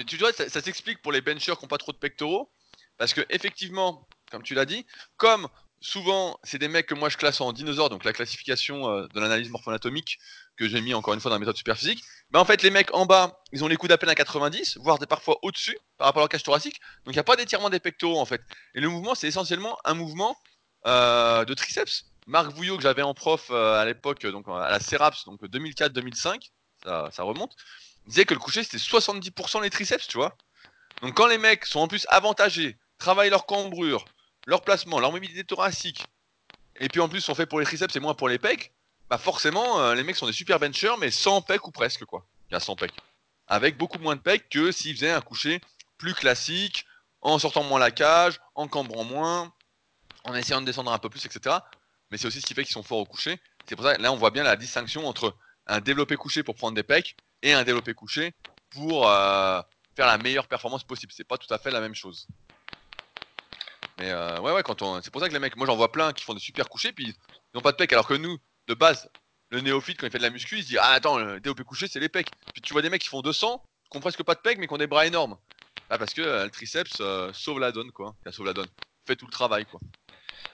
Tu 0.06 0.18
ça, 0.18 0.48
ça 0.48 0.62
s'explique 0.62 1.02
pour 1.02 1.12
les 1.12 1.22
benchers 1.22 1.58
qui 1.58 1.64
n'ont 1.64 1.68
pas 1.68 1.78
trop 1.78 1.92
de 1.92 1.98
pectoraux, 1.98 2.50
parce 2.98 3.14
que 3.14 3.22
effectivement, 3.30 4.08
comme 4.32 4.44
tu 4.44 4.54
l'as 4.54 4.66
dit, 4.66 4.86
comme 5.18 5.48
souvent 5.82 6.40
c'est 6.44 6.58
des 6.58 6.68
mecs 6.68 6.88
que 6.88 6.94
moi 6.94 7.10
je 7.10 7.18
classe 7.18 7.42
en 7.42 7.54
dinosaures, 7.54 7.90
donc 7.90 8.04
la 8.04 8.14
classification 8.14 8.90
euh, 8.90 9.08
de 9.14 9.20
l'analyse 9.20 9.50
morpho-anatomique 9.50 10.20
que 10.58 10.68
j'ai 10.68 10.82
mis 10.82 10.94
encore 10.94 11.14
une 11.14 11.20
fois 11.20 11.30
dans 11.30 11.36
la 11.36 11.40
méthode 11.40 11.58
superphysique, 11.58 12.04
bah 12.32 12.40
en 12.40 12.46
fait 12.46 12.62
les 12.64 12.70
mecs 12.70 12.94
en 12.94 13.06
bas, 13.06 13.42
ils 13.52 13.64
ont 13.64 13.68
les 13.68 13.78
coups 13.78 13.90
d'appel 13.90 14.10
à 14.10 14.16
90, 14.16 14.78
voire 14.82 15.00
parfois 15.08 15.38
au-dessus 15.42 15.78
par 15.98 16.08
rapport 16.08 16.22
à 16.22 16.24
leur 16.24 16.30
cage 16.30 16.44
thoracique, 16.44 16.80
donc 17.06 17.14
il 17.14 17.18
n'y 17.18 17.20
a 17.20 17.24
pas 17.24 17.36
d'étirement 17.36 17.70
des 17.70 17.80
pectoraux 17.80 18.20
en 18.20 18.26
fait. 18.26 18.42
Et 18.76 18.82
le 18.82 18.90
mouvement, 18.90 19.16
c'est 19.16 19.28
essentiellement 19.28 19.78
un 19.86 19.94
mouvement 19.94 20.38
euh, 20.86 21.46
de 21.46 21.54
triceps. 21.54 22.06
Marc 22.28 22.52
Vouillot 22.52 22.78
que 22.78 22.84
j'avais 22.84 23.02
en 23.02 23.14
prof 23.14 23.48
euh, 23.50 23.80
à 23.80 23.86
l'époque, 23.86 24.26
donc 24.28 24.48
à 24.48 24.70
la 24.70 24.80
Ceraps, 24.80 25.26
donc 25.26 25.42
2004-2005, 25.42 26.50
ça, 26.84 27.10
ça 27.12 27.24
remonte, 27.24 27.56
disait 28.06 28.26
que 28.26 28.34
le 28.34 28.40
coucher 28.40 28.64
c'était 28.64 28.78
70% 28.78 29.62
les 29.62 29.70
triceps, 29.70 30.08
tu 30.08 30.18
vois. 30.18 30.38
Donc 31.02 31.16
quand 31.16 31.28
les 31.28 31.38
mecs 31.38 31.66
sont 31.66 31.80
en 31.80 31.88
plus 31.88 32.06
avantagés, 32.10 32.78
travaillent 32.98 33.30
leur 33.30 33.46
cambrure, 33.46 34.06
leur 34.48 34.62
placement, 34.62 35.00
leur 35.00 35.12
mobilité 35.12 35.44
thoracique, 35.44 36.06
et 36.80 36.88
puis 36.88 37.02
en 37.02 37.10
plus 37.10 37.22
sont 37.22 37.36
faits 37.36 37.50
pour 37.50 37.60
les 37.60 37.66
triceps 37.66 37.96
et 37.96 38.00
moins 38.00 38.14
pour 38.14 38.30
les 38.30 38.40
pecs, 38.40 38.74
bah 39.10 39.18
forcément 39.18 39.80
euh, 39.80 39.96
les 39.96 40.04
mecs 40.04 40.16
sont 40.16 40.28
des 40.28 40.34
super 40.34 40.60
benchers 40.60 40.96
mais 41.00 41.12
sans 41.12 41.42
pecs 41.42 41.68
ou 41.68 41.72
presque 41.72 42.06
quoi. 42.06 42.26
A 42.52 42.60
100 42.60 42.76
pecs. 42.78 42.94
Avec 43.48 43.78
beaucoup 43.78 44.00
moins 44.00 44.16
de 44.16 44.22
pecs 44.22 44.50
que 44.50 44.72
s'ils 44.72 44.96
faisaient 44.96 45.12
un 45.12 45.22
coucher 45.22 45.62
plus 45.98 46.14
classique, 46.14 46.86
en 47.22 47.38
sortant 47.38 47.64
moins 47.64 47.80
la 47.80 47.92
cage, 47.92 48.40
en 48.56 48.68
cambrant 48.68 49.04
moins, 49.04 49.54
en 50.24 50.34
essayant 50.34 50.62
de 50.62 50.66
descendre 50.66 50.92
un 50.92 50.98
peu 50.98 51.10
plus, 51.10 51.26
etc. 51.26 51.58
Mais 52.10 52.18
c'est 52.18 52.28
aussi 52.28 52.42
ce 52.42 52.46
qui 52.46 52.54
fait 52.54 52.64
qu'ils 52.64 52.74
sont 52.74 52.84
forts 52.84 53.00
au 53.00 53.06
coucher. 53.06 53.40
C'est 53.68 53.76
pour 53.76 53.86
ça 53.86 53.96
que 53.96 54.02
là 54.02 54.12
on 54.12 54.16
voit 54.16 54.32
bien 54.32 54.44
la 54.44 54.56
distinction 54.56 55.08
entre 55.08 55.36
un 55.68 55.80
développé 55.80 56.16
couché 56.16 56.42
pour 56.42 56.56
prendre 56.56 56.76
des 56.76 56.84
pecs 56.84 57.16
et 57.44 57.54
un 57.54 57.64
développé 57.64 57.94
couché 57.94 58.34
pour 58.72 59.08
euh, 59.08 59.62
faire 59.96 60.08
la 60.08 60.18
meilleure 60.18 60.48
performance 60.48 60.84
possible. 60.84 61.12
C'est 61.16 61.28
pas 61.28 61.38
tout 61.38 61.54
à 61.54 61.60
fait 61.60 61.72
la 61.72 61.82
même 61.82 61.96
chose. 61.96 62.28
Mais 64.00 64.12
euh, 64.12 64.40
ouais, 64.40 64.54
ouais, 64.54 64.64
quand 64.64 64.82
on... 64.82 65.02
c'est 65.02 65.12
pour 65.12 65.22
ça 65.22 65.28
que 65.28 65.34
les 65.34 65.40
mecs, 65.40 65.56
moi 65.58 65.68
j'en 65.68 65.76
vois 65.76 65.92
plein 65.92 66.14
qui 66.14 66.24
font 66.24 66.34
des 66.34 66.40
super 66.40 66.70
couchés, 66.70 66.94
puis 66.94 67.08
ils 67.08 67.16
n'ont 67.54 67.62
pas 67.62 67.72
de 67.72 67.78
pecs, 67.78 67.92
alors 67.92 68.08
que 68.08 68.14
nous, 68.14 68.38
de 68.68 68.74
base, 68.74 69.10
le 69.52 69.62
néophyte, 69.62 70.00
quand 70.00 70.08
il 70.08 70.12
fait 70.12 70.20
de 70.20 70.24
la 70.24 70.30
muscu, 70.30 70.58
il 70.58 70.64
se 70.64 70.68
dit 70.68 70.78
Ah, 70.78 70.92
attends, 70.92 71.18
le 71.18 71.40
développé 71.40 71.64
couché, 71.64 71.88
c'est 71.88 72.00
les 72.00 72.10
pecs. 72.10 72.30
Puis 72.54 72.62
tu 72.62 72.74
vois 72.74 72.82
des 72.82 72.90
mecs 72.90 73.02
qui 73.02 73.10
font 73.10 73.22
200, 73.22 73.64
qui 73.92 73.98
ont 73.98 74.02
presque 74.02 74.24
pas 74.24 74.36
de 74.36 74.40
pecs, 74.40 74.58
mais 74.58 74.68
qui 74.68 74.74
ont 74.74 74.78
des 74.78 74.88
bras 74.88 75.06
énormes. 75.06 75.38
Ah, 75.90 75.98
parce 75.98 76.14
que 76.14 76.22
euh, 76.22 76.46
le 76.46 76.52
triceps 76.52 76.98
euh, 77.02 77.34
sauve 77.34 77.60
la 77.60 77.72
donne, 77.72 77.92
quoi. 77.92 78.16
Il 78.26 78.32
sauve 78.32 78.46
la 78.46 78.54
donne. 78.54 78.68
Fait 79.08 79.16
tout 79.16 79.26
le 79.26 79.32
travail, 79.32 79.66
quoi. 79.66 79.80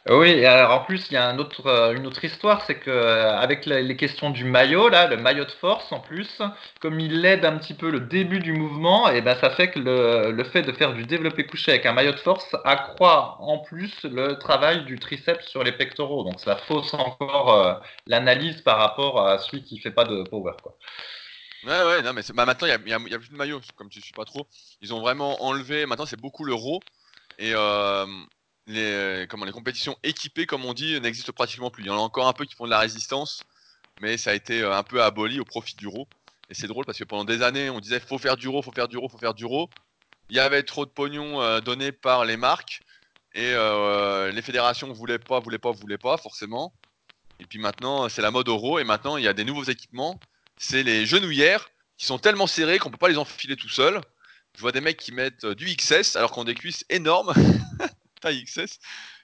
Oui, 0.07 0.45
alors 0.45 0.69
en 0.81 0.83
plus, 0.85 1.07
il 1.09 1.13
y 1.15 1.17
a 1.17 1.29
euh, 1.33 1.93
une 1.95 2.05
autre 2.05 2.23
histoire, 2.23 2.63
c'est 2.67 2.79
que 2.79 2.91
euh, 2.91 3.35
avec 3.39 3.65
les 3.65 3.97
questions 3.97 4.29
du 4.29 4.43
maillot, 4.45 4.87
là, 4.87 5.07
le 5.07 5.17
maillot 5.17 5.45
de 5.45 5.51
force 5.51 5.91
en 5.91 5.99
plus, 5.99 6.41
comme 6.79 6.99
il 6.99 7.25
aide 7.25 7.43
un 7.43 7.57
petit 7.57 7.73
peu 7.73 7.89
le 7.89 8.01
début 8.01 8.39
du 8.39 8.53
mouvement, 8.53 9.09
et 9.09 9.21
ben 9.21 9.35
ça 9.41 9.49
fait 9.49 9.71
que 9.71 9.79
le, 9.79 10.43
fait 10.43 10.61
de 10.61 10.71
faire 10.73 10.93
du 10.93 11.05
développé 11.05 11.47
couché 11.47 11.71
avec 11.71 11.87
un 11.87 11.93
maillot 11.93 12.11
de 12.11 12.19
force 12.19 12.55
accroît 12.65 13.37
en 13.39 13.57
plus 13.57 14.03
le 14.03 14.37
travail 14.37 14.85
du 14.85 14.99
triceps 14.99 15.47
sur 15.47 15.63
les 15.63 15.71
pectoraux. 15.71 16.23
Donc 16.23 16.39
ça 16.39 16.55
fausse 16.55 16.93
encore 16.93 17.53
euh, 17.53 17.73
l'analyse 18.05 18.61
par 18.61 18.77
rapport 18.77 19.25
à 19.27 19.39
celui 19.39 19.63
qui 19.63 19.79
fait 19.79 19.91
pas 19.91 20.05
de 20.05 20.23
power, 20.23 20.53
quoi. 20.61 20.77
Ouais, 21.63 21.83
ouais, 21.83 22.01
non, 22.03 22.13
mais 22.13 22.21
bah, 22.33 22.45
maintenant, 22.45 22.67
il 22.67 22.69
y 22.71 22.93
a, 22.93 22.99
y 23.09 23.13
a- 23.13 23.19
plus 23.19 23.29
de 23.29 23.35
maillots, 23.35 23.61
comme 23.75 23.89
tu 23.89 24.01
suis 24.01 24.13
pas 24.13 24.25
trop. 24.25 24.47
Ils 24.81 24.93
ont 24.93 24.99
vraiment 25.01 25.43
enlevé, 25.43 25.85
maintenant, 25.87 26.05
c'est 26.05 26.19
beaucoup 26.19 26.43
le 26.45 26.53
raw. 26.53 26.79
Et 27.39 27.53
les, 28.67 29.25
comment, 29.29 29.45
les 29.45 29.51
compétitions 29.51 29.97
équipées, 30.03 30.45
comme 30.45 30.65
on 30.65 30.73
dit, 30.73 30.99
n'existent 31.01 31.33
pratiquement 31.33 31.69
plus. 31.69 31.83
Il 31.83 31.87
y 31.87 31.89
en 31.89 31.97
a 31.97 31.99
encore 31.99 32.27
un 32.27 32.33
peu 32.33 32.45
qui 32.45 32.55
font 32.55 32.65
de 32.65 32.71
la 32.71 32.79
résistance, 32.79 33.43
mais 34.01 34.17
ça 34.17 34.31
a 34.31 34.33
été 34.33 34.61
euh, 34.61 34.75
un 34.75 34.83
peu 34.83 35.03
aboli 35.03 35.39
au 35.39 35.45
profit 35.45 35.75
du 35.75 35.87
raw. 35.87 36.07
Et 36.49 36.53
c'est 36.53 36.67
drôle 36.67 36.85
parce 36.85 36.97
que 36.97 37.03
pendant 37.03 37.25
des 37.25 37.41
années, 37.41 37.69
on 37.69 37.79
disait 37.79 37.99
faut 37.99 38.17
faire 38.17 38.37
du 38.37 38.47
raw, 38.47 38.61
faut 38.61 38.71
faire 38.71 38.87
du 38.87 38.97
raw, 38.97 39.09
faut 39.09 39.17
faire 39.17 39.33
du 39.33 39.45
raw. 39.45 39.69
Il 40.29 40.35
y 40.35 40.39
avait 40.39 40.63
trop 40.63 40.85
de 40.85 40.91
pognon 40.91 41.41
euh, 41.41 41.61
donné 41.61 41.91
par 41.91 42.25
les 42.25 42.37
marques 42.37 42.81
et 43.33 43.51
euh, 43.53 44.31
les 44.31 44.41
fédérations 44.41 44.91
voulaient 44.93 45.19
pas, 45.19 45.39
voulaient 45.39 45.59
pas, 45.59 45.71
voulaient 45.71 45.97
pas 45.97 46.17
forcément. 46.17 46.73
Et 47.39 47.45
puis 47.45 47.59
maintenant, 47.59 48.07
c'est 48.09 48.21
la 48.21 48.31
mode 48.31 48.47
au 48.47 48.57
raw 48.57 48.79
et 48.79 48.83
maintenant, 48.83 49.17
il 49.17 49.23
y 49.23 49.27
a 49.27 49.33
des 49.33 49.43
nouveaux 49.43 49.63
équipements. 49.63 50.19
C'est 50.57 50.83
les 50.83 51.05
genouillères 51.05 51.69
qui 51.97 52.05
sont 52.05 52.17
tellement 52.17 52.47
serrées 52.47 52.79
qu'on 52.79 52.91
peut 52.91 52.97
pas 52.97 53.09
les 53.09 53.17
enfiler 53.17 53.55
tout 53.55 53.69
seul. 53.69 54.01
Je 54.55 54.61
vois 54.61 54.71
des 54.71 54.81
mecs 54.81 54.97
qui 54.97 55.11
mettent 55.11 55.43
euh, 55.43 55.55
du 55.55 55.65
XS 55.75 56.15
alors 56.15 56.31
qu'on 56.31 56.43
a 56.43 56.45
des 56.45 56.55
cuisses 56.55 56.85
énormes, 56.89 57.33
taille 58.25 58.43
XS, 58.43 58.79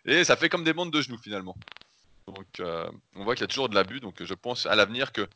et 0.05 0.23
ça 0.23 0.35
fait 0.35 0.49
comme 0.49 0.63
des 0.63 0.73
bandes 0.73 0.91
de 0.91 1.01
genoux 1.01 1.17
finalement. 1.17 1.55
Donc 2.27 2.59
euh, 2.59 2.89
on 3.15 3.23
voit 3.23 3.35
qu'il 3.35 3.41
y 3.41 3.45
a 3.45 3.47
toujours 3.47 3.67
de 3.67 3.75
l'abus, 3.75 3.99
donc 3.99 4.23
je 4.23 4.33
pense 4.33 4.65
à 4.67 4.75
l'avenir 4.75 5.11
que 5.11 5.27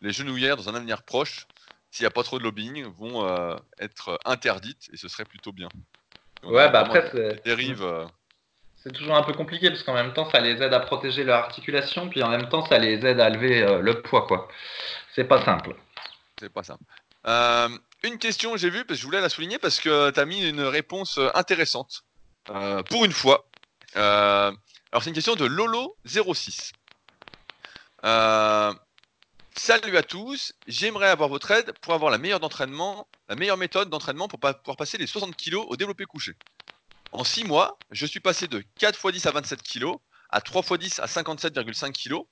les 0.00 0.12
genouillères, 0.12 0.56
dans 0.56 0.68
un 0.68 0.74
avenir 0.74 1.02
proche, 1.02 1.46
s'il 1.90 2.02
n'y 2.02 2.08
a 2.08 2.10
pas 2.10 2.24
trop 2.24 2.38
de 2.38 2.44
lobbying, 2.44 2.84
vont 2.84 3.24
euh, 3.24 3.54
être 3.78 4.18
interdites 4.24 4.90
et 4.92 4.96
ce 4.96 5.08
serait 5.08 5.24
plutôt 5.24 5.52
bien. 5.52 5.68
Ouais, 6.42 6.68
bah 6.70 6.80
après, 6.80 7.08
c'est 7.12 7.44
dérives. 7.44 7.84
euh, 7.84 8.04
c'est 8.76 8.92
toujours 8.92 9.14
un 9.14 9.22
peu 9.22 9.32
compliqué 9.32 9.70
parce 9.70 9.84
qu'en 9.84 9.94
même 9.94 10.12
temps, 10.12 10.28
ça 10.28 10.40
les 10.40 10.60
aide 10.60 10.74
à 10.74 10.80
protéger 10.80 11.22
leur 11.22 11.38
articulation, 11.38 12.08
puis 12.08 12.24
en 12.24 12.28
même 12.28 12.48
temps, 12.48 12.66
ça 12.66 12.78
les 12.78 13.06
aide 13.06 13.20
à 13.20 13.30
lever 13.30 13.64
le 13.80 14.02
poids, 14.02 14.26
quoi. 14.26 14.48
C'est 15.14 15.28
pas 15.28 15.44
simple. 15.44 15.76
c'est 16.40 16.52
pas 16.52 16.64
simple. 16.64 16.82
Une 18.02 18.18
question, 18.18 18.56
j'ai 18.56 18.70
vu, 18.70 18.84
parce 18.84 18.98
que 18.98 19.02
je 19.02 19.06
voulais 19.06 19.20
la 19.20 19.28
souligner 19.28 19.60
parce 19.60 19.78
que 19.78 20.10
tu 20.10 20.18
as 20.18 20.24
mis 20.24 20.48
une 20.48 20.62
réponse 20.62 21.20
intéressante. 21.34 22.02
Euh, 22.50 22.82
pour 22.82 23.04
une 23.04 23.12
fois. 23.12 23.48
Euh, 23.96 24.52
alors, 24.90 25.02
c'est 25.02 25.10
une 25.10 25.14
question 25.14 25.36
de 25.36 25.46
Lolo06. 25.46 26.72
Euh, 28.04 28.74
salut 29.56 29.96
à 29.96 30.02
tous. 30.02 30.52
J'aimerais 30.66 31.08
avoir 31.08 31.28
votre 31.28 31.50
aide 31.50 31.72
pour 31.80 31.94
avoir 31.94 32.10
la 32.10 32.18
meilleure 32.18 32.40
méthode 33.56 33.90
d'entraînement 33.90 34.28
pour 34.28 34.40
pouvoir 34.40 34.76
passer 34.76 34.98
les 34.98 35.06
60 35.06 35.36
kg 35.36 35.56
au 35.56 35.76
développé 35.76 36.04
couché. 36.04 36.32
En 37.12 37.24
6 37.24 37.44
mois, 37.44 37.78
je 37.90 38.06
suis 38.06 38.20
passé 38.20 38.48
de 38.48 38.64
4 38.78 38.98
x 38.98 39.12
10 39.12 39.26
à 39.26 39.30
27 39.32 39.62
kg 39.62 39.94
à 40.30 40.40
3 40.40 40.62
x 40.62 40.78
10 40.78 40.98
à 41.00 41.06
57,5 41.06 41.92
kg, 41.92 42.22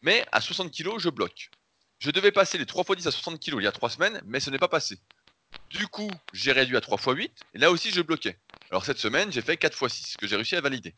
mais 0.00 0.24
à 0.30 0.40
60 0.40 0.72
kg, 0.72 0.98
je 0.98 1.10
bloque. 1.10 1.50
Je 1.98 2.12
devais 2.12 2.30
passer 2.30 2.56
les 2.56 2.66
3 2.66 2.84
x 2.88 2.96
10 3.02 3.06
à 3.08 3.10
60 3.10 3.40
kg 3.40 3.56
il 3.58 3.64
y 3.64 3.66
a 3.66 3.72
3 3.72 3.90
semaines, 3.90 4.22
mais 4.24 4.40
ce 4.40 4.50
n'est 4.50 4.58
pas 4.58 4.68
passé. 4.68 4.98
Du 5.70 5.88
coup, 5.88 6.10
j'ai 6.32 6.52
réduit 6.52 6.76
à 6.76 6.80
3 6.80 6.98
x 6.98 7.06
8, 7.06 7.32
et 7.54 7.58
là 7.58 7.70
aussi 7.70 7.90
je 7.90 8.00
bloquais. 8.00 8.38
Alors 8.70 8.84
cette 8.84 8.98
semaine, 8.98 9.32
j'ai 9.32 9.42
fait 9.42 9.56
4 9.56 9.82
x 9.82 9.94
6, 9.94 10.16
que 10.16 10.26
j'ai 10.26 10.36
réussi 10.36 10.56
à 10.56 10.60
valider. 10.60 10.94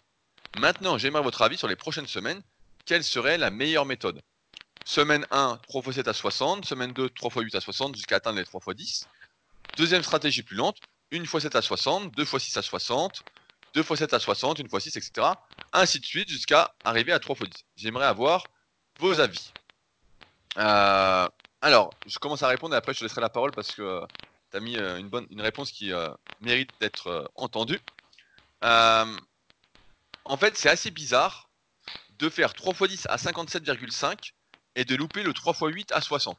Maintenant, 0.59 0.99
j'aimerais 0.99 1.23
votre 1.23 1.43
avis 1.43 1.57
sur 1.57 1.69
les 1.69 1.77
prochaines 1.77 2.07
semaines. 2.07 2.43
Quelle 2.85 3.05
serait 3.05 3.39
la 3.39 3.51
meilleure 3.51 3.87
méthode? 3.87 4.21
Semaine 4.85 5.27
1, 5.31 5.61
3 5.69 5.83
x 5.83 5.95
7 5.97 6.09
à 6.09 6.13
60. 6.13 6.65
Semaine 6.65 6.93
2, 6.93 7.09
3 7.11 7.31
x 7.31 7.43
8 7.43 7.55
à 7.55 7.61
60 7.61 7.95
jusqu'à 7.95 8.17
atteindre 8.17 8.39
les 8.39 8.45
3 8.45 8.61
x 8.67 8.77
10. 8.77 9.09
Deuxième 9.77 10.03
stratégie 10.03 10.43
plus 10.43 10.57
lente, 10.57 10.79
1 11.13 11.23
x 11.23 11.39
7 11.39 11.55
à 11.55 11.63
60, 11.63 12.13
2 12.13 12.23
x 12.23 12.39
6 12.39 12.57
à 12.57 12.63
60, 12.63 13.23
2 13.75 13.81
x 13.83 13.95
7 13.95 14.15
à 14.15 14.19
60, 14.19 14.61
1 14.61 14.65
x 14.65 14.79
6, 14.79 14.97
etc. 14.97 15.29
Ainsi 15.73 16.01
de 16.01 16.05
suite 16.05 16.29
jusqu'à 16.29 16.75
arriver 16.85 17.13
à 17.13 17.21
3 17.21 17.37
x 17.37 17.51
10. 17.51 17.65
J'aimerais 17.77 18.07
avoir 18.07 18.45
vos 18.99 19.21
avis. 19.21 19.53
Euh, 20.59 21.29
alors, 21.63 21.91
je 22.07 22.19
commence 22.19 22.43
à 22.43 22.49
répondre 22.49 22.75
et 22.75 22.79
après 22.79 22.95
je 22.95 22.99
te 22.99 23.05
laisserai 23.05 23.21
la 23.21 23.29
parole 23.29 23.53
parce 23.53 23.71
que 23.73 24.03
tu 24.51 24.57
as 24.57 24.61
mis 24.61 24.77
euh, 24.77 24.99
une, 24.99 25.09
bonne, 25.09 25.27
une 25.31 25.41
réponse 25.41 25.73
qui 25.73 25.93
mérite 26.41 26.71
d'être 26.81 27.31
entendue. 27.35 27.81
en 28.63 29.17
fait, 30.39 30.57
c'est 30.57 30.69
assez 30.69 30.91
bizarre 30.91 31.49
de 32.19 32.29
faire 32.29 32.55
3 32.55 32.75
x 32.75 32.89
10 32.89 33.07
à 33.09 33.17
57,5 33.17 34.33
et 34.77 34.85
de 34.85 34.95
louper 34.95 35.23
le 35.23 35.33
3 35.33 35.55
x 35.55 35.63
8 35.63 35.93
à 35.93 36.01
60. 36.01 36.39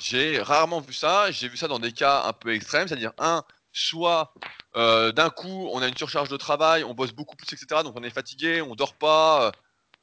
J'ai 0.00 0.40
rarement 0.40 0.80
vu 0.80 0.92
ça, 0.92 1.30
j'ai 1.30 1.48
vu 1.48 1.56
ça 1.56 1.68
dans 1.68 1.78
des 1.78 1.92
cas 1.92 2.22
un 2.24 2.32
peu 2.32 2.54
extrêmes, 2.54 2.88
c'est-à-dire 2.88 3.12
un, 3.18 3.42
soit 3.72 4.32
d'un 4.74 5.30
coup 5.30 5.68
on 5.72 5.82
a 5.82 5.88
une 5.88 5.96
surcharge 5.96 6.28
de 6.28 6.36
travail, 6.36 6.84
on 6.84 6.94
bosse 6.94 7.12
beaucoup 7.12 7.36
plus, 7.36 7.52
etc. 7.52 7.82
Donc 7.82 7.94
on 7.96 8.02
est 8.02 8.10
fatigué, 8.10 8.62
on 8.62 8.74
dort 8.74 8.94
pas, 8.94 9.52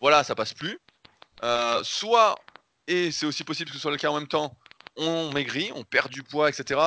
voilà, 0.01 0.23
ça 0.23 0.35
passe 0.35 0.53
plus. 0.53 0.79
soit 1.83 2.35
et 2.87 3.11
c'est 3.11 3.25
aussi 3.25 3.43
possible 3.43 3.69
que 3.69 3.75
ce 3.75 3.81
soit 3.81 3.91
le 3.91 3.97
cas 3.97 4.09
en 4.09 4.19
même 4.19 4.27
temps, 4.27 4.57
on 4.97 5.31
maigrit, 5.31 5.71
on 5.75 5.83
perd 5.83 6.11
du 6.11 6.23
poids, 6.23 6.49
etc. 6.49 6.79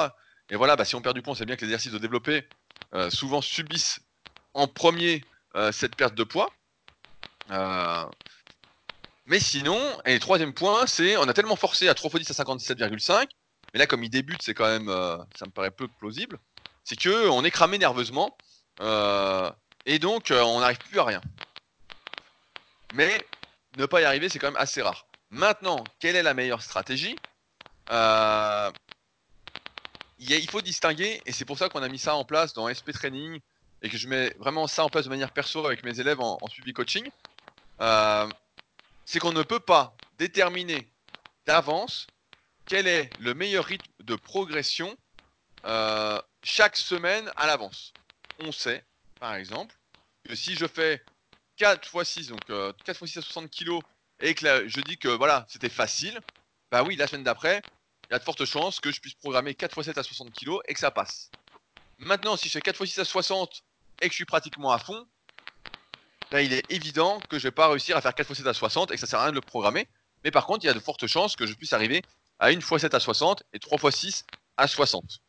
Et 0.50 0.56
voilà, 0.56 0.76
bah, 0.76 0.84
si 0.84 0.94
on 0.94 1.02
perd 1.02 1.14
du 1.14 1.22
poids, 1.22 1.34
sait 1.36 1.44
bien 1.44 1.56
que 1.56 1.62
les 1.62 1.68
exercices 1.68 1.92
de 1.92 1.98
développer 1.98 2.46
euh, 2.94 3.10
souvent 3.10 3.42
subissent 3.42 4.00
en 4.54 4.66
premier 4.66 5.22
euh, 5.56 5.72
cette 5.72 5.96
perte 5.96 6.14
de 6.14 6.24
poids. 6.24 6.50
Euh, 7.50 8.04
mais 9.26 9.40
sinon, 9.40 9.80
et 10.06 10.14
le 10.14 10.20
troisième 10.20 10.54
point, 10.54 10.86
c'est 10.86 11.16
on 11.16 11.28
a 11.28 11.34
tellement 11.34 11.56
forcé 11.56 11.88
à 11.88 11.94
3 11.94 12.10
x 12.20 12.28
10 12.28 12.40
à 12.40 12.44
57,5, 12.44 13.28
mais 13.72 13.78
là 13.78 13.86
comme 13.86 14.02
il 14.02 14.10
débute, 14.10 14.40
c'est 14.42 14.54
quand 14.54 14.66
même, 14.66 14.88
ça 15.38 15.44
me 15.44 15.50
paraît 15.50 15.70
peu 15.70 15.86
plausible, 15.86 16.38
c'est 16.82 16.96
que 16.96 17.28
on 17.28 17.44
est 17.44 17.50
cramé 17.50 17.76
nerveusement, 17.76 18.36
et 18.80 19.98
donc 19.98 20.28
on 20.30 20.60
n'arrive 20.60 20.78
plus 20.78 20.98
à 20.98 21.04
rien. 21.04 21.20
Mais 22.94 23.22
ne 23.76 23.84
pas 23.84 24.00
y 24.00 24.04
arriver, 24.04 24.30
c'est 24.30 24.38
quand 24.38 24.50
même 24.50 24.56
assez 24.56 24.80
rare. 24.80 25.06
Maintenant, 25.30 25.84
quelle 26.00 26.16
est 26.16 26.22
la 26.22 26.32
meilleure 26.32 26.62
stratégie? 26.62 27.16
Euh, 27.90 28.70
Il 30.18 30.50
faut 30.50 30.60
distinguer, 30.60 31.20
et 31.26 31.32
c'est 31.32 31.44
pour 31.44 31.58
ça 31.58 31.68
qu'on 31.68 31.82
a 31.82 31.88
mis 31.88 31.98
ça 31.98 32.14
en 32.14 32.24
place 32.24 32.52
dans 32.52 32.72
SP 32.72 32.92
Training, 32.92 33.40
et 33.82 33.88
que 33.88 33.96
je 33.96 34.08
mets 34.08 34.30
vraiment 34.38 34.66
ça 34.66 34.84
en 34.84 34.88
place 34.88 35.04
de 35.04 35.10
manière 35.10 35.32
perso 35.32 35.64
avec 35.66 35.84
mes 35.84 36.00
élèves 36.00 36.20
en, 36.20 36.38
suivi 36.48 36.72
coaching. 36.72 37.08
Euh, 37.80 38.28
c'est 39.04 39.20
qu'on 39.20 39.32
ne 39.32 39.42
peut 39.42 39.60
pas 39.60 39.94
déterminer 40.18 40.90
d'avance 41.46 42.06
quel 42.66 42.86
est 42.86 43.08
le 43.20 43.34
meilleur 43.34 43.64
rythme 43.64 43.90
de 44.00 44.16
progression 44.16 44.96
euh, 45.64 46.20
chaque 46.42 46.76
semaine 46.76 47.30
à 47.36 47.46
l'avance. 47.46 47.92
On 48.40 48.52
sait, 48.52 48.84
par 49.20 49.34
exemple, 49.34 49.74
que 50.24 50.34
si 50.34 50.54
je 50.54 50.66
fais 50.66 51.02
4 51.56 51.88
x 51.94 52.10
6, 52.10 52.28
donc 52.28 52.44
4 52.44 53.02
x 53.02 53.12
6 53.12 53.18
à 53.18 53.22
60 53.22 53.50
kg 53.50 53.78
et 54.20 54.34
que 54.34 54.68
je 54.68 54.80
dis 54.80 54.98
que 54.98 55.08
voilà, 55.08 55.46
c'était 55.48 55.68
facile, 55.68 56.20
bah 56.70 56.82
oui, 56.82 56.96
la 56.96 57.06
semaine 57.06 57.24
d'après, 57.24 57.62
il 58.08 58.14
y 58.14 58.16
a 58.16 58.18
de 58.18 58.24
fortes 58.24 58.44
chances 58.44 58.80
que 58.80 58.90
je 58.90 59.00
puisse 59.00 59.14
programmer 59.14 59.54
4 59.54 59.76
x 59.78 59.86
7 59.86 59.98
à 59.98 60.02
60 60.02 60.32
kg 60.32 60.58
et 60.66 60.74
que 60.74 60.80
ça 60.80 60.90
passe. 60.90 61.30
Maintenant, 61.98 62.36
si 62.36 62.48
je 62.48 62.52
fais 62.52 62.60
4 62.60 62.80
x 62.84 62.94
6 62.94 63.00
à 63.00 63.04
60 63.04 63.62
et 64.00 64.06
que 64.06 64.12
je 64.12 64.16
suis 64.16 64.24
pratiquement 64.24 64.72
à 64.72 64.78
fond, 64.78 65.06
là, 66.30 66.42
il 66.42 66.52
est 66.52 66.64
évident 66.70 67.20
que 67.28 67.38
je 67.38 67.44
vais 67.44 67.52
pas 67.52 67.68
réussir 67.68 67.96
à 67.96 68.00
faire 68.00 68.14
4 68.14 68.30
x 68.30 68.38
7 68.38 68.46
à 68.46 68.54
60 68.54 68.90
et 68.90 68.94
que 68.94 69.00
ça 69.00 69.06
sert 69.06 69.18
à 69.18 69.24
rien 69.24 69.32
de 69.32 69.36
le 69.36 69.42
programmer. 69.42 69.88
Mais 70.24 70.30
par 70.30 70.46
contre, 70.46 70.64
il 70.64 70.68
y 70.68 70.70
a 70.70 70.74
de 70.74 70.80
fortes 70.80 71.06
chances 71.06 71.36
que 71.36 71.46
je 71.46 71.54
puisse 71.54 71.72
arriver 71.72 72.02
à 72.38 72.46
1 72.46 72.52
x 72.52 72.76
7 72.78 72.94
à 72.94 73.00
60 73.00 73.42
et 73.52 73.58
3 73.58 73.78
x 73.90 73.96
6 73.96 74.24
à 74.56 74.66
60. 74.66 75.20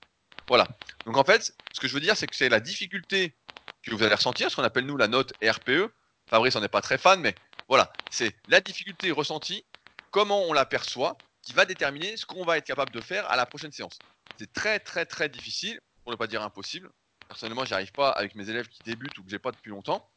Voilà. 0.48 0.68
Donc 1.06 1.18
en 1.18 1.24
fait, 1.24 1.54
ce 1.74 1.80
que 1.80 1.88
je 1.88 1.94
veux 1.94 2.00
dire, 2.00 2.16
c'est 2.16 2.28
que 2.28 2.36
c'est 2.36 2.50
la 2.50 2.60
difficulté 2.60 3.36
que 3.84 3.94
vous 3.94 4.04
allez 4.04 4.16
ressentir, 4.16 4.50
ce 4.50 4.56
qu'on 4.56 4.64
appelle 4.64 4.86
nous 4.86 4.98
la 4.98 5.08
note 5.08 5.34
RPE. 5.44 5.92
Fabrice 6.28 6.56
n'en 6.56 6.64
est 6.64 6.68
pas 6.68 6.82
très 6.82 6.98
fan, 6.98 7.20
mais 7.20 7.36
voilà, 7.68 7.92
c'est 8.12 8.36
la 8.48 8.62
difficulté 8.62 9.12
ressentie, 9.12 9.66
comment 10.12 10.44
on 10.44 10.54
l'aperçoit, 10.54 11.18
qui 11.50 11.56
va 11.56 11.66
déterminer 11.66 12.16
ce 12.16 12.28
qu'on 12.28 12.46
va 12.46 12.60
être 12.60 12.66
capable 12.66 12.92
de 12.92 13.02
faire 13.02 13.28
à 13.32 13.36
la 13.36 13.48
prochaine 13.48 13.72
séance. 13.72 13.98
C'est 14.38 14.54
très 14.54 14.80
très 14.80 15.08
très 15.08 15.30
difficile, 15.30 15.80
pour 16.04 16.12
ne 16.12 16.16
pas 16.16 16.28
dire 16.28 16.44
impossible. 16.44 16.92
Personnellement, 17.28 17.66
j'y 17.66 17.74
arrive 17.74 17.92
pas 17.92 18.12
avec 18.12 18.36
mes 18.36 18.48
élèves 18.52 18.68
qui 18.68 18.78
débutent 18.84 19.18
ou 19.18 19.24
que 19.24 19.32
j'ai 19.32 19.40
pas 19.40 19.52
depuis 19.52 19.72
longtemps, 19.72 20.08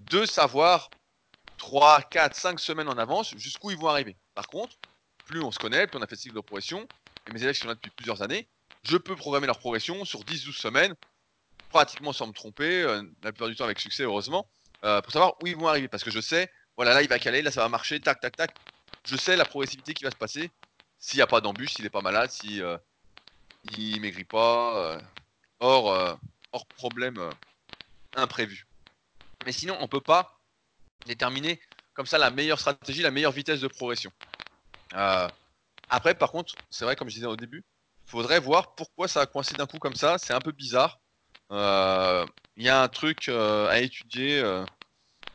de 0.00 0.24
savoir 0.24 0.90
3, 1.58 2.02
4, 2.02 2.36
5 2.36 2.60
semaines 2.60 2.88
en 2.88 2.98
avance 2.98 3.36
jusqu'où 3.36 3.72
ils 3.72 3.76
vont 3.76 3.88
arriver. 3.88 4.16
Par 4.36 4.46
contre, 4.46 4.76
plus 5.24 5.42
on 5.42 5.50
se 5.50 5.58
connaît, 5.58 5.88
plus 5.88 5.98
on 5.98 6.02
a 6.02 6.06
fait 6.06 6.14
de 6.14 6.20
cycle 6.20 6.36
de 6.36 6.40
progression, 6.40 6.86
et 7.28 7.32
mes 7.32 7.42
élèves 7.42 7.56
qui 7.56 7.62
sont 7.62 7.68
là 7.68 7.74
depuis 7.74 7.90
plusieurs 7.90 8.22
années, 8.22 8.48
je 8.84 8.96
peux 8.96 9.16
programmer 9.16 9.48
leur 9.48 9.58
progression 9.58 10.04
sur 10.04 10.20
10-12 10.20 10.52
semaines, 10.56 10.94
pratiquement 11.70 12.12
sans 12.12 12.28
me 12.28 12.32
tromper, 12.32 12.82
euh, 12.82 13.02
la 13.24 13.32
plupart 13.32 13.48
du 13.48 13.56
temps 13.56 13.64
avec 13.64 13.80
succès, 13.80 14.04
heureusement, 14.04 14.48
euh, 14.84 15.00
pour 15.02 15.12
savoir 15.12 15.34
où 15.42 15.48
ils 15.48 15.56
vont 15.56 15.66
arriver. 15.66 15.88
Parce 15.88 16.04
que 16.04 16.12
je 16.12 16.20
sais 16.20 16.48
voilà, 16.76 16.92
là 16.92 17.02
il 17.02 17.08
va 17.08 17.18
caler, 17.18 17.42
là 17.42 17.50
ça 17.50 17.62
va 17.62 17.68
marcher, 17.68 17.98
tac, 18.00 18.20
tac, 18.20 18.36
tac. 18.36 18.54
Je 19.04 19.16
sais 19.16 19.36
la 19.36 19.44
progressivité 19.44 19.94
qui 19.94 20.04
va 20.04 20.10
se 20.10 20.16
passer. 20.16 20.50
S'il 20.98 21.18
n'y 21.18 21.22
a 21.22 21.26
pas 21.26 21.40
d'embûche, 21.40 21.74
s'il 21.74 21.84
n'est 21.84 21.90
pas 21.90 22.00
malade, 22.00 22.30
si 22.30 22.62
euh, 22.62 22.78
maigrit 24.00 24.24
pas, 24.24 24.76
euh, 24.76 25.00
hors, 25.60 25.92
euh, 25.92 26.14
hors 26.52 26.66
problème 26.66 27.30
imprévu. 28.14 28.66
Mais 29.44 29.52
sinon, 29.52 29.76
on 29.80 29.88
peut 29.88 30.00
pas 30.00 30.40
déterminer 31.04 31.60
comme 31.94 32.06
ça 32.06 32.18
la 32.18 32.30
meilleure 32.30 32.60
stratégie, 32.60 33.02
la 33.02 33.10
meilleure 33.10 33.32
vitesse 33.32 33.60
de 33.60 33.68
progression. 33.68 34.12
après, 35.88 36.14
par 36.14 36.32
contre, 36.32 36.54
c'est 36.70 36.84
vrai, 36.84 36.96
comme 36.96 37.08
je 37.08 37.14
disais 37.14 37.26
au 37.26 37.36
début, 37.36 37.64
faudrait 38.06 38.40
voir 38.40 38.74
pourquoi 38.74 39.08
ça 39.08 39.22
a 39.22 39.26
coincé 39.26 39.54
d'un 39.54 39.66
coup 39.66 39.78
comme 39.78 39.94
ça. 39.94 40.18
C'est 40.18 40.34
un 40.34 40.40
peu 40.40 40.52
bizarre. 40.52 41.00
Il 41.50 42.64
y 42.64 42.68
a 42.68 42.82
un 42.82 42.88
truc 42.88 43.28
à 43.28 43.78
étudier 43.80 44.42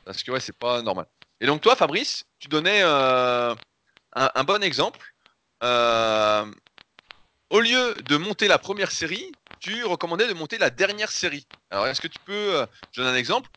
parce 0.06 0.24
que 0.24 0.32
ouais, 0.32 0.40
c'est 0.40 0.58
pas 0.58 0.82
normal. 0.82 1.08
Et 1.40 1.46
donc 1.46 1.62
toi, 1.62 1.76
Fabrice, 1.76 2.24
tu 2.40 2.48
donnais 2.48 2.82
euh, 2.84 3.56
un, 4.14 4.44
bon 4.44 4.64
exemple. 4.64 5.11
Euh, 5.64 6.46
au 7.50 7.60
lieu 7.60 7.96
de 8.06 8.18
monter 8.18 8.48
la 8.48 8.58
première 8.58 8.92
série, 8.92 9.32
tu 9.60 9.84
recommandais 9.84 10.28
de 10.28 10.34
monter 10.34 10.58
la 10.58 10.70
dernière 10.70 11.12
série. 11.12 11.46
Alors 11.70 11.88
est-ce 11.88 12.02
que 12.02 12.08
tu 12.08 12.20
peux, 12.26 12.56
euh, 12.56 12.66
je 12.92 13.02
donne 13.02 13.14
un 13.14 13.18
exemple, 13.18 13.50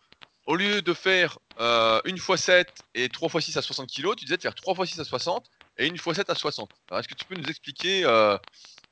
au 0.46 0.56
lieu 0.56 0.82
de 0.82 0.92
faire 0.92 1.38
une 2.04 2.18
fois 2.18 2.36
7 2.36 2.68
et 2.94 3.08
3 3.08 3.28
fois 3.28 3.40
6 3.40 3.56
à 3.56 3.62
60 3.62 3.88
kg, 3.88 4.14
tu 4.16 4.24
disais 4.24 4.36
de 4.36 4.42
faire 4.42 4.54
3 4.54 4.74
fois 4.74 4.86
6 4.86 5.00
à 5.00 5.04
60 5.04 5.46
et 5.78 5.86
une 5.86 5.96
fois 5.96 6.14
7 6.14 6.28
à 6.28 6.34
60. 6.34 6.70
Alors 6.90 7.00
est-ce 7.00 7.08
que 7.08 7.14
tu 7.14 7.24
peux 7.24 7.36
nous 7.36 7.48
expliquer 7.48 8.02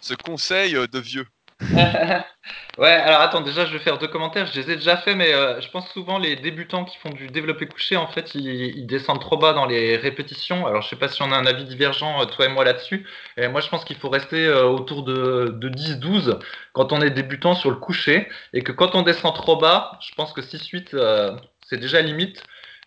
ce 0.01 0.15
conseil 0.15 0.73
de 0.73 0.99
vieux? 0.99 1.27
ouais, 2.79 2.89
alors 2.89 3.21
attends, 3.21 3.41
déjà 3.41 3.67
je 3.67 3.73
vais 3.73 3.79
faire 3.79 3.99
deux 3.99 4.09
commentaires. 4.09 4.47
Je 4.47 4.61
les 4.61 4.71
ai 4.71 4.77
déjà 4.77 4.97
fait, 4.97 5.15
mais 5.15 5.33
euh, 5.33 5.61
je 5.61 5.69
pense 5.71 5.89
souvent 5.93 6.19
les 6.19 6.37
débutants 6.37 6.85
qui 6.85 6.97
font 6.99 7.11
du 7.11 7.29
développé 7.29 7.67
couché, 7.67 7.97
en 7.97 8.07
fait, 8.09 8.35
ils, 8.35 8.87
descendent 8.87 9.21
trop 9.21 9.37
bas 9.37 9.53
dans 9.53 9.67
les 9.67 9.97
répétitions. 9.97 10.67
Alors 10.67 10.83
je 10.83 10.89
sais 10.89 10.97
pas 10.97 11.09
si 11.09 11.23
on 11.23 11.33
a 11.33 11.37
un 11.37 11.47
avis 11.47 11.65
divergent, 11.65 12.21
euh, 12.23 12.27
toi 12.27 12.47
et 12.47 12.49
moi 12.49 12.65
là-dessus. 12.65 13.07
Et 13.37 13.49
moi 13.49 13.61
je 13.61 13.69
pense 13.69 13.85
qu'il 13.85 13.97
faut 13.97 14.09
rester 14.09 14.47
euh, 14.47 14.65
autour 14.65 15.05
de, 15.05 15.55
de 15.57 15.69
10-12 15.69 16.39
quand 16.73 16.93
on 16.93 17.01
est 17.01 17.11
débutant 17.11 17.55
sur 17.55 17.71
le 17.71 17.77
coucher. 17.77 18.29
Et 18.53 18.63
que 18.63 18.73
quand 18.73 18.95
on 18.95 19.03
descend 19.03 19.35
trop 19.35 19.57
bas, 19.57 19.99
je 20.01 20.15
pense 20.15 20.33
que 20.33 20.41
6-8, 20.41 21.39
c'est 21.69 21.79
déjà 21.79 22.01
limite. 22.03 22.43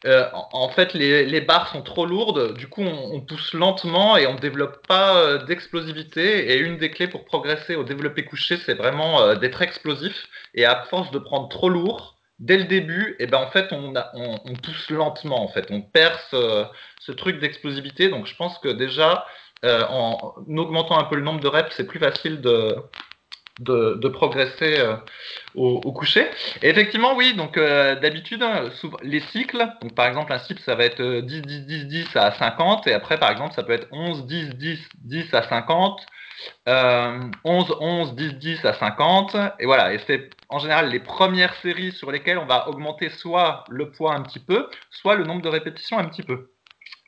Euh, 0.06 0.30
en 0.34 0.70
fait, 0.70 0.94
les, 0.94 1.42
barres 1.42 1.70
sont 1.70 1.82
trop 1.82 2.06
lourdes, 2.06 2.56
du 2.56 2.68
coup, 2.68 2.84
on, 2.84 3.22
pousse 3.22 3.54
lentement 3.54 4.18
et 4.18 4.28
on 4.28 4.36
ne 4.36 4.40
développe 4.40 4.86
pas 4.88 5.18
euh, 5.18 5.44
d'explosivité. 5.46 6.52
Et 6.52 6.58
une 6.60 6.78
des 6.78 6.92
clés 6.92 7.08
pour 7.08 7.26
progresser 7.26 7.76
au 7.76 7.84
développé 7.84 8.24
couché, 8.24 8.58
c'est 8.58 8.76
vraiment 8.76 9.22
euh, 9.22 9.36
d'être 9.36 9.62
explosif. 9.62 10.28
Et 10.54 10.66
à 10.66 10.84
force 10.90 11.10
de 11.12 11.18
prendre 11.18 11.50
trop 11.50 11.70
lourd, 11.70 12.18
dès 12.38 12.58
le 12.58 12.66
début, 12.66 13.16
et 13.20 13.24
eh 13.24 13.28
ben, 13.28 13.40
en 13.40 13.50
fait, 13.50 13.72
on, 13.72 13.94
pousse 14.64 14.90
lentement. 14.92 15.42
En 15.44 15.48
fait, 15.48 15.68
on 15.72 15.82
perce 15.82 16.36
ce 17.00 17.12
truc 17.12 17.40
d'explosivité. 17.40 18.10
Donc, 18.10 18.28
je 18.28 18.36
pense 18.36 18.60
que 18.60 18.70
déjà, 18.70 19.26
en 19.64 20.36
augmentant 20.50 21.00
un 21.00 21.06
peu 21.06 21.16
le 21.16 21.24
nombre 21.24 21.40
de 21.40 21.48
reps, 21.48 21.74
c'est 21.76 21.88
plus 21.88 22.00
facile 22.00 22.42
de, 22.42 22.76
de, 23.60 24.08
progresser 24.10 24.80
euh, 24.80 24.96
au, 25.56 25.92
coucher. 25.92 26.28
Et 26.62 26.70
effectivement, 26.70 27.16
oui, 27.16 27.34
donc 27.34 27.58
euh, 27.58 27.96
d'habitude, 27.96 28.44
hein, 28.44 28.70
les 29.02 29.22
cycles, 29.22 29.68
par 29.96 30.08
exemple, 30.08 30.34
un 30.34 30.40
cycle, 30.40 30.62
ça 30.62 30.76
va 30.76 30.86
être 30.86 31.22
10, 31.22 31.42
10, 31.42 31.62
10, 31.66 31.86
10 31.86 32.16
à 32.16 32.32
50, 32.32 32.88
et 32.88 32.94
après, 32.94 33.18
par 33.18 33.32
exemple, 33.32 33.54
ça 33.54 33.64
peut 33.64 33.74
être 33.74 33.88
11, 33.92 34.26
10, 34.26 34.50
10, 34.56 34.80
10 35.04 35.34
à 35.34 35.44
50, 35.44 36.06
11, 36.68 37.78
11, 37.80 38.16
10, 38.16 38.34
10 38.36 38.66
à 38.66 38.74
50. 38.74 39.36
Et 39.60 39.66
voilà, 39.66 39.94
et 39.94 40.00
c'est 40.06 40.30
en 40.50 40.60
général 40.60 40.90
les 40.90 41.00
premières 41.00 41.56
séries 41.56 41.92
sur 41.92 42.12
lesquelles 42.12 42.38
on 42.38 42.46
va 42.46 42.68
augmenter 42.70 43.10
soit 43.10 43.64
le 43.70 43.92
poids 43.92 44.14
un 44.14 44.22
petit 44.22 44.40
peu, 44.40 44.70
soit 44.90 45.16
le 45.16 45.24
nombre 45.24 45.42
de 45.42 45.50
répétitions 45.50 45.98
un 45.98 46.06
petit 46.06 46.24
peu. 46.24 46.52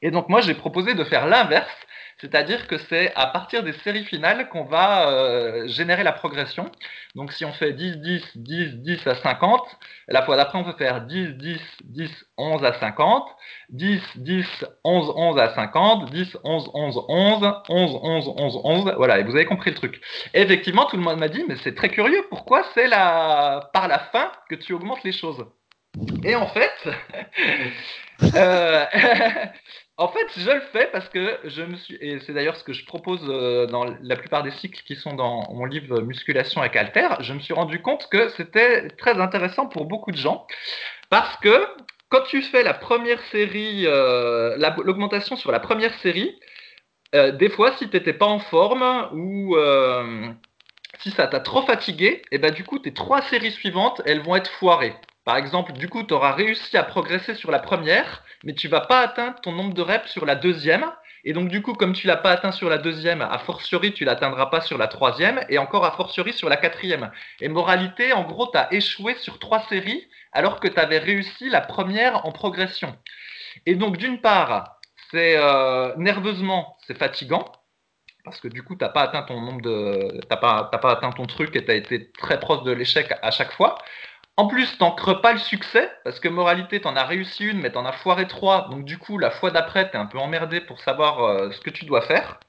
Et 0.01 0.11
donc 0.11 0.29
moi 0.29 0.41
j'ai 0.41 0.53
proposé 0.53 0.93
de 0.93 1.03
faire 1.03 1.27
l'inverse 1.27 1.75
c'est-à-dire 2.19 2.67
que 2.67 2.77
c'est 2.77 3.13
à 3.15 3.27
partir 3.27 3.63
des 3.63 3.73
séries 3.73 4.05
finales 4.05 4.49
qu'on 4.49 4.63
va 4.63 5.09
euh, 5.09 5.67
générer 5.67 6.03
la 6.03 6.11
progression. 6.11 6.71
Donc 7.15 7.31
si 7.31 7.45
on 7.45 7.53
fait 7.53 7.73
10, 7.73 7.97
10, 7.97 8.37
10, 8.37 8.75
10 8.77 9.07
à 9.07 9.15
50, 9.15 9.61
la 10.07 10.23
fois 10.23 10.35
d'après 10.35 10.57
on 10.57 10.63
peut 10.63 10.77
faire 10.77 11.01
10, 11.01 11.35
10, 11.35 11.59
10, 11.83 12.25
11 12.37 12.63
à 12.63 12.73
50, 12.73 13.27
10, 13.69 14.01
10, 14.15 14.65
11, 14.83 15.13
11 15.15 15.39
à 15.39 15.55
50, 15.55 16.11
10, 16.11 16.37
11, 16.43 16.71
11, 16.73 17.05
11, 17.07 17.53
11, 17.69 17.99
11, 18.01 18.33
11, 18.37 18.61
11. 18.63 18.93
Voilà, 18.97 19.19
et 19.19 19.23
vous 19.23 19.35
avez 19.35 19.45
compris 19.45 19.69
le 19.71 19.75
truc. 19.75 20.01
Et 20.33 20.41
effectivement, 20.41 20.85
tout 20.85 20.97
le 20.97 21.03
monde 21.03 21.19
m'a 21.19 21.29
dit, 21.29 21.43
mais 21.47 21.55
c'est 21.63 21.75
très 21.75 21.89
curieux, 21.89 22.25
pourquoi 22.29 22.63
c'est 22.73 22.89
par 22.89 23.87
la 23.87 23.99
fin 24.11 24.31
que 24.49 24.55
tu 24.55 24.73
augmentes 24.73 25.03
les 25.03 25.11
choses? 25.11 25.45
Et 26.23 26.35
en 26.35 26.47
fait, 26.47 26.89
euh, 28.35 28.85
En 29.99 30.09
fait, 30.09 30.27
je 30.37 30.51
le 30.51 30.61
fais 30.71 30.87
parce 30.91 31.09
que 31.09 31.39
je 31.43 31.63
me 31.63 31.75
suis, 31.75 31.95
et 31.99 32.19
c'est 32.19 32.33
d'ailleurs 32.33 32.55
ce 32.55 32.63
que 32.63 32.71
je 32.71 32.85
propose 32.85 33.25
euh, 33.27 33.65
dans 33.65 33.83
la 34.03 34.15
plupart 34.15 34.43
des 34.43 34.51
cycles 34.51 34.83
qui 34.83 34.95
sont 34.95 35.15
dans 35.15 35.51
mon 35.51 35.65
livre 35.65 36.01
Musculation 36.01 36.61
avec 36.61 36.75
Alter, 36.75 37.09
je 37.21 37.33
me 37.33 37.39
suis 37.39 37.53
rendu 37.55 37.81
compte 37.81 38.07
que 38.09 38.29
c'était 38.29 38.89
très 38.89 39.19
intéressant 39.19 39.65
pour 39.65 39.85
beaucoup 39.85 40.11
de 40.11 40.17
gens 40.17 40.45
parce 41.09 41.35
que 41.37 41.65
quand 42.09 42.21
tu 42.29 42.43
fais 42.43 42.61
la 42.61 42.75
première 42.75 43.19
série, 43.31 43.85
euh, 43.87 44.55
l'augmentation 44.83 45.35
sur 45.35 45.51
la 45.51 45.59
première 45.59 45.93
série, 45.95 46.39
euh, 47.15 47.31
des 47.31 47.49
fois, 47.49 47.75
si 47.77 47.89
tu 47.89 47.97
n'étais 47.97 48.13
pas 48.13 48.27
en 48.27 48.39
forme 48.39 49.09
ou 49.13 49.57
si 50.99 51.09
ça 51.11 51.27
t'a 51.27 51.39
trop 51.39 51.63
fatigué, 51.63 52.21
et 52.31 52.37
ben 52.37 52.51
du 52.51 52.63
coup, 52.63 52.79
tes 52.79 52.93
trois 52.93 53.21
séries 53.23 53.51
suivantes, 53.51 54.01
elles 54.05 54.21
vont 54.21 54.35
être 54.35 54.51
foirées. 54.51 54.93
Par 55.27 55.35
exemple, 55.35 55.73
du 55.73 55.89
coup, 55.89 56.03
tu 56.03 56.13
auras 56.13 56.31
réussi 56.31 56.77
à 56.77 56.83
progresser 56.83 57.35
sur 57.35 57.51
la 57.51 57.59
première, 57.59 58.23
mais 58.45 58.53
tu 58.53 58.69
vas 58.69 58.79
pas 58.79 59.01
atteindre 59.01 59.37
ton 59.41 59.51
nombre 59.51 59.73
de 59.73 59.81
reps 59.81 60.09
sur 60.09 60.25
la 60.25 60.35
deuxième. 60.35 60.89
Et 61.25 61.33
donc, 61.33 61.49
du 61.49 61.61
coup, 61.61 61.73
comme 61.73 61.91
tu 61.91 62.07
l'as 62.07 62.15
pas 62.15 62.31
atteint 62.31 62.53
sur 62.53 62.69
la 62.69 62.77
deuxième, 62.77 63.21
a 63.21 63.37
fortiori, 63.39 63.91
tu 63.91 64.05
l'atteindras 64.05 64.45
pas 64.45 64.61
sur 64.61 64.77
la 64.77 64.87
troisième, 64.87 65.43
et 65.49 65.57
encore 65.57 65.83
a 65.83 65.91
fortiori 65.91 66.31
sur 66.31 66.47
la 66.47 66.55
quatrième. 66.55 67.11
Et 67.41 67.49
moralité, 67.49 68.13
en 68.13 68.23
gros, 68.23 68.49
tu 68.49 68.57
as 68.57 68.73
échoué 68.73 69.15
sur 69.15 69.37
trois 69.37 69.67
séries, 69.67 70.07
alors 70.31 70.61
que 70.61 70.69
tu 70.69 70.79
avais 70.79 70.97
réussi 70.97 71.49
la 71.49 71.59
première 71.59 72.25
en 72.25 72.31
progression. 72.31 72.95
Et 73.65 73.75
donc, 73.75 73.97
d'une 73.97 74.21
part, 74.21 74.79
c'est 75.11 75.35
euh, 75.35 75.93
nerveusement, 75.97 76.77
c'est 76.87 76.97
fatigant, 76.97 77.51
parce 78.23 78.39
que 78.39 78.47
du 78.47 78.63
coup, 78.63 78.77
tu 78.77 78.85
n'as 78.85 78.91
pas 78.91 79.01
atteint 79.01 79.23
ton 79.23 79.41
nombre 79.41 79.61
de, 79.61 80.25
pas, 80.29 80.69
pas 80.71 80.91
atteint 80.91 81.11
ton 81.11 81.25
truc 81.25 81.53
et 81.57 81.65
tu 81.65 81.71
as 81.71 81.75
été 81.75 82.11
très 82.13 82.39
proche 82.39 82.63
de 82.63 82.71
l'échec 82.71 83.13
à 83.21 83.31
chaque 83.31 83.51
fois. 83.51 83.77
En 84.37 84.45
plus, 84.45 84.77
t'en 84.77 84.91
creux 84.91 85.19
pas 85.19 85.33
le 85.33 85.39
succès, 85.39 85.91
parce 86.03 86.19
que 86.19 86.27
moralité, 86.27 86.79
t'en 86.79 86.95
as 86.95 87.05
réussi 87.05 87.45
une, 87.45 87.59
mais 87.59 87.71
t'en 87.71 87.85
as 87.85 87.91
foiré 87.91 88.27
trois. 88.27 88.69
Donc 88.69 88.85
du 88.85 88.99
coup, 88.99 89.17
la 89.17 89.31
fois 89.31 89.49
d'après, 89.49 89.89
t'es 89.89 89.97
un 89.97 90.05
peu 90.05 90.19
emmerdé 90.19 90.61
pour 90.61 90.79
savoir 90.79 91.23
euh, 91.23 91.51
ce 91.51 91.59
que 91.59 91.71
tu 91.71 91.85
dois 91.85 92.03
faire. 92.03 92.39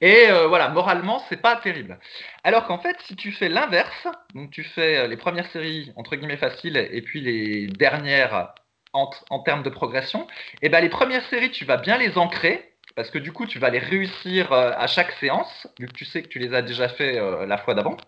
Et 0.00 0.30
euh, 0.30 0.46
voilà, 0.46 0.68
moralement, 0.68 1.18
c'est 1.28 1.42
pas 1.42 1.56
terrible. 1.56 1.98
Alors 2.44 2.66
qu'en 2.66 2.78
fait, 2.78 2.96
si 3.00 3.16
tu 3.16 3.32
fais 3.32 3.48
l'inverse, 3.48 4.06
donc 4.34 4.52
tu 4.52 4.62
fais 4.62 4.98
euh, 4.98 5.06
les 5.08 5.16
premières 5.16 5.50
séries 5.50 5.92
entre 5.96 6.14
guillemets 6.14 6.36
faciles 6.36 6.76
et 6.76 7.02
puis 7.02 7.20
les 7.20 7.66
dernières 7.66 8.54
en, 8.92 9.10
termes 9.40 9.62
de 9.64 9.70
progression, 9.70 10.26
et 10.62 10.66
eh 10.66 10.68
ben 10.70 10.80
les 10.80 10.88
premières 10.88 11.24
séries, 11.28 11.50
tu 11.50 11.64
vas 11.64 11.76
bien 11.78 11.98
les 11.98 12.16
ancrer 12.16 12.74
parce 12.94 13.10
que 13.10 13.18
du 13.18 13.32
coup, 13.32 13.46
tu 13.46 13.58
vas 13.58 13.70
les 13.70 13.78
réussir 13.78 14.52
à 14.52 14.86
chaque 14.86 15.12
séance, 15.12 15.66
vu 15.78 15.86
que 15.86 15.92
tu 15.92 16.06
sais 16.06 16.22
que 16.22 16.28
tu 16.28 16.38
les 16.38 16.54
as 16.54 16.62
déjà 16.62 16.88
fait 16.88 17.20
la 17.46 17.58
fois 17.58 17.74
d'avant. 17.74 17.98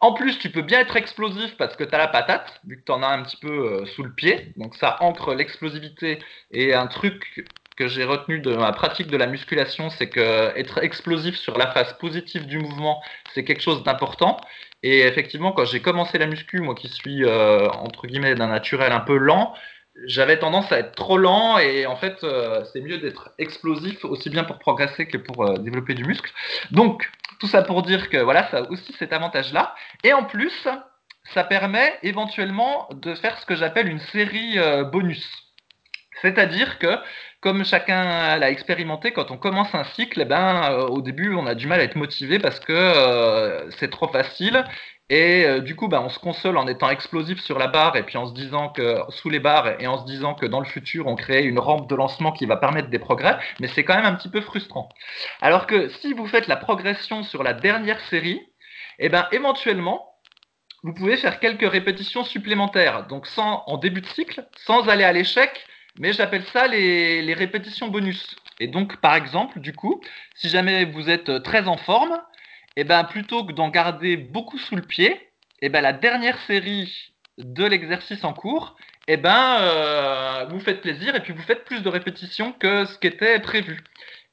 En 0.00 0.14
plus, 0.14 0.38
tu 0.38 0.50
peux 0.50 0.62
bien 0.62 0.80
être 0.80 0.96
explosif 0.96 1.56
parce 1.58 1.76
que 1.76 1.84
tu 1.84 1.94
as 1.94 1.98
la 1.98 2.08
patate, 2.08 2.60
vu 2.66 2.78
que 2.78 2.84
tu 2.84 2.92
en 2.92 3.02
as 3.02 3.08
un 3.08 3.22
petit 3.22 3.36
peu 3.36 3.82
euh, 3.82 3.86
sous 3.86 4.02
le 4.02 4.12
pied. 4.12 4.52
Donc 4.56 4.74
ça 4.76 4.96
ancre 5.00 5.34
l'explosivité. 5.34 6.18
Et 6.50 6.74
un 6.74 6.86
truc 6.86 7.44
que 7.76 7.86
j'ai 7.86 8.04
retenu 8.04 8.40
de 8.40 8.54
ma 8.54 8.72
pratique 8.72 9.08
de 9.08 9.16
la 9.16 9.26
musculation, 9.26 9.90
c'est 9.90 10.08
que 10.08 10.56
être 10.56 10.82
explosif 10.82 11.36
sur 11.36 11.58
la 11.58 11.70
phase 11.72 11.96
positive 11.98 12.46
du 12.46 12.58
mouvement, 12.58 13.02
c'est 13.34 13.44
quelque 13.44 13.62
chose 13.62 13.82
d'important. 13.84 14.38
Et 14.82 15.00
effectivement, 15.00 15.52
quand 15.52 15.66
j'ai 15.66 15.80
commencé 15.80 16.18
la 16.18 16.26
muscu, 16.26 16.60
moi 16.60 16.74
qui 16.74 16.88
suis 16.88 17.24
euh, 17.24 17.68
entre 17.68 18.06
guillemets 18.06 18.34
d'un 18.34 18.48
naturel 18.48 18.92
un 18.92 19.00
peu 19.00 19.16
lent, 19.18 19.54
j'avais 20.06 20.38
tendance 20.38 20.70
à 20.72 20.78
être 20.78 20.94
trop 20.94 21.18
lent 21.18 21.58
et 21.58 21.86
en 21.86 21.96
fait 21.96 22.22
euh, 22.24 22.64
c'est 22.72 22.80
mieux 22.80 22.98
d'être 22.98 23.30
explosif 23.38 24.04
aussi 24.04 24.30
bien 24.30 24.44
pour 24.44 24.58
progresser 24.58 25.06
que 25.06 25.18
pour 25.18 25.58
développer 25.58 25.94
du 25.94 26.04
muscle. 26.04 26.30
Donc 26.70 27.10
tout 27.40 27.46
ça 27.46 27.62
pour 27.62 27.82
dire 27.82 28.10
que 28.10 28.18
voilà, 28.18 28.48
ça 28.50 28.58
a 28.58 28.70
aussi 28.70 28.92
cet 28.98 29.12
avantage-là. 29.12 29.74
Et 30.04 30.12
en 30.12 30.24
plus, 30.24 30.68
ça 31.34 31.44
permet 31.44 31.98
éventuellement 32.02 32.88
de 32.92 33.14
faire 33.14 33.38
ce 33.38 33.46
que 33.46 33.56
j'appelle 33.56 33.88
une 33.88 34.00
série 34.00 34.58
euh, 34.58 34.84
bonus. 34.84 35.26
C'est-à-dire 36.22 36.78
que, 36.78 36.98
comme 37.40 37.64
chacun 37.64 38.36
l'a 38.36 38.50
expérimenté, 38.50 39.12
quand 39.12 39.30
on 39.30 39.38
commence 39.38 39.74
un 39.74 39.84
cycle, 39.84 40.20
eh 40.20 40.26
ben, 40.26 40.70
euh, 40.70 40.86
au 40.88 41.00
début, 41.00 41.34
on 41.34 41.46
a 41.46 41.54
du 41.54 41.66
mal 41.66 41.80
à 41.80 41.84
être 41.84 41.96
motivé 41.96 42.38
parce 42.38 42.60
que 42.60 42.72
euh, 42.72 43.70
c'est 43.78 43.90
trop 43.90 44.08
facile 44.08 44.64
et 45.10 45.44
euh, 45.44 45.60
du 45.60 45.74
coup, 45.74 45.88
bah, 45.88 46.00
on 46.04 46.08
se 46.08 46.20
console 46.20 46.56
en 46.56 46.68
étant 46.68 46.88
explosif 46.88 47.40
sur 47.40 47.58
la 47.58 47.66
barre 47.66 47.96
et 47.96 48.04
puis 48.04 48.16
en 48.16 48.28
se 48.28 48.32
disant 48.32 48.68
que 48.68 48.98
sous 49.08 49.28
les 49.28 49.40
barres 49.40 49.80
et 49.80 49.88
en 49.88 49.98
se 49.98 50.04
disant 50.04 50.34
que 50.34 50.46
dans 50.46 50.60
le 50.60 50.66
futur, 50.66 51.08
on 51.08 51.16
crée 51.16 51.42
une 51.42 51.58
rampe 51.58 51.90
de 51.90 51.96
lancement 51.96 52.30
qui 52.30 52.46
va 52.46 52.56
permettre 52.56 52.90
des 52.90 53.00
progrès, 53.00 53.36
mais 53.58 53.66
c'est 53.66 53.82
quand 53.82 53.96
même 53.96 54.04
un 54.04 54.14
petit 54.14 54.28
peu 54.28 54.40
frustrant. 54.40 54.88
Alors 55.42 55.66
que 55.66 55.88
si 55.88 56.12
vous 56.12 56.28
faites 56.28 56.46
la 56.46 56.54
progression 56.54 57.24
sur 57.24 57.42
la 57.42 57.54
dernière 57.54 58.00
série, 58.02 58.40
eh 59.00 59.08
ben, 59.08 59.26
éventuellement, 59.32 60.14
vous 60.84 60.94
pouvez 60.94 61.16
faire 61.16 61.40
quelques 61.40 61.68
répétitions 61.68 62.22
supplémentaires, 62.22 63.08
donc 63.08 63.26
sans, 63.26 63.64
en 63.66 63.78
début 63.78 64.02
de 64.02 64.06
cycle, 64.06 64.46
sans 64.64 64.88
aller 64.88 65.04
à 65.04 65.12
l'échec, 65.12 65.66
mais 65.98 66.12
j'appelle 66.12 66.44
ça 66.52 66.68
les, 66.68 67.20
les 67.20 67.34
répétitions 67.34 67.88
bonus. 67.88 68.36
Et 68.60 68.68
donc, 68.68 68.98
par 68.98 69.16
exemple, 69.16 69.58
du 69.58 69.72
coup, 69.72 70.00
si 70.36 70.48
jamais 70.48 70.84
vous 70.84 71.10
êtes 71.10 71.42
très 71.42 71.66
en 71.66 71.78
forme, 71.78 72.20
et 72.80 72.82
eh 72.82 72.86
ben 72.86 73.04
plutôt 73.04 73.44
que 73.44 73.52
d'en 73.52 73.68
garder 73.68 74.16
beaucoup 74.16 74.56
sous 74.56 74.74
le 74.74 74.80
pied, 74.80 75.12
et 75.12 75.66
eh 75.66 75.68
ben 75.68 75.82
la 75.82 75.92
dernière 75.92 76.38
série 76.46 77.12
de 77.36 77.66
l'exercice 77.66 78.24
en 78.24 78.32
cours, 78.32 78.74
eh 79.06 79.18
ben 79.18 79.58
euh, 79.60 80.46
vous 80.48 80.60
faites 80.60 80.80
plaisir 80.80 81.14
et 81.14 81.20
puis 81.20 81.34
vous 81.34 81.42
faites 81.42 81.66
plus 81.66 81.82
de 81.82 81.90
répétitions 81.90 82.52
que 82.52 82.86
ce 82.86 82.98
qui 82.98 83.06
était 83.06 83.38
prévu. 83.40 83.84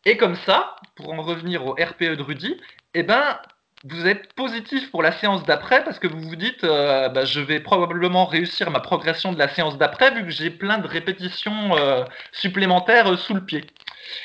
Et 0.05 0.15
comme 0.15 0.37
ça, 0.45 0.77
pour 0.95 1.11
en 1.11 1.21
revenir 1.23 1.65
au 1.65 1.73
RPE 1.73 2.15
de 2.15 2.21
Rudy, 2.21 2.55
et 2.93 3.03
ben 3.03 3.37
vous 3.83 4.07
êtes 4.07 4.33
positif 4.33 4.89
pour 4.91 5.03
la 5.03 5.11
séance 5.11 5.43
d'après 5.43 5.83
parce 5.83 5.99
que 5.99 6.07
vous 6.07 6.19
vous 6.19 6.35
dites 6.35 6.63
euh, 6.63 7.09
bah, 7.09 7.25
je 7.25 7.39
vais 7.39 7.59
probablement 7.59 8.25
réussir 8.25 8.71
ma 8.71 8.79
progression 8.79 9.31
de 9.31 9.39
la 9.39 9.47
séance 9.47 9.77
d'après 9.77 10.11
vu 10.13 10.23
que 10.23 10.31
j'ai 10.31 10.49
plein 10.49 10.79
de 10.79 10.87
répétitions 10.87 11.77
euh, 11.77 12.03
supplémentaires 12.31 13.17
sous 13.19 13.33
le 13.33 13.45
pied. 13.45 13.65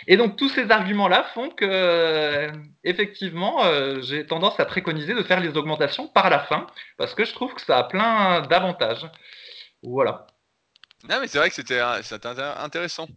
Et 0.06 0.16
donc 0.16 0.36
tous 0.36 0.48
ces 0.48 0.70
arguments-là 0.70 1.24
font 1.34 1.50
que, 1.50 1.64
euh, 1.64 2.50
effectivement, 2.84 3.64
euh, 3.64 4.00
j'ai 4.02 4.26
tendance 4.26 4.58
à 4.60 4.64
préconiser 4.64 5.14
de 5.14 5.22
faire 5.22 5.40
les 5.40 5.56
augmentations 5.56 6.08
par 6.08 6.30
la 6.30 6.40
fin, 6.40 6.66
parce 6.96 7.14
que 7.14 7.24
je 7.24 7.32
trouve 7.32 7.54
que 7.54 7.60
ça 7.60 7.78
a 7.78 7.84
plein 7.84 8.42
d'avantages. 8.42 9.06
Voilà. 9.82 10.26
Non, 11.08 11.20
mais 11.20 11.26
c'est 11.26 11.38
vrai 11.38 11.48
que 11.48 11.54
c'était 11.54 11.80
intéressant. 11.80 13.08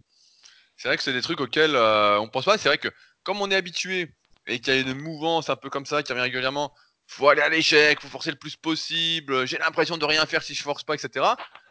C'est 0.78 0.88
vrai 0.88 0.98
que 0.98 1.04
c'est 1.04 1.14
des 1.14 1.22
trucs 1.22 1.40
auxquels 1.40 1.76
euh, 1.76 2.20
on 2.20 2.28
pense 2.28 2.46
pas. 2.46 2.58
C'est 2.58 2.70
vrai 2.70 2.78
que 2.78 2.89
comme 3.24 3.42
on 3.42 3.50
est 3.50 3.55
habitué 3.55 4.12
et 4.47 4.59
qu'il 4.59 4.74
y 4.74 4.78
a 4.78 4.80
une 4.80 4.93
mouvance 4.93 5.50
un 5.50 5.55
peu 5.55 5.70
comme 5.70 5.86
ça 5.86 6.04
qui 6.04 6.12
revient 6.12 6.24
régulièrement, 6.24 6.74
faut 7.08 7.30
aller 7.30 7.42
à 7.42 7.50
l'échec, 7.50 8.01
faut 8.01 8.08
forcer 8.08 8.32
le 8.32 8.38
plus 8.38 8.55
possible, 8.55 9.46
j'ai 9.46 9.58
l'impression 9.58 9.97
de 9.97 10.05
rien 10.05 10.26
faire 10.26 10.43
si 10.43 10.54
je 10.55 10.63
force 10.63 10.84
pas, 10.84 10.96
etc. 10.96 11.26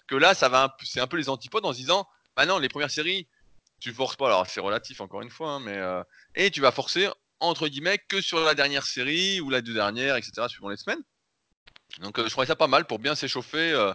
Que 0.06 0.16
là, 0.16 0.34
ça 0.34 0.48
va, 0.48 0.76
c'est 0.82 1.00
un 1.00 1.06
peu 1.06 1.16
les 1.16 1.28
antipodes 1.28 1.64
en 1.64 1.72
se 1.72 1.78
disant, 1.78 2.06
bah 2.36 2.46
non, 2.46 2.58
les 2.58 2.68
premières 2.68 2.90
séries, 2.90 3.26
tu 3.80 3.92
forces 3.92 4.16
pas, 4.16 4.26
alors 4.26 4.46
c'est 4.46 4.60
relatif 4.60 5.00
encore 5.00 5.22
une 5.22 5.30
fois, 5.30 5.52
hein, 5.52 5.60
mais 5.60 5.76
euh, 5.76 6.02
et 6.34 6.50
tu 6.50 6.60
vas 6.60 6.72
forcer 6.72 7.08
entre 7.40 7.68
guillemets 7.68 7.98
que 7.98 8.20
sur 8.20 8.40
la 8.40 8.54
dernière 8.54 8.86
série 8.86 9.40
ou 9.40 9.50
la 9.50 9.60
deux 9.60 9.74
dernières, 9.74 10.16
etc. 10.16 10.46
suivant 10.48 10.68
les 10.68 10.76
semaines. 10.76 11.02
Donc 12.00 12.18
euh, 12.18 12.24
je 12.24 12.30
trouvais 12.30 12.46
ça 12.46 12.56
pas 12.56 12.66
mal 12.66 12.86
pour 12.86 12.98
bien 12.98 13.14
s'échauffer. 13.14 13.72
Euh, 13.72 13.92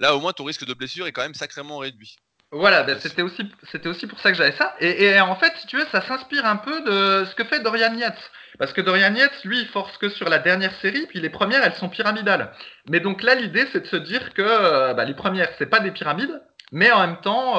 là 0.00 0.14
au 0.16 0.20
moins 0.20 0.32
ton 0.32 0.44
risque 0.44 0.64
de 0.64 0.74
blessure 0.74 1.06
est 1.06 1.12
quand 1.12 1.22
même 1.22 1.34
sacrément 1.34 1.78
réduit. 1.78 2.16
Voilà, 2.52 2.82
ben, 2.82 2.98
c'était 3.00 3.22
aussi 3.22 3.50
c'était 3.70 3.88
aussi 3.88 4.06
pour 4.06 4.20
ça 4.20 4.30
que 4.30 4.36
j'avais 4.36 4.52
ça. 4.52 4.74
Et, 4.80 5.18
en 5.20 5.34
fait, 5.36 5.52
si 5.56 5.66
tu 5.66 5.78
veux, 5.78 5.86
ça 5.90 6.02
s'inspire 6.02 6.44
un 6.46 6.56
peu 6.56 6.82
de 6.82 7.24
ce 7.24 7.34
que 7.34 7.44
fait 7.44 7.60
Dorian 7.60 7.94
Yates. 7.94 8.30
Parce 8.58 8.72
que 8.74 8.82
Dorian 8.82 9.14
Yates, 9.14 9.42
lui, 9.44 9.60
il 9.60 9.66
force 9.68 9.96
que 9.96 10.10
sur 10.10 10.28
la 10.28 10.38
dernière 10.38 10.74
série, 10.80 11.06
puis 11.06 11.20
les 11.20 11.30
premières, 11.30 11.64
elles 11.64 11.74
sont 11.74 11.88
pyramidales. 11.88 12.52
Mais 12.90 13.00
donc 13.00 13.22
là, 13.22 13.34
l'idée, 13.34 13.66
c'est 13.72 13.80
de 13.80 13.86
se 13.86 13.96
dire 13.96 14.34
que 14.34 14.92
bah, 14.92 15.04
les 15.04 15.14
premières, 15.14 15.48
c'est 15.58 15.66
pas 15.66 15.80
des 15.80 15.90
pyramides, 15.90 16.42
mais 16.72 16.92
en 16.92 17.00
même 17.00 17.20
temps, 17.22 17.58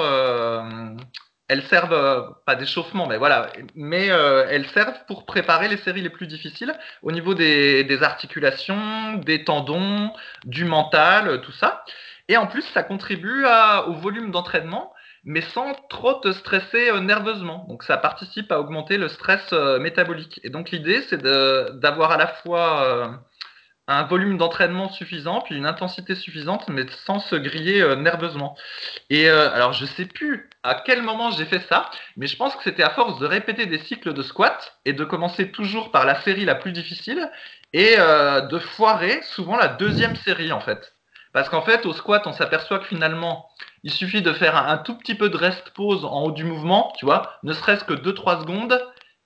elles 1.53 1.63
servent 1.63 1.93
euh, 1.93 2.21
pas 2.45 2.55
d'échauffement, 2.55 3.05
mais 3.05 3.17
voilà, 3.17 3.51
mais 3.75 4.09
euh, 4.09 4.47
elles 4.49 4.67
servent 4.67 4.97
pour 5.07 5.25
préparer 5.25 5.67
les 5.67 5.77
séries 5.77 6.01
les 6.01 6.09
plus 6.09 6.27
difficiles 6.27 6.73
au 7.01 7.11
niveau 7.11 7.33
des, 7.33 7.99
articulations, 8.01 9.15
des 9.15 9.43
tendons, 9.43 10.11
du 10.45 10.65
mental, 10.65 11.41
tout 11.41 11.51
ça. 11.51 11.83
Et 12.29 12.37
en 12.37 12.47
plus, 12.47 12.63
ça 12.73 12.83
contribue 12.83 13.45
au 13.87 13.93
volume 13.93 14.31
d'entraînement 14.31 14.93
mais 15.25 15.41
sans 15.41 15.73
trop 15.89 16.15
te 16.15 16.31
stresser 16.31 16.89
euh, 16.89 16.99
nerveusement. 16.99 17.65
Donc 17.69 17.83
ça 17.83 17.97
participe 17.97 18.51
à 18.51 18.59
augmenter 18.59 18.97
le 18.97 19.07
stress 19.07 19.41
euh, 19.53 19.79
métabolique. 19.79 20.39
Et 20.43 20.49
donc 20.49 20.71
l'idée, 20.71 21.01
c'est 21.03 21.21
d'avoir 21.21 22.11
à 22.11 22.17
la 22.17 22.27
fois 22.27 22.83
euh, 22.85 23.07
un 23.87 24.03
volume 24.03 24.37
d'entraînement 24.37 24.89
suffisant, 24.89 25.41
puis 25.41 25.55
une 25.55 25.65
intensité 25.65 26.15
suffisante, 26.15 26.67
mais 26.69 26.85
sans 27.05 27.19
se 27.19 27.35
griller 27.35 27.97
nerveusement. 27.97 28.55
Et 29.09 29.27
alors 29.27 29.73
je 29.73 29.85
sais 29.85 30.05
plus 30.05 30.49
à 30.63 30.81
quel 30.85 31.01
moment 31.01 31.31
j'ai 31.31 31.43
fait 31.43 31.59
ça, 31.67 31.91
mais 32.15 32.27
je 32.27 32.37
pense 32.37 32.55
que 32.55 32.63
c'était 32.63 32.83
à 32.83 32.91
force 32.91 33.19
de 33.19 33.25
répéter 33.25 33.65
des 33.65 33.79
cycles 33.79 34.13
de 34.13 34.21
squat 34.21 34.77
et 34.85 34.93
de 34.93 35.03
commencer 35.03 35.51
toujours 35.51 35.91
par 35.91 36.05
la 36.05 36.15
série 36.21 36.45
la 36.45 36.55
plus 36.55 36.71
difficile 36.71 37.29
et 37.73 37.97
de 37.97 38.59
foirer 38.59 39.21
souvent 39.23 39.57
la 39.57 39.67
deuxième 39.67 40.15
série 40.15 40.53
en 40.53 40.61
fait. 40.61 40.93
Parce 41.33 41.49
qu'en 41.49 41.61
fait, 41.61 41.85
au 41.85 41.93
squat, 41.93 42.25
on 42.27 42.33
s'aperçoit 42.33 42.79
que 42.79 42.85
finalement, 42.85 43.49
il 43.83 43.91
suffit 43.91 44.21
de 44.21 44.31
faire 44.33 44.55
un, 44.55 44.77
tout 44.77 44.95
petit 44.97 45.15
peu 45.15 45.29
de 45.29 45.37
rest 45.37 45.71
pause 45.71 46.05
en 46.05 46.23
haut 46.23 46.31
du 46.31 46.43
mouvement, 46.43 46.93
tu 46.97 47.05
vois, 47.05 47.37
ne 47.43 47.53
serait-ce 47.53 47.83
que 47.83 47.93
2-3 47.93 48.41
secondes. 48.41 48.79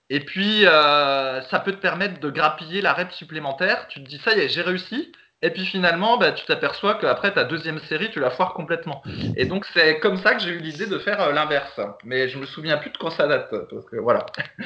Et 0.10 0.22
puis, 0.22 0.66
euh, 0.66 1.42
ça 1.44 1.60
peut 1.60 1.74
te 1.74 1.82
permettre 1.82 2.22
de 2.22 2.30
grappiller 2.30 2.82
la 2.82 2.94
rep 2.94 3.12
supplémentaire. 3.12 3.88
Tu 3.90 4.02
te 4.02 4.08
dis, 4.08 4.18
ça 4.20 4.34
y 4.36 4.40
est, 4.40 4.50
j'ai 4.50 4.62
réussi. 4.62 5.12
Et 5.44 5.52
puis 5.52 5.66
finalement, 5.66 6.18
bah, 6.18 6.32
tu 6.32 6.46
t'aperçois 6.46 6.96
qu'après 6.96 7.32
ta 7.32 7.44
deuxième 7.44 7.78
série, 7.80 8.10
tu 8.10 8.20
la 8.20 8.32
foires 8.32 8.54
complètement. 8.54 9.04
Et 9.36 9.46
donc, 9.46 9.66
c'est 9.66 10.00
comme 10.00 10.18
ça 10.18 10.34
que 10.34 10.42
j'ai 10.42 10.50
eu 10.50 10.60
l'idée 10.60 10.88
de 10.88 10.98
faire 10.98 11.22
euh, 11.22 11.32
l'inverse. 11.34 11.80
Mais 12.06 12.30
je 12.30 12.40
me 12.40 12.46
souviens 12.46 12.78
plus 12.78 12.90
de 12.90 12.98
quand 12.98 13.12
ça 13.12 13.28
date. 13.28 13.54
Parce 13.70 13.86
que 13.86 13.98
voilà. 13.98 14.26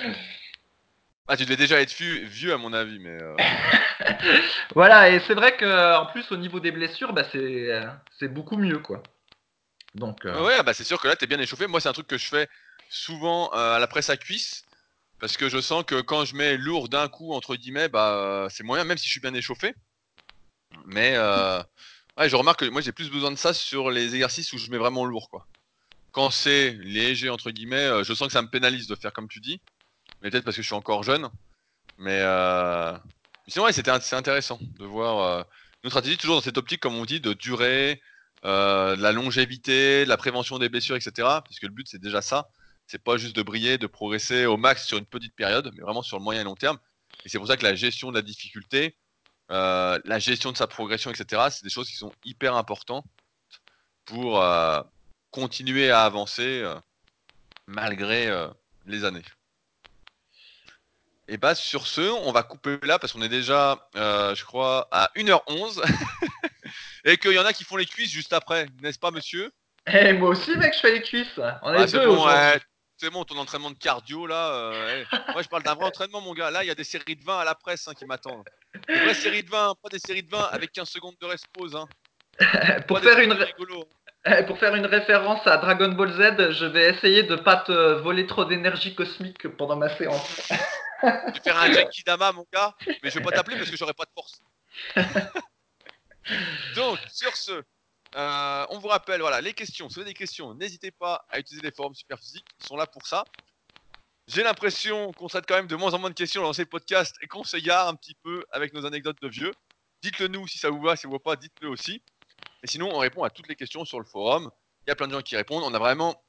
Ah, 1.34 1.38
tu 1.38 1.46
devais 1.46 1.56
déjà 1.56 1.80
être 1.80 1.94
vieux, 1.94 2.52
à 2.52 2.58
mon 2.58 2.74
avis, 2.74 3.00
mais. 3.00 3.18
Euh. 3.22 3.38
voilà, 4.76 5.10
et 5.10 5.22
c'est 5.22 5.34
vrai 5.34 5.56
qu'en 5.56 6.06
plus, 6.08 6.30
au 6.34 6.36
niveau 6.36 6.60
des 6.60 6.72
blessures, 6.72 7.14
bah, 7.14 7.24
c'est 7.32 8.28
beaucoup 8.28 8.58
mieux, 8.58 8.80
quoi. 8.80 9.02
Donc, 9.96 10.26
euh, 10.26 10.44
Ouais, 10.44 10.62
bah 10.62 10.74
c'est 10.74 10.84
sûr 10.84 11.00
que 11.00 11.08
là, 11.08 11.16
tu 11.16 11.24
es 11.24 11.28
bien 11.28 11.40
échauffé. 11.40 11.68
Moi, 11.68 11.80
c'est 11.80 11.88
un 11.88 11.94
truc 11.94 12.08
que 12.08 12.18
je 12.18 12.28
fais 12.28 12.50
souvent 12.90 13.50
euh, 13.54 13.76
à 13.76 13.80
la 13.80 13.88
presse 13.88 14.10
à 14.10 14.18
cuisse. 14.18 14.66
Parce 15.22 15.38
que 15.38 15.48
je 15.48 15.62
sens 15.62 15.86
que 15.86 16.02
quand 16.02 16.26
je 16.26 16.36
mets 16.36 16.58
lourd 16.58 16.90
d'un 16.90 17.08
coup, 17.08 17.32
entre 17.32 17.56
guillemets, 17.56 17.88
bah, 17.88 18.48
c'est 18.50 18.66
moyen, 18.66 18.84
même 18.84 18.98
si 18.98 19.06
je 19.06 19.12
suis 19.12 19.22
bien 19.22 19.34
échauffé. 19.34 19.74
Mais 20.86 21.18
ouais, 21.18 22.28
je 22.28 22.36
remarque 22.36 22.60
que 22.60 22.66
moi, 22.66 22.82
j'ai 22.82 22.92
plus 22.92 23.10
besoin 23.10 23.32
de 23.32 23.38
ça 23.38 23.54
sur 23.54 23.90
les 23.90 24.16
exercices 24.16 24.52
où 24.52 24.58
je 24.58 24.70
mets 24.70 24.78
vraiment 24.78 25.06
lourd. 25.06 25.30
quoi. 25.30 25.48
Quand 26.12 26.30
c'est 26.30 26.72
léger, 26.82 27.30
entre 27.30 27.52
guillemets, 27.52 28.04
je 28.04 28.14
sens 28.14 28.28
que 28.28 28.34
ça 28.34 28.42
me 28.42 28.50
pénalise 28.50 28.88
de 28.88 28.96
faire 28.96 29.14
comme 29.14 29.30
tu 29.30 29.40
dis 29.40 29.62
mais 30.22 30.30
peut-être 30.30 30.44
parce 30.44 30.56
que 30.56 30.62
je 30.62 30.68
suis 30.68 30.76
encore 30.76 31.04
jeune. 31.04 31.30
Mais 31.98 32.20
euh... 32.22 32.98
sinon, 33.48 33.66
ouais, 33.66 33.74
c'était 33.74 33.92
c'est 34.02 34.16
intéressant 34.16 34.60
de 34.62 34.86
voir 34.86 35.20
euh, 35.20 35.44
notre 35.84 35.94
stratégie 35.94 36.18
toujours 36.18 36.36
dans 36.38 36.42
cette 36.42 36.58
optique, 36.58 36.80
comme 36.82 36.96
on 36.96 37.06
dit, 37.06 37.20
de 37.20 37.34
durée, 37.34 38.02
euh, 38.46 38.96
de 38.96 39.02
la 39.02 39.12
longévité, 39.12 40.04
de 40.04 40.10
la 40.10 40.18
prévention 40.18 40.60
des 40.60 40.70
blessures, 40.70 40.96
etc. 40.96 41.28
Puisque 41.46 41.64
le 41.64 41.70
but, 41.70 41.88
c'est 41.88 42.02
déjà 42.02 42.22
ça. 42.22 42.50
C'est 42.88 43.04
pas 43.04 43.18
juste 43.18 43.36
de 43.36 43.44
briller, 43.44 43.78
de 43.78 43.88
progresser 43.88 44.46
au 44.46 44.58
max 44.58 44.86
sur 44.86 44.98
une 44.98 45.06
petite 45.06 45.36
période, 45.36 45.72
mais 45.76 45.82
vraiment 45.82 46.02
sur 46.02 46.18
le 46.18 46.24
moyen 46.24 46.42
et 46.42 46.44
long 46.44 46.56
terme. 46.56 46.78
Et 47.26 47.30
c'est 47.30 47.38
pour 47.38 47.48
ça 47.48 47.58
que 47.58 47.64
la 47.64 47.76
gestion 47.76 48.10
de 48.10 48.16
la 48.16 48.22
difficulté, 48.22 48.98
euh, 49.52 50.00
la 50.06 50.20
gestion 50.20 50.52
de 50.52 50.58
sa 50.58 50.68
progression, 50.68 51.12
etc., 51.12 51.44
c'est 51.52 51.64
des 51.64 51.70
choses 51.70 51.90
qui 51.90 51.96
sont 51.96 52.12
hyper 52.26 52.56
importantes 52.56 53.06
pour 54.06 54.44
continuer 55.30 55.90
à 55.92 56.04
avancer 56.04 56.66
malgré 57.68 58.30
les 58.86 59.06
années. 59.06 59.24
Et 61.32 61.38
bah 61.38 61.56
sur 61.56 61.88
ce, 61.88 62.02
on 62.02 62.34
va 62.34 62.44
couper 62.44 62.78
là 62.84 63.00
parce 63.00 63.14
qu'on 63.14 63.22
est 63.22 63.30
déjà, 63.30 63.88
euh, 63.96 64.36
je 64.36 64.44
crois, 64.44 64.90
à 64.92 65.10
1h11. 65.16 65.82
et 67.06 67.16
qu'il 67.16 67.32
y 67.32 67.40
en 67.40 67.46
a 67.46 67.54
qui 67.54 67.64
font 67.64 67.78
les 67.78 67.86
cuisses 67.86 68.12
juste 68.12 68.34
après, 68.34 68.66
n'est-ce 68.82 69.00
pas 69.00 69.12
monsieur? 69.12 69.50
Eh 69.88 70.12
moi 70.12 70.32
aussi 70.32 70.58
mec, 70.58 70.74
je 70.74 70.80
fais 70.80 70.92
les 70.92 71.02
cuisses. 71.02 71.40
On 71.62 71.74
est 71.74 71.90
deux 71.90 72.06
bon, 72.06 72.28
C'est 72.98 73.10
bon, 73.10 73.24
ton 73.24 73.38
entraînement 73.38 73.72
de 73.72 73.78
cardio 73.78 74.28
là. 74.28 74.52
Euh, 74.56 75.06
moi 75.32 75.42
je 75.42 75.48
parle 75.48 75.64
d'un 75.64 75.74
vrai 75.74 75.86
entraînement 75.86 76.20
mon 76.20 76.34
gars. 76.34 76.52
Là 76.52 76.66
il 76.66 76.68
y 76.68 76.72
a 76.72 76.76
des 76.76 76.84
séries 76.84 77.16
de 77.16 77.24
20 77.24 77.40
à 77.40 77.46
la 77.46 77.56
presse 77.56 77.88
hein, 77.88 77.94
qui 77.98 78.04
m'attendent. 78.04 78.44
Des 78.90 79.00
vraies 79.00 79.14
séries 79.14 79.44
de 79.44 79.50
20, 79.50 79.76
pas 79.82 79.90
des 79.90 80.00
séries 80.00 80.24
de 80.24 80.32
20 80.32 80.50
avec 80.52 80.74
15 80.74 80.90
secondes 80.90 81.16
de 81.22 81.28
rest 81.28 81.46
pause. 81.54 81.78
Hein. 81.78 81.88
pour, 82.90 83.00
faire 83.00 83.20
une... 83.20 83.38
Eh, 84.26 84.44
pour 84.44 84.60
faire 84.60 84.76
une 84.76 84.86
référence 84.86 85.48
à 85.48 85.60
Dragon 85.60 85.94
Ball 85.94 86.12
Z, 86.12 86.52
je 86.52 86.66
vais 86.66 86.90
essayer 86.90 87.24
de 87.24 87.38
pas 87.38 87.56
te 87.56 87.72
voler 88.02 88.28
trop 88.28 88.44
d'énergie 88.44 88.96
cosmique 88.96 89.48
pendant 89.56 89.78
ma 89.78 89.88
séance. 89.96 90.52
Je 91.02 91.34
vais 91.34 91.40
faire 91.42 91.58
un 91.58 91.70
Dama, 92.06 92.32
mon 92.32 92.46
gars, 92.52 92.76
mais 93.04 93.10
je 93.10 93.20
vais 93.20 93.24
pas 93.24 93.32
t'appeler 93.32 93.58
parce 93.58 93.70
que 93.70 93.78
j'aurai 93.78 93.94
pas 93.94 94.06
de 94.06 94.12
force. 94.14 94.42
Donc, 96.76 97.00
sur 97.12 97.36
ce, 97.36 97.64
euh, 98.16 98.66
on 98.70 98.80
vous 98.80 98.88
rappelle, 98.88 99.22
voilà, 99.22 99.42
les 99.42 99.54
questions. 99.54 99.90
Si 99.90 99.96
vous 99.96 100.02
avez 100.02 100.12
des 100.12 100.18
questions, 100.18 100.54
n'hésitez 100.54 100.92
pas 100.92 101.26
à 101.30 101.40
utiliser 101.40 101.64
les 101.66 101.72
forums 101.72 101.96
Superphysique. 101.96 102.46
Ils 102.60 102.66
sont 102.68 102.76
là 102.76 102.86
pour 102.86 103.06
ça. 103.08 103.24
J'ai 104.28 104.44
l'impression 104.44 105.12
qu'on 105.14 105.28
traite 105.28 105.46
quand 105.48 105.56
même 105.56 105.68
de 105.68 105.76
moins 105.76 105.94
en 105.94 106.00
moins 106.00 106.10
de 106.10 106.16
questions 106.16 106.42
dans 106.42 106.54
ces 106.54 106.66
podcasts 106.66 107.16
et 107.22 107.28
qu'on 107.28 107.44
s'égare 107.44 107.88
un 107.88 107.96
petit 107.96 108.16
peu 108.24 108.46
avec 108.52 108.74
nos 108.74 108.86
anecdotes 108.86 109.22
de 109.22 109.28
vieux. 109.28 109.54
Dites-le 110.02 110.28
nous 110.28 110.48
si 110.48 110.58
ça 110.58 110.70
vous 110.70 110.82
va, 110.82 110.96
si 110.96 111.04
ça 111.04 111.08
vous 111.08 111.16
va 111.16 111.20
pas, 111.20 111.36
dites-le 111.36 111.70
aussi. 111.70 112.02
Et 112.64 112.68
sinon, 112.68 112.90
on 112.94 113.00
répond 113.00 113.24
à 113.24 113.30
toutes 113.30 113.48
les 113.48 113.56
questions 113.56 113.86
sur 113.86 114.00
le 114.00 114.06
forum. 114.06 114.52
Il 114.86 114.90
y 114.90 114.92
a 114.92 114.96
plein 114.96 115.08
de 115.08 115.14
gens 115.14 115.22
qui 115.22 115.36
répondent. 115.36 115.64
On 115.64 115.74
a 115.74 115.80
vraiment 115.80 116.24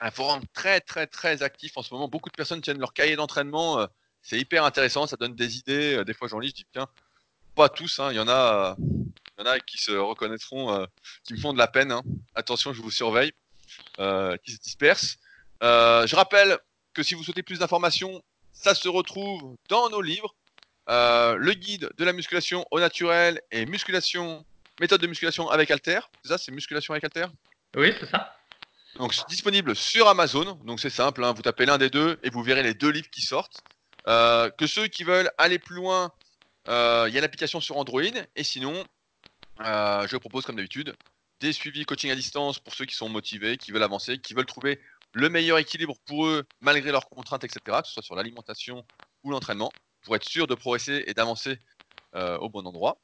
un 0.00 0.10
forum 0.10 0.42
très, 0.54 0.80
très, 0.80 1.06
très 1.06 1.42
actif 1.42 1.76
en 1.76 1.82
ce 1.82 1.92
moment. 1.92 2.08
Beaucoup 2.08 2.30
de 2.30 2.36
personnes 2.36 2.60
tiennent 2.60 2.80
leur 2.80 2.92
cahier 2.92 3.16
d'entraînement. 3.16 3.86
Euh, 4.22 4.28
c'est 4.32 4.38
hyper 4.38 4.64
intéressant, 4.64 5.06
ça 5.06 5.16
donne 5.16 5.34
des 5.34 5.58
idées. 5.58 5.96
Euh, 5.96 6.04
des 6.04 6.14
fois, 6.14 6.28
j'en 6.28 6.38
lis, 6.38 6.48
je 6.48 6.54
dis, 6.54 6.66
tiens, 6.72 6.88
pas 7.54 7.68
tous, 7.68 7.98
hein. 7.98 8.08
il, 8.10 8.16
y 8.16 8.20
en 8.20 8.28
a, 8.28 8.76
il 8.78 9.40
y 9.40 9.42
en 9.42 9.46
a 9.46 9.60
qui 9.60 9.78
se 9.78 9.92
reconnaîtront, 9.92 10.74
euh, 10.74 10.86
qui 11.24 11.34
me 11.34 11.38
font 11.38 11.52
de 11.52 11.58
la 11.58 11.68
peine. 11.68 11.92
Hein. 11.92 12.02
Attention, 12.34 12.72
je 12.72 12.82
vous 12.82 12.90
surveille, 12.90 13.32
qui 13.96 14.52
se 14.52 14.60
dispersent. 14.60 15.18
je 15.60 16.14
rappelle 16.14 16.58
que 16.94 17.02
si 17.02 17.14
vous 17.14 17.24
souhaitez 17.24 17.42
plus 17.42 17.58
d'informations, 17.58 18.22
ça 18.52 18.74
se 18.74 18.88
retrouve 18.88 19.56
dans 19.68 19.90
nos 19.90 20.02
livres. 20.02 20.34
le 20.88 21.52
guide 21.52 21.90
de 21.96 22.04
la 22.04 22.12
musculation 22.12 22.64
au 22.70 22.80
naturel 22.80 23.40
et 23.50 23.66
musculation 23.66 24.44
méthode 24.80 25.00
de 25.00 25.06
musculation 25.06 25.48
avec 25.48 25.70
Alter. 25.70 26.00
C'est 26.22 26.28
ça, 26.30 26.38
c'est 26.38 26.52
musculation 26.52 26.94
avec 26.94 27.04
Alter? 27.04 27.26
Oui, 27.76 27.94
c'est 27.98 28.10
ça. 28.10 28.34
Donc, 28.96 29.14
c'est 29.14 29.26
disponible 29.28 29.74
sur 29.74 30.08
Amazon. 30.08 30.58
Donc, 30.64 30.80
c'est 30.80 30.90
simple. 30.90 31.24
Hein. 31.24 31.32
vous 31.32 31.42
tapez 31.42 31.66
l'un 31.66 31.78
des 31.78 31.88
deux 31.88 32.18
et 32.22 32.30
vous 32.30 32.42
verrez 32.42 32.62
les 32.62 32.74
deux 32.74 32.90
livres 32.90 33.10
qui 33.10 33.22
sortent. 33.22 33.62
Euh, 34.08 34.50
que 34.50 34.66
ceux 34.66 34.88
qui 34.88 35.04
veulent 35.04 35.30
aller 35.38 35.58
plus 35.58 35.76
loin, 35.76 36.12
euh, 36.68 37.06
il 37.08 37.14
y 37.14 37.18
a 37.18 37.20
l'application 37.20 37.60
sur 37.60 37.76
Android. 37.76 38.02
Et 38.36 38.44
sinon, 38.44 38.84
euh, 39.60 40.06
je 40.06 40.16
propose, 40.16 40.44
comme 40.44 40.56
d'habitude, 40.56 40.94
des 41.40 41.52
suivis 41.52 41.84
coaching 41.84 42.10
à 42.10 42.14
distance 42.14 42.58
pour 42.58 42.74
ceux 42.74 42.84
qui 42.84 42.94
sont 42.94 43.08
motivés, 43.08 43.56
qui 43.56 43.72
veulent 43.72 43.82
avancer, 43.82 44.18
qui 44.18 44.34
veulent 44.34 44.46
trouver 44.46 44.80
le 45.12 45.28
meilleur 45.28 45.58
équilibre 45.58 45.94
pour 46.06 46.26
eux, 46.26 46.44
malgré 46.60 46.90
leurs 46.90 47.08
contraintes, 47.08 47.44
etc., 47.44 47.60
que 47.82 47.86
ce 47.86 47.94
soit 47.94 48.02
sur 48.02 48.14
l'alimentation 48.14 48.84
ou 49.24 49.30
l'entraînement, 49.30 49.70
pour 50.02 50.16
être 50.16 50.24
sûr 50.24 50.46
de 50.46 50.54
progresser 50.54 51.04
et 51.06 51.14
d'avancer 51.14 51.58
au 52.14 52.50
bon 52.50 52.66
endroit. 52.66 52.98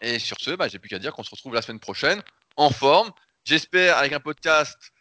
Et 0.00 0.18
sur 0.18 0.36
ce, 0.40 0.50
bah, 0.52 0.68
j'ai 0.68 0.78
plus 0.78 0.88
qu'à 0.88 0.98
dire 0.98 1.12
qu'on 1.12 1.22
se 1.22 1.30
retrouve 1.30 1.54
la 1.54 1.62
semaine 1.62 1.80
prochaine 1.80 2.22
en 2.56 2.70
forme. 2.70 3.12
J'espère 3.44 3.98
avec 3.98 4.12
un 4.12 4.20
podcast 4.20 4.92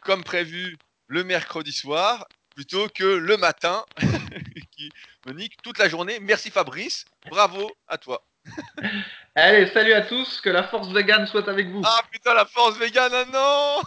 comme 0.00 0.22
prévu 0.22 0.76
le 1.06 1.24
mercredi 1.24 1.72
soir 1.72 2.26
plutôt 2.58 2.88
que 2.88 3.04
le 3.04 3.36
matin 3.36 3.84
qui 4.72 4.90
me 5.26 5.32
nique 5.32 5.62
toute 5.62 5.78
la 5.78 5.88
journée. 5.88 6.18
Merci 6.18 6.50
Fabrice, 6.50 7.04
bravo 7.30 7.70
à 7.86 7.98
toi. 7.98 8.26
Allez, 9.36 9.68
salut 9.68 9.92
à 9.92 10.02
tous, 10.02 10.40
que 10.40 10.50
la 10.50 10.64
force 10.64 10.88
vegan 10.88 11.24
soit 11.28 11.48
avec 11.48 11.68
vous. 11.68 11.82
Ah 11.84 12.00
putain, 12.10 12.34
la 12.34 12.46
force 12.46 12.76
vegan, 12.76 13.12
ah 13.14 13.24
non 13.32 13.80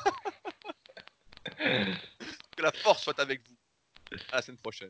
Que 2.55 2.61
la 2.61 2.71
force 2.71 3.03
soit 3.03 3.19
avec 3.19 3.41
vous. 3.45 3.57
À 4.31 4.37
la 4.37 4.41
semaine 4.41 4.57
prochaine. 4.59 4.87